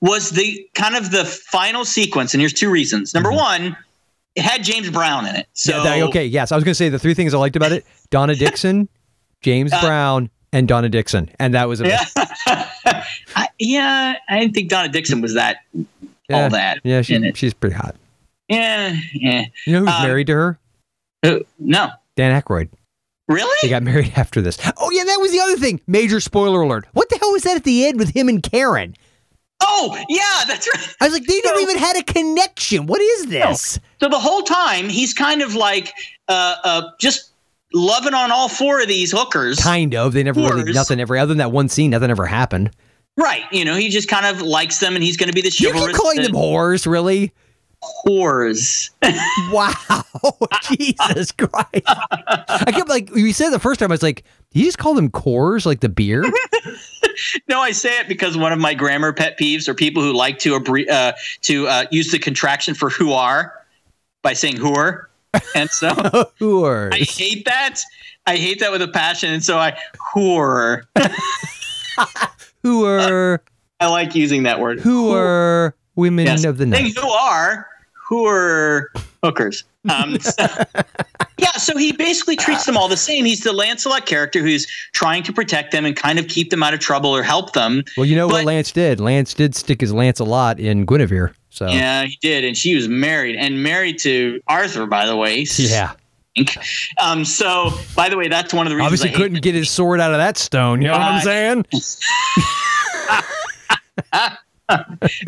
was 0.00 0.30
the 0.30 0.68
kind 0.74 0.96
of 0.96 1.10
the 1.10 1.24
final 1.24 1.84
sequence. 1.84 2.34
And 2.34 2.40
here's 2.40 2.52
two 2.52 2.70
reasons. 2.70 3.14
Number 3.14 3.32
one, 3.32 3.76
it 4.34 4.42
had 4.42 4.62
James 4.64 4.90
Brown 4.90 5.26
in 5.26 5.36
it. 5.36 5.46
So 5.52 5.76
Yeah, 5.76 5.82
that- 5.82 6.02
okay, 6.08 6.26
yes. 6.26 6.52
I 6.52 6.54
was 6.56 6.64
going 6.64 6.72
to 6.72 6.76
say 6.76 6.88
the 6.88 6.98
three 6.98 7.14
things 7.14 7.34
I 7.34 7.38
liked 7.38 7.56
about 7.56 7.72
it 7.72 7.84
Donna 8.10 8.34
Dixon, 8.34 8.88
James 9.42 9.70
Brown, 9.80 10.30
and 10.52 10.66
Donna 10.68 10.88
Dixon. 10.88 11.30
And 11.38 11.54
that 11.54 11.68
was 11.68 11.80
a 11.80 11.88
Yeah. 11.88 12.04
I, 13.36 13.48
yeah, 13.58 14.14
I 14.28 14.40
didn't 14.40 14.54
think 14.54 14.68
Donna 14.68 14.88
Dixon 14.88 15.20
was 15.20 15.34
that 15.34 15.58
Yeah, 15.72 16.42
all 16.44 16.50
that. 16.50 16.80
Yeah, 16.84 17.02
she, 17.02 17.32
she's 17.34 17.54
pretty 17.54 17.76
hot. 17.76 17.94
Yeah, 18.48 18.96
yeah. 19.12 19.44
You 19.66 19.72
know 19.74 19.80
who's 19.80 19.88
Um, 19.94 20.02
married 20.02 20.26
to 20.28 20.34
her? 20.34 20.58
Uh, 21.22 21.38
no, 21.58 21.90
Dan 22.16 22.40
Aykroyd. 22.40 22.68
really? 23.28 23.56
They 23.62 23.68
got 23.68 23.82
married 23.84 24.12
after 24.16 24.40
this. 24.40 24.58
Oh, 24.78 24.90
yeah, 24.90 25.04
that 25.04 25.18
was 25.20 25.30
the 25.30 25.40
other 25.40 25.56
thing. 25.56 25.80
Major 25.86 26.18
spoiler 26.18 26.62
alert. 26.62 26.86
What 26.94 27.08
the 27.10 27.18
hell 27.18 27.30
was 27.32 27.42
that 27.44 27.56
at 27.56 27.64
the 27.64 27.86
end 27.86 27.98
with 27.98 28.10
him 28.16 28.28
and 28.28 28.42
Karen? 28.42 28.96
Oh, 29.62 29.96
yeah, 30.08 30.44
that's 30.46 30.68
right. 30.74 30.94
I 31.00 31.04
was 31.04 31.12
like, 31.14 31.24
they 31.26 31.40
never 31.44 31.58
even 31.60 31.76
had 31.78 31.96
a 31.96 32.02
connection. 32.02 32.86
What 32.86 33.00
is 33.00 33.26
this? 33.26 33.78
So 34.00 34.08
the 34.08 34.18
whole 34.18 34.42
time 34.42 34.88
he's 34.88 35.12
kind 35.14 35.42
of 35.42 35.54
like 35.54 35.92
uh, 36.28 36.56
uh, 36.64 36.82
just 36.98 37.30
loving 37.74 38.14
on 38.14 38.30
all 38.32 38.48
four 38.48 38.80
of 38.80 38.88
these 38.88 39.12
hookers. 39.12 39.58
Kind 39.60 39.94
of. 39.94 40.12
They 40.12 40.22
never 40.22 40.40
really, 40.40 40.72
nothing 40.72 40.98
ever, 41.00 41.16
other 41.16 41.28
than 41.28 41.38
that 41.38 41.52
one 41.52 41.68
scene, 41.68 41.90
nothing 41.90 42.10
ever 42.10 42.26
happened. 42.26 42.70
Right. 43.16 43.42
You 43.52 43.64
know, 43.64 43.74
he 43.76 43.90
just 43.90 44.08
kind 44.08 44.24
of 44.26 44.40
likes 44.42 44.80
them 44.80 44.94
and 44.94 45.04
he's 45.04 45.16
going 45.16 45.28
to 45.28 45.34
be 45.34 45.42
the 45.42 45.54
You 45.58 45.68
chivalrous. 45.68 45.92
keep 45.92 46.00
calling 46.02 46.22
them 46.22 46.32
whores, 46.32 46.86
really? 46.90 47.32
whores. 48.06 48.90
Wow. 49.52 49.74
Jesus 50.70 51.32
Christ. 51.32 51.82
I 51.86 52.70
kept 52.72 52.88
like, 52.88 53.14
you 53.16 53.32
said 53.32 53.50
the 53.50 53.58
first 53.58 53.80
time, 53.80 53.90
I 53.90 53.94
was 53.94 54.02
like, 54.02 54.22
you 54.52 54.64
just 54.64 54.78
call 54.78 54.94
them 54.94 55.10
Coors, 55.10 55.66
like 55.66 55.80
the 55.80 55.88
beer? 55.88 56.24
no, 57.48 57.60
I 57.60 57.72
say 57.72 57.98
it 58.00 58.08
because 58.08 58.36
one 58.36 58.52
of 58.52 58.58
my 58.58 58.74
grammar 58.74 59.12
pet 59.12 59.38
peeves 59.38 59.68
are 59.68 59.74
people 59.74 60.02
who 60.02 60.12
like 60.12 60.38
to 60.40 60.52
abre- 60.58 60.88
uh, 60.90 61.12
to 61.42 61.66
uh, 61.68 61.84
use 61.90 62.10
the 62.10 62.18
contraction 62.18 62.74
for 62.74 62.90
who 62.90 63.12
are 63.12 63.54
by 64.22 64.32
saying 64.32 64.56
whoer. 64.56 65.08
And 65.54 65.70
so 65.70 65.88
who 66.38 66.64
are. 66.64 66.90
I 66.92 66.98
hate 66.98 67.44
that. 67.44 67.80
I 68.26 68.36
hate 68.36 68.60
that 68.60 68.72
with 68.72 68.82
a 68.82 68.88
passion. 68.88 69.32
And 69.32 69.42
so 69.44 69.58
I 69.58 69.76
whore. 70.14 70.82
Who 72.62 72.84
are, 72.84 73.42
I 73.80 73.86
like 73.88 74.14
using 74.14 74.42
that 74.42 74.60
word. 74.60 74.80
who 74.80 75.12
are 75.12 75.74
women 75.96 76.26
Yes. 76.26 76.44
of 76.44 76.58
the 76.58 76.66
night? 76.66 76.96
who 76.98 77.08
are 77.08 77.66
who 77.92 78.26
are 78.26 78.90
hookers. 79.24 79.64
Um, 79.88 80.18
so- 80.20 80.46
yeah, 81.38 81.52
so 81.52 81.76
he 81.76 81.92
basically 81.92 82.36
treats 82.36 82.66
them 82.66 82.76
all 82.76 82.88
the 82.88 82.96
same. 82.96 83.24
He's 83.24 83.40
the 83.40 83.52
Lancelot 83.52 84.06
character 84.06 84.40
who's 84.40 84.66
trying 84.92 85.22
to 85.22 85.32
protect 85.32 85.72
them 85.72 85.86
and 85.86 85.96
kind 85.96 86.18
of 86.18 86.28
keep 86.28 86.50
them 86.50 86.62
out 86.62 86.74
of 86.74 86.80
trouble 86.80 87.14
or 87.16 87.22
help 87.22 87.52
them. 87.54 87.82
Well, 87.96 88.04
you 88.06 88.16
know 88.16 88.26
what 88.26 88.44
Lance 88.44 88.72
did? 88.72 89.00
Lance 89.00 89.32
did 89.34 89.54
stick 89.54 89.80
his 89.80 89.92
lance 89.92 90.20
a 90.20 90.24
lot 90.24 90.60
in 90.60 90.84
Guinevere. 90.84 91.34
So, 91.48 91.66
Yeah, 91.68 92.04
he 92.04 92.16
did, 92.20 92.44
and 92.44 92.56
she 92.56 92.74
was 92.76 92.88
married 92.88 93.36
and 93.36 93.62
married 93.62 93.98
to 94.00 94.40
Arthur, 94.46 94.86
by 94.86 95.06
the 95.06 95.16
way. 95.16 95.46
yeah. 95.56 95.92
Um. 97.02 97.24
So, 97.24 97.70
by 97.96 98.08
the 98.08 98.16
way, 98.16 98.28
that's 98.28 98.54
one 98.54 98.66
of 98.66 98.70
the 98.70 98.76
reasons. 98.76 98.86
Obviously 99.00 99.10
I 99.10 99.14
couldn't 99.14 99.42
get 99.42 99.54
his 99.56 99.68
sword 99.68 99.98
out 100.00 100.12
of 100.12 100.18
that 100.18 100.38
stone. 100.38 100.80
You 100.80 100.88
know 100.88 100.92
what 100.94 101.02
I'm 101.02 101.20
saying? 101.22 101.66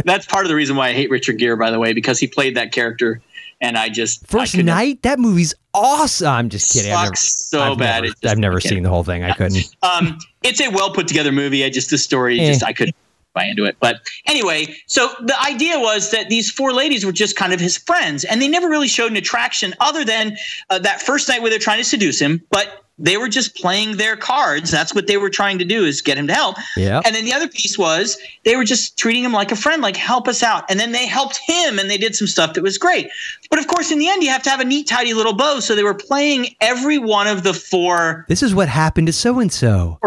That's 0.04 0.26
part 0.26 0.44
of 0.44 0.48
the 0.48 0.54
reason 0.54 0.76
why 0.76 0.90
I 0.90 0.92
hate 0.92 1.10
Richard 1.10 1.38
Gere, 1.38 1.56
by 1.56 1.72
the 1.72 1.80
way, 1.80 1.92
because 1.92 2.20
he 2.20 2.28
played 2.28 2.54
that 2.56 2.70
character, 2.70 3.20
and 3.62 3.78
I 3.78 3.88
just 3.88 4.26
First 4.26 4.52
couldn't- 4.52 4.66
night, 4.66 5.00
that 5.02 5.18
movie's 5.18 5.54
awesome. 5.72 6.28
I'm 6.28 6.48
just 6.50 6.70
kidding. 6.72 6.92
I've 6.92 7.04
never, 7.04 7.16
so 7.16 7.62
I've 7.62 7.78
bad. 7.78 8.02
Never, 8.02 8.14
I've 8.26 8.38
never 8.38 8.60
seen 8.60 8.82
the 8.82 8.90
whole 8.90 9.04
thing. 9.04 9.24
I 9.24 9.32
couldn't. 9.32 9.74
um, 9.82 10.18
it's 10.42 10.60
a 10.60 10.68
well 10.68 10.92
put 10.92 11.08
together 11.08 11.32
movie. 11.32 11.64
I 11.64 11.70
just 11.70 11.88
the 11.88 11.96
story 11.96 12.38
Eh. 12.38 12.48
just 12.52 12.62
I 12.64 12.74
couldn't 12.74 12.94
buy 13.34 13.44
into 13.46 13.64
it. 13.64 13.76
But 13.80 14.02
anyway, 14.26 14.76
so 14.86 15.08
the 15.22 15.34
idea 15.42 15.78
was 15.78 16.10
that 16.10 16.28
these 16.28 16.50
four 16.50 16.74
ladies 16.74 17.06
were 17.06 17.12
just 17.12 17.34
kind 17.36 17.54
of 17.54 17.60
his 17.60 17.78
friends, 17.78 18.24
and 18.24 18.42
they 18.42 18.48
never 18.48 18.68
really 18.68 18.88
showed 18.88 19.10
an 19.10 19.16
attraction 19.16 19.72
other 19.80 20.04
than 20.04 20.36
uh, 20.68 20.78
that 20.80 21.00
first 21.00 21.28
night 21.30 21.40
where 21.40 21.48
they're 21.48 21.58
trying 21.58 21.78
to 21.78 21.84
seduce 21.84 22.20
him. 22.20 22.42
But 22.50 22.84
they 23.02 23.16
were 23.16 23.28
just 23.28 23.56
playing 23.56 23.96
their 23.96 24.16
cards. 24.16 24.70
That's 24.70 24.94
what 24.94 25.08
they 25.08 25.16
were 25.16 25.28
trying 25.28 25.58
to 25.58 25.64
do 25.64 25.84
is 25.84 26.00
get 26.00 26.16
him 26.16 26.28
to 26.28 26.34
help. 26.34 26.56
Yeah. 26.76 27.02
And 27.04 27.14
then 27.14 27.24
the 27.24 27.32
other 27.32 27.48
piece 27.48 27.76
was 27.76 28.16
they 28.44 28.56
were 28.56 28.64
just 28.64 28.96
treating 28.96 29.24
him 29.24 29.32
like 29.32 29.50
a 29.50 29.56
friend, 29.56 29.82
like 29.82 29.96
help 29.96 30.28
us 30.28 30.42
out. 30.42 30.70
And 30.70 30.78
then 30.78 30.92
they 30.92 31.06
helped 31.06 31.40
him 31.46 31.78
and 31.80 31.90
they 31.90 31.98
did 31.98 32.14
some 32.14 32.28
stuff 32.28 32.54
that 32.54 32.62
was 32.62 32.78
great. 32.78 33.08
But 33.50 33.58
of 33.58 33.66
course, 33.66 33.90
in 33.90 33.98
the 33.98 34.08
end, 34.08 34.22
you 34.22 34.30
have 34.30 34.44
to 34.44 34.50
have 34.50 34.60
a 34.60 34.64
neat, 34.64 34.86
tidy 34.86 35.14
little 35.14 35.34
bow. 35.34 35.58
So 35.58 35.74
they 35.74 35.82
were 35.82 35.94
playing 35.94 36.54
every 36.60 36.98
one 36.98 37.26
of 37.26 37.42
the 37.42 37.52
four 37.52 38.24
This 38.28 38.42
is 38.42 38.54
what 38.54 38.68
happened 38.68 39.08
to 39.08 39.12
so 39.12 39.40
and 39.40 39.52
so. 39.52 39.98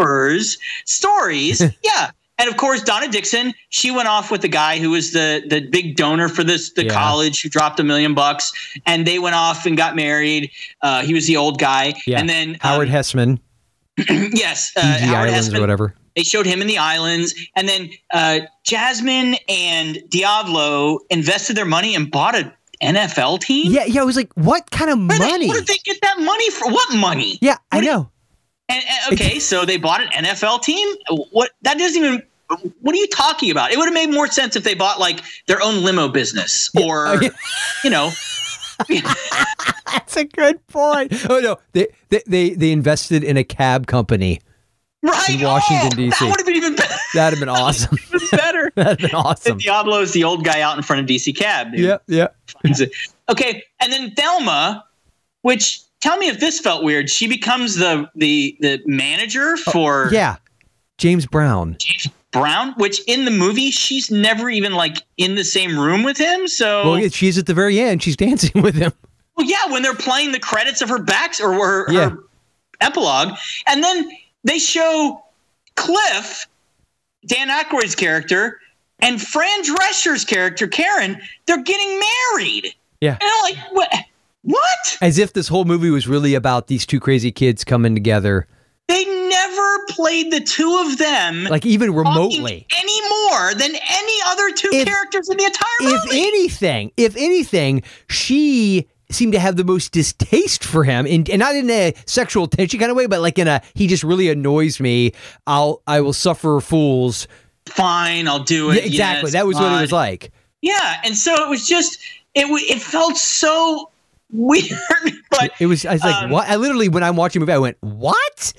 Stories. 0.86 1.62
yeah. 1.84 2.10
And 2.38 2.50
of 2.50 2.56
course, 2.58 2.82
Donna 2.82 3.08
Dixon, 3.08 3.54
she 3.70 3.90
went 3.90 4.08
off 4.08 4.30
with 4.30 4.42
the 4.42 4.48
guy 4.48 4.78
who 4.78 4.90
was 4.90 5.12
the 5.12 5.42
the 5.48 5.60
big 5.60 5.96
donor 5.96 6.28
for 6.28 6.44
this 6.44 6.72
the 6.74 6.84
Yeah. 6.84 6.92
college 6.92 7.40
who 7.42 7.48
dropped 7.48 7.80
a 7.80 7.84
million 7.84 8.12
bucks, 8.14 8.52
and 8.84 9.06
they 9.06 9.18
went 9.18 9.34
off 9.36 9.64
and 9.66 9.76
got 9.76 9.96
married. 9.96 10.50
Uh, 10.82 11.02
he 11.02 11.14
was 11.14 11.26
the 11.26 11.36
old 11.36 11.58
guy, 11.58 11.94
Yeah. 12.06 12.18
and 12.18 12.28
then 12.28 12.56
Howard 12.60 12.88
um, 12.88 12.94
Hesseman, 12.94 13.38
yes, 14.34 14.72
uh, 14.76 14.80
Howard 14.82 15.30
Islands 15.30 15.48
Hesseman. 15.48 15.56
or 15.58 15.60
whatever. 15.60 15.94
They 16.14 16.22
showed 16.22 16.46
him 16.46 16.60
in 16.62 16.66
the 16.66 16.78
islands, 16.78 17.34
and 17.56 17.68
then 17.68 17.90
uh, 18.12 18.40
Jasmine 18.64 19.36
and 19.48 19.98
Diablo 20.08 20.98
invested 21.10 21.56
their 21.56 21.66
money 21.66 21.94
and 21.94 22.10
bought 22.10 22.34
a 22.34 22.52
NFL 22.82 23.40
team. 23.40 23.72
Yeah, 23.72 23.84
yeah. 23.86 24.00
I 24.00 24.04
was 24.04 24.16
like, 24.16 24.30
what 24.34 24.70
kind 24.70 24.90
of 24.90 24.98
Where 24.98 25.18
they- 25.18 25.30
money? 25.30 25.48
Where 25.48 25.58
did 25.60 25.66
they 25.68 25.78
get 25.84 25.98
that 26.02 26.18
money 26.20 26.50
for? 26.50 26.70
What 26.70 26.94
money? 26.96 27.38
Yeah, 27.40 27.56
I 27.72 27.76
What 27.76 27.84
you- 27.84 27.90
know. 27.90 28.10
And, 28.68 28.82
and- 28.88 29.12
okay, 29.20 29.38
so 29.40 29.64
they 29.64 29.76
bought 29.76 30.00
an 30.02 30.24
NFL 30.24 30.62
team. 30.62 30.96
What 31.30 31.50
that 31.62 31.78
doesn't 31.78 32.02
even. 32.02 32.22
What 32.80 32.94
are 32.94 32.98
you 32.98 33.08
talking 33.08 33.50
about? 33.50 33.72
It 33.72 33.76
would 33.78 33.86
have 33.86 33.94
made 33.94 34.10
more 34.12 34.28
sense 34.28 34.54
if 34.54 34.62
they 34.62 34.74
bought 34.74 35.00
like 35.00 35.20
their 35.48 35.60
own 35.60 35.82
limo 35.82 36.06
business, 36.08 36.70
or 36.80 37.08
Oh, 37.08 37.18
yeah. 37.20 37.30
you 37.82 37.90
know, 37.90 38.12
That's 39.92 40.16
a 40.16 40.24
good 40.24 40.64
point. 40.68 41.12
Oh 41.28 41.40
no, 41.40 41.56
they 41.72 41.88
they 42.28 42.50
they, 42.50 42.70
invested 42.70 43.24
in 43.24 43.36
a 43.36 43.42
cab 43.44 43.86
company. 43.86 44.40
right? 45.02 45.28
In 45.30 45.40
Washington, 45.40 45.88
Oh, 45.92 45.96
D.C.. 45.96 46.24
That 46.24 46.30
would 46.30 46.36
have 46.38 46.46
been 46.46 46.56
even 46.56 46.74
better. 46.76 46.94
That'd 47.14 47.38
have 47.38 47.40
been 47.46 47.48
awesome. 47.48 47.98
better. 48.30 48.70
That'd 48.76 49.00
have 49.00 49.10
been 49.10 49.16
awesome. 49.18 49.58
Diablo 49.58 50.00
is 50.00 50.12
the 50.12 50.22
old 50.24 50.44
guy 50.44 50.60
out 50.60 50.76
in 50.76 50.82
front 50.82 51.00
of 51.00 51.06
DC 51.08 51.36
Cab. 51.36 51.72
dude. 51.72 51.80
Yeah, 51.80 51.98
yeah. 52.06 52.28
Okay, 53.28 53.62
and 53.80 53.92
then 53.92 54.12
Thelma, 54.12 54.84
which 55.42 55.80
tell 56.00 56.16
me 56.18 56.28
if 56.28 56.40
this 56.40 56.60
felt 56.60 56.82
weird. 56.84 57.10
She 57.10 57.26
becomes 57.28 57.76
the 57.76 58.08
the 58.14 58.56
the 58.60 58.80
manager 58.86 59.54
oh, 59.66 59.70
for 59.72 60.06
Oh, 60.06 60.10
Yeah, 60.10 60.36
James 60.98 61.26
Brown. 61.26 61.76
James 61.78 62.08
Brown, 62.32 62.74
which 62.76 63.00
in 63.06 63.24
the 63.24 63.30
movie 63.30 63.70
she's 63.70 64.10
never 64.10 64.50
even 64.50 64.72
like 64.74 64.98
in 65.16 65.34
the 65.36 65.44
same 65.44 65.78
room 65.78 66.02
with 66.02 66.18
him. 66.18 66.46
So 66.48 66.92
Well, 66.92 67.08
she's 67.08 67.38
at 67.38 67.46
the 67.46 67.54
very 67.54 67.80
end. 67.80 68.02
She's 68.02 68.16
dancing 68.26 68.62
with 68.62 68.74
him. 68.74 68.92
Well, 69.36 69.46
yeah, 69.46 69.70
when 69.70 69.82
they're 69.82 69.94
playing 69.94 70.32
the 70.32 70.40
credits 70.40 70.80
of 70.82 70.88
her 70.88 70.98
backs 70.98 71.40
or 71.40 71.52
her, 71.52 71.92
Yeah. 71.92 72.10
her 72.10 72.18
epilogue, 72.80 73.36
and 73.66 73.82
then 73.82 74.10
they 74.44 74.58
show 74.58 75.22
Cliff, 75.76 76.46
Dan 77.26 77.48
Aykroyd's 77.48 77.94
character, 77.94 78.60
and 79.00 79.20
Fran 79.20 79.62
Drescher's 79.62 80.24
character, 80.24 80.66
Karen. 80.66 81.20
They're 81.46 81.62
getting 81.62 82.00
married, 82.00 82.74
Yeah. 83.00 83.18
and 83.20 83.22
I'm 83.22 83.42
like, 83.42 83.58
what? 83.72 83.92
What? 84.46 84.98
As 85.02 85.18
if 85.18 85.32
this 85.32 85.48
whole 85.48 85.64
movie 85.64 85.90
was 85.90 86.06
really 86.08 86.34
about 86.34 86.68
these 86.68 86.86
two 86.86 87.00
crazy 87.00 87.32
kids 87.32 87.64
coming 87.64 87.94
together, 87.94 88.46
They 88.88 89.04
never 89.04 89.84
played 89.88 90.32
the 90.32 90.40
two 90.40 90.84
of 90.86 90.98
them 90.98 91.44
like 91.44 91.66
even 91.66 91.92
remotely. 91.92 92.66
any 92.80 93.00
more 93.10 93.54
than 93.54 93.72
any 93.74 94.12
other 94.28 94.50
two 94.52 94.70
If- 94.72 94.86
characters 94.86 95.28
in 95.28 95.36
the 95.36 95.44
entire 95.44 95.64
movie. 95.82 95.94
If 95.96 96.12
anything, 96.12 96.92
if 96.96 97.16
anything, 97.16 97.82
she 98.08 98.86
seemed 99.10 99.32
to 99.32 99.38
have 99.40 99.56
the 99.56 99.64
most 99.64 99.90
distaste 99.92 100.64
for 100.64 100.84
him, 100.84 101.06
and, 101.06 101.28
and 101.30 101.38
not 101.40 101.54
in 101.56 101.68
a 101.70 101.94
sexual 102.06 102.46
tension 102.46 102.78
kind 102.80 102.90
of 102.90 102.96
way, 102.96 103.06
but 103.06 103.20
like 103.20 103.38
in 103.38 103.48
a 103.48 103.60
he 103.74 103.86
just 103.88 104.02
really 104.04 104.28
annoys 104.30 104.78
me. 104.80 105.12
I'll 105.46 105.82
I 105.86 106.00
will 106.00 106.12
suffer 106.12 106.60
fools. 106.60 107.26
Fine, 107.68 108.28
I'll 108.28 108.44
do 108.44 108.70
it. 108.70 108.76
Yeah, 108.76 108.82
exactly. 108.84 109.26
Yes, 109.28 109.32
that 109.32 109.46
was 109.46 109.56
what 109.56 109.72
it 109.76 109.80
was 109.80 109.92
like. 109.92 110.30
Yeah, 110.62 111.00
and 111.04 111.16
so 111.16 111.34
it 111.34 111.48
was 111.48 111.66
just 111.66 111.98
it. 112.34 112.46
It 112.70 112.80
felt 112.80 113.16
so 113.16 113.90
weird, 114.30 114.70
but 115.30 115.52
It 115.58 115.66
was. 115.66 115.84
I 115.86 115.94
was 115.94 116.02
like, 116.04 116.24
um, 116.24 116.30
what? 116.30 116.48
I 116.48 116.56
literally, 116.56 116.88
when 116.88 117.02
I'm 117.02 117.16
watching 117.16 117.40
the 117.40 117.46
movie, 117.46 117.54
I 117.54 117.58
went, 117.58 117.76
what? 117.80 118.52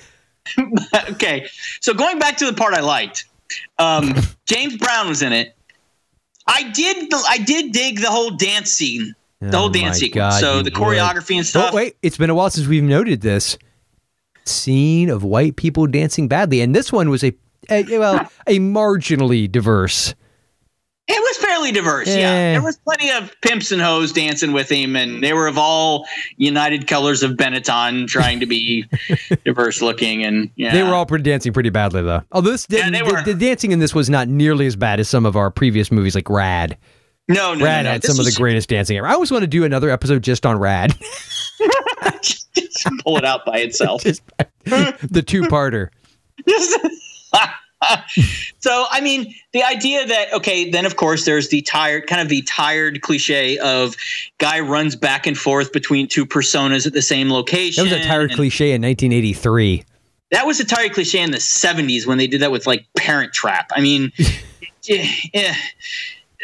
okay. 1.12 1.48
So 1.82 1.94
going 1.94 2.20
back 2.20 2.38
to 2.38 2.46
the 2.46 2.54
part 2.54 2.74
I 2.74 2.82
liked, 2.82 3.26
um, 3.80 4.14
James 4.46 4.78
Brown 4.78 5.08
was 5.10 5.22
in 5.22 5.34
it. 5.34 5.56
I 6.48 6.64
did. 6.72 7.12
I 7.28 7.40
did 7.40 7.74
dig 7.74 8.00
the 8.00 8.10
whole 8.10 8.32
dance 8.32 8.72
scene, 8.72 9.14
the 9.42 9.56
Oh 9.58 9.60
whole 9.60 9.70
my 9.70 9.80
dance 9.80 9.98
sequence. 10.00 10.36
God, 10.36 10.40
so 10.40 10.58
the 10.62 10.64
would. 10.66 10.74
choreography 10.74 11.36
and 11.36 11.46
stuff. 11.46 11.72
Oh 11.74 11.76
wait, 11.76 11.98
it's 12.02 12.18
been 12.18 12.30
a 12.30 12.36
while 12.36 12.50
since 12.50 12.68
we've 12.68 12.84
noted 12.84 13.20
this 13.20 13.58
scene 14.46 15.10
of 15.10 15.24
white 15.26 15.58
people 15.58 15.88
dancing 15.88 16.30
badly, 16.30 16.62
and 16.62 16.74
this 16.74 16.90
one 16.94 17.10
was 17.10 17.22
a, 17.26 17.34
a 17.70 17.84
well 18.00 18.30
a 18.48 18.60
marginally 18.60 19.52
diverse. 19.52 20.16
It 21.10 21.22
was 21.22 21.38
fairly 21.38 21.72
diverse. 21.72 22.08
Yeah. 22.08 22.16
Yeah. 22.16 22.52
there 22.54 22.62
was 22.62 22.78
plenty 22.78 23.10
of 23.12 23.34
pimps 23.42 23.72
and 23.72 23.82
hoes 23.82 24.12
dancing 24.12 24.52
with 24.52 24.70
him, 24.70 24.96
and 24.98 25.24
they 25.24 25.32
were 25.34 25.48
of 25.48 25.58
all 25.58 26.06
United 26.36 26.86
colors 26.88 27.24
of 27.24 27.32
Benetton, 27.32 28.08
trying 28.08 28.42
to 28.42 28.46
be 28.46 28.86
diverse 29.46 29.82
looking. 29.82 30.24
And 30.26 30.50
yeah, 30.58 30.74
They 30.74 30.84
were 30.84 30.94
all 30.94 31.06
pretty 31.06 31.24
dancing 31.24 31.54
pretty 31.54 31.70
badly 31.70 32.02
though. 32.02 32.24
Although 32.34 32.52
this 32.52 32.68
Yeah, 32.70 32.90
didn't, 32.90 33.06
they 33.08 33.24
the, 33.24 33.34
the 33.34 33.46
dancing 33.46 33.72
in 33.72 33.80
this 33.80 33.96
was 33.96 34.10
not 34.10 34.28
nearly 34.28 34.66
as 34.66 34.76
bad 34.76 35.00
as 35.00 35.08
some 35.08 35.26
of 35.26 35.38
our 35.38 35.50
previous 35.50 35.92
movies 35.92 36.14
like 36.14 36.30
Rad. 36.30 36.78
No, 37.30 37.54
no, 37.54 37.64
Rad 37.66 37.84
no, 37.84 37.90
no. 37.90 37.94
had 37.94 38.02
This 38.02 38.12
some 38.16 38.20
of 38.20 38.26
the 38.26 38.38
greatest 38.38 38.70
dancing 38.70 38.98
ever. 38.98 39.08
I 39.08 39.14
always 39.14 39.32
want 39.32 39.44
to 39.44 39.48
do 39.48 39.64
another 39.64 39.90
episode 39.90 40.24
just 40.24 40.46
on 40.46 40.60
Rad. 40.60 40.94
just 42.22 42.48
pull 43.04 43.18
it 43.18 43.26
out 43.26 43.46
by 43.46 43.60
itself. 43.60 44.04
just 44.04 44.22
the 44.66 45.24
two-parter. 45.26 45.90
so 48.60 48.86
I 48.90 49.02
mean, 49.02 49.34
the 49.54 49.64
idea 49.64 50.06
that 50.06 50.34
okay, 50.34 50.70
then 50.70 50.86
of 50.86 50.96
course 50.96 51.26
there's 51.26 51.50
the 51.50 51.62
tired, 51.62 52.08
kind 52.08 52.22
of 52.22 52.30
the 52.30 52.42
tired 52.44 53.02
cliche 53.02 53.58
of 53.60 53.96
guy 54.40 54.60
runs 54.60 54.96
back 54.96 55.28
and 55.28 55.38
forth 55.38 55.72
between 55.72 56.08
two 56.08 56.26
personas 56.26 56.88
at 56.88 56.94
the 56.94 57.02
same 57.02 57.30
location. 57.30 57.86
That 57.86 57.96
was 57.96 58.06
a 58.06 58.08
tired 58.08 58.32
and 58.32 58.38
cliche 58.38 58.72
in 58.72 58.82
1983. 58.82 59.84
That 60.32 60.46
was 60.46 60.60
a 60.60 60.66
tired 60.66 60.94
cliche 60.94 61.22
in 61.22 61.32
the 61.32 61.38
'70s 61.38 62.06
when 62.06 62.18
they 62.18 62.28
did 62.28 62.42
that 62.42 62.52
with 62.52 62.68
like 62.68 62.86
Parent 62.98 63.34
Trap. 63.34 63.70
I 63.76 63.82
mean, 63.82 64.12
yeah, 64.84 65.06
eh, 65.34 65.56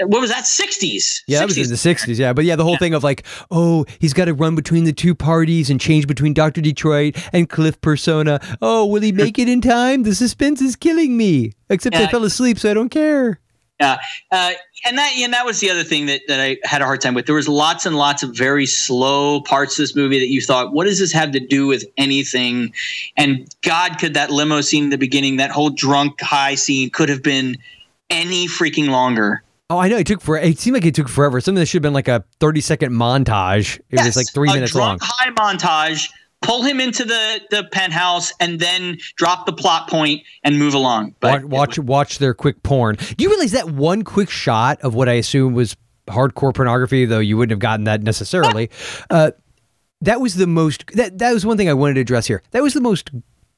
what 0.02 0.22
was 0.22 0.30
that? 0.30 0.44
'60s. 0.44 1.22
Yeah, 1.28 1.40
that 1.40 1.48
was 1.48 1.58
in 1.58 1.70
the 1.70 1.76
60s. 1.76 2.18
Yeah, 2.18 2.34
but 2.34 2.46
yeah, 2.46 2.56
the 2.56 2.64
whole 2.64 2.78
thing 2.78 2.94
of 2.94 3.04
like, 3.04 3.24
oh, 3.52 3.86
he's 4.00 4.14
got 4.14 4.26
to 4.26 4.34
run 4.34 4.56
between 4.56 4.84
the 4.84 4.94
two 4.94 5.16
parties 5.16 5.70
and 5.70 5.80
change 5.80 6.08
between 6.08 6.34
Dr. 6.34 6.62
Detroit 6.62 7.16
and 7.34 7.50
Cliff 7.50 7.80
Persona. 7.82 8.40
Oh, 8.62 8.86
will 8.86 9.02
he 9.02 9.12
make 9.12 9.38
it 9.40 9.48
in 9.48 9.62
time? 9.62 10.04
The 10.04 10.16
suspense 10.16 10.62
is 10.62 10.76
killing 10.76 11.18
me. 11.18 11.54
Except 11.70 11.96
I 11.96 12.08
fell 12.08 12.24
asleep, 12.24 12.60
so 12.60 12.70
I 12.70 12.74
don't 12.74 12.90
care. 12.90 13.40
Yeah, 13.80 14.00
uh, 14.32 14.52
and 14.86 14.98
that 14.98 15.14
and 15.18 15.34
that 15.34 15.46
was 15.46 15.60
the 15.60 15.70
other 15.70 15.84
thing 15.84 16.06
that, 16.06 16.22
that 16.28 16.40
I 16.40 16.58
had 16.64 16.82
a 16.82 16.86
hard 16.86 17.02
time 17.02 17.16
with. 17.16 17.26
There 17.26 17.36
was 17.36 17.50
lots 17.50 17.86
and 17.86 17.96
lots 17.96 18.22
of 18.22 18.36
very 18.36 18.66
slow 18.66 19.42
parts 19.42 19.78
of 19.78 19.84
this 19.84 19.96
movie 19.96 20.20
that 20.20 20.30
you 20.30 20.42
thought, 20.42 20.74
what 20.74 20.86
does 20.86 21.00
this 21.00 21.12
have 21.12 21.32
to 21.32 21.40
do 21.40 21.66
with 21.68 21.84
anything? 21.98 22.74
And 23.18 23.54
God, 23.62 23.98
could 24.00 24.14
that 24.14 24.30
limo 24.30 24.62
scene 24.62 24.86
in 24.86 24.90
the 24.90 24.98
beginning, 24.98 25.38
that 25.38 25.52
whole 25.52 25.70
drunk 25.70 26.22
high 26.22 26.56
scene, 26.56 26.92
could 26.92 27.10
have 27.10 27.24
been 27.24 27.58
any 28.10 28.48
freaking 28.48 28.90
longer. 28.90 29.44
Oh, 29.74 29.80
I 29.80 29.88
know. 29.88 29.98
It 29.98 30.06
took 30.06 30.22
for. 30.22 30.38
It 30.38 30.60
seemed 30.60 30.76
like 30.76 30.86
it 30.86 30.94
took 30.94 31.10
forever. 31.10 31.42
Something 31.42 31.60
that 31.60 31.66
should 31.66 31.78
have 31.78 31.84
been 31.84 31.94
like 31.94 32.08
a 32.08 32.24
30 32.40 32.62
second 32.62 32.94
montage. 32.94 33.80
It 33.90 34.04
was 34.04 34.16
like 34.16 34.28
three 34.32 34.54
minutes 34.54 34.76
long. 34.76 35.00
high 35.02 35.32
montage. 35.32 36.12
Pull 36.44 36.62
him 36.62 36.80
into 36.80 37.06
the, 37.06 37.42
the 37.52 37.64
penthouse 37.72 38.34
and 38.40 38.60
then 38.60 38.98
drop 39.16 39.46
the 39.46 39.54
plot 39.54 39.90
point 39.90 40.24
and 40.44 40.60
move 40.60 40.74
along. 40.74 41.16
Watch, 41.22 41.44
watch, 41.44 41.80
watch 41.80 42.18
their 42.18 42.34
quick 42.34 42.62
porn. 42.64 42.98
Do 42.98 43.24
you 43.24 43.30
realize 43.30 43.54
that 43.54 43.72
one 43.72 44.04
quick 44.04 44.30
shot 44.30 44.82
of 44.82 44.94
what 44.94 45.08
I 45.08 45.14
assume 45.14 45.54
was 45.54 45.78
hardcore 46.08 46.54
pornography, 46.54 47.06
though 47.06 47.20
you 47.20 47.38
wouldn't 47.38 47.52
have 47.52 47.60
gotten 47.60 47.86
that 47.86 48.04
necessarily? 48.04 48.70
uh, 49.10 49.32
that 50.02 50.20
was 50.20 50.36
the 50.36 50.46
most. 50.46 50.86
That 50.94 51.18
that 51.18 51.34
was 51.34 51.46
one 51.46 51.58
thing 51.58 51.70
I 51.70 51.74
wanted 51.74 51.96
to 51.96 52.02
address 52.02 52.28
here. 52.28 52.44
That 52.52 52.62
was 52.62 52.74
the 52.74 52.82
most 52.82 53.10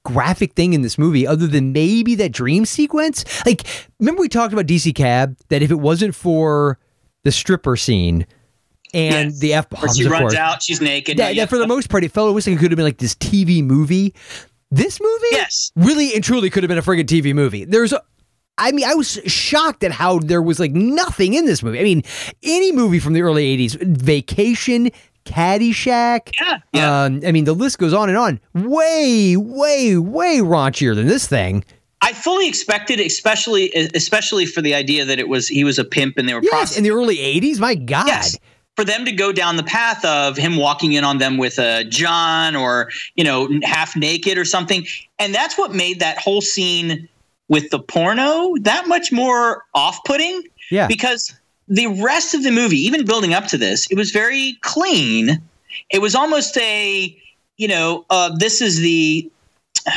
graphic 0.06 0.54
thing 0.54 0.72
in 0.74 0.82
this 0.84 0.98
movie, 0.98 1.28
other 1.28 1.48
than 1.48 1.74
maybe 1.74 2.16
that 2.16 2.32
dream 2.32 2.64
sequence. 2.66 3.26
Like, 3.46 3.64
remember 4.00 4.22
we 4.22 4.30
talked 4.30 4.54
about 4.54 4.66
DC 4.68 4.96
Cab 4.96 5.36
that 5.50 5.62
if 5.62 5.70
it 5.72 5.80
wasn't 5.80 6.16
for 6.16 6.80
the 7.26 7.32
stripper 7.34 7.76
scene 7.76 8.26
and 8.94 9.32
Yes. 9.32 9.40
the 9.40 9.54
f 9.56 9.70
bombs, 9.70 9.98
she 9.98 10.08
runs 10.08 10.22
course, 10.22 10.36
out, 10.36 10.64
she's 10.64 10.80
naked. 10.80 11.18
yeah, 11.18 11.30
yeah, 11.30 11.46
for 11.46 11.58
the 11.58 11.68
most 11.68 11.90
part, 11.90 12.04
it 12.06 12.12
felt 12.14 12.28
almost 12.30 12.48
like 12.48 12.56
it 12.56 12.60
could 12.60 12.72
have 12.72 12.78
been 12.78 12.86
like 12.86 13.00
this 13.00 13.16
TV 13.16 13.62
movie. 13.62 14.14
This 14.72 15.00
movie, 15.02 15.28
Yes. 15.32 15.72
really 15.76 16.14
and 16.16 16.24
truly 16.24 16.50
could 16.50 16.64
have 16.64 16.70
been 16.70 16.78
a 16.78 16.82
friggin' 16.82 17.06
TV 17.06 17.34
movie. 17.34 17.66
There's, 17.66 17.94
a, 17.94 18.02
I 18.58 18.72
mean, 18.72 18.86
I 18.86 18.94
was 18.96 19.20
shocked 19.26 19.84
at 19.84 19.92
how 19.92 20.20
there 20.20 20.42
was 20.42 20.60
like 20.60 20.72
nothing 20.72 21.34
in 21.34 21.46
this 21.46 21.62
movie. 21.62 21.80
I 21.80 21.84
mean, 21.84 22.04
any 22.44 22.72
movie 22.72 23.00
from 23.00 23.14
the 23.14 23.22
early 23.22 23.44
'80s, 23.58 23.76
Vacation, 23.82 24.92
Caddyshack. 25.26 26.34
Yeah, 26.40 26.60
yeah. 26.74 27.04
Um, 27.04 27.22
I 27.26 27.32
mean, 27.32 27.46
the 27.46 27.54
list 27.54 27.78
goes 27.80 27.94
on 27.94 28.10
and 28.10 28.18
on. 28.18 28.40
Way, 28.54 29.36
way, 29.38 29.98
way 29.98 30.38
raunchier 30.40 30.96
than 30.96 31.08
this 31.08 31.28
thing. 31.28 31.64
I 32.02 32.14
fully 32.14 32.48
expected, 32.48 33.00
especially 33.00 33.72
especially 33.96 34.46
for 34.46 34.62
the 34.62 34.76
idea 34.76 35.06
that 35.06 35.18
it 35.20 35.28
was 35.28 35.48
he 35.48 35.64
was 35.64 35.80
a 35.80 35.84
pimp 35.84 36.18
and 36.18 36.30
they 36.30 36.34
were 36.36 36.42
Yes, 36.44 36.52
prostitutes. 36.52 36.78
in 36.78 36.84
the 36.84 36.92
early 36.92 37.18
'80s. 37.18 37.60
My 37.60 37.74
God. 37.76 38.08
Yes. 38.08 38.38
For 38.76 38.84
them 38.84 39.06
to 39.06 39.12
go 39.14 39.32
down 39.32 39.56
the 39.56 39.64
path 39.64 40.04
of 40.04 40.36
him 40.38 40.58
walking 40.58 40.94
in 40.94 41.04
on 41.06 41.18
them 41.18 41.38
with 41.38 41.58
a 41.60 41.86
John 41.86 42.58
or, 42.58 42.92
you 43.16 43.24
know, 43.24 43.50
half 43.64 43.96
naked 43.96 44.38
or 44.38 44.44
something. 44.44 44.86
And 45.18 45.34
that's 45.34 45.58
what 45.58 45.74
made 45.74 46.02
that 46.02 46.18
whole 46.18 46.42
scene 46.42 47.08
with 47.48 47.70
the 47.70 47.80
porno 47.80 48.54
that 48.64 48.86
much 48.90 49.14
more 49.14 49.64
off 49.74 49.98
putting. 50.04 50.44
Yeah. 50.70 50.88
Because 50.88 51.34
the 51.68 51.88
rest 51.88 52.34
of 52.34 52.44
the 52.44 52.52
movie, 52.52 52.78
even 52.78 53.06
building 53.06 53.34
up 53.34 53.48
to 53.48 53.58
this, 53.58 53.88
it 53.90 53.98
was 53.98 54.12
very 54.12 54.58
clean. 54.62 55.42
It 55.92 56.00
was 56.02 56.16
almost 56.16 56.58
a, 56.58 57.18
you 57.58 57.68
know, 57.68 58.06
uh, 58.10 58.36
this 58.38 58.62
is 58.62 58.80
the. 58.80 59.30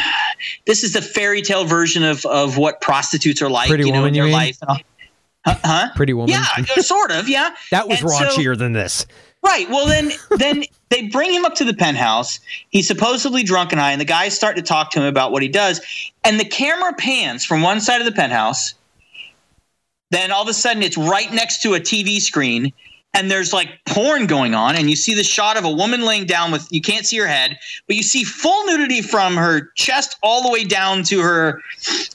This 0.67 0.85
is 0.85 0.93
the 0.93 1.03
fairy 1.03 1.43
tale 1.43 1.65
version 1.65 2.05
of, 2.05 2.25
of 2.27 2.57
what 2.59 2.81
prostitutes 2.81 3.43
are 3.43 3.51
like, 3.51 3.69
Pretty 3.69 3.87
you 3.87 3.93
know, 3.93 3.99
Woman, 4.03 4.11
in 4.11 4.15
you 4.15 4.23
their 4.23 4.31
life. 4.31 4.57
Huh? 4.65 4.77
huh? 5.45 5.89
Pretty 5.97 6.13
Woman. 6.13 6.31
Yeah, 6.31 6.65
sort 6.77 7.11
of. 7.11 7.29
Yeah, 7.29 7.55
that 7.73 7.89
was 7.89 8.01
And 8.01 8.11
so- 8.11 8.17
raunchier 8.19 8.57
than 8.57 8.73
this. 8.73 9.05
Right. 9.45 9.69
Well, 9.71 9.87
then, 9.87 10.13
then 10.37 10.65
they 10.91 11.09
bring 11.09 11.33
him 11.33 11.45
up 11.45 11.55
to 11.57 11.65
the 11.65 11.75
penthouse. 11.75 12.41
He's 12.71 12.87
supposedly 12.87 13.43
drunk 13.45 13.73
and 13.73 13.81
high, 13.81 13.93
and 13.93 14.01
the 14.01 14.05
guys 14.05 14.35
start 14.35 14.57
to 14.57 14.63
talk 14.63 14.91
to 14.93 15.01
him 15.01 15.07
about 15.07 15.31
what 15.33 15.43
he 15.43 15.49
does. 15.49 15.81
And 16.25 16.39
the 16.41 16.45
camera 16.45 16.93
pans 16.93 17.45
from 17.45 17.63
one 17.63 17.81
side 17.81 18.01
of 18.01 18.05
the 18.05 18.13
penthouse. 18.13 18.75
Then 20.11 20.33
all 20.33 20.43
of 20.43 20.49
a 20.49 20.55
sudden, 20.55 20.83
it's 20.83 20.97
right 20.97 21.33
next 21.33 21.63
to 21.63 21.75
a 21.75 21.81
TV 21.81 22.21
screen, 22.21 22.73
and 23.15 23.31
there's 23.31 23.53
like 23.53 23.69
porn 23.87 24.27
going 24.27 24.55
on. 24.55 24.77
And 24.77 24.89
you 24.89 24.97
see 24.97 25.15
the 25.15 25.25
shot 25.25 25.57
of 25.57 25.65
a 25.65 25.71
woman 25.71 26.03
laying 26.03 26.27
down 26.27 26.51
with 26.51 26.67
you 26.71 26.81
can't 26.81 27.07
see 27.07 27.19
her 27.19 27.27
head, 27.27 27.59
but 27.87 27.97
you 27.97 28.03
see 28.03 28.25
full 28.25 28.67
nudity 28.67 29.03
from 29.03 29.37
her 29.37 29.71
chest 29.77 30.17
all 30.23 30.43
the 30.43 30.51
way 30.51 30.65
down 30.65 31.03
to 31.05 31.21
her. 31.21 31.61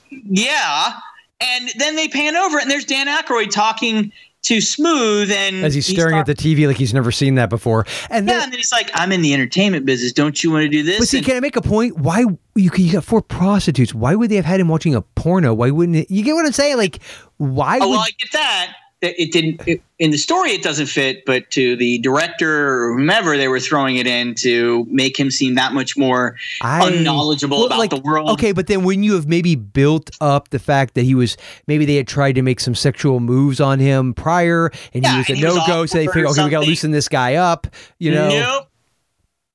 Yeah. 0.09 0.93
And 1.41 1.69
then 1.77 1.95
they 1.95 2.07
pan 2.07 2.35
over, 2.35 2.59
and 2.59 2.71
there's 2.71 2.85
Dan 2.85 3.07
Aykroyd 3.07 3.51
talking 3.51 4.11
to 4.43 4.61
Smooth, 4.61 5.31
and 5.31 5.63
As 5.63 5.73
he's 5.73 5.85
staring 5.87 6.17
at 6.17 6.25
the 6.25 6.35
TV 6.35 6.67
like 6.67 6.77
he's 6.77 6.93
never 6.93 7.11
seen 7.11 7.35
that 7.35 7.49
before. 7.49 7.85
And 8.09 8.27
yeah, 8.27 8.33
then, 8.33 8.43
and 8.43 8.51
then 8.51 8.59
he's 8.59 8.71
like, 8.71 8.91
"I'm 8.93 9.11
in 9.11 9.21
the 9.21 9.33
entertainment 9.33 9.85
business. 9.85 10.11
Don't 10.11 10.43
you 10.43 10.51
want 10.51 10.63
to 10.63 10.69
do 10.69 10.83
this?" 10.83 10.99
But 10.99 11.07
see, 11.07 11.17
And- 11.17 11.25
can 11.25 11.37
I 11.37 11.39
make 11.39 11.55
a 11.55 11.61
point? 11.61 11.97
Why 11.97 12.19
you 12.19 12.37
you 12.55 12.91
got 12.91 13.03
four 13.03 13.21
prostitutes? 13.21 13.93
Why 13.93 14.15
would 14.15 14.29
they 14.29 14.35
have 14.35 14.45
had 14.45 14.59
him 14.59 14.67
watching 14.67 14.95
a 14.95 15.01
porno? 15.01 15.53
Why 15.53 15.71
wouldn't 15.71 15.97
it? 15.97 16.11
You 16.11 16.23
get 16.23 16.33
what 16.33 16.45
I'm 16.45 16.51
saying? 16.51 16.77
Like, 16.77 16.99
why 17.37 17.79
oh 17.81 17.87
would? 17.87 17.91
well, 17.95 18.01
I 18.01 18.09
get 18.19 18.31
that. 18.33 18.75
It 19.03 19.33
didn't 19.33 19.61
it, 19.67 19.81
in 19.99 20.11
the 20.11 20.17
story. 20.17 20.51
It 20.51 20.63
doesn't 20.63 20.85
fit, 20.85 21.25
but 21.25 21.51
to 21.51 21.75
the 21.75 21.97
director 21.99 22.69
or 22.91 22.97
whomever, 22.97 23.35
they 23.35 23.49
were 23.49 23.59
throwing 23.59 23.97
it 23.97 24.07
in 24.07 24.33
to 24.35 24.85
make 24.89 25.19
him 25.19 25.29
seem 25.29 25.55
that 25.55 25.73
much 25.73 25.97
more 25.97 26.37
I- 26.61 26.87
unknowledgeable 26.87 27.57
Well, 27.57 27.65
about 27.65 27.79
like, 27.79 27.89
the 27.89 27.99
world. 27.99 28.29
Okay, 28.31 28.53
but 28.53 28.67
then 28.67 28.83
when 28.85 29.03
you 29.03 29.15
have 29.15 29.27
maybe 29.27 29.55
built 29.55 30.09
up 30.21 30.49
the 30.49 30.59
fact 30.59 30.93
that 30.93 31.03
he 31.03 31.15
was 31.15 31.35
maybe 31.67 31.83
they 31.85 31.95
had 31.95 32.07
tried 32.07 32.33
to 32.35 32.41
make 32.41 32.61
some 32.61 32.75
sexual 32.75 33.19
moves 33.19 33.59
on 33.59 33.79
him 33.79 34.13
prior, 34.13 34.71
and 34.93 35.03
Yeah, 35.03 35.11
he 35.11 35.17
was 35.17 35.29
a 35.31 35.35
he 35.35 35.41
no 35.41 35.55
go, 35.67 35.85
so 35.85 35.97
they 35.97 36.03
awkward 36.07 36.13
figure, 36.13 36.27
or 36.27 36.31
okay, 36.31 36.43
we 36.45 36.49
got 36.49 36.61
to 36.61 36.67
loosen 36.67 36.91
this 36.91 37.09
guy 37.09 37.35
up. 37.35 37.67
You 37.99 38.11
know, 38.11 38.29
Nope. 38.29 38.69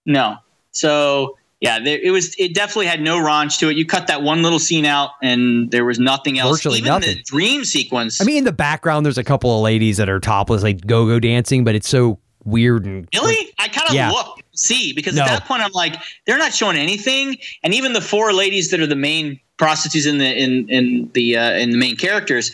No. 0.05 0.37
So 0.73 1.38
yeah, 1.61 1.79
there, 1.81 1.99
it 2.01 2.11
was. 2.11 2.35
It 2.39 2.55
definitely 2.55 2.87
had 2.87 3.01
no 3.01 3.19
raunch 3.19 3.59
to 3.59 3.69
it. 3.69 3.77
You 3.77 3.85
cut 3.87 4.07
that 4.07 4.23
one 4.23 4.43
little 4.43 4.59
scene 4.59 4.85
out, 4.85 5.11
and 5.23 5.71
there 5.71 5.85
was 5.85 5.99
nothing 5.99 6.39
else. 6.39 6.59
Virtually 6.59 6.79
Even 6.79 6.89
nothing. 6.93 7.17
the 7.17 7.23
dream 7.23 7.65
sequence. 7.65 8.21
I 8.21 8.25
mean, 8.25 8.39
in 8.39 8.45
the 8.45 8.53
background, 8.53 9.05
there's 9.05 9.19
a 9.19 9.25
couple 9.25 9.55
of 9.57 9.63
ladies 9.63 9.97
that 9.97 10.09
are 10.09 10.21
topless, 10.21 10.63
like 10.63 10.87
go 10.87 11.07
go 11.07 11.19
dancing, 11.19 11.65
but 11.65 11.75
it's 11.75 11.89
so 11.89 12.19
weird 12.45 12.87
and 12.87 13.09
Really? 13.15 13.53
I 13.59 13.69
kind 13.69 13.89
of 13.89 13.95
Yeah. 13.95 14.11
look 14.11 14.41
see 14.55 14.93
because 14.93 15.15
No. 15.17 15.23
at 15.23 15.29
that 15.29 15.45
point 15.47 15.63
I'm 15.63 15.73
like 15.73 15.97
they're 16.27 16.39
not 16.39 16.55
showing 16.55 16.77
anything, 16.77 17.37
and 17.63 17.75
even 17.75 17.93
the 17.93 18.01
four 18.01 18.33
ladies 18.33 18.71
that 18.71 18.81
are 18.81 18.87
the 18.87 18.97
main 18.97 19.39
prostitutes 19.57 20.07
in 20.07 20.19
the 20.19 20.33
in 20.37 20.69
in 20.69 21.11
the 21.15 21.37
uh, 21.37 21.53
in 21.55 21.71
the 21.71 21.77
main 21.77 21.97
characters, 21.97 22.53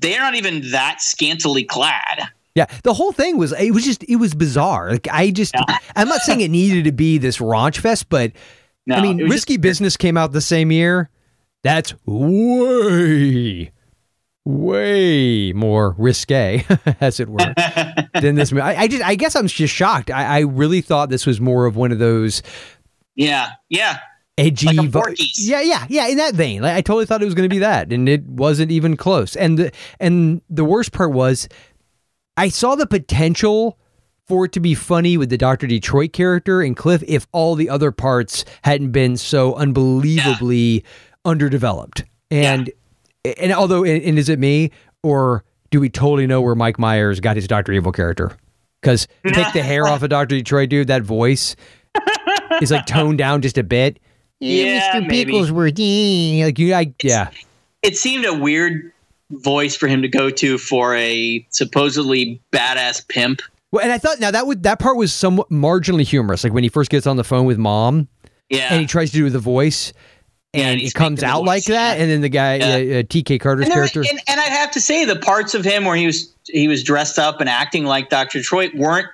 they're 0.00 0.20
not 0.20 0.34
even 0.34 0.70
that 0.70 1.02
scantily 1.02 1.64
clad. 1.64 2.22
Yeah, 2.58 2.66
the 2.82 2.92
whole 2.92 3.12
thing 3.12 3.38
was 3.38 3.52
it 3.52 3.70
was 3.70 3.84
just 3.84 4.02
it 4.04 4.16
was 4.16 4.34
bizarre. 4.34 4.90
Like 4.90 5.06
I 5.10 5.30
just 5.30 5.54
I'm 5.96 6.08
not 6.08 6.20
saying 6.22 6.40
it 6.40 6.50
needed 6.50 6.84
to 6.84 6.92
be 6.92 7.18
this 7.18 7.38
raunch 7.38 7.78
fest, 7.78 8.08
but 8.08 8.32
No, 8.86 8.96
I 8.96 9.00
mean, 9.00 9.18
Risky 9.28 9.56
Business 9.56 9.96
came 9.96 10.16
out 10.16 10.32
the 10.32 10.40
same 10.40 10.70
year. 10.72 11.10
That's 11.62 11.94
way 12.06 13.72
way 14.44 15.52
more 15.52 15.94
risque, 15.98 16.64
as 17.00 17.20
it 17.20 17.28
were, 17.28 17.54
than 18.20 18.34
this 18.34 18.50
movie. 18.50 18.62
I, 18.62 18.82
I 18.82 18.88
just 18.88 19.04
I 19.04 19.14
guess 19.14 19.36
I'm 19.36 19.46
just 19.46 19.74
shocked. 19.74 20.10
I, 20.10 20.24
I 20.24 20.40
really 20.40 20.80
thought 20.80 21.10
this 21.10 21.26
was 21.26 21.40
more 21.40 21.66
of 21.66 21.76
one 21.76 21.92
of 21.92 21.98
those 21.98 22.42
Yeah, 23.14 23.50
yeah. 23.68 23.98
edgy 24.38 24.66
Like 24.68 24.86
a 24.86 24.88
vo- 24.88 25.02
yeah 25.36 25.60
yeah 25.60 25.84
yeah 25.88 26.06
in 26.08 26.16
that 26.18 26.34
vein 26.34 26.62
like, 26.62 26.74
i 26.76 26.80
totally 26.80 27.04
thought 27.06 27.20
it 27.20 27.24
was 27.24 27.34
going 27.34 27.48
to 27.48 27.52
be 27.52 27.58
that 27.58 27.92
and 27.92 28.08
it 28.08 28.24
wasn't 28.24 28.70
even 28.70 28.96
close 28.96 29.34
and 29.34 29.58
the 29.58 29.72
and 29.98 30.40
the 30.48 30.64
worst 30.64 30.92
part 30.92 31.10
was 31.12 31.48
i 32.38 32.48
saw 32.48 32.74
the 32.74 32.86
potential 32.86 33.78
for 34.26 34.44
it 34.44 34.52
to 34.52 34.60
be 34.60 34.74
funny 34.74 35.16
with 35.16 35.28
the 35.28 35.38
dr 35.38 35.66
detroit 35.66 36.12
character 36.12 36.62
and 36.62 36.76
cliff 36.76 37.02
if 37.06 37.26
all 37.32 37.54
the 37.54 37.68
other 37.68 37.92
parts 37.92 38.44
hadn't 38.62 38.90
been 38.90 39.16
so 39.16 39.54
unbelievably 39.54 40.84
underdeveloped 41.24 42.04
and 42.30 42.70
and 43.38 43.52
although 43.52 43.84
and, 43.84 44.02
and 44.02 44.18
is 44.18 44.28
it 44.28 44.38
me 44.38 44.70
or 45.02 45.44
do 45.70 45.80
we 45.80 45.88
totally 45.88 46.26
know 46.26 46.40
where 46.40 46.54
mike 46.54 46.78
myers 46.78 47.20
got 47.20 47.36
his 47.36 47.46
dr 47.46 47.70
evil 47.70 47.92
character 47.92 48.36
because 48.80 49.06
take 49.26 49.52
the 49.52 49.62
hair 49.62 49.86
off 49.88 50.02
of 50.02 50.08
dr 50.08 50.34
detroit 50.34 50.68
dude 50.70 50.86
that 50.86 51.02
voice 51.02 51.54
is 52.60 52.70
like 52.70 52.86
toned 52.86 53.18
down 53.18 53.42
just 53.42 53.58
a 53.58 53.62
bit. 53.62 53.98
Yeah, 54.40 54.94
Mr. 54.94 55.06
maybe. 55.06 55.32
Pickles 55.32 55.50
were 55.50 55.64
like 55.64 56.58
you. 56.58 56.74
I 56.74 56.94
yeah. 57.02 57.30
It 57.82 57.96
seemed 57.96 58.24
a 58.24 58.34
weird 58.34 58.92
voice 59.30 59.76
for 59.76 59.86
him 59.88 60.02
to 60.02 60.08
go 60.08 60.30
to 60.30 60.58
for 60.58 60.94
a 60.96 61.46
supposedly 61.50 62.40
badass 62.52 63.06
pimp. 63.08 63.42
Well, 63.70 63.82
and 63.82 63.92
I 63.92 63.98
thought 63.98 64.20
now 64.20 64.30
that 64.30 64.46
would 64.46 64.62
that 64.62 64.78
part 64.78 64.96
was 64.96 65.12
somewhat 65.12 65.50
marginally 65.50 66.04
humorous, 66.06 66.44
like 66.44 66.52
when 66.52 66.62
he 66.62 66.70
first 66.70 66.90
gets 66.90 67.06
on 67.06 67.16
the 67.16 67.24
phone 67.24 67.44
with 67.44 67.58
mom 67.58 68.08
Yeah. 68.48 68.68
and 68.72 68.80
he 68.80 68.86
tries 68.86 69.10
to 69.10 69.16
do 69.18 69.28
the 69.28 69.38
voice, 69.38 69.92
and 70.54 70.62
and 70.78 70.80
it 70.80 70.94
comes 70.94 71.22
out 71.22 71.44
like 71.44 71.64
that, 71.64 71.96
yeah. 71.98 72.02
and 72.02 72.10
then 72.10 72.20
the 72.22 72.30
guy, 72.30 72.54
Yeah. 72.56 72.66
uh, 72.66 73.00
uh, 73.00 73.02
TK 73.02 73.38
Carter's 73.38 73.64
and, 73.66 73.72
there- 73.72 73.80
character, 73.86 74.00
and, 74.00 74.18
and 74.26 74.40
I'd 74.40 74.48
have 74.48 74.70
to 74.70 74.80
say 74.80 75.04
the 75.04 75.16
parts 75.16 75.52
of 75.54 75.64
him 75.64 75.84
where 75.84 75.96
he 75.96 76.06
was 76.06 76.32
he 76.46 76.66
was 76.66 76.82
dressed 76.82 77.18
up 77.18 77.40
and 77.40 77.48
acting 77.50 77.84
like 77.84 78.08
Dr. 78.08 78.38
Detroit 78.38 78.74
weren't 78.74 79.08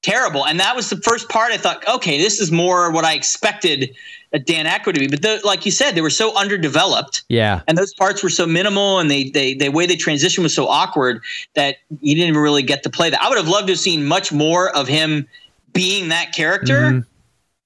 terrible. 0.00 0.46
And 0.46 0.58
that 0.58 0.74
was 0.74 0.88
the 0.88 0.96
first 0.96 1.28
part 1.28 1.52
I 1.52 1.58
thought, 1.58 1.86
okay, 1.86 2.16
this 2.18 2.40
is 2.40 2.50
more 2.50 2.90
what 2.90 3.04
I 3.04 3.12
expected 3.12 3.94
a 4.32 4.38
Dan 4.38 4.66
Aykroyd 4.66 4.94
to. 4.94 5.08
But 5.08 5.22
the, 5.22 5.40
like 5.44 5.64
you 5.66 5.72
said, 5.72 5.94
they 5.94 6.00
were 6.00 6.10
so 6.10 6.34
underdeveloped. 6.36 7.22
yeah, 7.28 7.60
And 7.68 7.76
those 7.76 7.92
parts 7.94 8.22
were 8.22 8.30
so 8.30 8.46
minimal, 8.46 8.98
and 8.98 9.10
they, 9.10 9.30
they 9.30 9.54
the 9.54 9.68
way 9.70 9.86
they 9.86 9.96
transition 9.96 10.42
was 10.42 10.54
so 10.54 10.66
awkward 10.68 11.20
that 11.54 11.76
you 12.00 12.14
didn't 12.14 12.36
really 12.36 12.62
get 12.62 12.82
to 12.84 12.90
play 12.90 13.10
that. 13.10 13.22
I 13.22 13.28
would 13.28 13.38
have 13.38 13.48
loved 13.48 13.66
to 13.68 13.72
have 13.74 13.80
seen 13.80 14.04
much 14.06 14.32
more 14.32 14.74
of 14.76 14.88
him 14.88 15.26
being 15.72 16.08
that 16.08 16.32
character 16.34 16.80
Mm-hmm. 16.80 16.98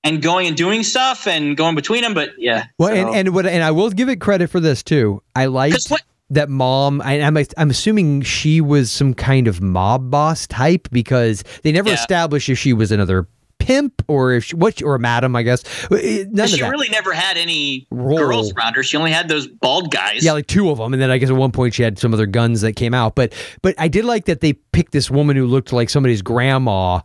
and 0.04 0.22
going 0.22 0.46
and 0.46 0.56
doing 0.56 0.82
stuff 0.84 1.26
and 1.26 1.56
going 1.56 1.74
between 1.74 2.02
them. 2.02 2.14
But 2.14 2.30
yeah, 2.38 2.66
Well, 2.78 2.88
so- 2.90 2.94
and 2.94 3.14
and 3.14 3.34
what 3.34 3.46
and 3.46 3.62
I 3.64 3.70
will 3.72 3.90
give 3.90 4.08
it 4.08 4.20
credit 4.20 4.48
for 4.50 4.60
this 4.60 4.82
too. 4.82 5.22
I 5.34 5.46
liked 5.46 5.74
'Cause 5.74 5.88
what- 5.88 6.02
that 6.30 6.48
mom. 6.48 7.00
I, 7.02 7.20
I'm 7.22 7.36
I'm 7.56 7.70
assuming 7.70 8.22
she 8.22 8.60
was 8.60 8.90
some 8.90 9.14
kind 9.14 9.46
of 9.46 9.60
mob 9.60 10.10
boss 10.10 10.46
type 10.48 10.88
because 10.90 11.44
they 11.62 11.70
never 11.70 11.88
Yeah. 11.90 11.94
established 11.94 12.48
if 12.48 12.58
she 12.58 12.72
was 12.72 12.90
another 12.90 13.28
pimp 13.66 14.02
or 14.06 14.32
if 14.34 14.44
she, 14.44 14.54
what 14.56 14.80
or 14.82 14.94
a 14.94 14.98
madam. 14.98 15.34
I 15.34 15.42
guess 15.42 15.64
Uh, 15.90 15.96
none 16.30 16.46
she 16.46 16.60
that. 16.60 16.70
really 16.70 16.88
never 16.88 17.12
had 17.12 17.36
any 17.36 17.86
girls 17.92 18.52
around 18.54 18.74
her. 18.74 18.82
She 18.82 18.96
only 18.96 19.10
had 19.10 19.28
those 19.28 19.46
bald 19.48 19.90
guys. 19.90 20.24
Yeah, 20.24 20.32
like 20.32 20.46
two 20.46 20.70
of 20.70 20.78
them, 20.78 20.92
and 20.92 21.02
then 21.02 21.10
I 21.10 21.18
guess 21.18 21.30
at 21.30 21.36
one 21.36 21.52
point 21.52 21.74
she 21.74 21.82
had 21.82 21.98
some 21.98 22.14
other 22.14 22.26
guns 22.26 22.60
that 22.60 22.74
came 22.74 22.94
out. 22.94 23.14
But 23.16 23.32
but 23.62 23.74
I 23.78 23.88
did 23.88 24.04
like 24.04 24.26
that 24.26 24.40
they 24.40 24.52
picked 24.52 24.92
this 24.92 25.10
woman 25.10 25.36
who 25.36 25.46
looked 25.46 25.72
like 25.72 25.90
somebody's 25.90 26.22
grandma 26.22 27.00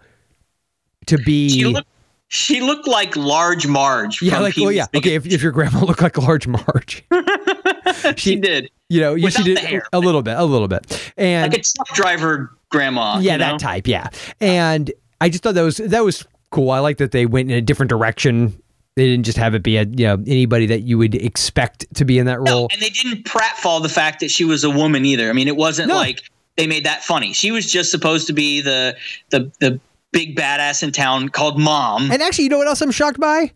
to 1.07 1.17
be. 1.17 1.49
she 1.49 1.65
looked. 1.65 1.87
She 2.33 2.61
looked 2.61 2.87
like 2.87 3.17
Large 3.17 3.67
Marge. 3.67 4.21
yeah, 4.21 4.39
like 4.39 4.53
oh 4.57 4.69
yeah, 4.69 4.85
Big 4.93 5.01
okay. 5.01 5.15
If, 5.15 5.25
if 5.25 5.41
your 5.43 5.51
grandma 5.51 5.79
looked 5.85 6.01
like 6.01 6.17
large 6.17 6.47
Marge, 6.47 7.03
she 8.15 8.37
did 8.37 8.69
you 8.87 9.01
know, 9.01 9.13
Without 9.15 9.43
the 9.43 9.55
hair. 9.59 9.83
a 9.91 9.99
little 9.99 10.21
bit, 10.21 10.37
a 10.37 10.43
little 10.45 10.67
bit, 10.69 11.11
and 11.17 11.51
like 11.51 11.59
a 11.59 11.63
truck 11.63 11.87
driver 11.93 12.55
grandma. 12.69 13.19
yeah, 13.19 13.33
you 13.33 13.37
know? 13.39 13.45
that 13.51 13.59
type, 13.59 13.85
yeah. 13.87 14.07
And 14.39 14.91
I 15.19 15.27
just 15.29 15.43
thought 15.43 15.55
that 15.55 15.61
was 15.61 15.77
that 15.77 16.05
was 16.05 16.25
cool. 16.51 16.69
I 16.71 16.79
like 16.79 16.97
that 16.97 17.11
they 17.11 17.25
went 17.25 17.49
in 17.51 17.57
a 17.57 17.61
different 17.61 17.89
direction. 17.89 18.61
They 18.95 19.07
didn't 19.07 19.25
just 19.25 19.37
have 19.37 19.55
it 19.55 19.63
be 19.63 19.77
a 19.77 19.83
you 19.83 20.05
know 20.05 20.15
anybody 20.27 20.65
that 20.67 20.81
you 20.81 20.97
would 20.97 21.15
expect 21.15 21.85
to 21.95 22.05
be 22.05 22.19
in 22.19 22.25
that 22.27 22.41
No, 22.41 22.51
role. 22.51 22.67
and 22.71 22.81
they 22.81 22.89
didn't 22.89 23.23
pratfall 23.25 23.81
the 23.81 23.89
fact 23.89 24.19
that 24.19 24.29
she 24.29 24.43
was 24.43 24.63
a 24.63 24.69
woman 24.69 25.05
either. 25.05 25.29
I 25.29 25.33
mean, 25.33 25.47
it 25.47 25.55
wasn't 25.55 25.87
No. 25.87 25.95
like 25.95 26.21
they 26.57 26.67
made 26.67 26.85
that 26.85 27.03
funny. 27.03 27.31
She 27.33 27.51
was 27.51 27.71
just 27.71 27.89
supposed 27.89 28.27
to 28.27 28.33
be 28.33 28.61
the 28.61 28.95
the 29.29 29.49
the 29.59 29.79
big 30.11 30.35
badass 30.35 30.83
in 30.83 30.91
town 30.91 31.29
called 31.29 31.57
mom. 31.57 32.11
And 32.11 32.21
actually, 32.21 32.43
you 32.43 32.49
know 32.49 32.57
what 32.57 32.67
else 32.67 32.81
I'm 32.81 32.91
shocked 32.91 33.19
by? 33.19 33.51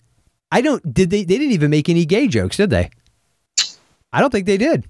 I 0.51 0.61
don't. 0.61 0.81
Did 0.93 1.09
they? 1.09 1.25
They 1.25 1.37
didn't 1.37 1.51
even 1.51 1.69
make 1.69 1.89
any 1.89 2.05
gay 2.05 2.27
jokes, 2.29 2.55
did 2.55 2.69
they? 2.69 2.89
I 4.13 4.21
don't 4.21 4.29
think 4.31 4.45
they 4.45 4.57
did. 4.57 4.85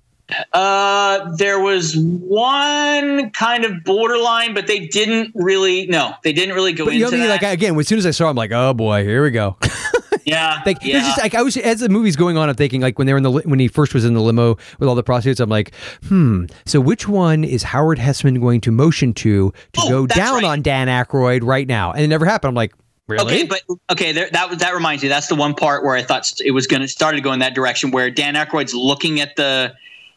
Uh, 0.53 1.31
there 1.37 1.59
was 1.59 1.95
one 1.97 3.29
kind 3.31 3.63
of 3.65 3.83
borderline, 3.83 4.53
but 4.53 4.67
they 4.67 4.87
didn't 4.87 5.31
really. 5.35 5.85
No, 5.87 6.13
they 6.23 6.33
didn't 6.33 6.55
really 6.55 6.73
go 6.73 6.85
But 6.85 6.93
into 6.93 6.97
you 6.99 7.03
know 7.05 7.09
what 7.11 7.13
I 7.15 7.19
mean? 7.19 7.27
that. 7.29 7.41
Like 7.43 7.53
again, 7.53 7.79
as 7.79 7.87
soon 7.87 7.97
as 7.99 8.05
I 8.05 8.11
saw, 8.11 8.25
him, 8.25 8.29
I'm 8.31 8.35
like, 8.35 8.51
oh 8.51 8.73
boy, 8.73 9.03
here 9.03 9.23
we 9.23 9.31
go. 9.31 9.57
yeah, 10.25 10.61
Like 10.65 10.77
yeah. 10.83 10.99
just 10.99 11.19
like 11.21 11.35
I 11.35 11.41
was 11.43 11.55
as 11.57 11.79
the 11.79 11.89
movie's 11.89 12.15
going 12.15 12.37
on, 12.37 12.49
I'm 12.49 12.55
thinking 12.55 12.81
like 12.81 12.97
when 12.97 13.05
they 13.07 13.13
were 13.13 13.17
in 13.17 13.23
the 13.23 13.31
when 13.31 13.59
he 13.59 13.67
first 13.67 13.93
was 13.93 14.03
in 14.05 14.13
the 14.15 14.21
limo 14.21 14.57
with 14.79 14.89
all 14.89 14.95
the 14.95 15.03
prostitutes, 15.03 15.39
I'm 15.39 15.49
like, 15.49 15.73
hmm. 16.07 16.45
So 16.65 16.79
which 16.81 17.07
one 17.07 17.43
is 17.43 17.61
Howard 17.63 17.99
Hesseman 17.99 18.39
going 18.41 18.61
to 18.61 18.71
motion 18.71 19.13
to 19.15 19.51
to 19.73 19.81
Oh, 19.83 19.89
go 19.89 20.07
down 20.07 20.35
right. 20.35 20.43
on 20.45 20.61
Dan 20.63 20.87
Aykroyd 20.87 21.41
right 21.43 21.67
now? 21.67 21.91
And 21.91 22.01
it 22.01 22.07
never 22.07 22.25
happened. 22.25 22.49
I'm 22.49 22.55
like, 22.55 22.73
really? 23.07 23.23
Okay, 23.25 23.43
but 23.43 23.61
okay, 23.91 24.11
there, 24.11 24.29
that 24.31 24.49
was- 24.49 24.57
that 24.59 24.73
reminds 24.73 25.03
me. 25.03 25.09
That's 25.09 25.27
the 25.27 25.35
one 25.35 25.53
part 25.53 25.83
where 25.83 25.95
I 25.95 26.01
thought 26.01 26.31
it 26.43 26.51
was 26.51 26.65
going 26.65 26.81
to 26.81 26.87
started 26.87 27.23
going 27.23 27.39
that 27.39 27.53
direction, 27.53 27.91
where 27.91 28.09
Dan 28.09 28.33
Aykroyd's 28.33 28.73
looking 28.73 29.19
at 29.21 29.35
the 29.35 29.75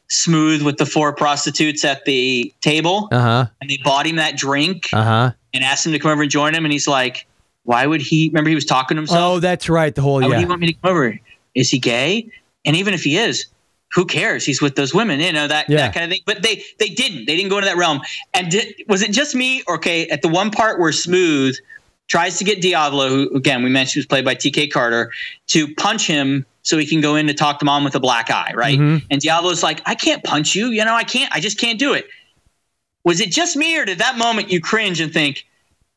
smooth 0.09 0.63
with 0.63 0.79
the 0.79 0.87
four 0.87 1.13
prostitutes 1.13 1.85
at 1.85 2.05
the 2.05 2.53
table, 2.61 3.09
uh 3.13 3.21
huh. 3.21 3.47
and 3.61 3.69
they 3.71 3.79
bought 3.85 4.07
him 4.07 4.17
that 4.17 4.37
drink 4.37 4.89
Uh 4.93 5.03
huh. 5.05 5.33
and 5.55 5.65
asked 5.65 5.87
him 5.87 5.93
to 5.93 5.99
come 5.99 6.11
over 6.11 6.23
and 6.23 6.31
join 6.31 6.55
him, 6.55 6.65
and 6.65 6.73
he's 6.73 6.89
like, 6.89 7.27
"Why 7.65 7.87
would 7.87 8.01
he?" 8.01 8.29
Remember, 8.29 8.49
he 8.49 8.55
was 8.55 8.65
talking 8.65 8.97
to 8.97 9.01
himself. 9.01 9.21
Oh, 9.37 9.41
that's 9.41 9.69
right. 9.69 9.95
The 9.95 10.03
whole 10.03 10.21
yeah. 10.21 10.29
Why 10.29 10.35
would 10.35 10.39
he 10.41 10.47
want 10.47 10.61
me 10.61 10.67
to 10.69 10.73
come 10.75 10.91
over? 10.91 11.19
Is 11.55 11.71
he 11.71 11.79
gay? 11.79 12.31
And 12.65 12.77
even 12.77 12.93
if 12.95 13.03
he 13.03 13.17
is, 13.17 13.47
who 13.93 14.05
cares? 14.05 14.45
He's 14.45 14.61
with 14.61 14.77
those 14.77 14.95
women, 14.95 15.21
you 15.21 15.33
know 15.33 15.47
that 15.49 15.69
Yeah. 15.69 15.79
that 15.79 15.95
kind 15.95 16.05
of 16.05 16.11
thing. 16.11 16.21
But 16.27 16.43
they 16.43 16.63
they 16.79 16.89
didn't. 16.89 17.27
They 17.27 17.37
didn't 17.37 17.51
go 17.51 17.59
into 17.59 17.67
that 17.69 17.77
realm. 17.77 18.01
And 18.35 18.51
did, 18.51 18.75
was 18.89 19.03
it 19.03 19.13
just 19.13 19.35
me? 19.35 19.63
Okay, 19.69 20.07
at 20.09 20.23
the 20.23 20.29
one 20.29 20.51
part 20.51 20.79
where 20.81 20.93
Smooth 20.93 21.57
tries 22.09 22.39
to 22.39 22.45
get 22.45 22.61
Diablo, 22.63 23.09
who 23.09 23.31
again 23.37 23.63
we 23.63 23.71
mentioned 23.71 24.01
was 24.01 24.07
played 24.07 24.25
by 24.25 24.35
T.K. 24.35 24.69
Carter, 24.69 25.11
to 25.49 25.75
punch 25.75 26.07
him 26.07 26.45
so 26.69 26.77
he 26.77 26.87
can 26.87 27.01
go 27.01 27.17
in 27.17 27.27
to 27.27 27.33
talk 27.35 27.59
to 27.61 27.65
mom 27.65 27.83
with 27.83 27.95
a 27.95 28.01
black 28.01 28.31
eye, 28.31 28.53
right? 28.55 28.79
Mhm. 28.79 29.03
And 29.11 29.21
Diablo's 29.23 29.63
like, 29.63 29.81
I 29.87 29.95
can't 29.95 30.23
punch 30.23 30.55
you. 30.55 30.67
You 30.69 30.85
know, 30.85 30.95
I 30.95 31.03
can't. 31.05 31.33
I 31.35 31.41
just 31.41 31.59
can't 31.59 31.79
do 31.79 31.95
it. 31.95 32.07
Was 33.05 33.21
it 33.21 33.31
just 33.31 33.57
me, 33.57 33.79
or 33.79 33.87
did 33.87 33.99
that 33.99 34.19
moment 34.19 34.51
you 34.53 34.61
cringe 34.61 35.01
and 35.01 35.11
think 35.13 35.47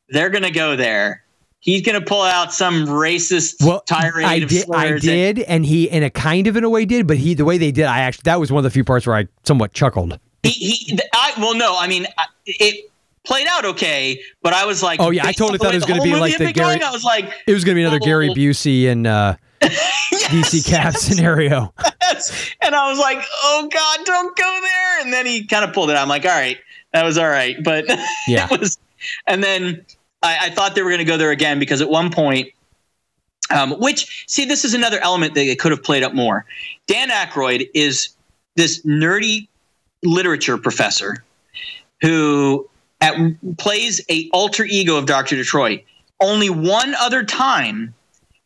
they're 0.09 0.29
gonna 0.29 0.49
go 0.51 0.75
there? 0.77 1.23
He's 1.59 1.81
gonna 1.81 1.99
pull 2.01 2.21
out 2.21 2.53
some 2.53 2.85
racist 2.87 3.63
Well, 3.65 3.81
tirade 3.81 4.25
I 4.25 4.35
of 4.35 4.49
did. 4.49 4.65
I 4.73 4.85
and- 4.87 5.01
did, 5.01 5.39
and 5.39 5.65
he, 5.65 5.89
in 5.89 6.03
a 6.03 6.09
kind 6.09 6.47
of 6.47 6.55
in 6.55 6.63
a 6.63 6.69
way, 6.69 6.85
did. 6.85 7.05
But 7.05 7.17
he, 7.17 7.33
the 7.33 7.43
way 7.45 7.57
they 7.57 7.71
did, 7.71 7.85
I 7.85 7.99
actually 7.99 8.23
that 8.25 8.39
was 8.39 8.49
one 8.51 8.59
of 8.59 8.63
the 8.63 8.69
few 8.71 8.83
parts 8.85 9.05
where 9.05 9.17
I 9.17 9.27
somewhat 9.45 9.73
chuckled. 9.73 10.17
he, 10.43 10.51
he 10.51 10.99
I 11.13 11.33
well 11.37 11.53
no 11.53 11.77
I 11.77 11.87
mean 11.87 12.07
it 12.47 12.89
played 13.23 13.45
out 13.47 13.63
okay 13.65 14.19
but 14.41 14.53
I 14.53 14.65
was 14.65 14.81
like 14.81 14.99
Oh, 14.99 15.11
yeah, 15.11 15.25
I 15.27 15.33
totally 15.33 15.59
thought 15.59 15.73
it 15.73 15.75
was 15.77 15.85
gonna 15.85 16.01
be 16.01 16.15
like 16.15 16.31
the 16.37 16.45
been 16.45 16.53
going, 16.53 16.79
Gary- 16.79 16.83
I 16.89 16.91
was 16.91 17.03
like 17.03 17.25
It 17.45 17.53
was 17.53 17.63
going 17.63 17.75
to 17.75 17.79
be 17.79 17.83
another 17.83 17.99
Gary 17.99 18.29
Oh. 18.29 18.33
Busey 18.33 18.87
and 18.89 19.05
uh, 19.05 19.35
yes, 20.11 20.27
DC 20.29 20.65
Cab 20.67 20.93
yes, 20.93 21.01
scenario. 21.01 21.73
yes. 22.01 22.51
and 22.61 22.75
I 22.75 22.89
was 22.89 22.99
like 22.99 23.23
oh 23.43 23.69
god 23.71 24.05
don't 24.05 24.35
go 24.35 24.59
there 24.61 25.01
and 25.01 25.13
then 25.13 25.25
he 25.25 25.45
kind 25.45 25.63
of 25.63 25.73
pulled 25.73 25.89
it 25.89 25.95
out 25.95 26.03
I'm 26.03 26.09
like 26.09 26.25
all 26.25 26.31
right 26.31 26.57
that 26.93 27.03
was 27.05 27.17
all 27.17 27.29
right 27.29 27.55
but 27.63 27.85
Yeah. 28.27 28.47
it 28.51 28.59
was 28.59 28.77
and 29.27 29.43
then 29.43 29.85
I, 30.23 30.37
I 30.43 30.49
thought 30.49 30.75
they 30.75 30.81
were 30.81 30.89
going 30.89 30.99
to 30.99 31.05
go 31.05 31.17
there 31.17 31.31
again 31.31 31.59
because 31.59 31.81
at 31.81 31.89
one 31.89 32.11
point 32.11 32.49
um, 33.49 33.71
which 33.79 34.25
see 34.27 34.45
this 34.45 34.63
is 34.63 34.73
another 34.73 34.99
element 35.01 35.33
that 35.33 35.41
they 35.41 35.55
could 35.55 35.71
have 35.71 35.83
played 35.83 36.03
up 36.03 36.13
more 36.13 36.45
Dan 36.87 37.09
Aykroyd 37.09 37.69
is 37.73 38.09
this 38.55 38.81
nerdy 38.83 39.47
literature 40.03 40.57
professor 40.57 41.23
who 42.01 42.67
at, 43.01 43.15
plays 43.57 44.01
a 44.09 44.29
alter 44.31 44.63
ego 44.63 44.95
of 44.97 45.05
Dr. 45.05 45.35
Detroit. 45.35 45.81
Only 46.19 46.49
one 46.49 46.93
other 46.95 47.23
time 47.23 47.93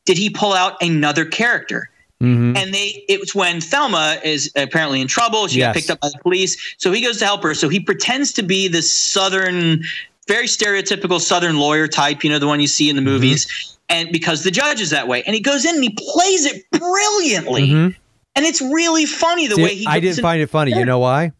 did 0.05 0.17
he 0.17 0.29
pull 0.29 0.53
out 0.53 0.81
another 0.81 1.25
character. 1.25 1.89
Mhm. 2.23 2.57
And 2.57 2.73
they 2.73 3.03
it 3.09 3.19
was 3.19 3.35
when 3.35 3.59
Thelma 3.59 4.17
is 4.23 4.51
apparently 4.55 5.01
in 5.01 5.07
trouble. 5.07 5.47
She 5.47 5.59
Yes. 5.59 5.67
got 5.67 5.75
picked 5.75 5.89
up 5.91 5.99
by 5.99 6.09
the 6.09 6.19
police. 6.19 6.55
So 6.77 6.91
he 6.91 7.01
goes 7.01 7.17
to 7.19 7.25
help 7.25 7.43
her. 7.43 7.53
So 7.53 7.67
he 7.67 7.79
pretends 7.79 8.31
to 8.33 8.43
be 8.43 8.67
this 8.69 8.89
southern, 8.91 9.83
very 10.27 10.45
stereotypical 10.47 11.19
southern 11.19 11.57
lawyer 11.57 11.87
type, 11.87 12.23
you 12.23 12.29
know, 12.29 12.39
the 12.39 12.47
one 12.47 12.59
you 12.61 12.67
see 12.67 12.89
in 12.89 12.95
the 12.95 13.01
Mm-hmm. 13.01 13.11
movies. 13.11 13.77
And 13.89 14.09
because 14.11 14.43
the 14.43 14.49
judge 14.51 14.79
is 14.81 14.89
that 14.91 15.07
way. 15.07 15.23
And 15.23 15.35
he 15.35 15.41
goes 15.41 15.65
in 15.65 15.75
and 15.75 15.83
he 15.83 15.89
plays 15.95 16.45
it 16.45 16.63
brilliantly. 16.71 17.67
Mhm. 17.69 17.95
And 18.35 18.45
it's 18.45 18.61
really 18.61 19.05
funny 19.05 19.47
the 19.47 19.55
See, 19.55 19.63
way 19.63 19.75
he 19.75 19.85
I 19.87 19.99
didn't 19.99 20.21
find 20.21 20.41
it 20.41 20.49
funny. 20.49 20.71
You 20.75 20.85
know 20.85 20.99
why? 20.99 21.31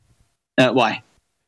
uh, 0.57 0.69
why? 0.71 1.01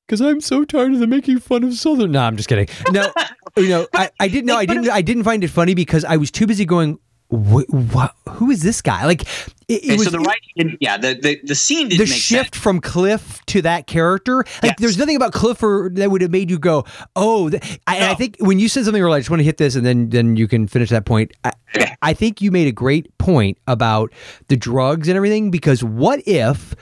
Because 0.07 0.21
I'm 0.21 0.39
so 0.41 0.63
tired 0.63 0.93
of 0.93 0.99
them 0.99 1.09
making 1.09 1.39
fun 1.39 1.63
of 1.65 1.73
Southern. 1.73 2.11
No, 2.11 2.21
I'm 2.21 2.37
just 2.37 2.47
kidding. 2.49 2.67
No, 2.91 3.11
you 3.57 3.67
know, 3.69 3.87
I, 3.93 4.09
I 4.21 4.27
didn't 4.29 4.45
know. 4.45 4.55
I 4.55 4.65
didn't. 4.65 4.89
I 4.89 5.01
didn't 5.01 5.23
find 5.23 5.43
it 5.43 5.49
funny 5.49 5.73
because 5.73 6.05
I 6.05 6.15
was 6.17 6.31
too 6.31 6.47
busy 6.47 6.63
going. 6.65 6.97
Who 7.29 8.49
is 8.51 8.61
this 8.61 8.81
guy? 8.81 9.05
Like, 9.05 9.23
it, 9.67 9.83
it 9.83 9.97
was 9.97 10.05
so 10.05 10.11
the 10.11 10.19
writing, 10.19 10.77
yeah, 10.79 10.97
the, 10.97 11.13
the 11.13 11.39
the 11.43 11.55
scene 11.55 11.89
didn't 11.89 11.99
the 11.99 12.05
shift 12.05 12.53
sense. 12.55 12.63
from 12.63 12.79
Cliff 12.79 13.45
to 13.47 13.61
that 13.63 13.85
character. 13.87 14.37
Like, 14.37 14.63
Yes. 14.63 14.75
there's 14.79 14.97
nothing 14.97 15.17
about 15.17 15.33
Cliff 15.33 15.61
or, 15.61 15.89
that 15.93 16.09
would 16.09 16.21
have 16.21 16.31
made 16.31 16.49
you 16.49 16.57
go, 16.57 16.85
"Oh." 17.17 17.49
th- 17.49 17.79
I, 17.85 17.97
and 17.97 18.05
I 18.05 18.15
think 18.15 18.37
when 18.39 18.59
you 18.59 18.69
said 18.69 18.85
something 18.85 19.01
earlier, 19.01 19.15
I 19.17 19.19
just 19.19 19.29
want 19.29 19.41
to 19.41 19.43
hit 19.45 19.57
this, 19.57 19.75
and 19.75 19.85
then 19.85 20.09
then 20.09 20.37
you 20.37 20.47
can 20.47 20.67
finish 20.67 20.89
that 20.89 21.05
point. 21.05 21.33
I, 21.43 21.51
Okay. 21.75 21.95
I 22.01 22.13
think 22.13 22.41
you 22.41 22.49
made 22.49 22.67
a 22.67 22.71
great 22.71 23.15
point 23.17 23.57
about 23.67 24.13
the 24.47 24.55
drugs 24.55 25.09
and 25.09 25.17
everything 25.17 25.51
because 25.51 25.83
what 25.83 26.21
if 26.25 26.75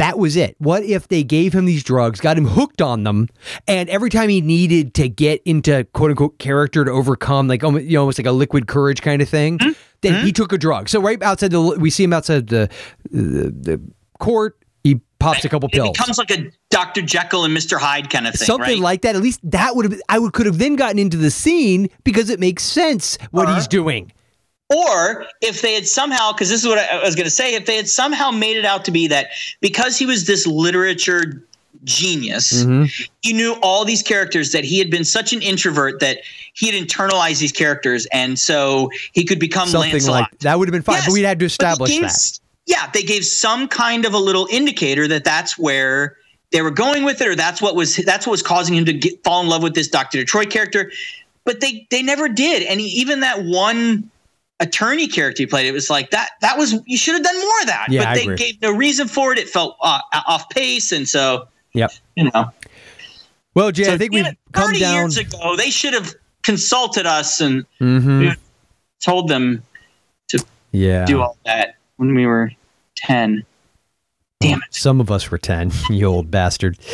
that 0.00 0.18
was 0.18 0.34
it? 0.36 0.56
What 0.58 0.82
if 0.82 1.08
they 1.08 1.22
gave 1.22 1.52
him 1.52 1.66
these 1.66 1.84
drugs, 1.84 2.20
got 2.20 2.36
him 2.36 2.46
hooked 2.46 2.80
on 2.82 3.04
them, 3.04 3.28
and 3.68 3.88
every 3.90 4.10
time 4.10 4.28
he 4.28 4.40
needed 4.40 4.94
to 4.94 5.08
get 5.08 5.42
into 5.44 5.84
quote 5.92 6.10
unquote 6.10 6.38
character 6.38 6.84
to 6.84 6.90
overcome, 6.90 7.48
like 7.48 7.62
almost, 7.62 7.84
you 7.84 7.94
know, 7.94 8.00
almost 8.00 8.18
like 8.18 8.26
a 8.26 8.32
liquid 8.32 8.66
courage 8.66 9.02
kind 9.02 9.20
of 9.22 9.28
thing, 9.28 9.58
Hmm? 9.60 9.70
then 10.00 10.24
he 10.24 10.32
took 10.32 10.52
a 10.52 10.58
drug. 10.58 10.88
So 10.88 11.00
right 11.00 11.22
outside 11.22 11.50
the, 11.50 11.60
we 11.60 11.90
see 11.90 12.04
him 12.04 12.12
outside 12.12 12.48
the 12.48 12.68
the, 13.10 13.50
the 13.50 13.80
court. 14.18 14.56
He 14.82 14.98
pops 15.18 15.44
a 15.44 15.48
couple 15.50 15.68
It 15.68 15.74
pills. 15.74 15.90
It 15.90 15.98
becomes 15.98 16.16
like 16.16 16.30
a 16.30 16.50
Dr. 16.70 17.02
Jekyll 17.02 17.44
and 17.44 17.54
Mr. 17.54 17.78
Hyde 17.78 18.08
kind 18.08 18.26
of 18.26 18.32
thing, 18.34 18.46
Something 18.46 18.76
right? 18.76 18.78
like 18.78 19.02
that. 19.02 19.14
At 19.14 19.20
least 19.20 19.40
that 19.44 19.76
would 19.76 19.84
have. 19.92 20.00
I 20.08 20.18
would 20.18 20.32
could 20.32 20.46
have 20.46 20.56
then 20.56 20.76
gotten 20.76 20.98
into 20.98 21.18
the 21.18 21.30
scene 21.30 21.90
because 22.04 22.30
it 22.30 22.40
makes 22.40 22.62
sense 22.62 23.18
what 23.30 23.46
Uh-huh. 23.46 23.56
he's 23.56 23.68
doing. 23.68 24.10
Or 24.70 25.26
if 25.40 25.62
they 25.62 25.74
had 25.74 25.86
somehow, 25.86 26.32
because 26.32 26.48
this 26.48 26.62
is 26.62 26.68
what 26.68 26.78
I, 26.78 27.02
was 27.02 27.16
going 27.16 27.24
to 27.24 27.30
say, 27.30 27.54
if 27.54 27.66
they 27.66 27.76
had 27.76 27.88
somehow 27.88 28.30
made 28.30 28.56
it 28.56 28.64
out 28.64 28.84
to 28.84 28.92
be 28.92 29.08
that 29.08 29.30
because 29.60 29.98
he 29.98 30.06
was 30.06 30.26
this 30.26 30.46
literature 30.46 31.44
genius, 31.82 32.62
mm-hmm. 32.62 32.84
he 33.22 33.32
knew 33.32 33.56
all 33.62 33.84
these 33.84 34.02
characters, 34.02 34.52
that 34.52 34.64
he 34.64 34.78
had 34.78 34.88
been 34.88 35.04
such 35.04 35.32
an 35.32 35.42
introvert 35.42 35.98
that 35.98 36.18
he 36.54 36.70
had 36.70 36.88
internalized 36.88 37.40
these 37.40 37.50
characters, 37.50 38.06
and 38.12 38.38
so 38.38 38.90
he 39.12 39.24
could 39.24 39.40
become 39.40 39.68
Something 39.68 39.92
Lancelot. 39.92 40.20
like 40.20 40.38
that 40.40 40.58
would 40.58 40.68
have 40.68 40.72
been 40.72 40.82
fine, 40.82 40.96
Yes, 40.96 41.06
but 41.06 41.12
we'd 41.14 41.22
had 41.22 41.40
to 41.40 41.46
establish 41.46 41.90
gave 41.90 42.02
that. 42.02 42.38
Yeah, 42.66 42.88
they 42.92 43.02
gave 43.02 43.24
some 43.24 43.66
kind 43.66 44.04
of 44.04 44.14
a 44.14 44.18
little 44.18 44.46
indicator 44.52 45.08
that 45.08 45.24
that's 45.24 45.58
where 45.58 46.16
they 46.52 46.62
were 46.62 46.70
going 46.70 47.04
with 47.04 47.20
it, 47.20 47.26
or 47.26 47.34
that's 47.34 47.60
what 47.60 47.74
was 47.74 47.96
that's 47.96 48.26
what 48.26 48.32
was 48.32 48.42
causing 48.42 48.76
him 48.76 48.84
to 48.84 48.92
get, 48.92 49.22
fall 49.24 49.40
in 49.40 49.48
love 49.48 49.64
with 49.64 49.74
this 49.74 49.88
Doctor 49.88 50.18
Detroit 50.18 50.50
character. 50.50 50.92
But 51.44 51.60
they 51.60 51.88
they 51.90 52.02
never 52.02 52.28
did, 52.28 52.62
and 52.64 52.80
he, 52.80 52.86
even 52.86 53.20
that 53.20 53.42
one 53.42 54.10
attorney 54.60 55.08
character 55.08 55.42
he 55.42 55.46
played, 55.46 55.66
it 55.66 55.72
was 55.72 55.90
like 55.90 56.10
that. 56.10 56.30
That 56.40 56.56
was 56.58 56.74
you 56.86 56.96
should 56.96 57.14
have 57.14 57.24
done 57.24 57.38
more 57.40 57.60
of 57.62 57.66
that. 57.66 57.86
Yeah, 57.90 58.00
but 58.02 58.08
I 58.08 58.14
they 58.14 58.22
agree. 58.22 58.36
gave 58.36 58.62
no 58.62 58.70
reason 58.72 59.08
for 59.08 59.32
it. 59.32 59.38
It 59.38 59.48
felt 59.48 59.76
uh, 59.82 60.00
off 60.26 60.48
pace, 60.50 60.92
and 60.92 61.08
so 61.08 61.48
Yep. 61.74 61.92
you 62.16 62.30
know. 62.32 62.50
Well, 63.54 63.72
Jay, 63.72 63.84
So 63.84 63.94
I 63.94 63.98
think 63.98 64.12
we've 64.12 64.26
it, 64.26 64.38
come 64.52 64.66
thirty 64.68 64.80
down. 64.80 64.94
years 64.94 65.16
ago. 65.18 65.56
They 65.56 65.70
should 65.70 65.94
have 65.94 66.14
consulted 66.42 67.06
us 67.06 67.40
and 67.40 67.64
Mhm. 67.80 68.36
told 69.02 69.28
them 69.28 69.62
to 70.28 70.44
Yeah. 70.72 71.04
do 71.04 71.20
all 71.20 71.36
that 71.46 71.74
when 71.96 72.14
we 72.14 72.26
were 72.26 72.52
ten. 72.96 73.44
Damn 74.40 74.58
it. 74.58 74.64
Some 74.74 75.00
of 75.02 75.10
us 75.10 75.30
were 75.30 75.36
10, 75.36 75.70
you 75.90 76.06
old 76.06 76.30
bastard. 76.30 76.78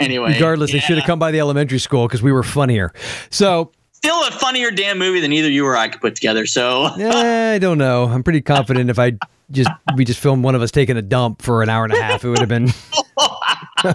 Anyway, 0.00 0.32
Regardless, 0.34 0.72
they 0.72 0.78
should 0.78 0.96
have 0.98 1.06
come 1.06 1.18
by 1.18 1.30
the 1.30 1.40
elementary 1.40 1.78
school 1.78 2.06
because 2.06 2.22
we 2.22 2.32
were 2.32 2.42
funnier. 2.42 2.92
So, 3.30 3.70
Still 4.04 4.22
a 4.28 4.30
funnier 4.32 4.70
damn 4.70 4.98
movie 4.98 5.20
than 5.20 5.32
either 5.32 5.48
you 5.50 5.64
or 5.64 5.74
I 5.78 5.88
could 5.88 6.02
put 6.02 6.14
together. 6.14 6.44
So 6.44 6.88
eh, 6.98 7.54
I 7.54 7.58
don't 7.58 7.78
know. 7.78 8.04
I'm 8.04 8.22
pretty 8.22 8.42
confident 8.42 8.90
if 8.90 8.98
I 8.98 9.12
just 9.50 9.70
we 9.96 10.04
just 10.04 10.20
filmed 10.20 10.44
one 10.44 10.54
of 10.54 10.60
us 10.60 10.70
taking 10.70 10.98
a 10.98 11.02
dump 11.02 11.40
for 11.40 11.62
an 11.62 11.70
hour 11.70 11.84
and 11.84 11.94
a 11.94 12.02
half, 12.02 12.22
it 12.22 12.28
would 12.28 12.38
have 12.40 12.48
been. 12.50 12.68
Sorry, 12.68 13.94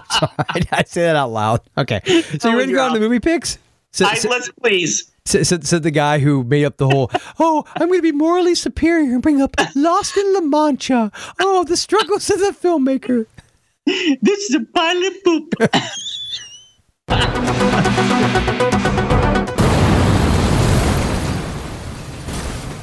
I 0.72 0.82
say 0.84 1.02
that 1.02 1.14
out 1.14 1.30
loud. 1.30 1.60
Okay, 1.78 2.00
so 2.40 2.50
you 2.50 2.56
ready 2.58 2.72
to 2.72 2.76
go 2.76 2.84
on 2.86 2.92
the 2.92 2.98
movie 2.98 3.20
picks? 3.20 3.58
So, 3.92 4.04
I, 4.04 4.14
so- 4.14 4.28
let's 4.30 4.50
please. 4.60 5.12
said, 5.26 5.46
said, 5.46 5.64
said 5.64 5.84
the 5.84 5.92
guy 5.92 6.18
who 6.18 6.42
made 6.42 6.64
up 6.64 6.76
the 6.76 6.88
whole, 6.88 7.12
oh, 7.38 7.62
I'm 7.76 7.86
going 7.86 7.98
to 8.00 8.02
be 8.02 8.10
morally 8.10 8.56
superior 8.56 9.12
and 9.12 9.22
bring 9.22 9.40
up 9.40 9.54
Lost 9.76 10.16
in 10.16 10.34
La 10.34 10.40
Mancha. 10.40 11.12
Oh, 11.38 11.62
the 11.62 11.76
struggles 11.76 12.28
of 12.30 12.40
the 12.40 12.46
filmmaker. 12.46 13.26
This 13.86 14.50
is 14.50 14.56
a 14.56 14.60
pile 14.74 15.04
of 15.04 15.24
poop. 15.24 15.54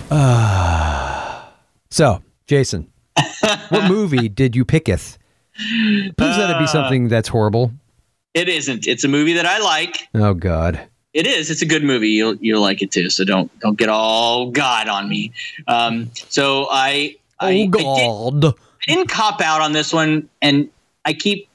So, 1.89 2.21
Jason, 2.47 2.91
what 3.69 3.87
movie 3.89 4.27
did 4.29 4.55
you 4.55 4.65
picketh? 4.65 5.17
Please 5.55 6.13
let 6.19 6.49
it 6.49 6.59
be 6.59 6.67
something 6.67 7.07
that's 7.07 7.29
horrible. 7.29 7.71
It 8.33 8.49
isn't. 8.49 8.85
It's 8.87 9.03
a 9.03 9.07
movie 9.07 9.33
that 9.33 9.45
I 9.45 9.57
like. 9.59 10.07
Oh, 10.13 10.33
God. 10.33 10.79
It 11.13 11.25
is. 11.25 11.49
It's 11.49 11.61
a 11.61 11.65
good 11.65 11.83
movie. 11.83 12.09
You'll 12.09 12.35
you'll 12.35 12.61
like 12.61 12.81
it 12.83 12.91
too. 12.91 13.09
So 13.09 13.23
don't 13.23 13.49
don't 13.61 13.77
get 13.77 13.89
all 13.89 14.51
God 14.51 14.87
on 14.89 15.09
me. 15.09 15.31
Um, 15.67 16.11
so 16.13 16.67
I 16.69 17.15
I, 17.39 17.45
Oh, 17.45 17.47
I 17.47 17.53
did- 17.65 17.71
God. 17.71 18.45
I 18.45 18.93
didn't 18.93 19.09
cop 19.09 19.41
out 19.41 19.61
on 19.61 19.71
this 19.71 19.91
one, 19.91 20.29
and 20.41 20.69
I 21.05 21.13
keep 21.13 21.47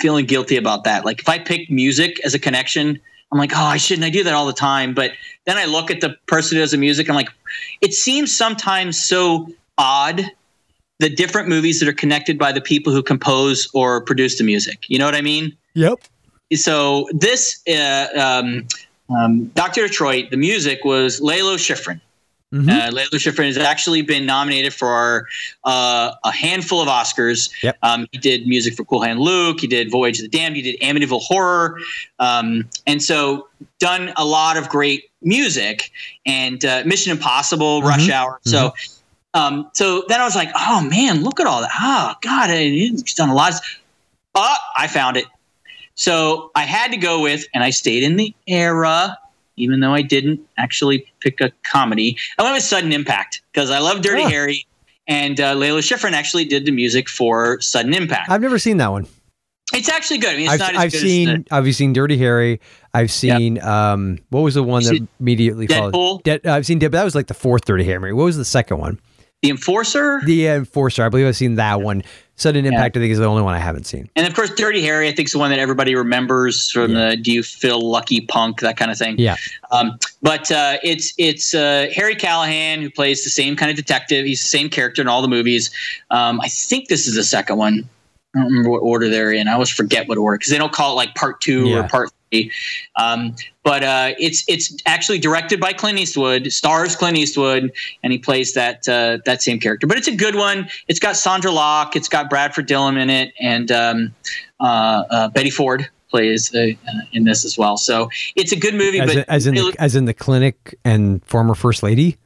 feeling 0.00 0.26
guilty 0.26 0.56
about 0.56 0.82
that. 0.84 1.04
Like 1.04 1.20
if 1.20 1.28
I 1.28 1.38
pick 1.38 1.70
music 1.70 2.18
as 2.24 2.34
a 2.34 2.38
connection, 2.40 2.98
I'm 3.32 3.38
like, 3.38 3.52
oh, 3.54 3.62
I 3.62 3.76
shouldn't 3.76 4.04
I 4.04 4.10
do 4.10 4.24
that 4.24 4.34
all 4.34 4.46
the 4.46 4.52
time? 4.52 4.94
But 4.94 5.12
then 5.46 5.56
I 5.56 5.64
look 5.64 5.90
at 5.90 6.00
the 6.00 6.16
person 6.26 6.56
who 6.56 6.62
does 6.62 6.72
the 6.72 6.78
music. 6.78 7.08
I'm 7.08 7.14
like, 7.14 7.30
it 7.80 7.94
seems 7.94 8.34
sometimes 8.34 9.02
so 9.02 9.48
odd 9.78 10.24
the 10.98 11.08
different 11.08 11.48
movies 11.48 11.80
that 11.80 11.88
are 11.88 11.94
connected 11.94 12.38
by 12.38 12.52
the 12.52 12.60
people 12.60 12.92
who 12.92 13.02
compose 13.02 13.68
or 13.72 14.02
produce 14.04 14.36
the 14.36 14.44
music. 14.44 14.84
You 14.88 14.98
know 14.98 15.06
what 15.06 15.14
I 15.14 15.22
mean? 15.22 15.56
Yep. 15.74 16.00
So 16.54 17.08
this 17.12 17.62
uh, 17.68 18.08
um, 18.16 18.66
um, 19.08 19.46
Doctor 19.54 19.86
Detroit, 19.86 20.30
the 20.30 20.36
music 20.36 20.84
was 20.84 21.20
Lalo 21.20 21.56
Schifrin. 21.56 22.00
Mhm. 22.52 22.68
Uh, 22.68 22.90
Lalo 22.90 23.10
Schifrin 23.10 23.46
has 23.46 23.56
actually 23.56 24.02
been 24.02 24.26
nominated 24.26 24.74
for 24.74 25.28
uh, 25.64 26.12
a 26.24 26.32
handful 26.32 26.80
of 26.82 26.88
Oscars. 26.88 27.50
Yep. 27.62 27.78
Um, 27.82 28.08
he 28.10 28.18
did 28.18 28.46
music 28.46 28.74
for 28.74 28.84
Cool 28.84 29.02
Hand 29.02 29.20
Luke. 29.20 29.60
He 29.60 29.68
did 29.68 29.90
Voyage 29.90 30.18
of 30.18 30.28
the 30.28 30.36
Damned. 30.36 30.56
He 30.56 30.62
did 30.62 30.80
Amityville 30.80 31.22
Horror, 31.22 31.78
um, 32.18 32.68
and 32.86 33.00
so 33.02 33.46
done 33.78 34.12
a 34.16 34.24
lot 34.24 34.56
of 34.56 34.68
great 34.68 35.10
music 35.22 35.92
and 36.26 36.64
uh, 36.64 36.82
Mission 36.84 37.12
Impossible, 37.12 37.82
Rush 37.82 38.08
Hour. 38.10 38.40
So. 38.44 38.72
Um, 39.32 39.70
so 39.74 40.02
then 40.08 40.20
I 40.20 40.24
was 40.24 40.34
like, 40.34 40.50
oh 40.56 40.80
man, 40.90 41.22
look 41.22 41.38
at 41.38 41.46
all 41.46 41.60
that. 41.60 41.70
Oh 41.80 42.14
God, 42.20 42.50
he's 42.50 43.14
done 43.14 43.28
a 43.28 43.34
lot. 43.34 43.52
Of, 43.52 43.60
oh, 44.34 44.56
I 44.76 44.88
found 44.88 45.16
it. 45.16 45.24
So 45.94 46.50
I 46.56 46.64
had 46.64 46.90
to 46.90 46.96
go 46.96 47.22
with, 47.22 47.46
and 47.54 47.62
I 47.62 47.70
stayed 47.70 48.02
in 48.02 48.16
the 48.16 48.34
era, 48.48 49.16
even 49.60 49.80
though 49.80 49.94
I 49.94 50.02
didn't 50.02 50.40
actually 50.58 51.04
pick 51.20 51.40
a 51.40 51.50
comedy. 51.62 52.16
I 52.38 52.42
went 52.42 52.54
with 52.54 52.62
Sudden 52.64 52.92
Impact 52.92 53.42
because 53.52 53.70
I 53.70 53.78
love 53.78 54.02
Dirty 54.02 54.22
Ah. 54.22 54.28
Harry, 54.28 54.66
and 55.06 55.40
uh, 55.40 55.54
Lalo 55.54 55.78
Schifrin 55.80 56.12
actually 56.12 56.44
did 56.44 56.64
the 56.66 56.72
music 56.72 57.08
for 57.08 57.60
Sudden 57.60 57.94
Impact. 57.94 58.30
I've 58.30 58.40
never 58.42 58.58
seen 58.58 58.76
that 58.78 58.88
one. 58.90 59.06
it's 59.72 59.88
actually 59.88 60.18
good. 60.18 60.34
I 60.34 60.36
mean, 60.36 60.44
it's 60.44 60.52
I've, 60.54 60.58
not 60.60 60.70
as 60.74 60.78
I've 60.80 60.92
good 60.92 61.00
seen 61.00 61.28
the, 61.28 61.44
I've 61.54 61.74
seen 61.74 61.92
Dirty 61.92 62.16
Harry. 62.18 62.60
I've 62.92 63.10
seen 63.12 63.62
um 63.62 64.18
what 64.30 64.40
was 64.40 64.54
the 64.54 64.62
one 64.64 64.82
that 64.82 65.06
immediately 65.20 65.66
followed? 65.68 65.94
Deadpool? 65.94 66.22
Dead, 66.24 66.46
I've 66.46 66.66
seen 66.66 66.78
Dead, 66.80 66.90
but 66.90 66.98
that 66.98 67.04
was 67.04 67.14
like 67.14 67.28
the 67.28 67.34
fourth 67.34 67.64
Dirty 67.66 67.84
Harry. 67.84 68.12
What 68.12 68.24
was 68.24 68.36
the 68.36 68.44
second 68.44 68.78
one? 68.78 68.98
the 69.42 69.48
Enforcer, 69.48 70.20
The 70.26 70.48
Enforcer. 70.48 71.02
I 71.02 71.08
believe 71.08 71.26
I've 71.26 71.34
seen 71.36 71.54
that 71.54 71.80
one. 71.80 72.02
Sudden 72.40 72.64
Impact. 72.64 72.96
I 72.96 73.00
think 73.00 73.12
is 73.12 73.18
the 73.18 73.26
only 73.26 73.42
one 73.42 73.54
I 73.54 73.58
haven't 73.58 73.84
seen. 73.86 74.08
and 74.16 74.26
of 74.26 74.34
course, 74.34 74.50
Dirty 74.54 74.82
Harry. 74.82 75.08
I 75.08 75.12
think 75.12 75.28
is 75.28 75.32
the 75.32 75.38
one 75.38 75.50
that 75.50 75.58
everybody 75.58 75.94
remembers 75.94 76.70
from 76.70 76.92
Yeah. 76.92 77.10
the 77.10 77.16
"Do 77.16 77.32
you 77.32 77.42
feel 77.42 77.80
lucky?" 77.80 78.20
punk 78.22 78.60
that 78.60 78.76
kind 78.76 78.90
of 78.90 78.98
thing. 78.98 79.16
Yeah. 79.18 79.36
Um, 79.70 79.98
but 80.22 80.50
uh, 80.50 80.78
it's 80.82 81.12
it's 81.18 81.54
uh, 81.54 81.86
Harry 81.94 82.14
Callahan 82.14 82.80
who 82.82 82.90
plays 82.90 83.24
the 83.24 83.30
same 83.30 83.56
kind 83.56 83.70
of 83.70 83.76
detective. 83.76 84.24
He's 84.26 84.40
the 84.42 84.48
same 84.48 84.68
character 84.70 85.02
in 85.02 85.08
all 85.08 85.22
the 85.22 85.28
movies. 85.28 85.70
Um, 86.10 86.40
I 86.40 86.48
think 86.48 86.88
this 86.88 87.06
is 87.06 87.14
the 87.14 87.24
second 87.24 87.56
one. 87.58 87.88
I 88.34 88.38
don't 88.38 88.46
remember 88.48 88.70
what 88.70 88.78
order 88.78 89.08
they're 89.08 89.32
in. 89.32 89.48
I 89.48 89.52
always 89.54 89.70
forget 89.70 90.08
what 90.08 90.16
order 90.16 90.38
because 90.38 90.50
they 90.52 90.58
don't 90.58 90.72
call 90.72 90.92
it 90.92 90.96
like 90.96 91.14
part 91.16 91.40
two 91.40 91.68
Yeah. 91.68 91.80
or 91.80 91.88
part 91.88 92.08
three. 92.10 92.16
Um, 92.96 93.34
but 93.62 93.82
uh, 93.82 94.12
it's 94.18 94.44
it's 94.48 94.76
actually 94.86 95.18
directed 95.18 95.60
by 95.60 95.72
Clint 95.72 95.98
Eastwood, 95.98 96.52
stars 96.52 96.96
Clint 96.96 97.16
Eastwood, 97.16 97.72
and 98.02 98.12
he 98.12 98.18
plays 98.18 98.54
that 98.54 98.88
uh, 98.88 99.18
that 99.24 99.42
same 99.42 99.58
character. 99.58 99.86
But 99.86 99.98
it's 99.98 100.08
a 100.08 100.16
good 100.16 100.34
one. 100.34 100.68
It's 100.88 101.00
got 101.00 101.16
Sandra 101.16 101.50
Locke, 101.50 101.96
it's 101.96 102.08
got 102.08 102.30
Bradford 102.30 102.68
Dillman 102.68 103.00
in 103.00 103.10
it, 103.10 103.34
and 103.40 103.70
um, 103.70 104.14
uh, 104.60 105.04
uh, 105.10 105.28
Betty 105.28 105.50
Ford 105.50 105.88
plays 106.10 106.54
uh, 106.54 106.58
uh, 106.58 106.92
in 107.12 107.24
this 107.24 107.44
as 107.44 107.56
well. 107.56 107.76
So 107.76 108.08
it's 108.36 108.52
a 108.52 108.56
good 108.56 108.74
movie. 108.74 109.00
As 109.00 109.06
but 109.08 109.16
in, 109.18 109.24
as 109.28 109.46
in 109.46 109.54
the, 109.54 109.76
as 109.78 109.96
in 109.96 110.04
the 110.04 110.14
clinic 110.14 110.78
and 110.84 111.24
former 111.24 111.54
first 111.54 111.82
lady. 111.82 112.16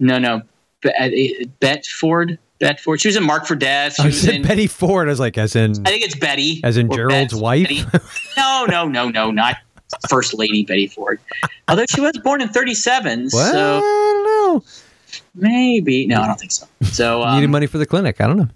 No, 0.00 0.18
no. 0.18 0.42
Be- 0.80 1.48
Bette 1.60 1.88
Ford. 1.88 2.38
Bette 2.64 2.80
Ford. 2.82 2.98
She 3.00 3.08
was 3.08 3.16
in 3.16 3.22
Mark 3.24 3.44
for 3.46 3.54
Death. 3.54 3.94
She 3.96 4.02
I 4.02 4.06
was 4.06 4.20
said 4.20 4.34
in. 4.36 4.42
Betty 4.42 4.66
Ford. 4.66 5.06
I 5.06 5.10
was 5.10 5.20
like, 5.20 5.36
as 5.36 5.54
in 5.54 5.72
I 5.86 5.90
think 5.90 6.02
it's 6.02 6.16
Betty. 6.16 6.62
as 6.64 6.78
in 6.78 6.90
Gerald's 6.90 7.34
wife. 7.34 7.68
Betty. 7.68 7.84
No, 8.38 8.64
no, 8.68 8.88
no, 8.88 9.10
no, 9.10 9.30
not 9.30 9.56
First 10.08 10.32
Lady 10.32 10.64
Betty 10.64 10.86
Ford. 10.86 11.20
Although 11.68 11.84
she 11.90 12.00
was 12.00 12.16
born 12.24 12.40
in 12.40 12.48
'37, 12.48 13.28
Well, 13.32 13.78
I 13.78 13.82
don't 13.82 14.24
know. 14.24 14.64
maybe. 15.34 16.06
No, 16.06 16.22
I 16.22 16.26
don't 16.26 16.40
think 16.40 16.52
so. 16.52 16.66
So 16.84 17.22
um, 17.22 17.34
Needed 17.36 17.50
money 17.50 17.66
for 17.66 17.76
the 17.78 17.86
clinic. 17.86 18.20
I 18.20 18.26
don't 18.26 18.38
know. 18.38 18.48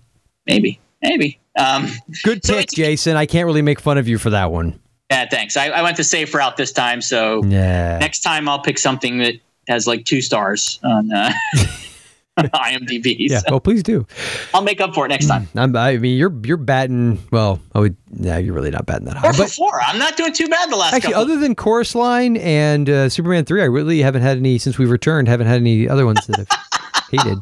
maybe, 0.47 0.81
maybe. 1.03 1.39
Um, 1.59 1.89
Good 2.25 2.45
So 2.45 2.55
pick, 2.55 2.71
Jason. 2.71 3.17
I 3.17 3.27
can't 3.27 3.45
really 3.47 3.63
make 3.63 3.79
fun 3.81 3.99
of 3.99 4.09
you 4.09 4.17
for 4.19 4.31
that 4.31 4.51
one. 4.51 4.81
yeah, 5.11 5.29
thanks. 5.29 5.57
I, 5.57 5.67
I 5.69 5.83
went 5.83 5.97
the 5.97 6.05
safe 6.05 6.33
route 6.35 6.57
this 6.57 6.73
time, 6.73 7.03
so 7.03 7.43
Yeah. 7.45 7.99
next 7.99 8.21
time 8.21 8.49
I'll 8.49 8.61
pick 8.63 8.79
something 8.79 9.19
that 9.19 9.35
has 9.69 9.87
like 9.87 10.05
two 10.07 10.23
stars 10.23 10.79
on 10.83 11.13
uh, 11.13 11.31
IMDb. 12.55 13.17
Yeah. 13.19 13.39
So 13.39 13.47
Well, 13.53 13.61
please 13.61 13.83
do. 13.83 14.07
I'll 14.55 14.63
make 14.63 14.81
up 14.81 14.95
for 14.95 15.05
it 15.07 15.09
next 15.09 15.27
time. 15.27 15.49
I'm, 15.55 15.75
I 15.77 15.97
mean, 15.99 16.17
you're 16.19 16.35
you're 16.45 16.57
batting. 16.57 17.19
Well, 17.31 17.61
I 17.75 17.81
would. 17.81 17.97
Yeah, 18.15 18.39
you're 18.39 18.55
really 18.55 18.71
not 18.71 18.87
batting 18.87 19.07
that 19.07 19.17
high. 19.17 19.29
Or 19.29 19.33
But 19.33 19.51
four. 19.51 19.81
I'm 19.83 19.99
not 19.99 20.17
doing 20.17 20.33
too 20.33 20.49
bad 20.49 20.71
the 20.71 20.77
last 20.77 20.95
actually, 20.95 21.15
couple. 21.15 21.33
other 21.33 21.41
than 21.41 21.55
Chorus 21.55 21.95
Line 21.95 22.37
and 22.39 22.89
uh, 22.89 23.09
Superman 23.09 23.45
three, 23.45 23.63
I 23.63 23.67
really 23.67 24.01
haven't 24.01 24.23
had 24.23 24.37
any 24.39 24.59
since 24.59 24.79
we've 24.79 24.91
returned. 24.91 25.29
Haven't 25.29 25.47
had 25.47 25.61
any 25.61 25.89
other 25.89 26.07
ones 26.07 26.27
that 26.27 26.41
I've 26.41 27.11
hated. 27.11 27.39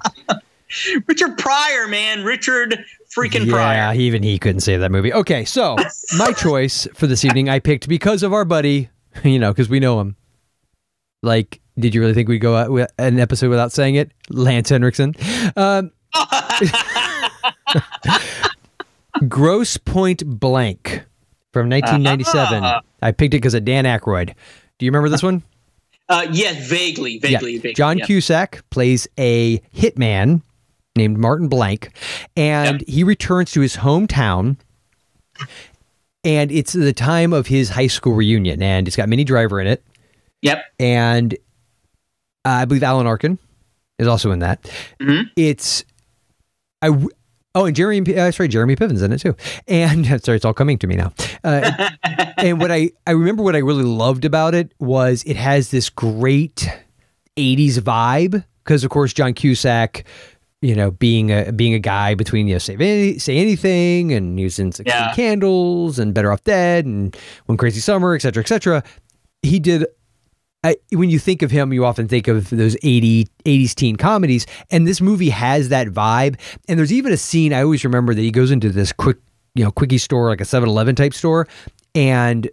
Richard 1.07 1.39
Pryor, 1.39 1.87
man, 1.89 2.25
Richard 2.25 2.85
freaking 3.17 3.49
Pryor. 3.49 3.75
yeah, 3.75 3.93
even 3.95 4.23
he 4.23 4.39
couldn't 4.39 4.61
save 4.61 4.81
that 4.81 4.91
movie. 4.91 5.13
Okay, 5.13 5.45
so 5.45 5.77
my 6.19 6.33
choice 6.33 6.87
for 6.95 7.07
this 7.07 7.25
evening, 7.25 7.49
I 7.49 7.61
picked 7.61 7.89
because 7.89 8.23
of 8.23 8.33
our 8.33 8.45
buddy. 8.45 8.91
You 9.25 9.39
know, 9.39 9.51
because 9.53 9.71
we 9.71 9.81
know 9.81 9.99
him. 10.01 10.15
Like, 11.23 11.61
did 11.79 11.95
you 11.95 12.01
really 12.01 12.15
think 12.15 12.29
we'd 12.29 12.39
go 12.39 12.57
out 12.57 12.71
with 12.71 12.91
an 12.99 13.19
episode 13.19 13.51
without 13.51 13.73
saying 13.73 13.97
it? 13.97 14.13
Lance 14.31 14.71
Henriksen. 14.71 15.15
Um, 15.57 15.91
Grosse 19.29 19.77
Pointe 19.77 20.25
Blank 20.27 21.05
from 21.53 21.71
1997. 21.71 22.65
Uh-huh. 22.65 22.81
I 23.03 23.13
picked 23.13 23.35
it 23.35 23.39
because 23.39 23.55
of 23.55 23.65
Dan 23.65 23.85
Aykroyd. 23.85 24.35
Do 24.79 24.87
you 24.87 24.91
remember 24.91 25.09
this 25.09 25.23
one? 25.23 25.43
Uh, 26.09 26.27
yes, 26.31 26.69
vaguely, 26.69 27.19
vaguely, 27.19 27.55
yeah. 27.55 27.59
vaguely. 27.59 27.75
John 27.75 27.99
yeah. 27.99 28.07
Cusack 28.07 28.69
plays 28.71 29.09
a 29.19 29.59
hitman 29.75 30.43
named 30.97 31.19
Martin 31.19 31.49
Blank, 31.49 31.91
and 32.37 32.85
he 32.87 33.05
returns 33.05 33.53
to 33.53 33.61
his 33.61 33.77
hometown. 33.77 34.57
And 36.25 36.51
it's 36.51 36.73
the 36.73 36.93
time 36.93 37.33
of 37.33 37.47
his 37.47 37.71
high 37.71 37.87
school 37.87 38.15
reunion, 38.15 38.63
and 38.63 38.87
it's 38.87 38.97
got 38.97 39.09
Minnie 39.09 39.25
Driver 39.25 39.61
in 39.61 39.67
it, 39.67 39.85
Yep. 40.43 40.65
and 40.79 41.37
uh, 42.47 42.61
I 42.63 42.65
believe 42.65 42.83
Alan 42.83 43.07
Arkin 43.07 43.39
is 43.99 44.07
also 44.07 44.31
in 44.31 44.39
that. 44.39 44.63
Mhm. 45.01 45.25
It's 45.37 45.85
I. 46.83 46.89
w- 46.89 47.11
Oh, 47.59 47.65
and 47.65 47.75
Jeremy, 47.75 48.15
uh, 48.19 48.31
sorry, 48.33 48.49
Jeremy 48.51 48.77
Piven's 48.77 49.01
in 49.01 49.13
it 49.15 49.19
too. 49.19 49.35
And 49.67 50.05
sorry, 50.23 50.37
it's 50.37 50.45
all 50.45 50.53
coming 50.53 50.77
to 50.77 50.87
me 50.87 50.95
now. 50.97 51.15
Uh, 51.43 51.89
and 52.37 52.61
what 52.61 52.71
I, 52.71 52.91
I 53.07 53.13
remember 53.13 53.43
what 53.43 53.57
I 53.57 53.61
really 53.61 53.83
loved 53.83 54.27
about 54.27 54.55
it 54.55 54.75
was 54.79 55.23
it 55.25 55.37
has 55.37 55.71
this 55.71 55.89
great 55.89 56.69
80s 57.39 57.79
vibe 57.79 58.45
because 58.63 58.85
of 58.85 58.91
course 58.91 59.15
John 59.15 59.33
Cusack 59.33 60.05
you 60.61 60.75
know 60.75 60.91
being 60.91 61.31
a 61.33 61.51
being 61.51 61.73
a 61.73 61.79
guy 61.79 62.15
between 62.15 62.47
you 62.47 62.57
know 62.57 62.59
say, 62.59 62.75
any, 62.75 63.19
say 63.19 63.39
anything 63.39 64.13
and 64.13 64.39
in 64.39 64.51
16 64.51 64.85
Yeah. 64.87 65.15
candles 65.15 65.99
and 65.99 66.13
better 66.13 66.31
off 66.33 66.45
dead 66.45 66.85
and 66.85 67.17
one 67.47 67.57
crazy 67.57 67.81
summer 67.81 68.15
et 68.15 68.21
cetera 68.21 68.43
et 68.43 68.49
cetera 68.49 68.83
he 69.43 69.59
did 69.59 69.87
When 70.93 71.11
you 71.11 71.19
think 71.19 71.43
of 71.43 71.51
him, 71.51 71.73
you 71.73 71.85
often 71.85 72.09
think 72.09 72.29
of 72.29 72.51
those 72.51 72.77
80, 72.83 73.27
80s 73.45 73.75
teen 73.75 73.97
comedies. 73.97 74.47
And 74.71 74.87
this 74.87 75.01
movie 75.01 75.31
has 75.31 75.69
that 75.71 75.89
vibe. 75.89 76.39
And 76.69 76.79
there's 76.79 76.93
even 76.93 77.13
a 77.13 77.17
scene 77.17 77.53
I 77.53 77.63
always 77.63 77.85
remember 77.85 78.15
that 78.15 78.21
he 78.21 78.31
goes 78.31 78.51
into 78.51 78.71
this 78.71 78.93
quick, 78.93 79.19
you 79.55 79.65
know, 79.65 79.71
quickie 79.71 79.99
store, 79.99 80.29
like 80.29 80.41
a 80.41 80.45
7 80.45 80.69
Eleven 80.69 80.95
type 80.95 81.15
store. 81.15 81.47
And 81.95 82.49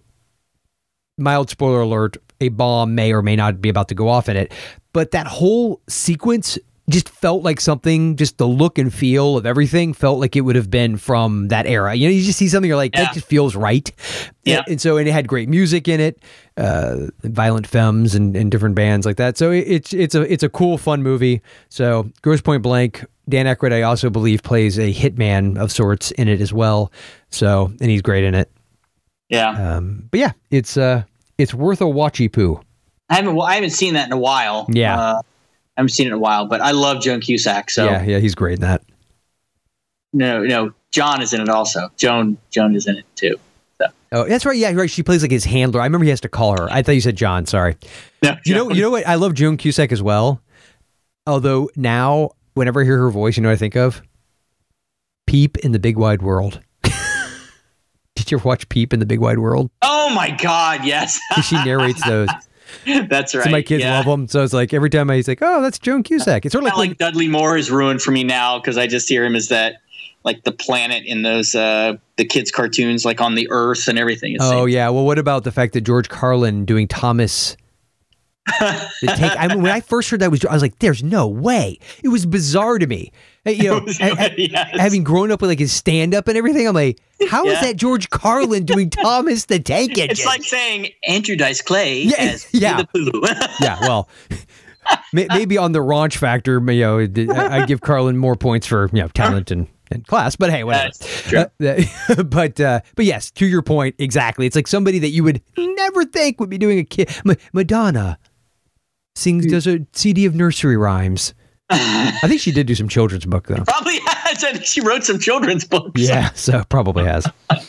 mild 1.18 1.50
spoiler 1.50 1.82
alert, 1.82 2.18
a 2.42 2.50
bomb 2.50 2.96
may 2.96 3.14
or 3.14 3.22
may 3.22 3.36
not 3.36 3.62
be 3.62 3.70
about 3.70 3.88
to 3.90 3.96
go 3.96 4.10
off 4.10 4.30
in 4.30 4.38
it. 4.38 4.52
But 4.92 5.12
that 5.12 5.28
whole 5.28 5.82
sequence 5.88 6.58
just 6.90 7.08
felt 7.08 7.44
like 7.44 7.62
something, 7.62 8.18
just 8.18 8.38
the 8.38 8.48
look 8.48 8.78
and 8.78 8.94
feel 8.94 9.38
of 9.38 9.46
everything 9.46 9.94
felt 9.94 10.20
like 10.20 10.36
it 10.36 10.42
would 10.42 10.56
have 10.58 10.70
been 10.70 10.98
from 10.98 11.48
that 11.48 11.66
era. 11.66 11.96
You 11.96 12.08
know, 12.08 12.14
you 12.14 12.22
just 12.24 12.38
see 12.38 12.50
something, 12.50 12.68
you're 12.68 12.76
like, 12.76 12.94
Yeah. 12.94 13.06
that 13.06 13.14
just 13.14 13.26
feels 13.26 13.56
right. 13.56 13.90
Yeah. 14.44 14.58
And, 14.60 14.68
and 14.68 14.82
so, 14.82 14.98
and 14.98 15.08
it 15.08 15.12
had 15.14 15.28
great 15.28 15.48
music 15.48 15.88
in 15.88 16.02
it, 16.02 16.22
uh, 16.58 17.08
Violent 17.24 17.68
Femmes 17.68 18.16
and, 18.16 18.36
and 18.36 18.52
different 18.52 18.76
bands 18.76 19.06
like 19.06 19.16
that. 19.16 19.38
So 19.38 19.52
it, 19.52 19.60
it's, 19.66 19.94
it's 19.94 20.14
a, 20.16 20.22
it's 20.32 20.44
a 20.44 20.50
cool, 20.50 20.78
fun 20.78 21.02
movie. 21.04 21.42
So 21.70 22.10
Grosse 22.22 22.42
Pointe 22.42 22.64
Blank, 22.64 23.06
Dan 23.30 23.46
Aykroyd, 23.46 23.72
I 23.72 23.84
also 23.84 24.10
believe 24.10 24.44
plays 24.44 24.78
a 24.78 24.94
hitman 24.94 25.58
of 25.58 25.72
sorts 25.72 26.12
in 26.12 26.28
it 26.28 26.42
as 26.42 26.52
well. 26.52 26.92
So, 27.30 27.72
and 27.80 27.90
he's 27.90 28.02
great 28.02 28.26
in 28.26 28.36
it. 28.36 28.52
Yeah. 29.30 29.52
Um, 29.78 30.10
but 30.12 30.20
yeah, 30.20 30.32
it's, 30.52 30.76
uh, 30.76 31.04
it's 31.38 31.54
worth 31.54 31.80
a 31.80 31.86
watchy 31.86 32.30
poo. 32.32 32.60
I 33.10 33.16
haven't. 33.16 33.36
Well, 33.36 33.48
I 33.48 33.56
haven't 33.56 33.72
seen 33.72 33.94
that 33.96 34.08
in 34.08 34.14
a 34.14 34.18
while. 34.18 34.66
Yeah. 34.70 35.00
Uh, 35.00 35.22
I 35.78 35.82
haven't 35.82 35.90
seen 35.90 36.06
it 36.08 36.10
in 36.10 36.14
a 36.14 36.20
while, 36.20 36.46
but 36.46 36.62
I 36.62 36.72
love 36.72 37.02
Joan 37.02 37.20
Cusack. 37.22 37.70
So 37.72 37.86
Yeah, 37.86 38.04
yeah, 38.04 38.20
he's 38.20 38.36
great 38.36 38.56
in 38.56 38.62
that. 38.62 38.84
no, 40.14 40.44
no, 40.44 40.72
John 40.92 41.22
is 41.22 41.34
in 41.34 41.42
it 41.42 41.50
also. 41.50 41.90
Joan, 41.98 42.38
Joan 42.52 42.76
is 42.76 42.88
in 42.88 42.98
it 42.98 43.06
too. 43.16 43.38
So 43.82 43.88
Oh, 44.12 44.24
that's 44.26 44.46
right. 44.46 44.56
Yeah, 44.58 44.72
right. 44.74 44.90
She 44.90 45.02
plays 45.02 45.24
like 45.24 45.32
his 45.32 45.44
handler. 45.46 45.82
I 45.82 45.86
remember 45.86 46.04
he 46.04 46.12
has 46.12 46.22
to 46.22 46.30
call 46.30 46.56
her. 46.58 46.68
I 46.72 46.84
thought 46.84 46.92
you 46.92 47.02
said 47.02 47.16
John. 47.16 47.48
Sorry. 47.48 47.76
no, 48.22 48.36
You 48.46 48.54
know, 48.54 48.70
you 48.72 48.82
know 48.84 48.92
what? 48.92 49.08
I 49.08 49.16
love 49.16 49.34
Joan 49.34 49.58
Cusack 49.58 49.92
as 49.92 50.04
well. 50.04 50.40
Although 51.26 51.70
now, 51.76 52.32
whenever 52.54 52.82
I 52.82 52.84
hear 52.84 52.98
her 53.00 53.10
voice, 53.10 53.36
you 53.38 53.42
know 53.44 53.50
what 53.50 53.54
I 53.54 53.58
think 53.58 53.76
of? 53.76 54.04
Peep 55.26 55.58
and 55.64 55.74
the 55.74 55.80
Big 55.80 55.98
Wide 55.98 56.22
World. 56.22 56.60
Did 58.16 58.30
you 58.32 58.38
ever 58.38 58.48
watch 58.48 58.70
Peep 58.70 58.94
and 58.94 59.02
the 59.02 59.06
Big 59.08 59.20
Wide 59.20 59.40
World? 59.40 59.72
Oh 59.82 60.14
my 60.14 60.30
God! 60.30 60.86
Yes. 60.86 61.20
she 61.48 61.56
narrates 61.64 62.06
those. 62.06 62.30
that's 63.08 63.36
right. 63.36 63.44
So 63.44 63.50
my 63.50 63.62
kids 63.62 63.84
yeah. 63.84 63.98
love 63.98 64.06
them. 64.06 64.28
So 64.28 64.44
it's 64.44 64.54
like 64.54 64.74
every 64.74 64.90
time 64.90 65.10
I 65.10 65.16
he's 65.16 65.28
like, 65.28 65.42
oh, 65.42 65.62
that's 65.62 65.80
Joan 65.80 66.04
Cusack. 66.04 66.46
It's 66.46 66.54
sort 66.54 66.64
of 66.64 66.70
like, 66.76 66.90
like 66.90 66.98
Dudley 66.98 67.28
Moore 67.28 67.58
is 67.58 67.72
ruined 67.72 68.02
for 68.02 68.12
me 68.12 68.24
now 68.24 68.60
because 68.60 68.78
I 68.78 68.88
just 68.88 69.08
hear 69.10 69.26
him 69.26 69.36
as 69.36 69.50
that, 69.50 69.82
like 70.24 70.44
the 70.44 70.52
planet 70.52 71.04
in 71.06 71.24
those 71.24 71.56
uh 71.56 71.98
the 72.18 72.26
kids 72.26 72.52
cartoons, 72.52 73.06
like 73.06 73.22
on 73.22 73.36
the 73.36 73.48
Earth 73.50 73.88
and 73.88 73.98
everything. 73.98 74.38
Oh 74.40 74.66
yeah. 74.66 74.90
Well, 74.90 75.06
what 75.06 75.20
about 75.20 75.44
the 75.44 75.52
fact 75.52 75.74
that 75.74 75.82
George 75.82 76.10
Carlin 76.10 76.66
doing 76.66 76.88
Thomas? 76.88 77.58
The 78.46 79.14
take, 79.16 79.32
I 79.40 79.48
mean, 79.48 79.62
when 79.62 79.72
I 79.72 79.80
first 79.82 80.10
heard 80.10 80.20
that 80.20 80.32
was, 80.32 80.44
I 80.46 80.54
was 80.54 80.62
like, 80.62 80.80
"There's 80.80 81.02
no 81.04 81.28
way." 81.28 81.80
It 82.04 82.10
was 82.10 82.26
bizarre 82.26 82.78
to 82.80 82.86
me. 82.88 83.12
Uh, 83.46 83.52
You 83.52 83.64
know, 83.70 83.80
ha- 84.00 84.16
ha- 84.16 84.30
Yes. 84.38 84.80
having 84.80 85.04
grown 85.04 85.32
up 85.32 85.42
with 85.42 85.50
like 85.50 85.60
his 85.60 85.72
stand 85.72 86.14
up 86.14 86.28
and 86.28 86.38
everything, 86.38 86.68
I'm 86.68 86.74
like, 86.76 87.00
how 87.30 87.46
is 87.46 87.54
Yeah. 87.54 87.62
that 87.62 87.76
George 87.78 88.10
Carlin 88.10 88.66
doing 88.66 88.90
Thomas 88.92 89.46
the 89.46 89.60
Tank 89.60 89.92
Engine? 89.92 90.10
It's 90.12 90.26
like 90.26 90.44
saying 90.44 90.90
Andrew 91.08 91.36
Dice 91.36 91.62
Clay 91.62 92.04
Yeah, 92.04 92.16
as 92.20 92.48
yeah. 92.54 92.84
yeah, 93.62 93.80
well, 93.82 94.10
may- 95.14 95.28
maybe 95.30 95.58
on 95.58 95.72
the 95.72 95.80
raunch 95.80 96.18
factor, 96.18 96.60
you 96.72 96.82
know, 96.82 97.00
I 97.34 97.62
I 97.62 97.66
give 97.66 97.82
Carlin 97.82 98.18
more 98.18 98.36
points 98.36 98.68
for 98.68 98.90
you 98.94 99.02
know 99.02 99.08
talent 99.10 99.52
and, 99.52 99.68
and 99.92 100.06
class. 100.06 100.36
But 100.36 100.52
hey, 100.52 100.64
whatever. 100.64 100.92
Uh, 101.60 102.24
but 102.24 102.60
uh, 102.60 102.82
but 102.96 103.06
yes, 103.06 103.32
to 103.32 103.46
your 103.46 103.62
point, 103.62 103.96
exactly. 104.00 104.46
It's 104.46 104.56
like 104.56 104.68
somebody 104.68 105.00
that 105.00 105.10
you 105.10 105.24
would 105.24 105.42
never 105.58 106.06
think 106.06 106.40
would 106.40 106.50
be 106.50 106.58
doing 106.58 106.80
a 106.80 106.84
kid. 106.84 107.10
Ma- 107.24 107.36
Madonna 107.54 108.18
sings 109.16 109.46
does 109.46 109.68
a 109.68 109.86
CD 109.94 110.26
of 110.26 110.36
nursery 110.36 110.78
rhymes. 110.78 111.34
I 111.70 112.20
think 112.28 112.40
she 112.42 112.52
did 112.52 112.68
do 112.68 112.76
some 112.76 112.88
children's 112.88 113.26
book 113.26 113.48
though. 113.48 113.64
Probably 113.68 114.00
has. 114.06 114.44
I 114.44 114.52
think 114.54 114.66
she 114.66 114.82
wrote 114.82 115.04
some 115.04 115.18
children's 115.20 115.66
books. 115.66 116.00
Yeah, 116.02 116.30
so 116.34 116.64
probably 116.70 117.06
has. 117.06 117.26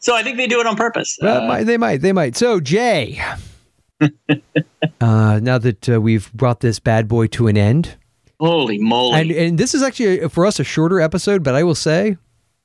So 0.00 0.14
I 0.16 0.22
think 0.22 0.36
they 0.38 0.46
do 0.46 0.60
it 0.60 0.66
on 0.66 0.76
purpose. 0.76 1.18
Uh, 1.22 1.26
Uh, 1.28 1.46
might- 1.46 1.64
they 1.64 1.76
might, 1.76 1.98
they 2.00 2.12
might. 2.12 2.36
So 2.36 2.58
Jay, 2.60 3.20
uh, 5.00 5.40
now 5.42 5.58
that 5.58 5.88
uh, 5.88 6.00
we've 6.00 6.32
brought 6.32 6.60
this 6.60 6.78
bad 6.78 7.08
boy 7.08 7.26
to 7.28 7.48
an 7.48 7.56
end, 7.56 7.96
holy 8.40 8.78
moly! 8.78 9.20
and 9.20 9.30
and 9.30 9.58
this 9.58 9.74
is 9.74 9.82
actually 9.82 10.20
a, 10.20 10.28
for 10.28 10.46
us 10.46 10.58
a 10.60 10.64
shorter 10.64 11.00
episode, 11.00 11.42
but 11.42 11.54
I 11.54 11.62
will 11.64 11.74
say, 11.74 12.16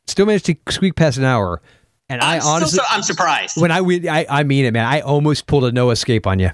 still 0.07 0.25
managed 0.25 0.45
to 0.47 0.55
squeak 0.69 0.95
past 0.95 1.17
an 1.17 1.23
hour. 1.25 1.61
And 2.09 2.21
I 2.21 2.35
I'm, 2.35 2.41
still 2.41 2.51
honestly, 2.53 2.77
so- 2.79 2.85
I'm 2.89 3.03
surprised. 3.03 3.59
when 3.61 3.71
I, 3.71 3.79
I 3.79 4.25
I 4.29 4.43
mean 4.43 4.65
it, 4.65 4.71
man. 4.71 4.85
I 4.85 5.01
almost 5.01 5.47
pulled 5.47 5.65
a 5.65 5.71
no 5.71 5.89
escape 5.91 6.27
on 6.27 6.39
you. 6.39 6.51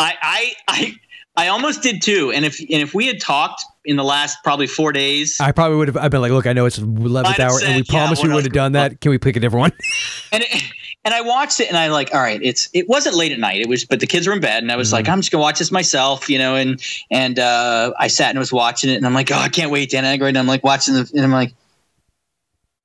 I, 0.00 0.14
I, 0.22 0.52
I, 0.68 0.94
I 1.38 1.48
almost 1.48 1.82
did 1.82 2.02
too. 2.02 2.32
And 2.34 2.44
if 2.44 2.58
and 2.58 2.68
if 2.70 2.94
we 2.94 3.06
had 3.06 3.20
talked 3.20 3.64
in 3.84 3.94
the 3.96 4.02
last 4.04 4.38
probably 4.42 4.66
four 4.66 4.90
days, 4.92 5.40
I 5.40 5.52
probably 5.52 5.76
would 5.78 5.86
have. 5.88 5.96
I've 5.96 6.10
been 6.10 6.20
like, 6.20 6.32
look, 6.32 6.46
I 6.48 6.52
know 6.52 6.66
it's 6.66 6.78
eleventh 6.78 7.38
hour, 7.38 7.60
and 7.64 7.76
we 7.76 7.84
said, 7.84 7.92
yeah, 7.92 7.98
promised 8.00 8.22
we 8.24 8.28
wouldn't 8.28 8.46
have 8.46 8.52
done 8.52 8.72
that. 8.72 9.00
Can 9.00 9.10
we 9.10 9.18
pick 9.18 9.36
a 9.36 9.40
different 9.40 9.60
one? 9.60 9.72
and 10.32 10.42
it, 10.42 10.62
and 11.04 11.14
I 11.14 11.20
watched 11.20 11.60
it, 11.60 11.68
and 11.68 11.76
I 11.76 11.86
like, 11.88 12.12
all 12.12 12.20
right, 12.20 12.40
it's 12.42 12.68
it 12.74 12.88
wasn't 12.88 13.14
late 13.14 13.30
at 13.30 13.38
night. 13.38 13.60
It 13.60 13.68
was, 13.68 13.84
but 13.84 14.00
the 14.00 14.06
kids 14.08 14.26
were 14.26 14.32
in 14.32 14.40
bed, 14.40 14.64
and 14.64 14.72
I 14.72 14.76
was 14.76 14.88
Mm-hmm. 14.88 14.94
like, 14.96 15.08
I'm 15.08 15.20
just 15.20 15.30
gonna 15.30 15.42
watch 15.42 15.60
this 15.60 15.70
myself, 15.70 16.28
you 16.28 16.38
know. 16.38 16.56
And 16.56 16.82
and 17.12 17.38
uh, 17.38 17.92
I 18.00 18.08
sat 18.08 18.30
and 18.30 18.38
was 18.40 18.52
watching 18.52 18.90
it, 18.90 18.96
and 18.96 19.06
I'm 19.06 19.14
like, 19.14 19.30
oh, 19.30 19.36
I 19.36 19.48
can't 19.48 19.70
wait, 19.70 19.90
Dan 19.90 20.02
Aykroyd. 20.02 20.30
And 20.30 20.38
I'm 20.38 20.48
like 20.48 20.64
watching 20.64 20.94
the, 20.94 21.08
and 21.14 21.22
I'm 21.24 21.30
like, 21.30 21.54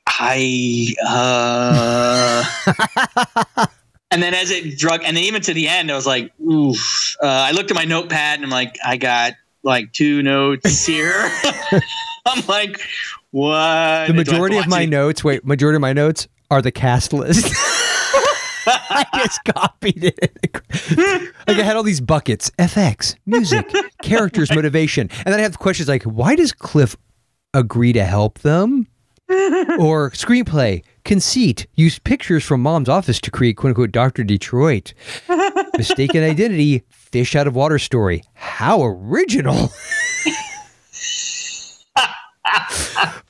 I. 0.07 0.93
uh 1.07 2.43
And 4.13 4.21
then 4.21 4.33
as 4.33 4.51
it 4.51 4.77
drug, 4.77 5.01
and 5.03 5.17
then 5.17 5.23
even 5.23 5.41
to 5.41 5.53
the 5.53 5.67
end, 5.67 5.91
I 5.91 5.95
was 5.95 6.05
like, 6.05 6.31
oof. 6.39 7.15
Uh, 7.21 7.25
I 7.27 7.51
looked 7.51 7.71
at 7.71 7.75
my 7.75 7.85
notepad 7.85 8.35
and 8.37 8.45
I'm 8.45 8.51
like, 8.51 8.77
I 8.85 8.97
got 8.97 9.33
like 9.63 9.91
two 9.91 10.21
notes 10.21 10.85
here. 10.85 11.13
I'm 12.25 12.45
like, 12.47 12.79
what? 13.31 13.41
the 13.41 13.53
Do 13.53 13.53
I 13.53 13.97
have 13.99 14.07
to 14.07 14.13
majority 14.13 14.57
of 14.57 14.67
my 14.67 14.81
it? 14.81 14.89
notes, 14.89 15.23
wait, 15.23 15.43
majority 15.45 15.75
of 15.77 15.81
my 15.81 15.93
notes 15.93 16.27
are 16.51 16.61
the 16.61 16.71
cast 16.71 17.11
list. 17.11 17.51
I 18.65 19.05
just 19.17 19.43
copied 19.43 20.03
it. 20.05 20.37
like 21.47 21.57
I 21.57 21.63
had 21.63 21.75
all 21.75 21.83
these 21.83 21.99
buckets: 21.99 22.49
FX, 22.59 23.15
music, 23.25 23.69
characters, 24.01 24.53
motivation, 24.55 25.09
and 25.25 25.33
then 25.33 25.39
I 25.39 25.43
have 25.43 25.59
questions 25.59 25.89
like, 25.89 26.03
"Why 26.03 26.35
does 26.35 26.53
Cliff 26.53 26.95
agree 27.53 27.91
to 27.93 28.05
help 28.05 28.39
them?" 28.39 28.87
or 29.79 30.11
screenplay, 30.11 30.83
conceit, 31.05 31.67
use 31.75 31.99
pictures 31.99 32.43
from 32.43 32.61
mom's 32.61 32.89
office 32.89 33.19
to 33.21 33.31
create 33.31 33.57
"quote 33.57 33.69
unquote" 33.71 33.91
Doctor 33.91 34.23
Detroit, 34.23 34.93
mistaken 35.77 36.23
identity, 36.23 36.83
fish 36.89 37.35
out 37.35 37.47
of 37.47 37.55
water 37.55 37.79
story. 37.79 38.23
How 38.33 38.83
original! 38.83 39.71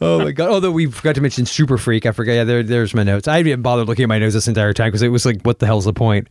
oh 0.02 0.20
my 0.24 0.32
god! 0.32 0.50
Although 0.50 0.72
we 0.72 0.88
forgot 0.88 1.16
to 1.16 1.22
mention 1.22 1.46
Super 1.46 1.78
Freak, 1.78 2.06
I 2.06 2.12
forgot. 2.12 2.34
Yeah, 2.34 2.44
there, 2.44 2.64
there's 2.64 2.94
my 2.94 3.04
notes. 3.04 3.28
I 3.28 3.42
didn't 3.44 3.62
bother 3.62 3.86
looking 3.86 4.04
at 4.04 4.10
my 4.10 4.20
notes 4.20 4.34
this 4.34 4.48
entire 4.48 4.74
time 4.74 4.88
because 4.88 5.02
it 5.02 5.10
was 5.10 5.26
like, 5.26 5.42
what 5.44 5.60
the 5.60 5.66
hell's 5.66 5.86
the 5.86 5.94
point? 5.94 6.28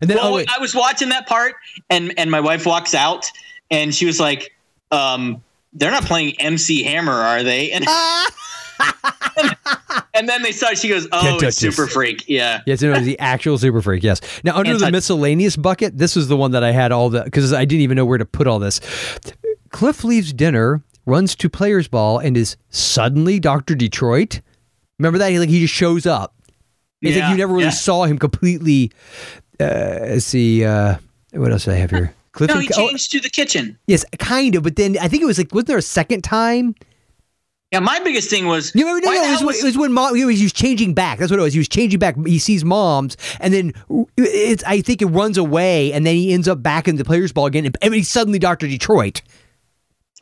And 0.00 0.10
then, 0.10 0.16
Well, 0.16 0.34
oh 0.38 0.44
I 0.48 0.58
was 0.58 0.74
watching 0.74 1.08
that 1.10 1.26
part, 1.26 1.54
and 1.90 2.12
and 2.18 2.30
my 2.30 2.40
wife 2.40 2.66
walks 2.66 2.94
out, 2.94 3.30
and 3.70 3.94
she 3.94 4.06
was 4.06 4.20
like, 4.20 4.52
um, 4.90 5.42
"They're 5.72 5.90
not 5.90 6.04
playing 6.04 6.40
MC 6.40 6.82
Hammer, 6.82 7.12
are 7.12 7.42
they?" 7.42 7.70
And 7.72 7.84
and 10.14 10.28
then 10.28 10.42
they 10.42 10.52
started. 10.52 10.78
She 10.78 10.88
goes, 10.88 11.06
"Oh, 11.12 11.38
it's 11.40 11.56
Super. 11.56 11.86
Freak." 11.86 12.24
Yeah. 12.28 12.62
Yes, 12.66 12.82
it 12.82 12.88
was 12.88 13.04
the 13.04 13.18
actual 13.18 13.58
Super 13.58 13.82
Freak. 13.82 14.02
Yes. 14.02 14.20
Now, 14.44 14.56
under 14.56 14.76
the 14.76 14.90
miscellaneous 14.90 15.56
bucket, 15.56 15.98
this 15.98 16.16
was 16.16 16.28
the 16.28 16.36
one 16.36 16.52
that 16.52 16.62
I 16.64 16.70
had 16.72 16.92
all 16.92 17.10
the 17.10 17.22
because 17.24 17.52
I 17.52 17.64
didn't 17.64 17.82
even 17.82 17.96
know 17.96 18.06
where 18.06 18.18
to 18.18 18.24
put 18.24 18.46
all 18.46 18.58
this. 18.58 18.80
Cliff 19.70 20.04
leaves 20.04 20.32
dinner, 20.32 20.82
runs 21.06 21.34
to 21.36 21.48
Players 21.48 21.88
Ball, 21.88 22.18
and 22.18 22.36
is 22.36 22.56
suddenly 22.70 23.40
Doctor 23.40 23.74
Detroit. 23.74 24.40
Remember 24.98 25.18
that? 25.18 25.30
He 25.30 25.38
like 25.38 25.48
he 25.48 25.60
just 25.60 25.74
shows 25.74 26.06
up. 26.06 26.34
It's 27.02 27.16
like 27.16 27.22
Yeah, 27.22 27.30
you 27.30 27.36
never 27.36 27.52
really 27.52 27.64
yeah. 27.64 27.70
saw 27.70 28.04
him 28.04 28.18
completely. 28.18 28.92
Uh, 29.60 29.98
let's 30.00 30.24
see. 30.24 30.64
Uh, 30.64 30.96
what 31.32 31.50
else 31.52 31.64
do 31.64 31.72
I 31.72 31.74
have 31.74 31.90
here? 31.90 32.14
Cliff 32.32 32.48
No, 32.48 32.58
he 32.58 32.68
oh, 32.74 32.88
changed 32.88 33.12
to 33.12 33.20
the 33.20 33.30
kitchen. 33.30 33.78
yes, 33.86 34.04
kind 34.18 34.54
of. 34.54 34.62
But 34.62 34.76
then 34.76 34.96
I 35.00 35.08
think 35.08 35.22
it 35.22 35.26
was 35.26 35.38
like, 35.38 35.52
wasn't 35.54 35.68
there 35.68 35.78
a 35.78 35.82
second 35.82 36.22
time? 36.22 36.74
Yeah, 37.74 37.80
my 37.80 37.98
biggest 37.98 38.30
thing 38.30 38.46
was 38.46 38.72
No, 38.74 38.82
no, 38.84 38.92
no, 38.98 39.00
no, 39.00 39.12
it, 39.12 39.30
was, 39.32 39.42
when- 39.42 39.54
it 39.56 39.64
was 39.64 39.76
when 39.76 39.92
mom. 39.92 40.14
He 40.14 40.24
was, 40.24 40.38
he 40.38 40.44
was 40.44 40.52
changing 40.52 40.94
back. 40.94 41.18
That's 41.18 41.30
what 41.30 41.40
it 41.40 41.42
was. 41.42 41.52
He 41.54 41.58
was 41.58 41.66
changing 41.68 41.98
back. 41.98 42.14
He 42.24 42.38
sees 42.38 42.64
moms, 42.64 43.16
and 43.40 43.52
then 43.52 43.72
it's. 44.16 44.62
I 44.62 44.80
think 44.80 45.02
it 45.02 45.06
runs 45.06 45.36
away, 45.38 45.92
and 45.92 46.06
then 46.06 46.14
he 46.14 46.32
ends 46.32 46.46
up 46.46 46.62
back 46.62 46.86
in 46.86 46.94
the 46.96 47.04
players' 47.04 47.32
ball 47.32 47.46
again, 47.46 47.66
and, 47.66 47.76
and 47.82 47.92
he's 47.92 48.08
suddenly 48.08 48.38
Doctor 48.38 48.68
Detroit. 48.68 49.22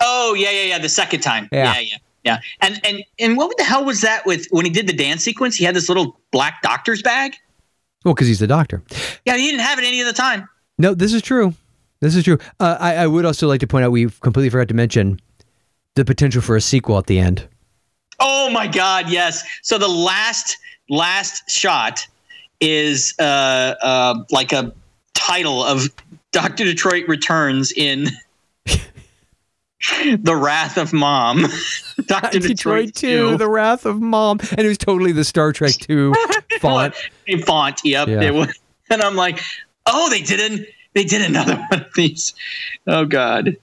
Oh 0.00 0.32
yeah, 0.34 0.50
yeah, 0.50 0.62
yeah. 0.62 0.78
The 0.78 0.88
second 0.88 1.20
time. 1.20 1.48
Yeah. 1.52 1.74
Yeah, 1.74 1.80
yeah, 1.80 1.96
yeah. 2.24 2.40
And 2.62 2.80
and 2.84 3.04
and 3.18 3.36
what 3.36 3.54
the 3.58 3.64
hell 3.64 3.84
was 3.84 4.00
that 4.00 4.24
with 4.24 4.46
when 4.50 4.64
he 4.64 4.70
did 4.70 4.86
the 4.86 4.94
dance 4.94 5.22
sequence? 5.22 5.54
He 5.54 5.64
had 5.66 5.76
this 5.76 5.88
little 5.90 6.18
black 6.30 6.62
doctor's 6.62 7.02
bag. 7.02 7.34
Well, 8.04 8.14
because 8.14 8.26
he's 8.28 8.40
the 8.40 8.46
Doctor. 8.46 8.82
Yeah, 9.26 9.36
he 9.36 9.46
didn't 9.50 9.60
have 9.60 9.78
it 9.78 9.84
any 9.84 10.00
of 10.00 10.06
the 10.06 10.12
time. 10.14 10.48
No, 10.78 10.94
this 10.94 11.12
is 11.12 11.20
true. 11.22 11.54
This 12.00 12.16
is 12.16 12.24
true. 12.24 12.38
Uh, 12.58 12.76
I, 12.80 12.94
I 12.96 13.06
would 13.06 13.24
also 13.24 13.46
like 13.46 13.60
to 13.60 13.66
point 13.68 13.84
out 13.84 13.92
we 13.92 14.08
completely 14.08 14.50
forgot 14.50 14.66
to 14.68 14.74
mention 14.74 15.20
the 15.94 16.04
potential 16.04 16.42
for 16.42 16.56
a 16.56 16.60
sequel 16.60 16.98
at 16.98 17.06
the 17.06 17.18
end. 17.18 17.46
Oh 18.20 18.50
my 18.50 18.66
God, 18.66 19.10
yes. 19.10 19.44
So 19.62 19.78
the 19.78 19.88
last 19.88 20.56
last 20.88 21.50
shot 21.50 22.06
is 22.60 23.14
uh, 23.18 23.74
uh, 23.82 24.24
like 24.30 24.52
a 24.52 24.72
title 25.14 25.64
of 25.64 25.88
Doctor 26.30 26.64
Detroit 26.64 27.08
returns 27.08 27.72
in 27.72 28.06
the 28.66 30.36
Wrath 30.36 30.76
of 30.76 30.92
Mom. 30.92 31.46
Doctor 32.06 32.38
Detroit, 32.38 32.94
2. 32.94 33.36
The 33.36 33.48
Wrath 33.48 33.84
of 33.84 34.00
Mom, 34.00 34.38
and 34.52 34.60
it 34.60 34.68
was 34.68 34.78
totally 34.78 35.12
the 35.12 35.24
Star 35.24 35.52
Trek 35.52 35.72
Two 35.72 36.14
font. 36.60 36.94
In 37.26 37.42
font, 37.42 37.80
yep. 37.84 38.08
Yeah. 38.08 38.22
It 38.22 38.34
was, 38.34 38.58
and 38.90 39.02
I'm 39.02 39.16
like, 39.16 39.40
oh, 39.86 40.08
they 40.10 40.22
didn't. 40.22 40.66
They 40.94 41.04
did 41.04 41.22
another 41.22 41.56
one 41.56 41.80
of 41.80 41.94
these. 41.94 42.34
Oh 42.86 43.06
God. 43.06 43.56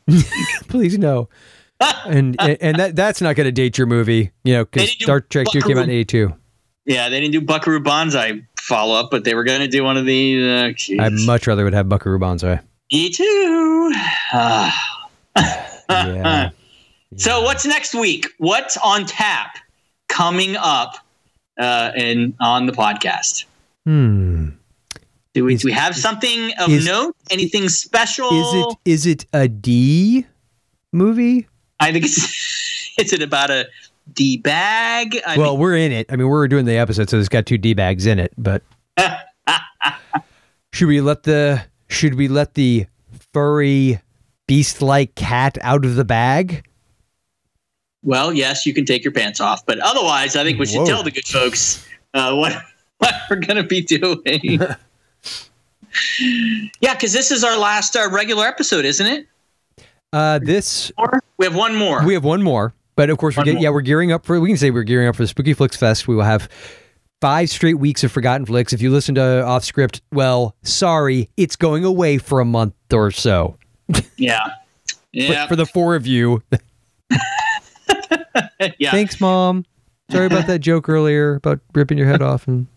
Please 0.68 0.98
no. 0.98 1.30
and 2.06 2.36
and 2.40 2.78
that 2.78 2.96
that's 2.96 3.22
not 3.22 3.36
going 3.36 3.46
to 3.46 3.52
date 3.52 3.78
your 3.78 3.88
movie, 3.88 4.32
you 4.44 4.54
know, 4.54 4.66
because 4.66 4.92
Star 4.92 5.22
Trek 5.22 5.48
Two 5.52 5.62
came 5.62 5.78
out 5.78 5.88
in 5.90 6.04
Buckaroo. 6.04 6.28
'82. 6.28 6.34
Yeah, 6.86 7.10
they 7.10 7.20
didn't 7.20 7.34
do 7.34 7.42
Buckaroo 7.42 7.80
Banzai 7.80 8.42
follow 8.60 9.00
up, 9.00 9.12
but 9.12 9.24
they 9.24 9.36
were 9.36 9.44
going 9.44 9.60
to 9.62 9.68
do 9.68 9.84
one 9.84 9.96
of 9.98 10.06
these. 10.06 10.44
Uh. 10.44 11.02
I'd 11.02 11.14
much 11.26 11.48
rather 11.48 11.64
would 11.64 11.74
have 11.74 11.88
Buckaroo 11.88 12.20
Banzai. 12.20 12.60
Me 12.92 13.10
too. 13.12 13.94
Ah. 14.34 14.96
Yeah. 15.90 16.50
So 17.18 17.42
what's 17.42 17.66
next 17.66 17.96
week? 17.96 18.28
What's 18.38 18.78
on 18.78 19.06
tap 19.08 19.58
coming 20.08 20.56
up 20.56 20.98
uh, 21.60 21.92
in 21.96 22.36
on 22.40 22.68
the 22.68 22.72
podcast? 22.72 23.46
Hmm. 23.86 24.50
Do 25.34 25.46
we, 25.46 25.56
Is- 25.56 25.62
do 25.62 25.68
we 25.68 25.72
have 25.72 25.96
something 25.96 26.52
of 26.60 26.70
is- 26.70 26.86
note? 26.86 27.16
Anything 27.32 27.70
special? 27.70 28.30
Is 28.32 28.54
it 28.54 28.78
is 28.86 29.06
it 29.08 29.26
a 29.34 29.48
D 29.48 30.26
movie? 30.94 31.48
I 31.80 31.92
think 31.92 32.06
it's 32.06 32.18
is 32.98 33.14
it 33.14 33.22
about 33.22 33.50
a 33.50 33.68
D 34.14 34.38
bag? 34.38 35.20
I 35.26 35.38
well, 35.38 35.52
mean, 35.52 35.60
we're 35.60 35.76
in 35.78 35.92
it. 35.92 36.12
I 36.12 36.16
mean, 36.16 36.28
we're 36.28 36.48
doing 36.48 36.66
the 36.66 36.78
episode, 36.78 37.10
so 37.10 37.20
it's 37.20 37.30
got 37.30 37.46
two 37.46 37.58
D 37.58 37.74
bags 37.74 38.06
in 38.06 38.20
it. 38.20 38.34
But 38.38 38.64
should 40.74 40.88
we 40.88 41.02
let 41.02 41.24
the 41.24 41.64
should 41.88 42.16
we 42.16 42.28
let 42.28 42.54
the 42.54 42.88
furry 43.34 44.00
beast-like 44.48 45.16
cat 45.16 45.58
out 45.62 45.86
of 45.86 45.96
the 45.96 46.06
bag? 46.06 46.66
well, 48.04 48.34
yes, 48.34 48.66
you 48.66 48.74
can 48.74 48.86
take 48.86 49.04
your 49.04 49.12
pants 49.12 49.40
off, 49.40 49.66
but 49.66 49.80
otherwise, 49.80 50.36
I 50.36 50.44
think 50.44 50.60
we 50.60 50.66
should 50.66 50.80
Whoa. 50.80 50.86
tell 50.86 51.04
the 51.04 51.12
good 51.12 51.28
folks 51.28 51.88
uh, 52.14 52.36
what 52.36 52.54
what 52.98 53.14
we're 53.30 53.38
gonna 53.38 53.64
be 53.64 53.82
doing. 53.82 54.60
yeah, 56.20 56.94
because 56.94 57.14
this 57.14 57.32
is 57.32 57.44
our 57.44 57.58
last 57.58 57.96
uh, 57.96 58.10
regular 58.12 58.46
episode, 58.46 58.86
isn't 58.86 59.06
it? 59.06 59.28
Uh, 60.12 60.40
this 60.40 60.92
we 61.38 61.46
have 61.46 61.56
one 61.56 61.76
more. 61.76 62.04
we 62.04 62.14
have 62.14 62.24
one 62.24 62.42
more, 62.42 62.74
but 62.96 63.10
of 63.10 63.18
course, 63.18 63.38
we're 63.38 63.44
get, 63.44 63.62
yeah, 63.62 63.70
we're 63.70 63.82
gearing 63.82 64.12
up 64.12 64.26
for. 64.26 64.40
We 64.40 64.50
can 64.50 64.58
say 64.58 64.72
we're 64.72 64.84
gearing 64.84 65.08
up 65.08 65.16
for 65.16 65.24
the 65.24 65.28
Spooky 65.28 65.54
Flicks 65.54 65.78
Fest. 65.78 66.08
We 66.08 66.16
will 66.16 66.24
have 66.24 66.50
five 67.22 67.50
straight 67.50 67.76
weeks 67.76 68.04
of 68.04 68.12
Forgotten 68.12 68.46
Flix. 68.46 68.74
If 68.74 68.82
you 68.82 68.92
listen 68.92 69.16
to 69.16 69.44
Off 69.44 69.64
Script, 69.64 70.02
well, 70.12 70.56
sorry, 70.64 71.30
it's 71.38 71.56
going 71.56 71.86
away 71.86 72.18
for 72.18 72.40
a 72.40 72.46
month 72.46 72.74
or 72.92 73.12
so. 73.12 73.58
yeah. 74.18 74.50
Yeah. 75.12 75.48
for 75.48 75.56
the 75.56 75.66
four 75.66 75.96
of 75.96 76.06
you, 76.06 76.44
yeah. 78.78 78.92
thanks, 78.92 79.20
mom. 79.20 79.66
Sorry 80.12 80.28
about 80.28 80.48
that 80.48 80.60
joke 80.60 80.88
earlier 80.90 81.36
about 81.36 81.60
ripping 81.74 81.98
your 81.98 82.08
head 82.08 82.22
off 82.22 82.48
and 82.48 82.68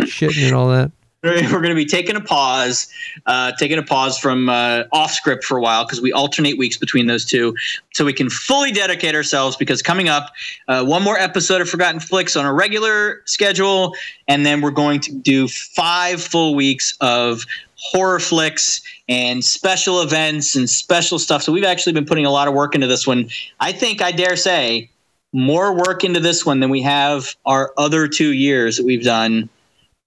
shitting 0.00 0.46
and 0.46 0.54
all 0.54 0.68
that. 0.68 0.90
We're 1.22 1.42
going 1.50 1.64
to 1.64 1.74
be 1.74 1.84
taking 1.84 2.16
a 2.16 2.20
pause, 2.20 2.90
uh, 3.26 3.52
taking 3.58 3.78
a 3.78 3.82
pause 3.82 4.18
from 4.18 4.48
uh, 4.48 4.84
off 4.92 5.12
script 5.12 5.44
for 5.44 5.58
a 5.58 5.60
while 5.60 5.84
because 5.84 6.00
we 6.00 6.12
alternate 6.12 6.56
weeks 6.56 6.78
between 6.78 7.06
those 7.06 7.26
two, 7.26 7.54
so 7.92 8.04
we 8.04 8.12
can 8.12 8.30
fully 8.30 8.72
dedicate 8.72 9.14
ourselves. 9.14 9.56
Because 9.56 9.82
coming 9.82 10.08
up, 10.08 10.32
uh, 10.68 10.84
one 10.84 11.02
more 11.02 11.18
episode 11.18 11.60
of 11.60 11.68
Forgotten 11.68 12.00
Flix 12.00 12.36
on 12.36 12.46
a 12.46 12.52
regular 12.54 13.22
schedule, 13.26 13.94
and 14.28 14.46
then 14.46 14.62
we're 14.62 14.70
going 14.70 15.00
to 15.00 15.12
do 15.12 15.46
five 15.48 16.22
full 16.22 16.54
weeks 16.54 16.96
of 17.00 17.44
horror 17.76 18.20
flicks 18.20 18.80
and 19.08 19.44
special 19.44 20.02
events 20.02 20.54
and 20.56 20.68
special 20.70 21.18
stuff. 21.18 21.42
So 21.42 21.52
we've 21.52 21.64
actually 21.64 21.92
been 21.92 22.06
putting 22.06 22.26
a 22.26 22.30
lot 22.30 22.48
of 22.48 22.54
work 22.54 22.74
into 22.74 22.86
this 22.86 23.06
one. 23.06 23.28
I 23.58 23.72
think 23.72 24.00
I 24.00 24.12
dare 24.12 24.36
say 24.36 24.90
more 25.32 25.74
work 25.74 26.02
into 26.02 26.20
this 26.20 26.46
one 26.46 26.60
than 26.60 26.70
we 26.70 26.82
have 26.82 27.36
our 27.44 27.72
other 27.76 28.08
two 28.08 28.32
years 28.32 28.78
that 28.78 28.86
we've 28.86 29.04
done. 29.04 29.48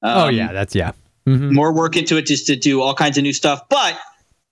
oh 0.02 0.28
Um, 0.28 0.36
yeah, 0.36 0.52
that's 0.52 0.76
yeah. 0.76 0.92
Mhm. 1.28 1.52
more 1.52 1.72
work 1.72 1.96
into 1.96 2.18
it 2.18 2.26
just 2.26 2.46
to 2.48 2.56
do 2.56 2.82
all 2.82 2.94
kinds 2.94 3.18
of 3.18 3.24
new 3.24 3.34
stuff. 3.34 3.62
But 3.70 3.98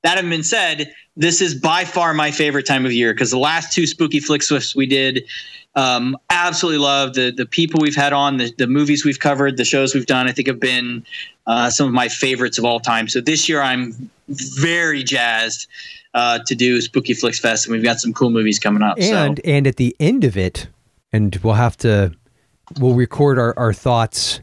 that 0.04 0.16
having 0.16 0.30
been 0.30 0.44
said, 0.44 0.94
this 1.18 1.42
is 1.42 1.54
by 1.54 1.86
far 1.86 2.14
my 2.14 2.32
favorite 2.32 2.66
time 2.66 2.86
of 2.86 2.94
year 2.94 3.14
because 3.14 3.32
the 3.32 3.38
last 3.38 3.74
two 3.74 3.86
spooky 3.86 4.20
flick 4.20 4.42
swifts 4.42 4.76
we 4.76 4.86
did, 4.86 5.24
um, 5.76 6.18
absolutely 6.30 6.80
loved 6.80 7.16
the 7.16 7.32
the 7.32 7.46
people 7.46 7.80
we've 7.82 7.96
had 7.96 8.14
on, 8.14 8.38
the, 8.38 8.52
the 8.58 8.68
movies 8.68 9.06
we've 9.06 9.20
covered, 9.20 9.58
the 9.58 9.66
shows 9.66 9.94
we've 9.94 10.06
done. 10.06 10.28
I 10.28 10.32
think 10.32 10.48
have 10.48 10.60
been 10.60 11.06
uh, 11.48 11.70
some 11.70 11.88
of 11.88 11.94
my 11.94 12.08
favorites 12.08 12.58
of 12.58 12.66
all 12.66 12.80
time. 12.80 13.08
So 13.08 13.22
this 13.22 13.48
year 13.50 13.62
I'm 13.62 14.10
very 14.28 15.04
jazzed 15.04 15.68
uh, 16.14 16.40
to 16.46 16.56
do 16.56 16.82
Spooky 16.82 17.14
Flicks 17.14 17.40
Fest, 17.40 17.66
and 17.68 17.74
we've 17.74 17.84
got 17.84 18.00
some 18.00 18.14
cool 18.14 18.30
movies 18.30 18.60
coming 18.60 18.84
up. 18.84 18.98
And 18.98 19.38
so 19.38 19.42
and 19.46 19.68
at 19.68 19.78
the 19.78 19.96
end 20.00 20.24
of 20.24 20.38
it, 20.38 20.68
and 21.14 21.38
we'll 21.44 21.54
have 21.54 21.78
to 21.78 22.12
we'll 22.80 22.96
record 22.96 23.38
our, 23.38 23.58
our 23.58 23.74
thoughts 23.74 24.40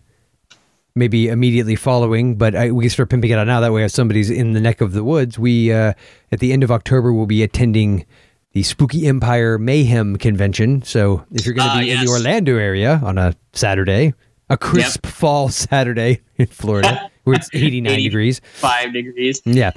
maybe 0.98 1.28
immediately 1.28 1.76
following, 1.76 2.36
but 2.36 2.54
I, 2.54 2.70
we 2.70 2.84
can 2.84 2.90
start 2.90 3.08
pimping 3.10 3.30
it 3.30 3.38
out 3.38 3.46
now. 3.46 3.60
That 3.60 3.72
way, 3.72 3.84
if 3.84 3.92
somebody's 3.92 4.28
in 4.30 4.52
the 4.52 4.60
neck 4.60 4.80
of 4.80 4.92
the 4.92 5.04
woods, 5.04 5.38
we 5.38 5.72
uh, 5.72 5.92
at 6.32 6.40
the 6.40 6.52
end 6.52 6.62
of 6.62 6.70
October 6.70 7.12
we'll 7.12 7.26
be 7.26 7.42
attending 7.42 8.04
the 8.52 8.62
Spooky 8.62 9.06
Empire 9.06 9.58
Mayhem 9.58 10.16
Convention. 10.16 10.82
So 10.82 11.24
if 11.32 11.44
you're 11.46 11.54
going 11.54 11.68
to 11.68 11.74
Ah, 11.74 11.80
be 11.80 11.90
in 11.90 12.04
the. 12.04 12.10
Orlando 12.10 12.56
area 12.56 13.00
on 13.04 13.18
a 13.18 13.34
Saturday, 13.52 14.14
a 14.50 14.56
crisp 14.56 15.06
fall 15.06 15.48
Saturday 15.50 16.20
in 16.36 16.46
Florida 16.46 17.10
where 17.24 17.36
it's 17.36 17.50
89 17.52 17.92
80. 17.92 18.02
degrees, 18.02 18.40
five 18.54 18.92
degrees. 18.92 19.42
yeah. 19.44 19.72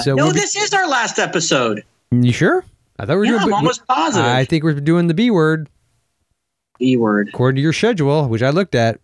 So 0.00 0.14
no, 0.14 0.24
we'll 0.24 0.34
be- 0.34 0.40
this 0.40 0.56
is 0.56 0.72
our 0.74 0.88
last 0.88 1.18
episode. 1.18 1.84
you 2.10 2.32
sure? 2.32 2.64
I 2.98 3.04
thought 3.04 3.14
we 3.14 3.18
were 3.18 3.24
Yeah, 3.26 3.30
doing. 3.40 3.42
I'm 3.48 3.54
almost 3.54 3.86
positive. 3.86 4.26
I 4.26 4.44
think 4.46 4.64
we're 4.64 4.80
doing 4.80 5.06
the 5.06 5.14
B 5.14 5.30
word 5.30 5.68
B 6.78 6.96
word. 6.96 7.28
according 7.28 7.56
to 7.56 7.62
your 7.62 7.72
schedule, 7.72 8.28
which 8.28 8.42
I 8.42 8.50
looked 8.50 8.74
at. 8.74 8.98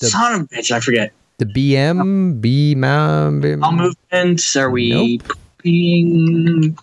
The- 0.00 0.08
Son 0.08 0.34
of 0.34 0.40
a 0.42 0.44
bitch, 0.46 0.70
I 0.70 0.80
forget. 0.80 1.12
The 1.38 1.46
BM, 1.46 2.40
B 2.40 2.74
mom. 2.74 3.42
All 3.62 3.72
movements. 3.72 4.56
Are 4.56 4.68
we 4.70 5.18
Nope. 5.20 5.38
being? 5.62 6.76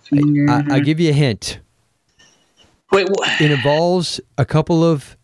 I, 0.49 0.63
I'll 0.71 0.81
give 0.81 0.99
you 0.99 1.09
a 1.11 1.13
hint. 1.13 1.59
Wait, 2.91 3.07
wh- 3.09 3.41
It 3.41 3.51
involves 3.51 4.19
a 4.37 4.45
couple 4.45 4.83
of 4.83 5.15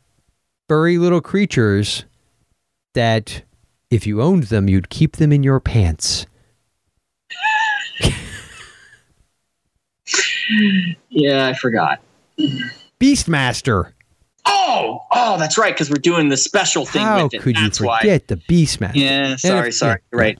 furry 0.68 0.98
little 1.00 1.22
creatures 1.22 2.06
that, 2.94 3.42
if 3.90 4.06
you 4.06 4.22
owned 4.22 4.44
them, 4.44 4.68
you'd 4.68 4.90
keep 4.90 5.16
them 5.16 5.32
in 5.32 5.42
your 5.44 5.60
pants. 5.60 6.28
yeah, 11.10 11.48
I 11.48 11.54
forgot. 11.54 12.02
Beastmaster. 13.00 13.93
Oh, 14.46 15.00
oh, 15.12 15.38
that's 15.38 15.58
right, 15.58 15.74
because 15.74 15.90
we're 15.90 15.96
doing 15.98 16.30
the 16.30 16.38
special 16.38 16.86
thing 16.86 17.02
How 17.04 17.24
with 17.24 17.34
it. 17.36 17.42
could 17.42 17.56
you 17.58 17.64
that's 17.64 17.80
why. 17.80 18.00
forget 18.02 18.28
the 18.28 18.36
Beastmaster? 18.38 18.92
Yeah, 18.96 19.36
sorry, 19.38 19.70
if- 19.70 19.76
sorry. 19.76 20.02
You're 20.12 20.20
right. 20.22 20.40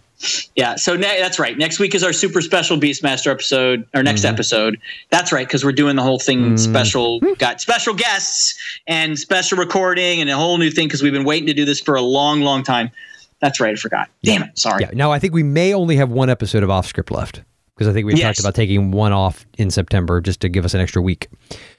Yeah, 0.56 0.76
so 0.78 0.96
ne- 0.96 1.20
that's 1.20 1.38
right. 1.38 1.58
Next 1.58 1.80
week 1.80 1.94
is 1.94 2.02
our 2.04 2.14
super 2.14 2.40
special 2.40 2.78
Beastmaster 2.78 3.30
episode, 3.30 3.86
or 3.94 4.04
next 4.04 4.22
Mm-hmm. 4.22 4.34
episode. 4.34 4.80
That's 5.10 5.32
right, 5.34 5.46
because 5.46 5.66
we're 5.66 5.74
doing 5.74 5.96
the 5.98 6.02
whole 6.02 6.20
thing 6.20 6.56
Mm. 6.56 6.60
special. 6.60 7.20
Got 7.38 7.60
special 7.62 7.94
guests 7.94 8.56
and 8.88 9.18
special 9.20 9.58
recording 9.58 10.22
and 10.22 10.30
a 10.30 10.36
whole 10.38 10.58
new 10.58 10.70
thing 10.72 10.88
because 10.88 11.02
we've 11.04 11.12
been 11.14 11.26
waiting 11.26 11.48
to 11.48 11.54
do 11.54 11.66
this 11.66 11.80
for 11.82 11.96
a 11.96 12.02
long, 12.02 12.42
long 12.42 12.64
time. 12.64 12.90
That's 13.42 13.60
right, 13.60 13.74
I 13.74 13.76
forgot. 13.76 14.10
Damn 14.24 14.44
it, 14.44 14.58
sorry. 14.58 14.84
Yeah. 14.84 14.92
Now 14.94 15.12
I 15.12 15.20
think 15.20 15.34
we 15.34 15.44
may 15.44 15.74
only 15.74 15.98
have 15.98 16.10
one 16.10 16.30
episode 16.30 16.64
of 16.64 16.70
Off 16.70 16.88
Script 16.88 17.12
left 17.12 17.42
because 17.76 17.90
I 17.90 17.94
think 17.94 18.06
we 18.06 18.14
Yes. 18.14 18.22
talked 18.24 18.40
about 18.40 18.56
taking 18.56 18.92
one 18.92 19.12
off 19.12 19.46
in 19.58 19.70
September 19.72 20.22
just 20.22 20.40
to 20.42 20.48
give 20.50 20.64
us 20.64 20.74
an 20.74 20.80
extra 20.80 21.02
week. 21.02 21.28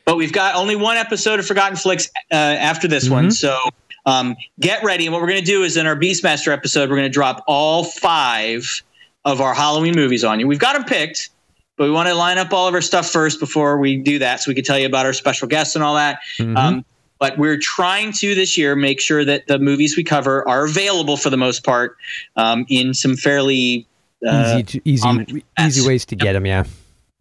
But 0.04 0.16
we've 0.16 0.32
got 0.32 0.54
only 0.54 0.76
one 0.76 0.96
episode 0.96 1.38
of 1.38 1.46
Forgotten 1.46 1.76
Flix 1.76 2.10
uh, 2.30 2.34
after 2.34 2.86
this 2.88 3.08
one. 3.08 3.30
So 3.30 3.58
um, 4.06 4.36
get 4.60 4.84
ready. 4.84 5.06
And 5.06 5.12
what 5.12 5.22
we're 5.22 5.28
going 5.28 5.40
to 5.40 5.46
do 5.46 5.62
is 5.62 5.76
in 5.76 5.86
our 5.86 5.96
Beastmaster 5.96 6.52
episode, 6.52 6.90
we're 6.90 6.96
going 6.96 7.08
to 7.08 7.12
drop 7.12 7.42
all 7.46 7.84
five 7.84 8.82
of 9.24 9.40
our 9.40 9.54
Halloween 9.54 9.94
movies 9.94 10.22
on 10.24 10.40
you. 10.40 10.46
We've 10.46 10.58
got 10.58 10.74
them 10.74 10.84
picked. 10.84 11.30
but 11.76 11.84
we 11.84 11.90
want 11.90 12.08
to 12.08 12.14
line 12.14 12.38
up 12.38 12.52
all 12.52 12.68
of 12.68 12.74
our 12.74 12.80
stuff 12.82 13.10
first 13.10 13.40
before 13.40 13.78
we 13.78 13.96
do 13.96 14.18
that, 14.20 14.40
so 14.40 14.50
we 14.50 14.54
can 14.54 14.62
tell 14.62 14.78
you 14.78 14.86
about 14.86 15.06
our 15.06 15.12
special 15.12 15.48
guests 15.48 15.74
and 15.74 15.82
all 15.82 15.94
that. 15.96 16.20
Mhm. 16.38 16.56
Um, 16.56 16.84
but 17.18 17.36
we're 17.38 17.56
trying 17.58 18.12
to 18.12 18.34
this 18.34 18.56
year 18.58 18.76
make 18.76 19.00
sure 19.00 19.24
that 19.24 19.46
the 19.48 19.58
movies 19.58 19.96
we 19.96 20.04
cover 20.04 20.46
are 20.46 20.66
available 20.66 21.16
for 21.16 21.30
the 21.30 21.36
most 21.36 21.64
part 21.64 21.96
um, 22.36 22.64
in 22.68 22.92
some 22.94 23.16
fairly 23.16 23.86
uh, 24.24 24.52
easy, 24.54 24.62
to, 24.62 24.80
easy, 24.88 25.44
easy 25.58 25.86
ways 25.86 26.04
to 26.04 26.14
get 26.16 26.34
them. 26.34 26.46
Yeah. 26.46 26.64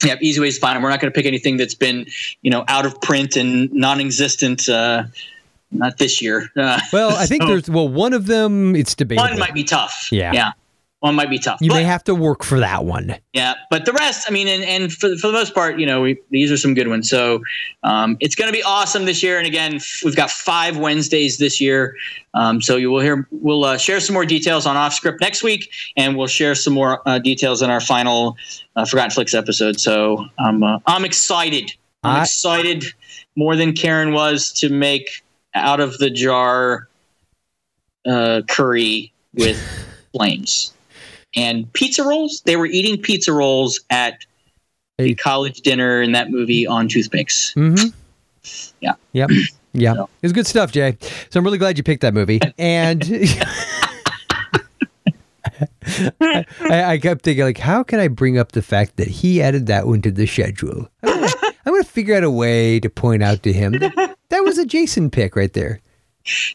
Yeah, 0.03 0.15
easy 0.21 0.39
ways 0.39 0.55
to 0.55 0.61
find 0.61 0.75
them. 0.75 0.83
We're 0.83 0.89
not 0.89 0.99
going 0.99 1.11
to 1.11 1.15
pick 1.15 1.25
anything 1.25 1.57
that's 1.57 1.75
been, 1.75 2.05
you 2.41 2.51
know, 2.51 2.63
out 2.67 2.85
of 2.85 2.99
print 3.01 3.35
and 3.35 3.71
non-existent. 3.73 4.67
Uh, 4.69 5.03
not 5.71 5.97
this 5.97 6.21
year. 6.21 6.51
Uh, 6.55 6.79
Well, 6.91 7.15
I 7.15 7.25
think 7.25 7.41
so 7.43 7.47
there's 7.47 7.69
well 7.69 7.89
one 7.89 8.13
of 8.13 8.27
them. 8.27 8.75
It's 8.75 8.93
debatable. 8.95 9.29
one 9.29 9.39
might 9.39 9.53
be 9.53 9.63
tough. 9.63 10.09
Yeah. 10.11 10.31
yeah, 10.31 10.51
one 11.03 11.15
might 11.15 11.29
be 11.29 11.37
tough. 11.37 11.59
you 11.59 11.67
But- 11.67 11.75
may 11.75 11.83
have 11.83 12.05
to 12.05 12.15
work 12.15 12.45
for 12.45 12.61
that 12.61 12.85
one. 12.85 13.13
yeah, 13.33 13.55
but 13.69 13.83
the 13.83 13.91
rest, 13.91 14.25
I 14.29 14.31
mean, 14.31 14.47
and, 14.47 14.63
and 14.63 14.91
for, 14.93 15.13
for 15.17 15.27
the 15.27 15.33
most 15.33 15.53
part, 15.53 15.77
you 15.77 15.85
know, 15.85 15.99
we, 15.99 16.17
these 16.29 16.49
are 16.49 16.55
some 16.55 16.73
good 16.73 16.87
ones. 16.87 17.09
So 17.09 17.41
um, 17.83 18.15
it's 18.21 18.35
going 18.35 18.47
to 18.47 18.53
be 18.57 18.63
awesome 18.63 19.03
this 19.03 19.21
year. 19.21 19.37
And 19.37 19.45
again, 19.45 19.81
we've 20.05 20.15
got 20.15 20.31
five 20.31 20.77
Wednesdays 20.77 21.39
this 21.39 21.59
year. 21.59 21.97
Um, 22.35 22.61
so 22.61 22.77
you 22.77 22.89
will 22.89 23.01
hear, 23.01 23.27
we'll 23.31 23.65
uh, 23.65 23.77
share 23.77 23.99
some 23.99 24.13
more 24.13 24.25
details 24.25 24.65
on 24.65 24.77
off 24.77 24.93
script 24.93 25.19
next 25.19 25.43
week, 25.43 25.69
and 25.97 26.15
we'll 26.17 26.27
share 26.27 26.55
some 26.55 26.71
more 26.73 27.01
uh, 27.05 27.19
details 27.19 27.61
in 27.61 27.69
our 27.69 27.81
final 27.81 28.37
uh, 28.77 28.85
Forgotten 28.85 29.11
Flix 29.11 29.33
episode. 29.33 29.81
So 29.81 30.25
um, 30.39 30.63
uh, 30.63 30.79
I'm 30.87 31.03
excited. 31.03 31.69
I'm 32.03 32.19
I- 32.19 32.21
excited 32.21 32.85
more 33.35 33.57
than 33.57 33.73
Karen 33.73 34.13
was 34.13 34.53
to 34.53 34.69
make 34.69 35.09
out 35.53 35.81
of 35.81 35.97
the 35.97 36.09
jar 36.09 36.87
uh, 38.05 38.41
curry 38.47 39.11
with 39.33 39.59
flames 40.13 40.73
and 41.35 41.71
pizza 41.73 42.03
rolls. 42.03 42.41
They 42.45 42.55
were 42.55 42.65
eating 42.65 43.01
pizza 43.01 43.33
rolls 43.33 43.79
at 43.89 44.25
the 44.97 45.15
college 45.15 45.61
dinner 45.61 46.01
in 46.01 46.11
that 46.11 46.31
movie 46.31 46.67
on 46.67 46.87
toothpicks. 46.87 47.53
Mm-hmm. 47.55 47.89
Yeah. 48.81 48.93
Yep. 49.13 49.29
Yeah. 49.73 49.93
So. 49.93 50.03
It 50.03 50.23
was 50.23 50.33
good 50.33 50.47
stuff, 50.47 50.71
Jay. 50.71 50.97
So 51.29 51.39
I'm 51.39 51.43
really 51.43 51.57
glad 51.57 51.77
you 51.77 51.83
picked 51.83 52.01
that 52.01 52.13
movie. 52.13 52.39
And 52.57 53.03
I, 56.21 56.45
I 56.69 56.97
kept 56.99 57.23
thinking, 57.23 57.43
like, 57.43 57.57
how 57.57 57.83
can 57.83 57.99
I 57.99 58.07
bring 58.07 58.37
up 58.37 58.51
the 58.51 58.61
fact 58.61 58.97
that 58.97 59.07
he 59.07 59.41
added 59.41 59.67
that 59.67 59.87
one 59.87 60.01
to 60.03 60.11
the 60.11 60.25
schedule? 60.25 60.87
I'm 61.03 61.29
gonna 61.65 61.83
figure 61.83 62.15
out 62.15 62.23
a 62.23 62.31
way 62.31 62.79
to 62.81 62.89
point 62.89 63.23
out 63.23 63.43
to 63.43 63.53
him 63.53 63.73
that 63.73 64.17
that 64.29 64.43
was 64.43 64.57
a 64.57 64.65
Jason 64.65 65.09
pick 65.09 65.35
right 65.35 65.53
there. 65.53 65.79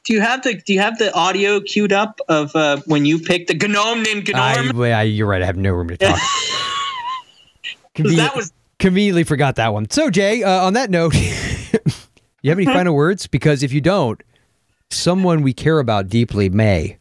Do 0.04 0.12
you 0.14 0.20
have 0.20 0.42
the 0.42 0.54
Do 0.54 0.72
you 0.72 0.80
have 0.80 0.98
the 0.98 1.12
audio 1.14 1.60
queued 1.60 1.92
up 1.92 2.20
of 2.28 2.54
uh, 2.56 2.78
when 2.86 3.04
you 3.04 3.18
picked 3.18 3.48
the 3.48 3.68
gnome 3.68 4.02
named 4.02 4.30
I, 4.34 4.54
Gnome? 4.66 4.76
well, 4.76 4.98
I, 4.98 5.02
you're 5.02 5.26
right. 5.26 5.42
I 5.42 5.46
have 5.46 5.56
no 5.56 5.72
room 5.72 5.88
to 5.88 5.96
talk. 5.96 6.18
'Cause 7.94 8.14
that 8.16 8.34
was 8.36 8.52
conveniently 8.78 9.24
forgot 9.24 9.56
that 9.56 9.72
one. 9.72 9.90
So, 9.90 10.08
Jay, 10.08 10.42
uh, 10.44 10.64
on 10.64 10.74
that 10.74 10.88
note, 10.88 11.14
you 12.42 12.50
have 12.50 12.58
any 12.58 12.64
final 12.64 12.94
words? 12.94 13.26
Because 13.26 13.62
if 13.64 13.72
you 13.72 13.80
don't, 13.80 14.22
someone 14.90 15.42
we 15.42 15.52
care 15.52 15.80
about 15.80 16.08
deeply 16.08 16.48
may. 16.48 16.96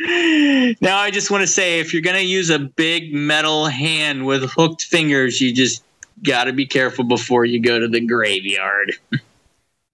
now. 0.00 0.98
I 0.98 1.10
just 1.10 1.30
want 1.32 1.42
to 1.42 1.46
say, 1.48 1.80
if 1.80 1.92
you're 1.92 2.02
going 2.02 2.16
to 2.16 2.24
use 2.24 2.48
a 2.48 2.58
big 2.60 3.12
metal 3.12 3.66
hand 3.66 4.24
with 4.24 4.48
hooked 4.52 4.82
fingers, 4.84 5.40
you 5.40 5.52
just 5.52 5.82
got 6.22 6.44
to 6.44 6.52
be 6.52 6.64
careful 6.66 7.04
before 7.04 7.44
you 7.44 7.60
go 7.60 7.78
to 7.80 7.88
the 7.88 8.00
graveyard. 8.00 8.92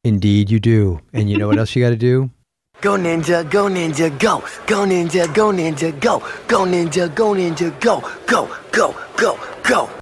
Indeed, 0.08 0.50
you 0.50 0.58
do. 0.58 1.00
And 1.12 1.28
you 1.30 1.36
know 1.36 1.48
what 1.48 1.58
else 1.58 1.76
you 1.76 1.84
got 1.84 1.90
to 1.90 1.96
do? 1.96 2.30
Go 2.80 2.96
ninja, 2.96 3.42
go 3.50 3.64
ninja, 3.68 4.08
go. 4.20 4.38
Go 4.66 4.86
ninja, 4.86 5.26
go 5.34 5.50
ninja, 5.52 5.90
go. 6.00 6.22
Go 6.46 6.64
ninja, 6.64 7.12
go 7.12 7.34
ninja, 7.34 7.68
go. 7.80 8.00
Go, 8.26 8.48
go, 8.70 8.94
go, 9.16 9.36
go. 9.64 9.97